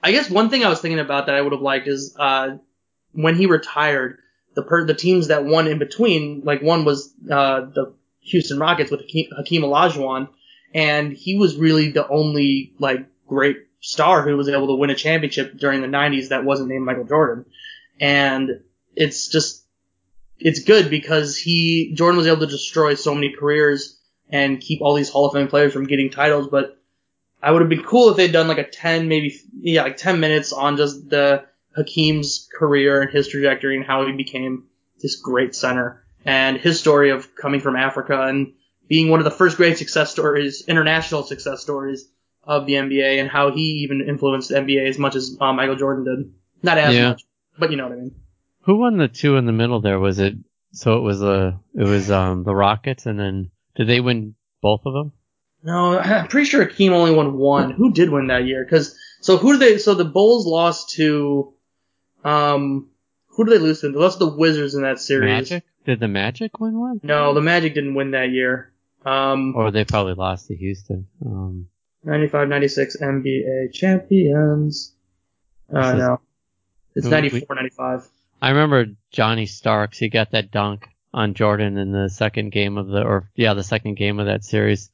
I 0.04 0.12
guess 0.12 0.30
one 0.30 0.50
thing 0.50 0.64
I 0.64 0.70
was 0.70 0.82
thinking 0.82 1.00
about 1.00 1.26
that 1.26 1.36
I 1.36 1.42
would 1.42 1.52
have 1.52 1.62
liked 1.62 1.88
is 1.88 2.16
uh, 2.20 2.58
when 3.14 3.36
he 3.36 3.46
retired, 3.48 4.20
the 4.56 4.62
per- 4.62 4.86
the 4.86 4.94
teams 4.94 5.28
that 5.28 5.46
won 5.46 5.68
in 5.68 5.80
between, 5.80 6.42
like 6.44 6.62
one 6.62 6.86
was 6.86 7.14
uh, 7.30 7.62
the 7.62 7.94
Houston 8.22 8.60
Rockets 8.60 8.92
with 8.92 9.02
Hakeem, 9.02 9.30
Hakeem 9.36 9.64
Olajuwon, 9.64 10.30
and 10.74 11.12
he 11.14 11.38
was 11.38 11.56
really 11.56 11.90
the 11.92 12.08
only 12.08 12.74
like 12.80 13.06
great 13.28 13.58
star 13.84 14.24
who 14.24 14.38
was 14.38 14.48
able 14.48 14.68
to 14.68 14.76
win 14.76 14.90
a 14.90 14.96
championship 14.96 15.58
during 15.58 15.82
the 15.82 15.88
90s 15.88 16.30
that 16.30 16.46
wasn't 16.46 16.70
named 16.70 16.86
Michael 16.86 17.04
Jordan. 17.04 17.46
And 18.00 18.62
it's 18.96 19.28
just 19.28 19.66
it's 20.40 20.62
good 20.64 20.90
because 20.90 21.38
he 21.38 21.94
Jordan 21.94 22.18
was 22.18 22.28
able 22.28 22.40
to 22.40 22.48
destroy 22.48 22.96
so 22.96 23.14
many 23.14 23.34
careers 23.34 24.00
and 24.30 24.62
keep 24.62 24.82
all 24.82 24.96
these 24.96 25.10
Hall 25.10 25.26
of 25.26 25.34
Fame 25.34 25.50
players 25.50 25.74
from 25.74 25.86
getting 25.86 26.10
titles. 26.10 26.48
But 26.48 26.80
I 27.42 27.52
would 27.52 27.62
have 27.62 27.70
been 27.70 27.84
cool 27.84 28.10
if 28.10 28.16
they'd 28.16 28.32
done 28.32 28.48
like 28.48 28.58
a 28.58 28.68
ten, 28.68 29.10
maybe 29.10 29.36
yeah, 29.60 29.84
like 29.84 29.98
ten 29.98 30.20
minutes 30.22 30.54
on 30.54 30.78
just 30.78 31.10
the 31.10 31.46
Hakeem's 31.76 32.48
career 32.58 33.02
and 33.02 33.12
his 33.12 33.28
trajectory 33.28 33.76
and 33.76 33.86
how 33.86 34.06
he 34.08 34.14
became 34.14 34.66
this 35.02 35.18
great 35.18 35.56
center 35.56 36.06
and 36.24 36.58
his 36.58 36.80
story 36.80 37.10
of 37.10 37.36
coming 37.36 37.60
from 37.60 37.76
Africa 37.76 38.24
and 38.24 38.54
being 38.88 39.10
one 39.10 39.20
of 39.20 39.26
the 39.26 39.32
first 39.32 39.58
great 39.58 39.78
success 39.78 40.10
stories, 40.10 40.64
international 40.68 41.24
success 41.24 41.62
stories 41.62 42.08
of 42.46 42.66
the 42.66 42.74
NBA 42.74 43.20
and 43.22 43.30
how 43.30 43.52
he 43.52 43.84
even 43.84 44.02
influenced 44.08 44.50
the 44.50 44.56
NBA 44.56 44.88
as 44.90 44.98
much 45.00 45.16
as 45.16 45.38
uh, 45.40 45.54
Michael 45.54 45.76
Jordan 45.76 46.04
did. 46.06 46.34
Not 46.62 46.78
as 46.78 46.96
Yeah. 46.96 47.10
much, 47.10 47.24
but 47.58 47.72
you 47.72 47.78
know 47.78 47.86
what 47.88 47.94
I 47.94 48.02
mean. 48.02 48.16
Who 48.62 48.78
won 48.78 48.98
the 48.98 49.08
two 49.08 49.36
in 49.38 49.46
the 49.46 49.52
middle 49.52 49.82
there? 49.82 50.00
Was 50.00 50.20
it 50.20 50.36
so 50.72 50.98
it 50.98 51.02
was 51.02 51.22
uh 51.22 51.54
it 51.76 51.84
was 51.84 52.10
um 52.10 52.44
the 52.44 52.56
Rockets 52.56 53.06
and 53.06 53.20
then 53.20 53.52
did 53.76 53.88
they 53.88 54.00
win 54.00 54.36
both 54.62 54.82
of 54.86 54.94
them? 54.94 55.12
No, 55.64 55.98
I'm 56.00 56.28
pretty 56.28 56.50
sure 56.50 56.64
Hakeem 56.66 56.94
only 56.94 57.12
won 57.14 57.38
one. 57.38 57.72
Who 57.72 57.92
did 57.94 58.10
win 58.10 58.28
that 58.28 58.46
year? 58.46 58.64
Because 58.64 58.98
so 59.22 59.38
who 59.38 59.54
did 59.54 59.62
they? 59.62 59.78
So 59.78 59.94
the 59.96 60.06
Bulls 60.06 60.46
lost 60.46 60.92
to, 60.96 61.54
um, 62.24 62.90
who 63.28 63.46
did 63.46 63.54
they 63.54 63.60
lose 63.64 63.82
to? 63.82 63.90
They 63.90 63.98
lost 63.98 64.20
to 64.20 64.26
the 64.26 64.36
Wizards 64.38 64.76
in 64.76 64.82
that 64.84 65.00
series. 65.00 65.30
Magic? 65.52 65.64
Did 65.86 66.00
the 66.00 66.08
Magic 66.08 66.60
win 66.60 66.78
one? 66.80 67.00
No, 67.04 67.34
the 67.34 67.42
Magic 67.42 67.74
didn't 67.74 67.96
win 67.96 68.12
that 68.12 68.30
year. 68.32 68.72
Um, 69.06 69.54
Or 69.56 69.72
they 69.72 69.84
probably 69.84 70.14
lost 70.14 70.48
to 70.48 70.56
Houston. 70.56 71.08
Um 71.26 71.68
95, 72.04 72.48
96 72.48 72.98
NBA 73.02 73.74
champions. 73.74 74.94
Uh, 75.74 75.94
no. 75.94 76.22
It's 76.96 77.08
94, 77.08 77.56
95. 77.56 78.10
I 78.42 78.50
remember 78.50 78.88
Johnny 79.12 79.46
Starks. 79.46 79.98
He 79.98 80.10
got 80.10 80.32
that 80.32 80.52
dunk 80.52 80.88
on 81.14 81.34
Jordan 81.34 81.78
in 81.78 81.92
the 81.92 82.10
second 82.10 82.52
game 82.52 82.78
of 82.78 82.88
the, 82.88 83.04
or 83.04 83.30
yeah, 83.36 83.54
the 83.54 83.64
second 83.64 83.96
game 83.96 84.20
of 84.20 84.26
that 84.26 84.44
series 84.44 84.90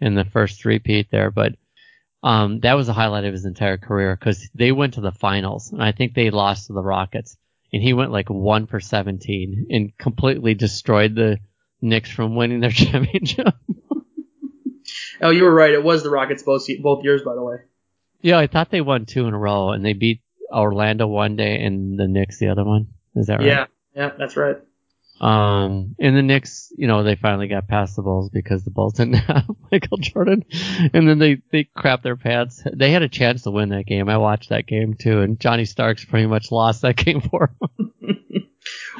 in 0.00 0.14
the 0.14 0.24
first 0.24 0.60
three-peat 0.60 1.10
there. 1.10 1.30
But 1.30 1.54
um, 2.22 2.60
that 2.60 2.74
was 2.74 2.86
the 2.86 2.92
highlight 2.92 3.24
of 3.24 3.32
his 3.32 3.44
entire 3.44 3.76
career 3.76 4.16
because 4.16 4.48
they 4.54 4.72
went 4.72 4.94
to 4.94 5.00
the 5.00 5.12
finals, 5.12 5.72
and 5.72 5.82
I 5.82 5.92
think 5.92 6.14
they 6.14 6.30
lost 6.30 6.68
to 6.68 6.72
the 6.72 6.82
Rockets, 6.82 7.36
and 7.72 7.82
he 7.82 7.92
went 7.92 8.12
like 8.12 8.30
one 8.30 8.66
for 8.66 8.80
17 8.80 9.66
and 9.70 9.98
completely 9.98 10.54
destroyed 10.54 11.14
the 11.14 11.38
Knicks 11.82 12.10
from 12.10 12.34
winning 12.34 12.60
their 12.60 12.70
championship. 12.70 13.54
Oh, 15.20 15.30
you 15.30 15.44
were 15.44 15.54
right. 15.54 15.72
It 15.72 15.84
was 15.84 16.02
the 16.02 16.10
Rockets 16.10 16.42
both 16.42 16.66
both 16.82 17.04
years, 17.04 17.22
by 17.22 17.34
the 17.34 17.42
way. 17.42 17.56
yeah, 18.22 18.38
I 18.38 18.46
thought 18.46 18.70
they 18.70 18.80
won 18.80 19.06
two 19.06 19.26
in 19.26 19.34
a 19.34 19.38
row, 19.38 19.70
and 19.70 19.84
they 19.84 19.92
beat 19.92 20.22
Orlando 20.52 21.06
one 21.06 21.36
day 21.36 21.62
and 21.64 21.98
the 21.98 22.08
Knicks 22.08 22.38
the 22.38 22.48
other 22.48 22.64
one. 22.64 22.88
Is 23.14 23.26
that 23.28 23.38
right? 23.38 23.46
Yeah, 23.46 23.66
yeah, 23.94 24.10
that's 24.18 24.36
right. 24.36 24.56
Um, 25.20 25.94
and 26.00 26.16
the 26.16 26.22
Knicks, 26.22 26.72
you 26.76 26.88
know, 26.88 27.04
they 27.04 27.14
finally 27.14 27.46
got 27.46 27.68
past 27.68 27.94
the 27.94 28.02
Bulls 28.02 28.30
because 28.30 28.64
the 28.64 28.72
Bulls 28.72 28.94
didn't 28.98 29.14
have 29.14 29.44
Michael 29.70 29.98
Jordan, 29.98 30.44
and 30.92 31.08
then 31.08 31.18
they 31.18 31.40
they 31.52 31.68
crapped 31.76 32.02
their 32.02 32.16
pants. 32.16 32.62
They 32.72 32.90
had 32.90 33.02
a 33.02 33.08
chance 33.08 33.42
to 33.42 33.50
win 33.52 33.68
that 33.68 33.86
game. 33.86 34.08
I 34.08 34.16
watched 34.18 34.48
that 34.48 34.66
game 34.66 34.94
too, 34.94 35.20
and 35.20 35.38
Johnny 35.38 35.64
Starks 35.64 36.04
pretty 36.04 36.26
much 36.26 36.50
lost 36.50 36.82
that 36.82 36.96
game 37.04 37.20
for 37.20 37.54
them. 37.60 37.92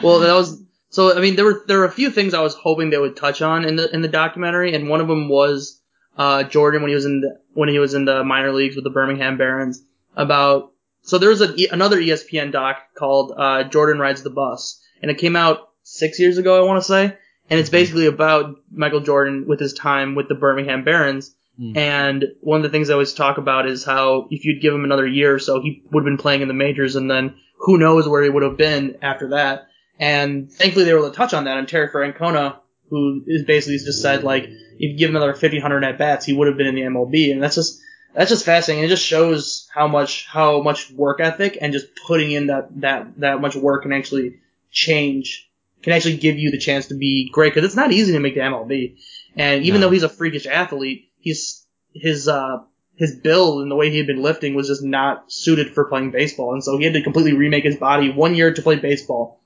Well, 0.02 0.20
that 0.20 0.34
was 0.34 0.62
so. 0.90 1.16
I 1.16 1.20
mean, 1.20 1.36
there 1.36 1.44
were 1.46 1.64
there 1.66 1.78
were 1.78 1.86
a 1.86 1.90
few 1.90 2.10
things 2.10 2.34
I 2.34 2.42
was 2.42 2.54
hoping 2.54 2.90
they 2.90 2.98
would 2.98 3.16
touch 3.16 3.40
on 3.40 3.64
in 3.64 3.76
the 3.76 3.92
in 3.94 4.02
the 4.02 4.08
documentary, 4.08 4.74
and 4.74 4.88
one 4.90 5.00
of 5.00 5.08
them 5.08 5.28
was 5.28 5.80
uh, 6.16 6.44
Jordan 6.44 6.82
when 6.82 6.90
he 6.90 6.94
was 6.94 7.04
in 7.04 7.20
the, 7.20 7.40
when 7.52 7.68
he 7.68 7.78
was 7.78 7.94
in 7.94 8.04
the 8.04 8.24
minor 8.24 8.52
leagues 8.52 8.76
with 8.76 8.84
the 8.84 8.90
Birmingham 8.90 9.36
Barons. 9.36 9.82
About 10.16 10.72
so 11.02 11.18
there 11.18 11.30
was 11.30 11.40
a, 11.40 11.54
another 11.72 12.00
ESPN 12.00 12.52
doc 12.52 12.78
called 12.96 13.32
uh, 13.36 13.64
Jordan 13.64 14.00
Rides 14.00 14.22
the 14.22 14.30
Bus, 14.30 14.80
and 15.02 15.10
it 15.10 15.18
came 15.18 15.36
out 15.36 15.70
six 15.82 16.18
years 16.18 16.38
ago, 16.38 16.62
I 16.62 16.66
want 16.66 16.82
to 16.82 16.88
say, 16.88 17.16
and 17.50 17.60
it's 17.60 17.68
basically 17.68 18.06
about 18.06 18.56
Michael 18.70 19.00
Jordan 19.00 19.44
with 19.46 19.60
his 19.60 19.74
time 19.74 20.14
with 20.14 20.28
the 20.28 20.34
Birmingham 20.34 20.84
Barons. 20.84 21.34
Hmm. 21.58 21.76
And 21.76 22.24
one 22.40 22.58
of 22.58 22.62
the 22.62 22.70
things 22.70 22.90
I 22.90 22.94
always 22.94 23.12
talk 23.12 23.38
about 23.38 23.68
is 23.68 23.84
how 23.84 24.28
if 24.30 24.44
you'd 24.44 24.62
give 24.62 24.74
him 24.74 24.84
another 24.84 25.06
year 25.06 25.34
or 25.34 25.38
so, 25.38 25.60
he 25.60 25.82
would 25.92 26.00
have 26.00 26.06
been 26.06 26.16
playing 26.16 26.42
in 26.42 26.48
the 26.48 26.54
majors, 26.54 26.96
and 26.96 27.10
then 27.10 27.36
who 27.58 27.76
knows 27.78 28.08
where 28.08 28.22
he 28.22 28.30
would 28.30 28.42
have 28.42 28.56
been 28.56 28.98
after 29.02 29.30
that. 29.30 29.68
And 29.98 30.50
thankfully, 30.50 30.84
they 30.84 30.92
were 30.92 31.00
able 31.00 31.10
to 31.10 31.16
touch 31.16 31.34
on 31.34 31.44
that. 31.44 31.58
And 31.58 31.68
Terry 31.68 31.88
Francona, 31.88 32.56
who 32.90 33.22
is 33.26 33.44
basically 33.44 33.78
just 33.78 34.02
said 34.02 34.24
like, 34.24 34.48
if 34.78 34.92
you 34.92 34.96
give 34.96 35.10
him 35.10 35.16
another 35.16 35.34
50, 35.34 35.58
100 35.58 35.84
at 35.84 35.98
bats, 35.98 36.26
he 36.26 36.32
would 36.32 36.48
have 36.48 36.56
been 36.56 36.66
in 36.66 36.74
the 36.74 36.82
MLB. 36.82 37.32
And 37.32 37.42
that's 37.42 37.54
just 37.54 37.80
that's 38.14 38.30
just 38.30 38.44
fascinating. 38.44 38.84
It 38.84 38.88
just 38.88 39.04
shows 39.04 39.68
how 39.74 39.88
much 39.88 40.26
how 40.26 40.62
much 40.62 40.90
work 40.90 41.20
ethic 41.20 41.58
and 41.60 41.72
just 41.72 41.86
putting 42.06 42.30
in 42.32 42.46
that 42.48 42.68
that 42.80 43.18
that 43.20 43.40
much 43.40 43.56
work 43.56 43.82
can 43.82 43.92
actually 43.92 44.40
change 44.70 45.50
can 45.82 45.92
actually 45.92 46.16
give 46.16 46.38
you 46.38 46.50
the 46.50 46.58
chance 46.58 46.86
to 46.86 46.94
be 46.94 47.28
great 47.30 47.52
because 47.52 47.66
it's 47.66 47.76
not 47.76 47.92
easy 47.92 48.12
to 48.12 48.20
make 48.20 48.34
the 48.34 48.40
MLB. 48.40 48.96
And 49.36 49.64
even 49.64 49.80
No. 49.80 49.86
though 49.86 49.92
he's 49.92 50.02
a 50.02 50.08
freakish 50.08 50.46
athlete, 50.46 51.10
he's 51.18 51.66
his 51.94 52.28
uh 52.28 52.58
his 52.96 53.16
build 53.16 53.62
and 53.62 53.70
the 53.70 53.74
way 53.74 53.90
he 53.90 53.98
had 53.98 54.06
been 54.06 54.22
lifting 54.22 54.54
was 54.54 54.68
just 54.68 54.82
not 54.84 55.30
suited 55.30 55.74
for 55.74 55.84
playing 55.86 56.10
baseball, 56.12 56.52
and 56.52 56.62
so 56.62 56.78
he 56.78 56.84
had 56.84 56.94
to 56.94 57.02
completely 57.02 57.32
remake 57.32 57.64
his 57.64 57.76
body 57.76 58.10
one 58.10 58.34
year 58.34 58.52
to 58.54 58.62
play 58.62 58.76
baseball. 58.76 59.40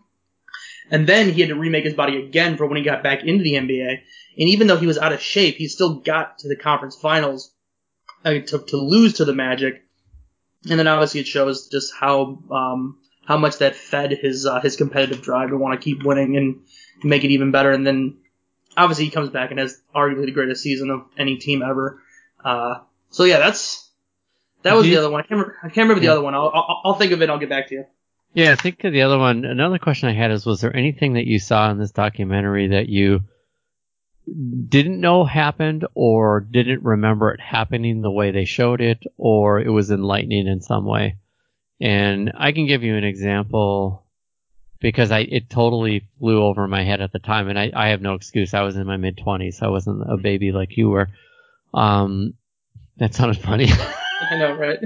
And 0.91 1.07
then 1.07 1.31
he 1.33 1.41
had 1.41 1.51
to 1.51 1.55
remake 1.55 1.85
his 1.85 1.95
body 1.95 2.17
again 2.23 2.57
for 2.57 2.67
when 2.67 2.77
he 2.79 2.83
got 2.83 3.03
back 3.03 3.23
into 3.25 3.45
the 3.45 3.55
NBA. 3.55 4.01
And 4.39 4.49
even 4.49 4.67
though 4.67 4.77
he 4.77 4.87
was 4.87 4.99
out 4.99 5.13
of 5.13 5.21
shape, 5.21 5.57
he 5.57 5.69
still 5.69 5.95
got 5.95 6.39
to 6.39 6.49
the 6.49 6.57
conference 6.57 6.97
finals 6.97 7.53
uh, 8.25 8.35
to, 8.35 8.59
to 8.59 8.77
lose 8.77 9.15
to 9.15 9.25
the 9.25 9.35
Magic. 9.35 9.83
And 10.69 10.79
then 10.79 10.87
obviously 10.87 11.21
it 11.21 11.27
shows 11.27 11.69
just 11.69 11.93
how 11.95 12.39
um, 12.51 12.99
how 13.25 13.37
much 13.37 13.59
that 13.59 13.77
fed 13.77 14.13
his 14.13 14.47
uh, 14.47 14.61
his 14.61 14.77
competitive 14.77 15.23
drive 15.23 15.51
to 15.51 15.57
want 15.57 15.81
to 15.81 15.85
keep 15.85 16.05
winning 16.05 16.37
and 16.37 16.61
make 17.03 17.25
it 17.25 17.31
even 17.31 17.51
better. 17.51 17.73
And 17.73 17.87
then 17.87 18.19
obviously 18.77 19.05
he 19.07 19.11
comes 19.11 19.31
back 19.31 19.51
and 19.51 19.59
has 19.59 19.81
arguably 19.95 20.27
the 20.27 20.33
greatest 20.33 20.63
season 20.63 20.91
of 20.91 21.03
any 21.17 21.37
team 21.37 21.63
ever. 21.63 22.01
Uh, 22.45 22.81
so 23.11 23.25
yeah, 23.25 23.39
that's 23.39 23.91
that 24.63 24.75
was 24.75 24.85
Do 24.85 24.91
the 24.91 24.99
other 24.99 25.11
one. 25.11 25.21
I 25.21 25.23
can't 25.23 25.31
remember, 25.33 25.57
I 25.63 25.69
can't 25.69 25.89
remember 25.89 26.01
the 26.01 26.09
other 26.09 26.23
one. 26.23 26.35
I'll, 26.35 26.51
I'll 26.53 26.81
I'll 26.85 26.95
think 26.95 27.13
of 27.13 27.21
it. 27.21 27.25
and 27.25 27.33
I'll 27.33 27.39
get 27.39 27.49
back 27.49 27.69
to 27.69 27.75
you. 27.75 27.85
Yeah, 28.35 28.53
I 28.53 28.57
think 28.57 28.85
of 28.85 28.93
the 28.93 29.03
other 29.03 29.19
one. 29.19 29.45
Another 29.45 29.79
question 29.79 30.09
I 30.09 30.13
had 30.13 30.31
is, 30.31 30.45
was 30.45 30.61
there 30.61 30.77
anything 30.77 31.15
that 31.15 31.27
you 31.27 31.39
saw 31.39 31.71
in 31.71 31.79
this 31.79 31.93
documentary 31.93 32.69
that 32.69 32.89
you 32.89 33.21
didn't 34.69 35.01
know 35.01 35.25
happened 35.25 35.87
or 35.95 36.41
didn't 36.41 36.83
remember 36.83 37.31
it 37.33 37.41
happening 37.41 38.01
the 38.01 38.11
way 38.11 38.31
they 38.31 38.45
showed 38.45 38.81
it 38.81 39.03
or 39.17 39.61
it 39.61 39.71
was 39.71 39.91
enlightening 39.91 40.47
in 40.47 40.61
some 40.61 40.85
way? 40.85 41.17
And 41.81 42.33
I 42.37 42.53
can 42.53 42.67
give 42.67 42.83
you 42.83 42.97
an 42.97 43.05
example 43.05 44.05
because 44.81 45.11
I, 45.11 45.21
it 45.21 45.51
totally 45.51 46.07
flew 46.19 46.43
over 46.43 46.67
my 46.69 46.85
head 46.85 47.01
at 47.01 47.13
the 47.13 47.19
time 47.19 47.49
and 47.49 47.59
I, 47.59 47.71
I 47.75 47.89
have 47.89 48.03
no 48.03 48.15
excuse. 48.15 48.55
I 48.55 48.63
was 48.63 48.77
in 48.77 48.87
my 48.87 48.97
mid 48.97 49.19
twenties. 49.19 49.61
I 49.63 49.69
wasn't 49.69 50.11
a 50.11 50.17
baby 50.17 50.53
like 50.53 50.77
you 50.77 50.91
were. 50.91 51.09
Um, 51.75 52.35
that 52.97 53.15
sounded 53.15 53.39
funny. 53.39 53.69
I 54.21 54.37
know, 54.37 54.57
right? 54.57 54.79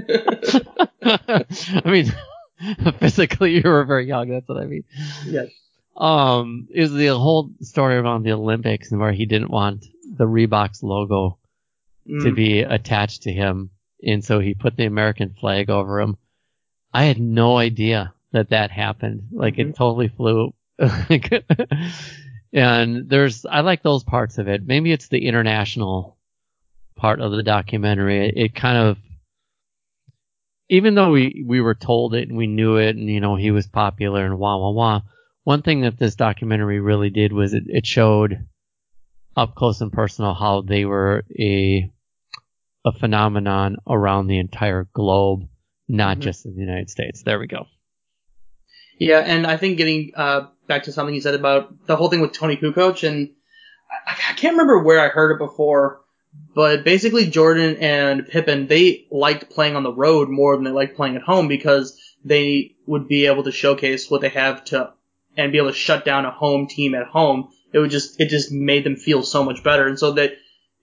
I 1.85 1.89
mean, 1.89 2.13
physically 2.99 3.55
you 3.55 3.69
were 3.69 3.85
very 3.85 4.07
young. 4.07 4.29
That's 4.29 4.47
what 4.47 4.57
I 4.57 4.65
mean. 4.65 4.83
yes. 5.25 5.47
Um, 5.95 6.67
is 6.71 6.91
the 6.91 7.07
whole 7.07 7.51
story 7.61 7.95
around 7.95 8.23
the 8.23 8.31
Olympics 8.31 8.91
and 8.91 8.99
where 8.99 9.11
he 9.11 9.25
didn't 9.25 9.51
want 9.51 9.85
the 10.17 10.25
Reeboks 10.25 10.81
logo 10.83 11.37
to 12.07 12.31
Mm. 12.31 12.35
be 12.35 12.59
attached 12.61 13.23
to 13.23 13.31
him, 13.31 13.69
and 14.05 14.23
so 14.25 14.39
he 14.39 14.53
put 14.55 14.75
the 14.75 14.85
American 14.85 15.33
flag 15.39 15.69
over 15.69 16.01
him. 16.01 16.17
I 16.93 17.03
had 17.05 17.19
no 17.19 17.57
idea 17.57 18.13
that 18.31 18.49
that 18.49 18.71
happened. 18.71 19.29
Like 19.31 19.57
it 19.59 19.75
totally 19.75 20.09
flew. 20.09 20.53
and 22.53 23.09
there's, 23.09 23.45
I 23.45 23.61
like 23.61 23.83
those 23.83 24.03
parts 24.03 24.37
of 24.37 24.47
it. 24.47 24.65
Maybe 24.65 24.91
it's 24.91 25.07
the 25.07 25.25
international 25.27 26.17
part 26.95 27.21
of 27.21 27.31
the 27.31 27.43
documentary. 27.43 28.27
It, 28.29 28.33
it 28.37 28.55
kind 28.55 28.77
of, 28.77 28.97
even 30.69 30.95
though 30.95 31.11
we, 31.11 31.43
we 31.45 31.61
were 31.61 31.75
told 31.75 32.15
it 32.15 32.27
and 32.27 32.37
we 32.37 32.47
knew 32.47 32.77
it 32.77 32.95
and, 32.95 33.07
you 33.07 33.19
know, 33.19 33.35
he 33.35 33.51
was 33.51 33.67
popular 33.67 34.25
and 34.25 34.39
wah, 34.39 34.57
wah, 34.57 34.71
wah. 34.71 35.01
One 35.43 35.61
thing 35.61 35.81
that 35.81 35.97
this 35.99 36.15
documentary 36.15 36.79
really 36.79 37.09
did 37.09 37.33
was 37.33 37.53
it, 37.53 37.63
it 37.67 37.85
showed 37.85 38.47
up 39.35 39.55
close 39.55 39.81
and 39.81 39.91
personal 39.91 40.33
how 40.33 40.61
they 40.61 40.85
were 40.85 41.23
a, 41.37 41.91
a 42.85 42.91
phenomenon 42.93 43.77
around 43.87 44.27
the 44.27 44.37
entire 44.37 44.87
globe, 44.93 45.47
not 45.87 46.17
Mhm. 46.17 46.21
just 46.21 46.45
in 46.45 46.55
the 46.55 46.61
United 46.61 46.89
States. 46.89 47.23
There 47.23 47.39
we 47.39 47.47
go. 47.47 47.65
Yeah, 48.99 49.19
and 49.19 49.45
I 49.47 49.57
think 49.57 49.77
getting 49.77 50.11
uh, 50.15 50.47
back 50.67 50.83
to 50.83 50.91
something 50.91 51.15
you 51.15 51.21
said 51.21 51.33
about 51.35 51.87
the 51.87 51.95
whole 51.95 52.09
thing 52.09 52.21
with 52.21 52.31
Toni 52.31 52.55
Kukoc, 52.57 53.05
and 53.05 53.31
I, 54.07 54.11
I 54.11 54.33
can't 54.33 54.53
remember 54.53 54.83
where 54.83 54.99
I 54.99 55.09
heard 55.09 55.31
it 55.31 55.39
before, 55.39 56.01
but 56.55 56.85
basically 56.85 57.25
Jordan 57.25 57.77
and 57.77 58.27
Pippen 58.27 58.67
they 58.67 59.07
liked 59.11 59.49
playing 59.49 59.75
on 59.75 59.83
the 59.83 59.91
road 59.91 60.29
more 60.29 60.55
than 60.55 60.63
they 60.63 60.71
liked 60.71 60.95
playing 60.95 61.15
at 61.15 61.23
home 61.23 61.47
because 61.47 61.99
they 62.23 62.75
would 62.85 63.07
be 63.07 63.25
able 63.25 63.43
to 63.43 63.51
showcase 63.51 64.09
what 64.09 64.21
they 64.21 64.29
have 64.29 64.63
to 64.65 64.93
and 65.37 65.51
be 65.51 65.57
able 65.57 65.69
to 65.69 65.75
shut 65.75 66.05
down 66.05 66.25
a 66.25 66.31
home 66.31 66.67
team 66.67 66.95
at 66.95 67.07
home. 67.07 67.49
It 67.71 67.79
would 67.79 67.91
just 67.91 68.19
it 68.19 68.29
just 68.29 68.51
made 68.51 68.83
them 68.83 68.95
feel 68.95 69.23
so 69.23 69.43
much 69.43 69.63
better, 69.63 69.87
and 69.87 69.97
so 69.97 70.11
that 70.13 70.33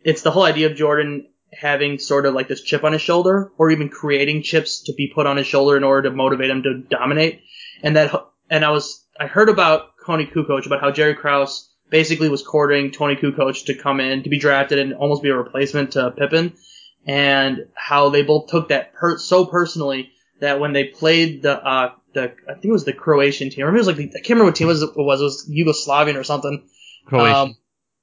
it's 0.02 0.22
the 0.22 0.30
whole 0.30 0.44
idea 0.44 0.70
of 0.70 0.76
Jordan 0.76 1.28
having 1.52 1.98
sort 1.98 2.26
of 2.26 2.34
like 2.34 2.48
this 2.48 2.62
chip 2.62 2.84
on 2.84 2.92
his 2.92 3.02
shoulder, 3.02 3.52
or 3.58 3.70
even 3.70 3.88
creating 3.88 4.42
chips 4.42 4.84
to 4.84 4.92
be 4.94 5.12
put 5.14 5.26
on 5.26 5.36
his 5.36 5.46
shoulder 5.46 5.76
in 5.76 5.84
order 5.84 6.08
to 6.08 6.14
motivate 6.14 6.50
him 6.50 6.62
to 6.62 6.82
dominate 6.88 7.42
and 7.82 7.96
that 7.96 8.14
and 8.48 8.64
I 8.64 8.70
was 8.70 9.04
I 9.18 9.26
heard 9.26 9.48
about 9.48 9.90
Toni 10.04 10.26
Kukoc 10.26 10.66
about 10.66 10.80
how 10.80 10.90
Jerry 10.90 11.14
Krause 11.14 11.70
basically 11.90 12.28
was 12.28 12.42
courting 12.42 12.90
Toni 12.90 13.16
Kukoc 13.16 13.64
to 13.66 13.74
come 13.74 14.00
in 14.00 14.22
to 14.22 14.30
be 14.30 14.38
drafted 14.38 14.78
and 14.78 14.94
almost 14.94 15.22
be 15.22 15.28
a 15.28 15.36
replacement 15.36 15.92
to 15.92 16.10
Pippen, 16.12 16.54
and 17.06 17.66
how 17.74 18.10
they 18.10 18.22
both 18.22 18.48
took 18.48 18.68
that 18.68 18.94
per- 18.94 19.18
so 19.18 19.46
personally 19.46 20.10
that 20.40 20.60
when 20.60 20.72
they 20.72 20.84
played 20.84 21.42
the 21.42 21.62
uh 21.62 21.92
the 22.12 22.32
I 22.48 22.52
think 22.54 22.64
it 22.66 22.72
was 22.72 22.84
the 22.84 22.92
Croatian 22.92 23.50
team, 23.50 23.64
or 23.64 23.68
maybe 23.72 23.78
it 23.78 23.86
was 23.86 23.86
like 23.86 23.96
the, 23.96 24.04
I 24.08 24.12
can't 24.20 24.30
remember 24.30 24.46
what 24.46 24.56
team 24.56 24.66
it 24.68 24.72
was 24.72 24.82
it 24.82 24.96
was 24.96 25.20
it 25.20 25.24
was 25.24 25.50
Yugoslavian 25.50 26.16
or 26.16 26.24
something. 26.24 26.68
Croatian. 27.06 27.36
Um, 27.36 27.56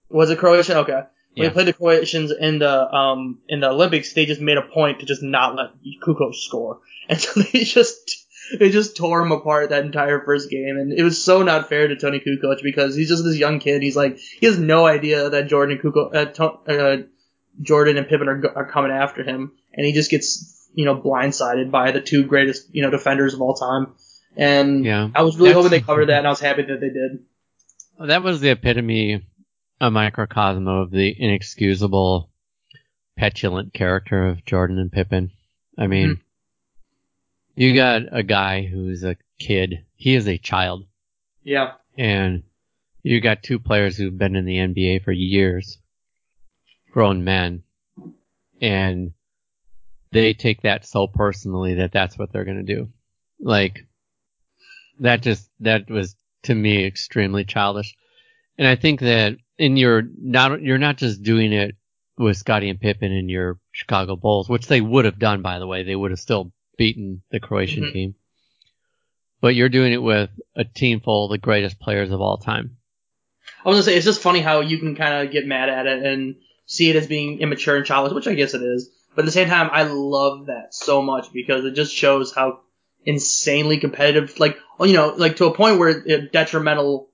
was 0.09 0.29
it 0.29 0.37
Croatian? 0.39 0.77
Okay. 0.77 0.93
When 0.93 1.03
Yeah. 1.35 1.49
they 1.49 1.53
played 1.53 1.67
the 1.67 1.73
Croatians 1.73 2.31
in 2.31 2.59
the 2.59 2.93
um 2.93 3.39
in 3.47 3.59
the 3.59 3.69
Olympics, 3.69 4.13
they 4.13 4.25
just 4.25 4.41
made 4.41 4.57
a 4.57 4.61
point 4.61 4.99
to 5.01 5.05
just 5.05 5.21
not 5.23 5.55
let 5.55 5.69
Kukoc 6.05 6.33
score, 6.35 6.79
and 7.09 7.19
so 7.19 7.41
they 7.41 7.63
just 7.63 8.25
they 8.59 8.69
just 8.69 8.95
tore 8.95 9.21
him 9.21 9.31
apart 9.33 9.69
that 9.69 9.83
entire 9.85 10.23
first 10.23 10.49
game, 10.49 10.77
and 10.77 10.93
it 10.93 11.03
was 11.03 11.21
so 11.23 11.43
not 11.43 11.67
fair 11.69 11.87
to 11.87 11.95
Toni 11.97 12.19
Kukoc 12.21 12.63
because 12.63 12.95
he's 12.95 13.09
just 13.09 13.23
this 13.23 13.37
young 13.37 13.59
kid. 13.59 13.81
He's 13.83 13.95
like 13.97 14.17
he 14.17 14.45
has 14.45 14.57
no 14.57 14.85
idea 14.87 15.29
that 15.29 15.47
Jordan 15.47 15.77
and 15.83 15.93
Kukoc, 15.93 16.15
uh, 16.15 16.71
uh, 16.71 16.97
Jordan 17.61 17.97
and 17.97 18.07
Pippen 18.07 18.29
are, 18.29 18.41
are 18.55 18.71
coming 18.71 18.91
after 18.91 19.23
him, 19.23 19.51
and 19.73 19.85
he 19.85 19.91
just 19.91 20.09
gets 20.09 20.56
you 20.77 20.85
know 20.85 20.95
blindsided 20.95 21.71
by 21.71 21.91
the 21.91 21.99
two 22.01 22.23
greatest 22.23 22.73
you 22.73 22.81
know 22.83 22.89
defenders 22.91 23.33
of 23.33 23.41
all 23.41 23.55
time. 23.55 23.87
And 24.35 24.85
Yeah. 24.85 25.09
I 25.15 25.23
was 25.23 25.35
really 25.37 25.49
That's- 25.49 25.63
hoping 25.63 25.71
they 25.79 25.85
covered 25.85 26.05
that, 26.09 26.19
and 26.19 26.27
I 26.27 26.29
was 26.29 26.39
happy 26.39 26.61
that 26.61 26.79
they 26.79 26.89
did. 26.89 27.25
That 28.07 28.21
was 28.23 28.39
the 28.41 28.49
epitome, 28.51 29.25
a 29.81 29.89
microcosm 29.89 30.67
of 30.67 30.91
the 30.91 31.15
inexcusable, 31.19 32.29
petulant 33.17 33.73
character 33.73 34.27
of 34.27 34.45
Jordan 34.45 34.77
and 34.77 34.91
Pippen. 34.91 35.31
I 35.77 35.87
mean, 35.87 36.09
Mm-hmm. 36.09 37.61
you 37.61 37.73
got 37.75 38.03
a 38.11 38.21
guy 38.21 38.61
who's 38.67 39.03
a 39.03 39.17
kid. 39.39 39.85
He 39.95 40.13
is 40.13 40.27
a 40.27 40.37
child. 40.37 40.85
Yeah. 41.43 41.73
And 41.97 42.43
you 43.01 43.19
got 43.21 43.41
two 43.41 43.57
players 43.57 43.97
who've 43.97 44.15
been 44.17 44.35
in 44.35 44.45
the 44.45 44.57
NBA 44.57 45.03
for 45.03 45.11
years, 45.11 45.79
grown 46.91 47.23
men, 47.23 47.63
and 48.61 49.13
they 50.21 50.33
take 50.33 50.61
that 50.61 50.85
so 50.85 51.07
personally 51.07 51.75
that 51.75 51.91
that's 51.91 52.17
what 52.17 52.31
they're 52.31 52.45
going 52.45 52.65
to 52.65 52.75
do. 52.75 52.89
Like, 53.39 53.87
that 54.99 55.21
just, 55.21 55.49
that 55.59 55.89
was 55.89 56.15
to 56.43 56.55
me 56.55 56.85
extremely 56.85 57.45
childish. 57.45 57.95
And 58.57 58.67
I 58.67 58.75
think 58.75 59.01
that 59.01 59.37
in 59.57 59.77
your, 59.77 60.03
not, 60.19 60.61
you're 60.61 60.77
not 60.77 60.97
just 60.97 61.23
doing 61.23 61.53
it 61.53 61.75
with 62.17 62.37
Scottie 62.37 62.69
and 62.69 62.79
Pippen 62.79 63.11
in 63.11 63.29
your 63.29 63.59
Chicago 63.71 64.15
Bulls, 64.15 64.49
which 64.49 64.65
they 64.67 64.81
would 64.81 65.05
have 65.05 65.19
done, 65.19 65.41
by 65.41 65.59
the 65.59 65.67
way. 65.67 65.83
They 65.83 65.95
would 65.95 66.11
have 66.11 66.19
still 66.19 66.51
beaten 66.77 67.21
the 67.29 67.39
Croatian 67.39 67.83
Mhm. 67.83 67.93
team. 67.93 68.15
But 69.39 69.53
you're 69.53 69.69
doing 69.69 69.93
it 69.93 70.01
with 70.01 70.31
a 70.55 70.63
team 70.63 70.99
full 70.99 71.25
of 71.25 71.31
the 71.31 71.37
greatest 71.37 71.79
players 71.79 72.11
of 72.11 72.21
all 72.21 72.37
time. 72.37 72.77
I 73.63 73.69
was 73.69 73.75
gonna 73.75 73.83
say 73.83 73.95
it's 73.95 74.05
just 74.05 74.21
funny 74.21 74.39
how 74.39 74.61
you 74.61 74.79
can 74.79 74.95
kind 74.95 75.25
of 75.27 75.31
get 75.31 75.45
mad 75.45 75.69
at 75.69 75.85
it 75.85 76.03
and 76.03 76.37
see 76.65 76.89
it 76.89 76.95
as 76.95 77.05
being 77.05 77.39
immature 77.39 77.77
and 77.77 77.85
childish, 77.85 78.13
which 78.13 78.27
I 78.27 78.33
guess 78.33 78.55
it 78.55 78.63
is. 78.63 78.89
But 79.17 79.23
at 79.23 79.25
the 79.25 79.31
same 79.31 79.49
time, 79.49 79.71
I 79.73 79.81
love 79.81 80.45
that 80.45 80.75
so 80.75 81.01
much 81.01 81.33
because 81.33 81.65
it 81.65 81.73
just 81.73 81.91
shows 81.91 82.31
how 82.31 82.59
insanely 83.03 83.79
competitive, 83.79 84.39
like 84.39 84.59
oh, 84.79 84.85
you 84.85 84.93
know, 84.93 85.07
like 85.07 85.37
to 85.37 85.47
a 85.47 85.55
point 85.55 85.79
where 85.79 85.89
it 85.89 86.31
detrimental, 86.31 87.09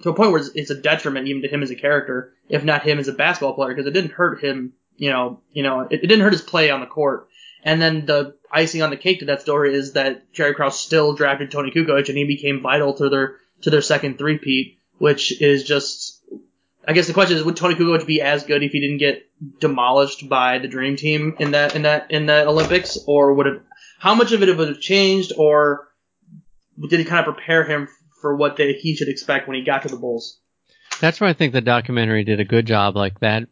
to 0.00 0.08
a 0.08 0.14
point 0.14 0.32
where 0.32 0.42
it's, 0.54 0.70
a 0.70 0.74
detriment 0.74 1.28
even 1.28 1.42
to 1.42 1.48
him 1.48 1.62
as 1.62 1.70
a 1.70 1.74
character, 1.74 2.32
if 2.48 2.64
not 2.64 2.84
him 2.84 2.98
as 2.98 3.08
a 3.08 3.12
basketball 3.12 3.52
player, 3.52 3.74
because 3.74 3.86
it 3.86 3.92
didn't 3.92 4.12
hurt 4.12 4.42
him, 4.42 4.72
you 4.96 5.10
know, 5.10 5.42
you 5.52 5.62
know, 5.62 5.80
it, 5.80 6.02
it 6.02 6.06
didn't 6.06 6.22
hurt 6.22 6.32
his 6.32 6.40
play 6.40 6.70
on 6.70 6.80
the 6.80 6.86
court. 6.86 7.28
And 7.62 7.82
then 7.82 8.06
the 8.06 8.34
icing 8.50 8.80
on 8.80 8.88
the 8.88 8.96
cake 8.96 9.18
to 9.18 9.26
that 9.26 9.42
story 9.42 9.74
is 9.74 9.92
that 9.92 10.32
Jerry 10.32 10.54
Krause 10.54 10.80
still 10.80 11.12
drafted 11.12 11.50
Toni 11.50 11.70
Kukoc 11.70 12.08
and 12.08 12.16
he 12.16 12.24
became 12.24 12.62
vital 12.62 12.94
to 12.94 13.10
their 13.10 13.36
to 13.60 13.68
their 13.68 13.82
second 13.82 14.16
three-peat, 14.16 14.78
which 14.96 15.38
is 15.42 15.64
just 15.64 16.01
I 16.86 16.92
guess 16.92 17.06
the 17.06 17.12
question 17.12 17.36
is 17.36 17.44
would 17.44 17.56
Toni 17.56 17.74
Kukoc 17.74 18.06
be 18.06 18.20
as 18.20 18.44
good 18.44 18.62
if 18.62 18.72
he 18.72 18.80
didn't 18.80 18.98
get 18.98 19.24
demolished 19.60 20.28
by 20.28 20.58
the 20.58 20.68
dream 20.68 20.96
team 20.96 21.36
in 21.38 21.52
that 21.52 21.76
in 21.76 21.82
that 21.82 22.10
in 22.10 22.26
the 22.26 22.46
Olympics 22.46 22.98
or 23.06 23.34
would 23.34 23.46
it 23.46 23.62
how 23.98 24.14
much 24.14 24.32
of 24.32 24.42
it 24.42 24.56
would 24.56 24.68
have 24.68 24.80
changed 24.80 25.32
or 25.36 25.88
did 26.88 27.00
it 27.00 27.06
kind 27.06 27.24
of 27.24 27.34
prepare 27.34 27.64
him 27.64 27.88
for 28.20 28.36
what 28.36 28.56
they, 28.56 28.72
he 28.72 28.96
should 28.96 29.08
expect 29.08 29.46
when 29.46 29.56
he 29.56 29.64
got 29.64 29.82
to 29.82 29.88
the 29.88 29.96
Bulls? 29.96 30.40
That's 31.00 31.20
where 31.20 31.30
I 31.30 31.34
think 31.34 31.52
the 31.52 31.60
documentary 31.60 32.24
did 32.24 32.40
a 32.40 32.44
good 32.44 32.66
job 32.66 32.96
like 32.96 33.20
that. 33.20 33.44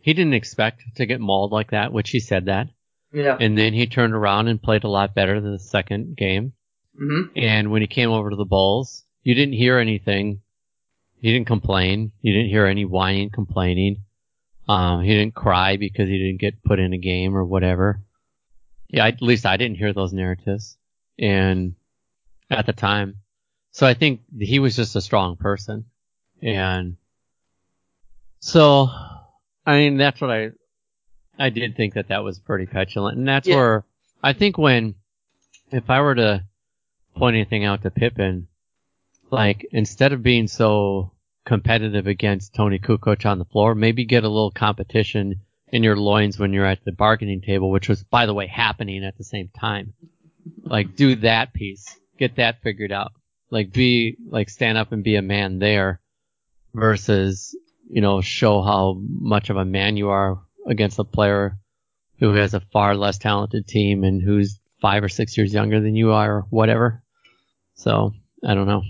He 0.00 0.14
didn't 0.14 0.34
expect 0.34 0.82
to 0.96 1.06
get 1.06 1.20
mauled 1.20 1.52
like 1.52 1.72
that, 1.72 1.92
which 1.92 2.10
he 2.10 2.20
said 2.20 2.46
that. 2.46 2.68
Yeah. 3.12 3.36
And 3.38 3.56
then 3.56 3.72
he 3.72 3.86
turned 3.86 4.14
around 4.14 4.48
and 4.48 4.62
played 4.62 4.84
a 4.84 4.88
lot 4.88 5.14
better 5.14 5.40
the 5.40 5.58
second 5.58 6.16
game. 6.16 6.52
Mm-hmm. 7.00 7.38
And 7.38 7.70
when 7.70 7.82
he 7.82 7.88
came 7.88 8.10
over 8.10 8.30
to 8.30 8.36
the 8.36 8.44
Bulls, 8.44 9.04
you 9.22 9.34
didn't 9.34 9.54
hear 9.54 9.78
anything. 9.78 10.40
He 11.20 11.32
didn't 11.32 11.46
complain. 11.46 12.12
You 12.22 12.32
didn't 12.32 12.50
hear 12.50 12.66
any 12.66 12.84
whining, 12.84 13.30
complaining. 13.30 14.02
Um, 14.68 15.02
he 15.02 15.10
didn't 15.14 15.34
cry 15.34 15.76
because 15.76 16.08
he 16.08 16.18
didn't 16.18 16.40
get 16.40 16.62
put 16.62 16.78
in 16.78 16.92
a 16.92 16.98
game 16.98 17.36
or 17.36 17.44
whatever. 17.44 18.00
Yeah, 18.88 19.06
at 19.06 19.20
least 19.22 19.46
I 19.46 19.56
didn't 19.56 19.78
hear 19.78 19.92
those 19.92 20.12
narratives. 20.12 20.76
And 21.18 21.74
at 22.50 22.66
the 22.66 22.72
time, 22.72 23.16
so 23.72 23.86
I 23.86 23.94
think 23.94 24.20
he 24.38 24.58
was 24.58 24.76
just 24.76 24.94
a 24.96 25.00
strong 25.00 25.36
person. 25.36 25.86
And 26.40 26.96
so, 28.40 28.88
I 29.66 29.76
mean, 29.78 29.96
that's 29.96 30.20
what 30.20 30.30
I, 30.30 30.50
I 31.38 31.50
did 31.50 31.76
think 31.76 31.94
that 31.94 32.08
that 32.08 32.22
was 32.24 32.38
pretty 32.38 32.66
petulant. 32.66 33.18
And 33.18 33.26
that's 33.26 33.48
Yeah. 33.48 33.56
where 33.56 33.84
I 34.22 34.32
think 34.32 34.56
when, 34.58 34.94
if 35.70 35.90
I 35.90 36.00
were 36.00 36.14
to 36.14 36.44
point 37.16 37.34
anything 37.36 37.64
out 37.64 37.82
to 37.82 37.90
Pippen, 37.90 38.48
like 39.30 39.66
instead 39.72 40.12
of 40.12 40.22
being 40.22 40.48
so 40.48 41.12
competitive 41.44 42.06
against 42.06 42.54
Toni 42.54 42.78
Kukoc 42.78 43.24
on 43.26 43.38
the 43.38 43.44
floor, 43.44 43.74
maybe 43.74 44.04
get 44.04 44.24
a 44.24 44.28
little 44.28 44.50
competition 44.50 45.40
in 45.70 45.82
your 45.82 45.96
loins 45.96 46.38
when 46.38 46.52
you're 46.52 46.66
at 46.66 46.84
the 46.84 46.92
bargaining 46.92 47.40
table, 47.40 47.70
which 47.70 47.88
was, 47.88 48.04
by 48.04 48.26
the 48.26 48.34
way, 48.34 48.46
happening 48.46 49.04
at 49.04 49.16
the 49.16 49.24
same 49.24 49.48
time. 49.48 49.94
Like 50.62 50.96
do 50.96 51.16
that 51.16 51.52
piece, 51.52 51.98
get 52.18 52.36
that 52.36 52.62
figured 52.62 52.92
out. 52.92 53.12
Like 53.50 53.72
be, 53.72 54.16
like 54.28 54.50
stand 54.50 54.78
up 54.78 54.92
and 54.92 55.02
be 55.02 55.16
a 55.16 55.22
man 55.22 55.58
there 55.58 56.00
versus, 56.74 57.56
you 57.88 58.00
know, 58.00 58.20
show 58.20 58.62
how 58.62 59.00
much 59.00 59.50
of 59.50 59.56
a 59.56 59.64
man 59.64 59.96
you 59.96 60.10
are 60.10 60.38
against 60.66 60.98
a 60.98 61.04
player 61.04 61.58
who 62.18 62.34
has 62.34 62.52
a 62.52 62.60
far 62.72 62.94
less 62.94 63.18
talented 63.18 63.66
team 63.66 64.04
and 64.04 64.22
who's 64.22 64.58
five 64.80 65.02
or 65.02 65.08
six 65.08 65.36
years 65.36 65.52
younger 65.52 65.80
than 65.80 65.96
you 65.96 66.12
are 66.12 66.38
or 66.38 66.46
whatever. 66.50 67.02
So, 67.74 68.12
I 68.46 68.54
don't 68.54 68.66
know. 68.66 68.82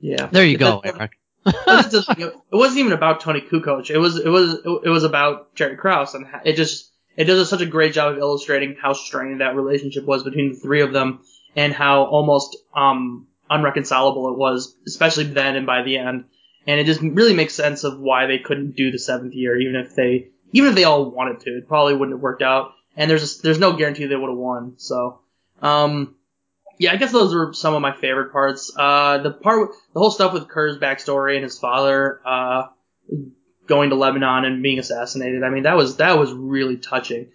Yeah. 0.00 0.26
There 0.26 0.44
you 0.44 0.58
go, 0.58 0.80
Eric. 0.84 1.12
That's 1.44 1.90
the 1.90 2.02
thing. 2.02 2.26
It 2.26 2.34
wasn't 2.50 2.80
even 2.80 2.92
about 2.92 3.20
Toni 3.20 3.40
Kukoc. 3.40 3.88
It 3.90 3.98
was 3.98 4.18
it 4.18 4.28
was 4.28 4.54
it 4.84 4.88
was 4.88 5.04
about 5.04 5.54
Jerry 5.54 5.76
Krause, 5.76 6.14
and 6.14 6.26
it 6.44 6.54
just 6.54 6.90
it 7.16 7.24
does 7.24 7.48
such 7.48 7.60
a 7.60 7.66
great 7.66 7.92
job 7.92 8.12
of 8.12 8.18
illustrating 8.18 8.76
how 8.80 8.92
strained 8.92 9.40
that 9.40 9.54
relationship 9.54 10.04
was 10.04 10.24
between 10.24 10.52
the 10.52 10.58
three 10.58 10.82
of 10.82 10.92
them, 10.92 11.20
and 11.54 11.72
how 11.72 12.04
almost 12.04 12.56
um 12.74 13.28
unreconcilable 13.48 14.32
it 14.32 14.38
was, 14.38 14.76
especially 14.86 15.24
then 15.24 15.56
and 15.56 15.66
by 15.66 15.82
the 15.82 15.98
end. 15.98 16.24
And 16.66 16.80
it 16.80 16.84
just 16.84 17.00
really 17.00 17.34
makes 17.34 17.54
sense 17.54 17.84
of 17.84 18.00
why 18.00 18.26
they 18.26 18.38
couldn't 18.38 18.74
do 18.74 18.90
the 18.90 18.98
seventh 18.98 19.34
year, 19.34 19.56
even 19.56 19.76
if 19.76 19.94
they 19.94 20.30
even 20.52 20.70
if 20.70 20.74
they 20.74 20.84
all 20.84 21.10
wanted 21.10 21.40
to, 21.40 21.50
it 21.58 21.68
probably 21.68 21.94
wouldn't 21.94 22.16
have 22.16 22.22
worked 22.22 22.42
out. 22.42 22.72
And 22.96 23.08
there's 23.08 23.38
there's 23.38 23.60
no 23.60 23.74
guarantee 23.74 24.06
they 24.06 24.16
would 24.16 24.30
have 24.30 24.38
won. 24.38 24.74
So, 24.78 25.20
um, 25.62 26.15
yeah, 26.78 26.92
I 26.92 26.96
guess 26.96 27.12
those 27.12 27.34
were 27.34 27.52
some 27.52 27.74
of 27.74 27.82
my 27.82 27.92
favorite 27.92 28.32
parts. 28.32 28.72
Uh, 28.76 29.18
the 29.18 29.30
part, 29.32 29.70
the 29.94 30.00
whole 30.00 30.10
stuff 30.10 30.32
with 30.32 30.48
Kerr's 30.48 30.78
backstory 30.78 31.34
and 31.34 31.44
his 31.44 31.58
father, 31.58 32.20
uh, 32.24 32.68
going 33.66 33.90
to 33.90 33.96
Lebanon 33.96 34.44
and 34.44 34.62
being 34.62 34.78
assassinated. 34.78 35.42
I 35.42 35.50
mean, 35.50 35.64
that 35.64 35.76
was, 35.76 35.96
that 35.96 36.18
was 36.18 36.32
really 36.32 36.76
touching. 36.76 37.28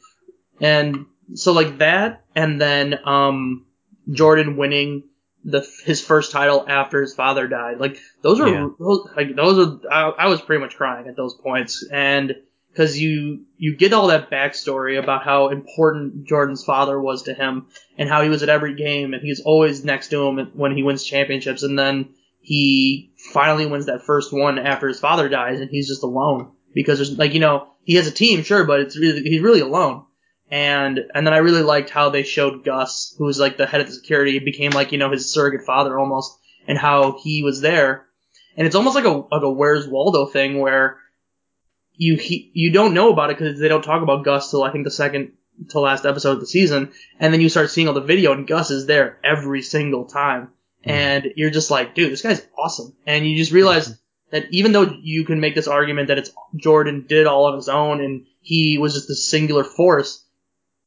And 0.61 1.05
so 1.34 1.51
like 1.53 1.80
that, 1.80 2.23
and 2.35 2.61
then, 2.61 2.99
um, 3.05 3.65
Jordan 4.11 4.57
winning 4.57 5.03
the, 5.43 5.68
his 5.85 6.01
first 6.01 6.31
title 6.31 6.65
after 6.68 7.01
his 7.01 7.13
father 7.13 7.47
died. 7.47 7.80
Like, 7.80 7.97
those 8.22 8.39
are, 8.39 8.47
Yeah. 8.47 8.69
those, 8.80 9.09
like, 9.15 9.35
those 9.35 9.81
are, 9.85 9.91
I, 9.91 10.26
I 10.26 10.27
was 10.27 10.41
pretty 10.41 10.61
much 10.61 10.76
crying 10.76 11.07
at 11.07 11.15
those 11.15 11.34
points. 11.34 11.85
And, 11.91 12.35
cause 12.76 12.98
you, 12.98 13.45
you 13.57 13.76
get 13.76 13.93
all 13.93 14.07
that 14.07 14.31
backstory 14.31 15.02
about 15.02 15.23
how 15.23 15.49
important 15.49 16.26
Jordan's 16.26 16.64
father 16.64 16.99
was 16.99 17.23
to 17.23 17.34
him 17.34 17.68
and 17.98 18.10
how 18.10 18.22
he 18.22 18.30
was 18.30 18.43
at 18.43 18.49
every 18.49 18.76
game 18.76 19.14
and 19.14 19.22
he's 19.22 19.41
always 19.41 19.84
next 19.84 20.10
to 20.10 20.27
him 20.27 20.52
when 20.53 20.76
he 20.76 20.84
wins 20.84 21.03
championships 21.03 21.64
and 21.64 21.77
then 21.77 22.10
he 22.41 23.14
finally 23.34 23.68
wins 23.68 23.85
that 23.85 24.03
first 24.03 24.34
one 24.34 24.57
after 24.57 24.88
his 24.88 24.99
father 24.99 25.30
dies 25.30 25.61
and 25.61 25.69
he's 25.69 25.88
just 25.88 26.03
alone 26.03 26.52
because 26.73 26.98
there's 26.98 27.18
like 27.18 27.34
you 27.34 27.39
know 27.39 27.68
he 27.84 27.95
has 27.95 28.07
a 28.07 28.11
team 28.11 28.43
sure 28.43 28.65
but 28.65 28.80
it's 28.80 28.98
really 28.98 29.22
he's 29.23 29.41
really 29.41 29.61
alone. 29.61 30.06
And 30.49 30.99
and 31.15 31.26
then 31.26 31.34
I 31.34 31.38
really 31.38 31.61
liked 31.61 31.89
how 31.89 32.10
they 32.10 32.23
showed 32.23 32.65
Gus 32.65 33.15
who 33.18 33.26
was 33.26 33.39
like 33.39 33.56
the 33.56 33.65
head 33.65 33.80
of 33.80 33.88
the 33.88 33.93
security 33.93 34.38
became 34.39 34.72
like 34.72 34.91
you 34.91 34.98
know 34.98 35.11
his 35.11 35.31
surrogate 35.31 35.65
father 35.65 35.98
almost 35.98 36.38
and 36.68 36.77
how 36.77 37.18
he 37.23 37.43
was 37.43 37.61
there. 37.61 38.06
And 38.57 38.68
it's 38.68 38.76
almost 38.76 38.95
like 38.95 39.06
a 39.06 39.10
like 39.10 39.43
a 39.43 39.52
Where's 39.52 39.88
Waldo 39.88 40.26
thing 40.26 40.60
where 40.60 40.98
you 42.02 42.15
he, 42.15 42.49
you 42.56 42.72
don't 42.72 42.95
know 42.95 43.11
about 43.11 43.30
it 43.30 43.38
because 43.38 43.60
they 43.60 43.68
don't 43.68 43.84
talk 43.84 44.02
about 44.02 44.26
Gus 44.26 44.49
till 44.49 44.64
I 44.64 44.72
think 44.72 44.86
the 44.86 44.91
second 44.91 45.34
to 45.69 45.80
last 45.80 46.03
episode 46.03 46.32
of 46.32 46.40
the 46.40 46.48
season, 46.48 46.91
and 47.19 47.32
then 47.32 47.41
you 47.41 47.48
start 47.48 47.69
seeing 47.69 47.88
all 47.88 47.94
the 47.94 48.02
video, 48.02 48.34
and 48.34 48.48
Gus 48.48 48.72
is 48.72 48.88
there 48.88 49.19
every 49.23 49.61
single 49.61 50.06
time, 50.06 50.49
and 50.84 51.28
you're 51.36 51.52
just 51.52 51.69
like, 51.69 51.94
dude, 51.94 52.11
this 52.11 52.23
guy's 52.23 52.44
awesome. 52.57 52.95
And 53.06 53.28
you 53.28 53.38
just 53.38 53.52
realize 53.52 53.99
that 54.32 54.48
even 54.49 54.72
though 54.72 54.98
you 55.03 55.26
can 55.26 55.40
make 55.40 55.53
this 55.53 55.68
argument 55.68 56.07
that 56.07 56.18
it's 56.18 56.32
Jordan 56.56 57.06
did 57.07 57.28
all 57.28 57.45
on 57.45 57.56
his 57.56 57.69
own 57.69 58.02
and 58.02 58.26
he 58.40 58.80
was 58.80 58.95
just 58.95 59.11
a 59.11 59.15
singular 59.15 59.64
force, 59.64 60.26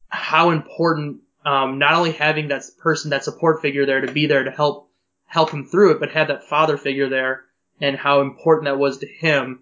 how 0.08 0.50
important 0.50 1.20
um, 1.46 1.78
not 1.78 1.94
only 1.94 2.10
having 2.10 2.48
that 2.48 2.64
person, 2.80 3.10
that 3.10 3.22
support 3.22 3.62
figure 3.62 3.86
there 3.86 4.00
to 4.00 4.10
be 4.10 4.26
there 4.26 4.42
to 4.42 4.50
help 4.50 4.90
help 5.26 5.50
him 5.50 5.64
through 5.64 5.92
it, 5.92 6.00
but 6.00 6.10
have 6.10 6.26
that 6.26 6.48
father 6.48 6.76
figure 6.76 7.08
there 7.08 7.44
and 7.80 7.96
how 7.96 8.20
important 8.20 8.64
that 8.64 8.78
was 8.78 8.98
to 8.98 9.06
him 9.06 9.60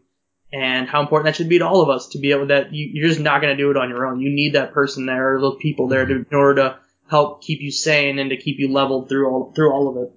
and 0.53 0.89
how 0.89 1.01
important 1.01 1.27
that 1.27 1.37
should 1.37 1.49
be 1.49 1.59
to 1.59 1.67
all 1.67 1.81
of 1.81 1.89
us 1.89 2.09
to 2.09 2.19
be 2.19 2.33
able 2.33 2.47
that 2.49 2.73
you, 2.75 2.91
you're 2.93 3.09
just 3.09 3.21
not 3.21 3.41
going 3.41 3.57
to 3.57 3.63
do 3.63 3.71
it 3.71 3.77
on 3.77 3.89
your 3.89 4.07
own. 4.07 4.21
You 4.21 4.31
need 4.31 4.55
that 4.55 4.73
person 4.73 5.07
there 5.07 5.37
or 5.37 5.41
those 5.41 5.57
people 5.61 5.89
there 5.89 6.05
to, 6.05 6.15
in 6.15 6.27
order 6.33 6.63
to 6.63 6.79
help 7.09 7.43
keep 7.43 7.61
you 7.61 7.71
sane 7.71 8.19
and 8.19 8.31
to 8.31 8.37
keep 8.37 8.59
you 8.59 8.73
leveled 8.73 9.09
through 9.09 9.29
all 9.29 9.53
through 9.55 9.73
all 9.73 9.89
of 9.89 10.05
it. 10.05 10.13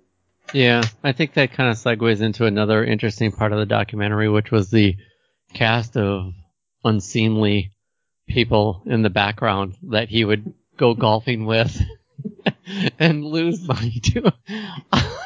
Yeah, 0.53 0.84
I 1.03 1.12
think 1.12 1.34
that 1.34 1.53
kind 1.53 1.70
of 1.70 1.78
segues 1.78 2.22
into 2.22 2.45
another 2.45 2.84
interesting 2.84 3.32
part 3.32 3.52
of 3.52 3.60
the 3.60 3.66
documentary, 3.66 4.30
which 4.30 4.52
was 4.52 4.70
the 4.70 4.95
cast 5.53 5.98
of 5.98 6.34
unseemly 6.84 7.72
people 8.28 8.84
in 8.86 9.02
the 9.02 9.10
background 9.10 9.76
that 9.90 10.10
he 10.10 10.24
would 10.24 10.53
go 10.78 10.94
golfing 10.94 11.45
with 11.45 11.82
and 12.99 13.26
lose 13.26 13.68
money 13.68 13.99
to. 14.02 14.32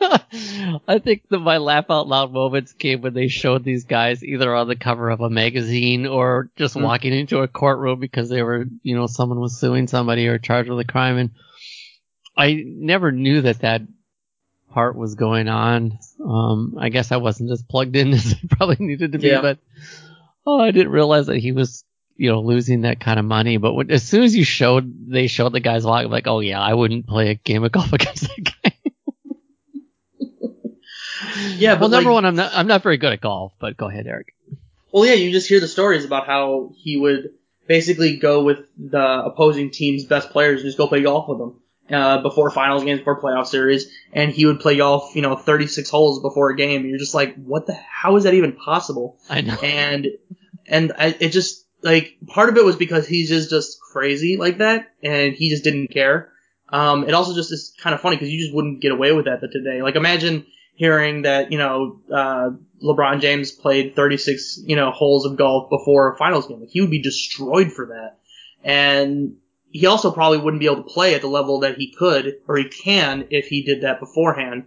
I 0.88 0.98
think 1.02 1.28
that 1.30 1.38
my 1.40 1.58
laugh 1.58 1.86
out 1.90 2.08
loud 2.08 2.32
moments 2.32 2.72
came 2.72 3.02
when 3.02 3.14
they 3.14 3.28
showed 3.28 3.64
these 3.64 3.84
guys 3.84 4.24
either 4.24 4.54
on 4.54 4.68
the 4.68 4.76
cover 4.76 5.10
of 5.10 5.20
a 5.20 5.28
magazine 5.30 6.06
or 6.06 6.50
just 6.56 6.74
Mhm. 6.76 6.82
walking 6.82 7.12
into 7.12 7.40
a 7.40 7.48
courtroom 7.48 8.00
because 8.00 8.28
they 8.28 8.42
were, 8.42 8.66
you 8.82 8.96
know, 8.96 9.06
someone 9.06 9.40
was 9.40 9.58
suing 9.60 9.86
somebody 9.88 10.26
or 10.26 10.38
charged 10.38 10.70
with 10.70 10.80
a 10.80 10.84
crime. 10.84 11.18
And 11.18 11.30
I 12.36 12.62
never 12.66 13.12
knew 13.12 13.42
that 13.42 13.60
that 13.60 13.82
part 14.70 14.96
was 14.96 15.14
going 15.16 15.48
on. 15.48 15.98
Um, 16.24 16.76
I 16.78 16.88
guess 16.88 17.12
I 17.12 17.16
wasn't 17.16 17.50
as 17.50 17.62
plugged 17.62 17.96
in 17.96 18.12
as 18.14 18.32
I 18.34 18.46
probably 18.56 18.76
needed 18.86 19.12
to 19.12 19.18
be, 19.18 19.28
Yeah. 19.28 19.42
but 19.42 19.58
oh, 20.46 20.60
I 20.60 20.70
didn't 20.70 20.92
realize 20.92 21.26
that 21.26 21.38
he 21.38 21.52
was, 21.52 21.84
you 22.16 22.30
know, 22.30 22.40
losing 22.40 22.82
that 22.82 23.00
kind 23.00 23.18
of 23.18 23.24
money. 23.26 23.56
But 23.58 23.74
when, 23.74 23.90
as 23.90 24.02
soon 24.02 24.22
as 24.22 24.34
you 24.34 24.44
showed, 24.44 25.10
they 25.10 25.26
showed 25.26 25.52
the 25.52 25.60
guys 25.60 25.84
walking, 25.84 26.10
like, 26.10 26.26
oh 26.26 26.40
yeah, 26.40 26.60
I 26.60 26.72
wouldn't 26.74 27.06
play 27.06 27.30
a 27.30 27.34
game 27.34 27.64
of 27.64 27.72
golf 27.72 27.92
against 27.92 28.22
that 28.22 28.52
guy. 28.64 28.69
Yeah, 31.56 31.74
well, 31.74 31.88
number 31.88 32.10
like- 32.10 32.14
one, 32.14 32.24
I'm 32.24 32.36
not, 32.36 32.52
I'm 32.54 32.66
not 32.66 32.82
very 32.82 32.96
good 32.96 33.12
at 33.12 33.20
golf, 33.20 33.52
but 33.60 33.76
go 33.76 33.88
ahead, 33.88 34.06
Eric. 34.06 34.34
Well, 34.92 35.06
yeah, 35.06 35.14
you 35.14 35.30
just 35.30 35.48
hear 35.48 35.60
the 35.60 35.68
stories 35.68 36.04
about 36.04 36.26
how 36.26 36.72
he 36.76 36.96
would 36.96 37.30
basically 37.68 38.16
go 38.16 38.42
with 38.42 38.58
the 38.76 39.22
opposing 39.24 39.70
team's 39.70 40.04
best 40.04 40.30
players 40.30 40.60
and 40.60 40.68
just 40.68 40.78
go 40.78 40.88
play 40.88 41.02
golf 41.02 41.28
with 41.28 41.38
them 41.38 41.60
uh, 41.90 42.22
before 42.22 42.50
finals 42.50 42.82
games, 42.84 43.00
before 43.00 43.20
playoff 43.20 43.46
series, 43.46 43.90
and 44.12 44.32
he 44.32 44.46
would 44.46 44.60
play 44.60 44.76
golf, 44.76 45.14
you 45.14 45.22
know, 45.22 45.36
36 45.36 45.88
holes 45.90 46.20
before 46.20 46.50
a 46.50 46.56
game. 46.56 46.80
And 46.80 46.90
you're 46.90 46.98
just 46.98 47.14
like, 47.14 47.34
what 47.36 47.66
the? 47.66 47.74
How 47.74 48.16
is 48.16 48.24
that 48.24 48.34
even 48.34 48.52
possible? 48.52 49.18
I 49.28 49.40
know. 49.42 49.56
And 49.62 50.08
and 50.66 50.92
I, 50.98 51.16
it 51.18 51.30
just 51.30 51.66
like 51.82 52.16
part 52.26 52.48
of 52.48 52.56
it 52.56 52.64
was 52.64 52.76
because 52.76 53.06
he's 53.06 53.28
just 53.28 53.50
just 53.50 53.80
crazy 53.80 54.36
like 54.36 54.58
that, 54.58 54.88
and 55.02 55.34
he 55.34 55.50
just 55.50 55.64
didn't 55.64 55.88
care. 55.88 56.32
Um, 56.68 57.08
it 57.08 57.14
also 57.14 57.34
just 57.34 57.52
is 57.52 57.74
kind 57.80 57.94
of 57.94 58.00
funny 58.00 58.16
because 58.16 58.30
you 58.30 58.38
just 58.38 58.54
wouldn't 58.54 58.80
get 58.80 58.92
away 58.92 59.12
with 59.12 59.24
that 59.24 59.40
today. 59.40 59.82
Like 59.82 59.96
imagine 59.96 60.46
hearing 60.80 61.22
that 61.22 61.52
you 61.52 61.58
know 61.58 62.00
uh, 62.10 62.48
LeBron 62.82 63.20
James 63.20 63.52
played 63.52 63.94
36 63.94 64.60
you 64.64 64.76
know 64.76 64.90
holes 64.90 65.26
of 65.26 65.36
golf 65.36 65.68
before 65.68 66.10
a 66.10 66.16
finals 66.16 66.46
game. 66.46 66.60
Like 66.60 66.70
he 66.70 66.80
would 66.80 66.90
be 66.90 67.02
destroyed 67.02 67.70
for 67.70 67.86
that, 67.88 68.16
and 68.64 69.36
he 69.70 69.84
also 69.86 70.10
probably 70.10 70.38
wouldn't 70.38 70.60
be 70.60 70.66
able 70.66 70.82
to 70.82 70.88
play 70.94 71.14
at 71.14 71.20
the 71.20 71.26
level 71.28 71.60
that 71.60 71.76
he 71.76 71.92
could 71.92 72.36
or 72.48 72.56
he 72.56 72.64
can 72.64 73.26
if 73.30 73.46
he 73.48 73.62
did 73.62 73.82
that 73.82 74.00
beforehand. 74.00 74.64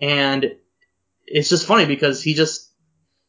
And 0.00 0.52
it's 1.26 1.48
just 1.48 1.66
funny 1.66 1.84
because 1.84 2.22
he 2.22 2.34
just 2.34 2.70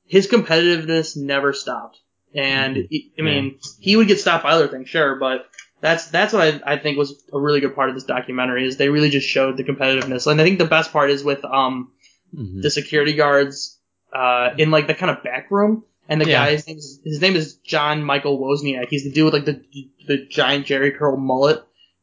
his 0.05 0.27
competitiveness 0.27 1.17
never 1.17 1.53
stopped. 1.53 1.99
And 2.35 2.75
he- 2.91 3.13
I 3.17 3.21
mean, 3.23 3.59
he 3.79 3.95
would 3.95 4.07
get 4.07 4.19
stopped 4.19 4.43
by 4.43 4.51
other 4.51 4.67
things, 4.67 4.89
sure, 4.89 5.15
but 5.15 5.47
that's 5.81 6.07
that's 6.09 6.33
what 6.33 6.43
I, 6.67 6.73
I 6.73 6.77
think 6.77 6.99
was 6.99 7.23
a 7.33 7.39
really 7.39 7.61
good 7.61 7.73
part 7.75 7.89
of 7.89 7.95
this 7.95 8.03
documentary 8.03 8.67
is 8.67 8.77
they 8.77 8.89
really 8.89 9.09
just 9.09 9.27
showed 9.27 9.57
the 9.57 9.63
competitiveness. 9.63 10.27
And 10.29 10.39
I 10.39 10.43
think 10.43 10.59
the 10.59 10.65
best 10.65 10.91
part 10.93 11.09
is 11.09 11.23
with 11.23 11.43
um 11.43 11.91
Mhm. 12.37 12.61
the 12.61 12.69
security 12.69 13.13
guards 13.13 13.79
uh, 14.13 14.51
in 14.57 14.71
like 14.71 14.87
the 14.87 14.93
kind 14.93 15.09
of 15.11 15.23
back 15.23 15.49
room. 15.51 15.83
And 16.09 16.21
the 16.21 16.27
Yeah. 16.27 16.45
guy's 16.45 16.65
name 16.67 16.77
is, 16.77 16.99
his 17.03 17.19
name 17.21 17.35
is 17.35 17.55
John 17.55 18.01
Michael 18.03 18.39
Wozniak. 18.39 18.87
He's 18.89 19.03
the 19.03 19.11
dude 19.11 19.25
with 19.25 19.33
like 19.33 19.45
the 19.45 19.61
the 20.07 20.25
giant 20.25 20.65
Jheri 20.65 20.95
curl 20.97 21.17
mullet, 21.17 21.61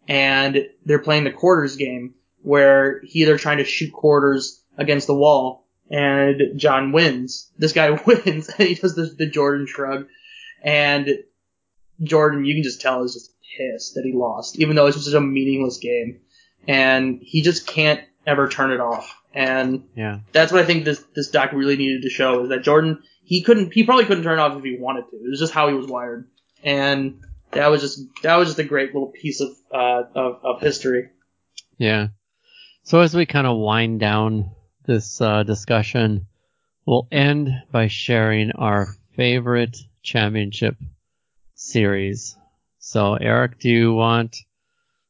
and 0.08 0.68
they're 0.84 0.98
playing 0.98 1.24
the 1.24 1.30
quarters 1.32 1.76
game 1.76 2.14
where 2.42 3.00
he 3.04 3.24
they're 3.24 3.38
trying 3.38 3.58
to 3.58 3.64
shoot 3.64 3.92
quarters 3.92 4.62
against 4.76 5.06
the 5.06 5.14
wall, 5.14 5.66
and 5.90 6.42
John 6.56 6.92
wins. 6.92 7.50
This 7.58 7.72
guy 7.72 7.90
wins, 8.06 8.48
and 8.50 8.68
he 8.68 8.74
does 8.74 8.94
the, 8.94 9.04
the 9.04 9.26
Jordan 9.26 9.66
shrug, 9.66 10.06
and 10.62 11.08
Jordan, 12.02 12.44
you 12.44 12.54
can 12.54 12.62
just 12.62 12.80
tell, 12.80 13.02
is 13.04 13.14
just 13.14 13.32
pissed 13.56 13.94
that 13.94 14.04
he 14.04 14.12
lost, 14.12 14.58
even 14.58 14.76
though 14.76 14.86
it's 14.86 14.96
just 15.02 15.14
a 15.14 15.20
meaningless 15.20 15.78
game, 15.78 16.20
and 16.68 17.20
he 17.22 17.40
just 17.42 17.66
can't 17.66 18.00
ever 18.26 18.48
turn 18.48 18.72
it 18.72 18.80
off. 18.80 19.16
And 19.34 19.84
Yeah. 19.96 20.20
that's 20.32 20.52
what 20.52 20.62
I 20.62 20.64
think 20.64 20.84
this 20.84 21.04
this 21.14 21.28
doc 21.30 21.52
really 21.52 21.76
needed 21.76 22.02
to 22.02 22.08
show 22.10 22.44
is 22.44 22.48
that 22.50 22.62
Jordan 22.62 23.02
he 23.24 23.42
couldn't 23.42 23.72
he 23.72 23.82
probably 23.84 24.04
couldn't 24.04 24.22
turn 24.22 24.38
it 24.38 24.42
off 24.42 24.56
if 24.56 24.62
he 24.64 24.76
wanted 24.78 25.10
to. 25.10 25.16
It 25.16 25.28
was 25.28 25.40
just 25.40 25.52
how 25.52 25.68
he 25.68 25.74
was 25.74 25.86
wired, 25.88 26.28
and 26.62 27.20
that 27.50 27.68
was 27.68 27.80
just 27.80 28.00
that 28.22 28.36
was 28.36 28.48
just 28.48 28.58
a 28.60 28.64
great 28.64 28.94
little 28.94 29.08
piece 29.10 29.40
of 29.40 29.48
uh, 29.72 30.02
of, 30.14 30.40
of 30.44 30.60
history. 30.60 31.10
Yeah. 31.78 32.08
So 32.84 33.00
as 33.00 33.14
we 33.14 33.26
kind 33.26 33.46
of 33.46 33.56
wind 33.58 33.98
down 33.98 34.50
this 34.86 35.20
uh, 35.20 35.42
discussion, 35.42 36.26
we'll 36.86 37.08
end 37.10 37.50
by 37.72 37.88
sharing 37.88 38.52
our 38.52 38.88
favorite 39.16 39.76
championship 40.02 40.76
series. 41.54 42.36
So 42.78 43.14
Eric, 43.14 43.58
do 43.58 43.70
you 43.70 43.94
want? 43.94 44.36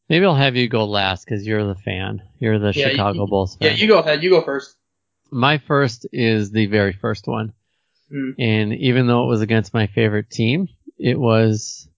Maybe 0.09 0.27
I'll 0.27 0.35
have 0.35 0.57
you 0.57 0.69
go 0.69 0.85
last 0.85 1.25
because 1.25 1.47
you're 1.47 1.67
the 1.67 1.75
fan. 1.75 2.23
You're 2.39 2.59
the 2.59 2.73
Yeah, 2.75 2.87
you- 2.87 2.91
Chicago 2.93 3.27
Bulls 3.27 3.57
fan. 3.57 3.71
Yeah, 3.71 3.77
you 3.77 3.89
go 3.89 3.99
ahead. 4.01 4.23
You 4.23 4.31
go 4.31 4.43
first. 4.43 4.77
My 5.31 5.59
first 5.59 6.07
is 6.13 6.51
the 6.51 6.67
very 6.67 6.93
first 6.93 7.27
one. 7.27 7.53
Mm. 8.13 8.35
And 8.39 8.75
even 8.75 9.07
though 9.07 9.25
it 9.25 9.29
was 9.29 9.41
against 9.41 9.75
my 9.75 9.87
favorite 9.87 10.31
team, 10.31 10.69
it 10.99 11.19
was. 11.19 11.89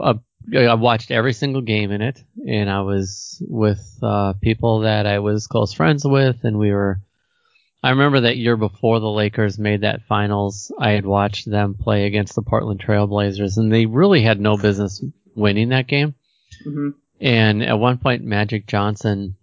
A, 0.00 0.16
I 0.56 0.74
watched 0.74 1.10
every 1.10 1.32
single 1.32 1.62
game 1.62 1.90
in 1.90 2.00
it, 2.00 2.22
and 2.46 2.70
I 2.70 2.82
was 2.82 3.42
with 3.48 3.98
uh, 4.02 4.34
people 4.40 4.80
that 4.80 5.06
I 5.06 5.18
was 5.18 5.46
close 5.46 5.72
friends 5.72 6.04
with, 6.04 6.44
and 6.44 6.58
we 6.58 6.70
were. 6.70 7.00
I 7.82 7.90
remember 7.90 8.20
that 8.20 8.38
year 8.38 8.56
before 8.56 9.00
the 9.00 9.10
Lakers 9.10 9.58
made 9.58 9.82
that 9.82 10.06
finals, 10.08 10.72
I 10.78 10.90
had 10.92 11.04
watched 11.04 11.50
them 11.50 11.74
play 11.74 12.06
against 12.06 12.34
the 12.34 12.42
Portland 12.42 12.80
Trailblazers, 12.80 13.58
and 13.58 13.70
they 13.70 13.84
really 13.84 14.22
had 14.22 14.40
no 14.40 14.56
business 14.56 15.04
winning 15.34 15.70
that 15.70 15.86
game. 15.86 16.14
Hmm 16.64 16.90
And 17.20 17.62
at 17.62 17.78
one 17.78 17.98
point, 17.98 18.24
Magic 18.24 18.66
Johnson 18.66 19.36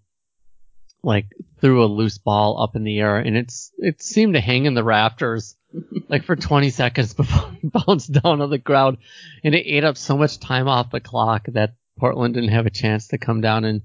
like 1.04 1.28
threw 1.60 1.84
a 1.84 1.86
loose 1.86 2.18
ball 2.18 2.62
up 2.62 2.76
in 2.76 2.84
the 2.84 3.00
air, 3.00 3.18
and 3.18 3.36
it's 3.36 3.72
it 3.78 4.02
seemed 4.02 4.34
to 4.34 4.42
hang 4.42 4.66
in 4.66 4.74
the 4.74 4.84
rafters 4.84 5.56
like 6.10 6.26
for 6.26 6.36
20 6.36 6.70
seconds 6.70 7.14
before 7.14 7.52
it 7.62 7.72
bounced 7.88 8.12
down 8.12 8.42
on 8.42 8.50
the 8.50 8.58
ground, 8.58 8.98
and 9.44 9.56
it 9.56 9.66
ate 9.66 9.84
up 9.84 9.98
so 9.98 10.18
much 10.18 10.40
time 10.40 10.68
off 10.68 10.92
the 10.92 11.00
clock 11.00 11.46
that 11.50 11.76
Portland 11.98 12.34
didn't 12.34 12.50
have 12.50 12.66
a 12.66 12.72
chance 12.72 13.08
to 13.10 13.18
come 13.18 13.42
down 13.42 13.64
and 13.64 13.82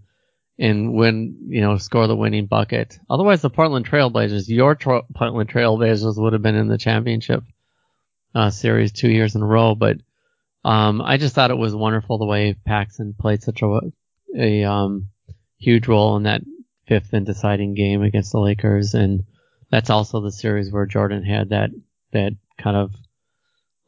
and 0.58 0.94
win, 0.94 1.36
you 1.48 1.60
know, 1.60 1.76
score 1.76 2.06
the 2.06 2.16
winning 2.16 2.46
bucket. 2.46 2.98
Otherwise, 3.10 3.42
the 3.42 3.50
Portland 3.50 3.86
Trailblazers, 3.86 4.48
your 4.48 4.74
Portland 4.74 5.50
Trailblazers, 5.50 6.16
would 6.16 6.32
have 6.32 6.40
been 6.40 6.54
in 6.54 6.68
the 6.68 6.78
championship 6.78 7.44
uh, 8.34 8.48
series 8.48 8.92
two 8.92 9.10
years 9.10 9.34
in 9.34 9.42
a 9.42 9.46
row. 9.46 9.74
But 9.74 9.98
um, 10.66 11.00
I 11.00 11.16
just 11.16 11.32
thought 11.32 11.52
it 11.52 11.58
was 11.58 11.76
wonderful 11.76 12.18
the 12.18 12.26
way 12.26 12.56
Paxson 12.66 13.14
played 13.16 13.40
such 13.40 13.62
a 13.62 13.80
a 14.36 14.64
um, 14.64 15.10
huge 15.58 15.86
role 15.86 16.16
in 16.16 16.24
that 16.24 16.42
fifth 16.88 17.12
and 17.12 17.24
deciding 17.24 17.74
game 17.74 18.02
against 18.02 18.32
the 18.32 18.40
Lakers, 18.40 18.94
and 18.94 19.22
that's 19.70 19.90
also 19.90 20.20
the 20.20 20.32
series 20.32 20.72
where 20.72 20.84
Jordan 20.84 21.22
had 21.22 21.50
that 21.50 21.70
that 22.12 22.32
kind 22.58 22.76
of 22.76 22.90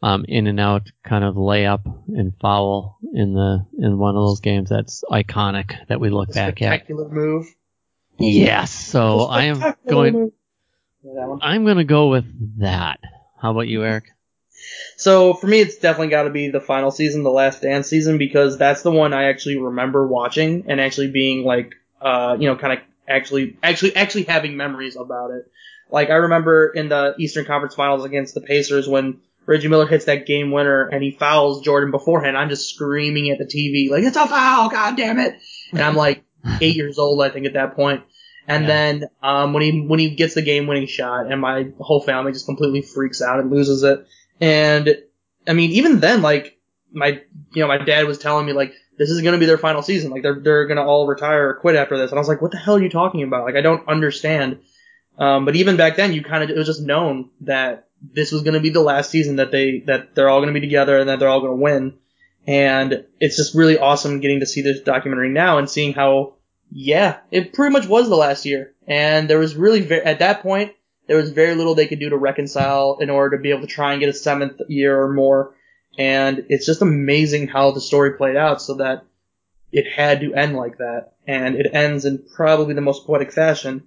um, 0.05 0.25
in 0.29 0.47
and 0.47 0.61
out 0.61 0.83
kind 1.03 1.25
of 1.25 1.35
layup 1.35 1.85
and 2.17 2.33
foul 2.41 2.99
in 3.13 3.35
the 3.35 3.67
in 3.77 3.99
one 3.99 4.15
of 4.15 4.23
those 4.23 4.39
games 4.39 4.69
that's 4.69 5.03
iconic 5.11 5.75
that 5.89 5.99
we 5.99 6.11
look 6.11 6.33
back 6.33 6.63
at. 6.63 6.83
Spectacular 6.83 7.09
move. 7.09 7.53
Yes, 8.21 8.71
so 8.71 9.23
I 9.23 9.45
am 9.47 9.75
going. 9.89 10.13
move. 10.13 10.33
Yeah, 11.03 11.15
that 11.17 11.29
one. 11.29 11.41
I'm 11.43 11.65
going 11.65 11.79
to 11.79 11.85
go 11.85 12.09
with 12.09 12.61
that. 12.61 13.01
How 13.43 13.51
about 13.51 13.67
you, 13.67 13.83
Eric? 13.85 14.13
So 14.99 15.33
for 15.33 15.47
me, 15.47 15.61
it's 15.61 15.77
definitely 15.77 16.09
got 16.09 16.25
to 16.25 16.31
be 16.31 16.49
the 16.51 16.61
final 16.61 16.91
season, 16.91 17.23
the 17.23 17.31
Last 17.31 17.63
Dance 17.63 17.87
season, 17.87 18.19
because 18.19 18.59
that's 18.59 18.83
the 18.83 18.91
one 18.91 19.15
I 19.15 19.29
actually 19.29 19.57
remember 19.57 20.05
watching 20.05 20.65
and 20.67 20.81
actually 20.81 21.13
being 21.13 21.45
like, 21.45 21.77
uh, 22.03 22.37
you 22.39 22.49
know, 22.49 22.57
kind 22.57 22.73
of 22.73 22.81
actually, 23.07 23.57
actually, 23.63 23.95
actually 23.95 24.25
having 24.25 24.57
memories 24.57 24.97
about 24.97 25.31
it. 25.31 25.45
Like 25.89 26.11
I 26.11 26.15
remember 26.15 26.69
in 26.69 26.89
the 26.89 27.15
Eastern 27.17 27.45
Conference 27.45 27.77
Finals 27.77 28.05
against 28.05 28.35
the 28.35 28.41
Pacers 28.41 28.89
when 28.89 29.21
Reggie 29.47 29.69
Miller 29.69 29.87
hits 29.87 30.07
that 30.07 30.27
game 30.27 30.51
winner 30.51 30.89
and 30.89 31.01
he 31.01 31.13
fouls 31.13 31.63
Jordan 31.63 31.93
beforehand. 31.93 32.37
I'm 32.37 32.49
just 32.49 32.69
screaming 32.75 33.31
at 33.31 33.39
the 33.39 33.47
TV 33.47 33.89
like, 33.91 34.03
"It's 34.03 34.17
a 34.17 34.27
foul! 34.27 34.69
God 34.69 34.97
damn 34.97 35.21
it!" 35.21 35.37
And 35.73 35.81
I'm 35.81 35.95
like 35.95 36.25
eight 36.61 36.75
years 36.75 36.99
old, 36.99 37.23
I 37.23 37.31
think, 37.31 37.47
at 37.47 37.53
that 37.53 37.77
point. 37.77 38.03
And 38.49 38.65
Yeah. 38.65 38.69
then 38.69 39.05
um, 39.23 39.53
when 39.53 39.63
he 39.63 39.87
when 39.87 40.01
he 40.01 40.11
gets 40.17 40.35
the 40.35 40.43
game 40.43 40.67
winning 40.67 40.89
shot, 40.89 41.31
and 41.31 41.41
my 41.41 41.69
whole 41.79 42.03
family 42.03 42.33
just 42.33 42.47
completely 42.47 42.83
freaks 42.83 43.23
out 43.23 43.39
and 43.39 43.51
loses 43.51 43.85
it. 43.85 44.05
And 44.41 44.97
I 45.47 45.53
mean, 45.53 45.71
even 45.73 46.01
then, 46.01 46.23
like 46.23 46.59
my 46.93 47.21
you 47.53 47.63
know 47.63 47.69
my 47.69 47.79
dad 47.79 48.07
was 48.07 48.19
telling 48.19 48.47
me 48.47 48.53
like 48.53 48.73
this 48.97 49.11
is 49.11 49.23
gonna 49.23 49.39
be 49.39 49.47
their 49.47 49.59
final 49.59 49.83
season, 49.83 50.11
like 50.11 50.23
they're 50.23 50.41
they're 50.41 50.67
gonna 50.67 50.85
all 50.85 51.07
retire 51.07 51.51
or 51.51 51.55
quit 51.55 51.77
after 51.77 51.97
this. 51.97 52.11
And 52.11 52.19
I 52.19 52.21
was 52.21 52.29
like, 52.29 52.43
what 52.43 52.51
the 52.51 52.59
hell 52.59 52.77
are 52.77 52.83
you 52.83 52.91
talking 52.91 53.23
about? 53.23 53.45
Like 53.45 53.57
I 53.57 53.61
don't 53.61 53.87
understand. 53.89 54.61
Um, 55.19 55.45
but 55.45 55.57
even 55.57 55.77
back 55.77 55.97
then, 55.97 56.13
you 56.13 56.23
kind 56.23 56.43
of 56.45 56.51
it 56.51 56.57
was 56.57 56.67
just 56.67 56.83
known 56.83 57.31
that 57.43 57.89
this 58.01 58.33
was 58.33 58.43
gonna 58.43 58.61
be 58.61 58.71
the 58.71 58.81
last 58.81 59.11
season 59.11 59.37
that 59.37 59.51
they 59.51 59.81
that 59.87 60.15
they're 60.15 60.29
all 60.29 60.41
gonna 60.41 60.53
be 60.53 60.61
together 60.61 60.99
and 60.99 61.09
that 61.09 61.19
they're 61.19 61.29
all 61.29 61.41
gonna 61.41 61.55
win. 61.55 61.99
And 62.47 63.05
it's 63.21 63.37
just 63.37 63.55
really 63.55 63.79
awesome 63.79 64.21
getting 64.21 64.41
to 64.41 64.47
see 64.47 64.63
this 64.63 64.81
documentary 64.81 65.29
now 65.29 65.59
and 65.59 65.69
seeing 65.69 65.93
how 65.93 66.39
yeah, 66.71 67.19
it 67.31 67.53
pretty 67.53 67.73
much 67.73 67.87
was 67.87 68.09
the 68.09 68.17
last 68.17 68.45
year. 68.45 68.75
And 68.87 69.29
there 69.29 69.39
was 69.39 69.57
really, 69.57 69.91
at 69.91 70.19
that 70.21 70.43
point, 70.43 70.73
there 71.09 71.17
was 71.17 71.31
very 71.31 71.55
little 71.55 71.75
they 71.75 71.89
could 71.89 71.99
do 71.99 72.11
to 72.11 72.17
reconcile 72.17 72.99
in 73.01 73.11
order 73.11 73.37
to 73.37 73.43
be 73.43 73.51
able 73.51 73.63
to 73.63 73.67
try 73.67 73.93
and 73.93 74.01
get 74.01 74.11
a 74.11 74.13
seventh 74.13 74.61
year 74.69 75.03
or 75.03 75.13
more. 75.13 75.55
And 75.99 76.45
it's 76.49 76.67
just 76.67 76.83
amazing 76.83 77.49
how 77.49 77.73
the 77.73 77.81
story 77.81 78.13
played 78.13 78.37
out 78.37 78.63
so 78.63 78.75
that 78.75 79.05
it 79.73 79.91
had 79.91 80.21
to 80.21 80.35
end 80.35 80.55
like 80.55 80.79
that. 80.79 81.15
And 81.27 81.57
it 81.57 81.71
ends 81.73 82.05
in 82.05 82.23
probably 82.37 82.75
the 82.75 82.81
most 82.83 83.07
poetic 83.07 83.33
fashion 83.33 83.85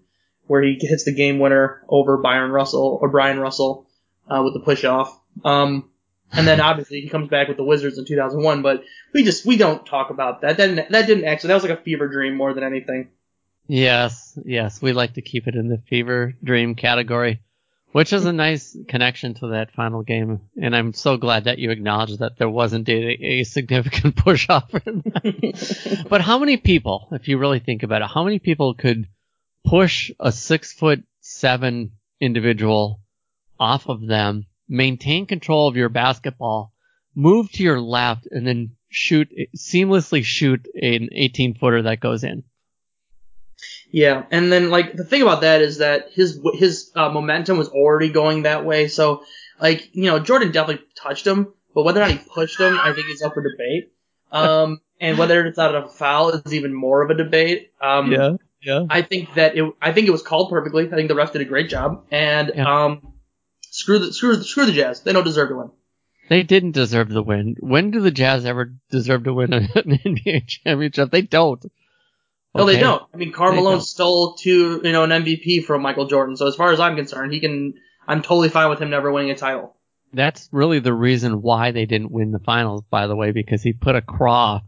where 0.47 0.63
he 0.63 0.77
hits 0.81 1.05
the 1.05 1.13
game 1.13 1.39
winner 1.39 1.83
over 1.87 2.17
Byron 2.17 2.51
Russell 2.51 2.99
or 3.01 3.07
Brian 3.07 3.39
Russell, 3.39 3.87
uh, 4.27 4.41
with 4.43 4.53
the 4.53 4.59
push 4.59 4.83
off. 4.83 5.17
Um, 5.45 5.89
and 6.33 6.47
then 6.47 6.59
obviously 6.59 7.01
he 7.01 7.09
comes 7.09 7.29
back 7.29 7.47
with 7.47 7.57
the 7.57 7.63
Wizards 7.63 7.97
in 7.97 8.05
2001, 8.05 8.61
but 8.61 8.83
we 9.13 9.23
just, 9.23 9.45
we 9.45 9.57
don't 9.57 9.85
talk 9.85 10.09
about 10.09 10.41
that. 10.41 10.57
That 10.57 10.67
didn't, 10.67 10.91
that 10.91 11.07
didn't 11.07 11.25
actually, 11.25 11.49
that 11.49 11.53
was 11.55 11.63
like 11.63 11.79
a 11.79 11.83
fever 11.83 12.07
dream 12.07 12.35
more 12.35 12.53
than 12.53 12.63
anything. 12.63 13.09
Yes, 13.67 14.37
yes, 14.43 14.81
we 14.81 14.93
like 14.93 15.13
to 15.13 15.21
keep 15.21 15.47
it 15.47 15.55
in 15.55 15.69
the 15.69 15.81
fever 15.87 16.33
dream 16.43 16.75
category, 16.75 17.41
which 17.91 18.11
is 18.11 18.25
a 18.25 18.33
nice 18.33 18.75
connection 18.87 19.33
to 19.35 19.47
that 19.49 19.71
final 19.71 20.03
game. 20.03 20.41
And 20.61 20.75
I'm 20.75 20.93
so 20.93 21.17
glad 21.17 21.45
that 21.45 21.59
you 21.59 21.71
acknowledged 21.71 22.19
that 22.19 22.37
there 22.37 22.49
wasn't 22.49 22.89
a, 22.89 22.93
a 22.93 23.43
significant 23.43 24.15
push 24.17 24.49
off. 24.49 24.71
but 26.09 26.21
how 26.21 26.39
many 26.39 26.57
people, 26.57 27.07
if 27.11 27.27
you 27.27 27.37
really 27.37 27.59
think 27.59 27.83
about 27.83 28.01
it, 28.01 28.09
how 28.09 28.23
many 28.23 28.39
people 28.39 28.73
could 28.73 29.07
push 29.65 30.11
a 30.19 30.31
six 30.31 30.73
foot 30.73 31.03
seven 31.21 31.91
individual 32.19 32.99
off 33.59 33.87
of 33.87 34.05
them, 34.05 34.47
maintain 34.67 35.25
control 35.25 35.67
of 35.67 35.75
your 35.77 35.89
basketball, 35.89 36.73
move 37.15 37.51
to 37.51 37.63
your 37.63 37.79
left, 37.79 38.27
and 38.31 38.45
then 38.45 38.75
shoot 38.89 39.31
seamlessly 39.55 40.23
shoot 40.23 40.67
an 40.75 41.09
18 41.13 41.55
footer 41.55 41.83
that 41.83 41.99
goes 41.99 42.23
in? 42.23 42.43
Yeah, 43.91 44.23
and 44.31 44.51
then 44.51 44.69
like 44.69 44.95
the 44.95 45.03
thing 45.03 45.21
about 45.21 45.41
that 45.41 45.61
is 45.61 45.79
that 45.79 46.11
his 46.13 46.39
his 46.53 46.91
uh, 46.95 47.09
momentum 47.09 47.57
was 47.57 47.67
already 47.69 48.09
going 48.09 48.43
that 48.43 48.65
way. 48.65 48.87
So 48.87 49.23
like 49.59 49.89
you 49.93 50.05
know 50.05 50.19
Jordan 50.19 50.51
definitely 50.51 50.85
touched 50.95 51.27
him, 51.27 51.53
but 51.75 51.83
whether 51.83 52.01
or 52.01 52.07
not 52.07 52.11
he 52.11 52.17
pushed 52.33 52.59
him, 52.59 52.79
I 52.79 52.93
think 52.93 53.07
is 53.09 53.21
up 53.21 53.33
for 53.33 53.43
debate. 53.43 53.93
Um, 54.31 54.79
and 55.01 55.17
whether 55.17 55.45
it's 55.45 55.59
out 55.59 55.75
of 55.75 55.85
a 55.85 55.89
foul 55.89 56.29
is 56.29 56.53
even 56.53 56.73
more 56.73 57.01
of 57.01 57.09
a 57.09 57.15
debate. 57.15 57.73
Um, 57.81 58.11
yeah. 58.11 58.31
yeah. 58.61 58.85
I 58.89 59.01
think 59.01 59.33
that 59.33 59.57
it 59.57 59.65
I 59.81 59.91
think 59.91 60.07
it 60.07 60.11
was 60.11 60.21
called 60.21 60.49
perfectly. 60.49 60.87
I 60.87 60.95
think 60.95 61.09
the 61.09 61.15
refs 61.15 61.33
did 61.33 61.41
a 61.41 61.45
great 61.45 61.69
job. 61.69 62.05
And 62.11 62.53
Yeah. 62.55 62.83
um, 62.85 63.13
screw 63.71 63.99
the 63.99 64.13
screw 64.13 64.37
the 64.37 64.43
screw 64.43 64.65
the 64.65 64.71
Jazz. 64.71 65.01
They 65.01 65.11
don't 65.11 65.25
deserve 65.25 65.49
to 65.49 65.55
win. 65.55 65.71
They 66.29 66.43
didn't 66.43 66.71
deserve 66.71 67.09
the 67.09 67.23
win. 67.23 67.55
When 67.59 67.91
do 67.91 67.99
the 67.99 68.11
Jazz 68.11 68.45
ever 68.45 68.73
deserve 68.89 69.25
to 69.25 69.33
win 69.33 69.51
an 69.51 69.67
NBA 69.75 70.47
championship? 70.47 71.11
They 71.11 71.23
don't. 71.23 71.65
No, 72.53 72.65
they 72.65 72.79
don't. 72.79 73.01
I 73.13 73.17
mean, 73.17 73.31
They 73.31 73.55
Malone 73.55 73.81
stole 73.81 74.33
two, 74.33 74.81
you 74.83 74.91
know, 74.91 75.03
an 75.03 75.09
MVP 75.11 75.63
from 75.63 75.81
Michael 75.81 76.07
Jordan. 76.07 76.35
So 76.35 76.47
as 76.47 76.55
far 76.55 76.71
as 76.73 76.79
I'm 76.79 76.95
concerned, 76.95 77.31
he 77.31 77.39
can. 77.39 77.75
I'm 78.07 78.21
totally 78.21 78.49
fine 78.49 78.69
with 78.69 78.79
him 78.79 78.89
never 78.89 79.11
winning 79.11 79.31
a 79.31 79.35
title. 79.35 79.75
That's 80.13 80.49
really 80.51 80.79
the 80.79 80.93
reason 80.93 81.41
why 81.41 81.71
they 81.71 81.85
didn't 81.85 82.11
win 82.11 82.31
the 82.31 82.39
finals, 82.39 82.83
by 82.89 83.07
the 83.07 83.15
way, 83.15 83.31
because 83.31 83.63
he 83.63 83.71
put 83.71 83.95
a 83.95 84.01
craw 84.01 84.61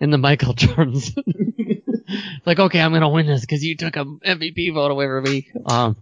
in 0.00 0.10
the 0.10 0.18
Michael 0.18 0.54
Jordans. 0.54 1.16
like, 2.46 2.58
okay, 2.58 2.80
I'm 2.80 2.92
gonna 2.92 3.08
win 3.08 3.26
this 3.26 3.40
because 3.40 3.64
you 3.64 3.76
took 3.76 3.96
a 3.96 4.04
MVP 4.04 4.74
vote 4.74 4.90
away 4.90 5.06
from 5.06 5.24
me. 5.24 5.48
Um, 5.64 5.96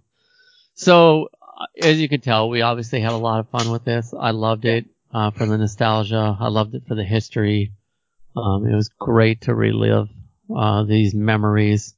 so 0.75 1.29
uh, 1.43 1.67
as 1.81 2.01
you 2.01 2.09
can 2.09 2.21
tell, 2.21 2.49
we 2.49 2.63
obviously 2.63 3.01
had 3.01 3.13
a 3.13 3.17
lot 3.17 3.39
of 3.39 3.49
fun 3.51 3.71
with 3.71 3.85
this. 3.85 4.13
I 4.19 4.33
loved 4.33 4.65
it 4.65 4.87
uh, 5.15 5.31
for 5.31 5.47
the 5.47 5.57
nostalgia. 5.57 6.37
I 6.41 6.49
loved 6.49 6.75
it 6.75 6.83
for 6.89 6.97
the 6.97 7.05
history. 7.05 7.73
Um, 8.37 8.67
it 8.67 8.75
was 8.75 8.89
great 8.89 9.43
to 9.43 9.55
relive 9.55 10.09
uh, 10.55 10.85
these 10.85 11.15
memories. 11.15 11.95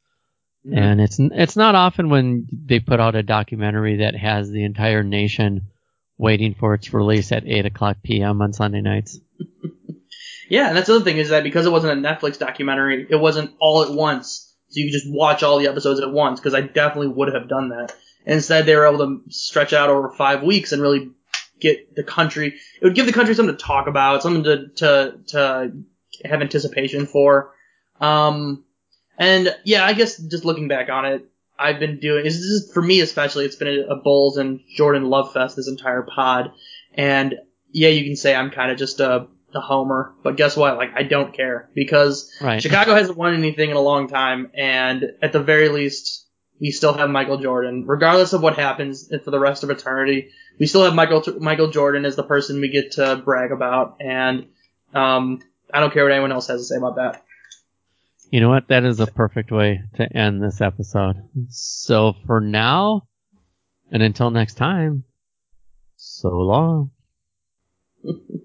And 0.70 1.01
it's 1.01 1.18
it's 1.18 1.56
not 1.56 1.74
often 1.74 2.10
when 2.10 2.47
they 2.52 2.81
put 2.81 3.01
out 3.01 3.14
a 3.14 3.22
documentary 3.22 3.98
that 3.98 4.14
has 4.14 4.51
the 4.51 4.64
entire 4.64 5.02
nation 5.02 5.62
waiting 6.18 6.55
for 6.55 6.74
its 6.74 6.93
release 6.93 7.32
at 7.32 7.47
8 7.47 7.64
o'clock 7.64 7.97
p.m. 8.02 8.43
on 8.43 8.52
Sunday 8.52 8.82
nights. 8.82 9.18
Yeah, 10.51 10.66
and 10.66 10.77
that's 10.77 10.89
the 10.89 10.97
other 10.97 11.05
thing 11.05 11.18
is 11.18 11.28
that 11.28 11.44
because 11.44 11.64
it 11.64 11.70
wasn't 11.70 12.05
a 12.05 12.09
Netflix 12.09 12.36
documentary, 12.36 13.06
it 13.09 13.16
wasn't 13.16 13.55
all 13.60 13.85
at 13.85 13.93
once. 13.93 14.52
So 14.68 14.81
you 14.81 14.86
could 14.86 14.93
just 14.93 15.06
watch 15.09 15.44
all 15.44 15.60
the 15.60 15.68
episodes 15.68 16.01
at 16.01 16.10
once, 16.10 16.40
because 16.40 16.55
I 16.55 16.60
definitely 16.60 17.09
would 17.09 17.32
have 17.32 17.48
done 17.48 17.68
that. 17.68 17.94
Instead, 18.27 18.66
they 18.66 18.74
were 18.74 18.86
able 18.86 18.98
to 18.98 19.22
stretch 19.31 19.72
out 19.72 19.90
over 19.90 20.10
five 20.10 20.43
weeks 20.43 20.72
and 20.72 20.82
really 20.82 21.12
get 21.60 21.94
the 21.94 22.02
country. 22.02 22.55
It 22.81 22.85
would 22.85 22.97
give 22.97 23.06
the 23.06 23.12
country 23.12 23.35
something 23.35 23.56
to 23.56 23.62
talk 23.62 23.86
about, 23.86 24.22
something 24.22 24.43
to 24.43 24.68
to 24.77 25.18
to 25.28 25.72
have 26.24 26.40
anticipation 26.40 27.06
for. 27.06 27.52
Um, 28.01 28.64
and 29.18 29.55
yeah, 29.64 29.85
I 29.85 29.93
guess 29.93 30.16
just 30.16 30.44
looking 30.44 30.68
back 30.68 30.89
on 30.89 31.05
it, 31.05 31.27
I've 31.59 31.78
been 31.78 32.01
doing. 32.01 32.24
This 32.24 32.36
is 32.36 32.72
for 32.72 32.81
me 32.81 33.01
especially. 33.01 33.44
It's 33.44 33.56
been 33.56 33.86
a, 33.89 33.97
Bulls 33.97 34.39
and 34.39 34.60
Jordan 34.74 35.10
love 35.10 35.32
fest 35.32 35.56
this 35.56 35.68
entire 35.68 36.02
pod, 36.02 36.52
and 36.94 37.35
yeah, 37.70 37.90
you 37.90 38.05
can 38.05 38.16
say 38.16 38.35
I'm 38.35 38.51
kind 38.51 38.70
of 38.70 38.78
just 38.78 39.01
a 39.01 39.27
a 39.55 39.60
homer, 39.60 40.14
but 40.22 40.36
guess 40.36 40.56
what? 40.56 40.77
Like 40.77 40.93
I 40.97 41.02
don't 41.02 41.35
care 41.35 41.68
because 41.74 42.32
Right. 42.40 42.62
Chicago 42.62 42.94
hasn't 42.94 43.18
won 43.18 43.35
anything 43.35 43.70
in 43.70 43.77
a 43.77 43.81
long 43.81 44.09
time, 44.09 44.51
and 44.55 45.05
at 45.20 45.32
the 45.32 45.43
very 45.43 45.68
least, 45.68 46.27
we 46.60 46.70
still 46.70 46.94
have 46.94 47.10
Michael 47.10 47.39
Jordan. 47.39 47.85
Regardless 47.86 48.32
of 48.32 48.43
what 48.43 48.56
happens 48.56 49.12
for 49.24 49.31
the 49.31 49.39
rest 49.39 49.64
of 49.64 49.70
eternity, 49.70 50.31
we 50.59 50.66
still 50.66 50.85
have 50.85 50.94
Michael 50.94 51.22
Michael 51.40 51.68
Jordan 51.70 52.06
as 52.06 52.16
the 52.16 52.22
person 52.22 52.60
we 52.60 52.68
get 52.68 52.93
to 52.93 53.16
brag 53.16 53.52
about, 53.52 53.97
and 54.01 54.47
um, 54.94 55.43
I 55.74 55.81
don't 55.81 55.93
care 55.93 56.05
what 56.05 56.12
anyone 56.12 56.32
else 56.32 56.47
has 56.47 56.60
to 56.60 56.64
say 56.64 56.77
about 56.77 56.97
that. 56.97 57.22
You 58.31 58.40
know 58.40 58.48
what? 58.48 58.69
That 58.69 58.85
is 58.85 59.01
a 59.01 59.07
perfect 59.09 59.51
way 59.51 59.82
to 59.94 60.16
end 60.16 60.43
this 60.43 60.61
episode. 60.61 61.16
So 61.48 62.15
for 62.27 62.40
now, 62.40 63.09
and 63.90 64.02
until 64.02 64.31
next 64.31 64.55
time, 64.55 65.05
so 65.97 66.28
long. 66.28 66.90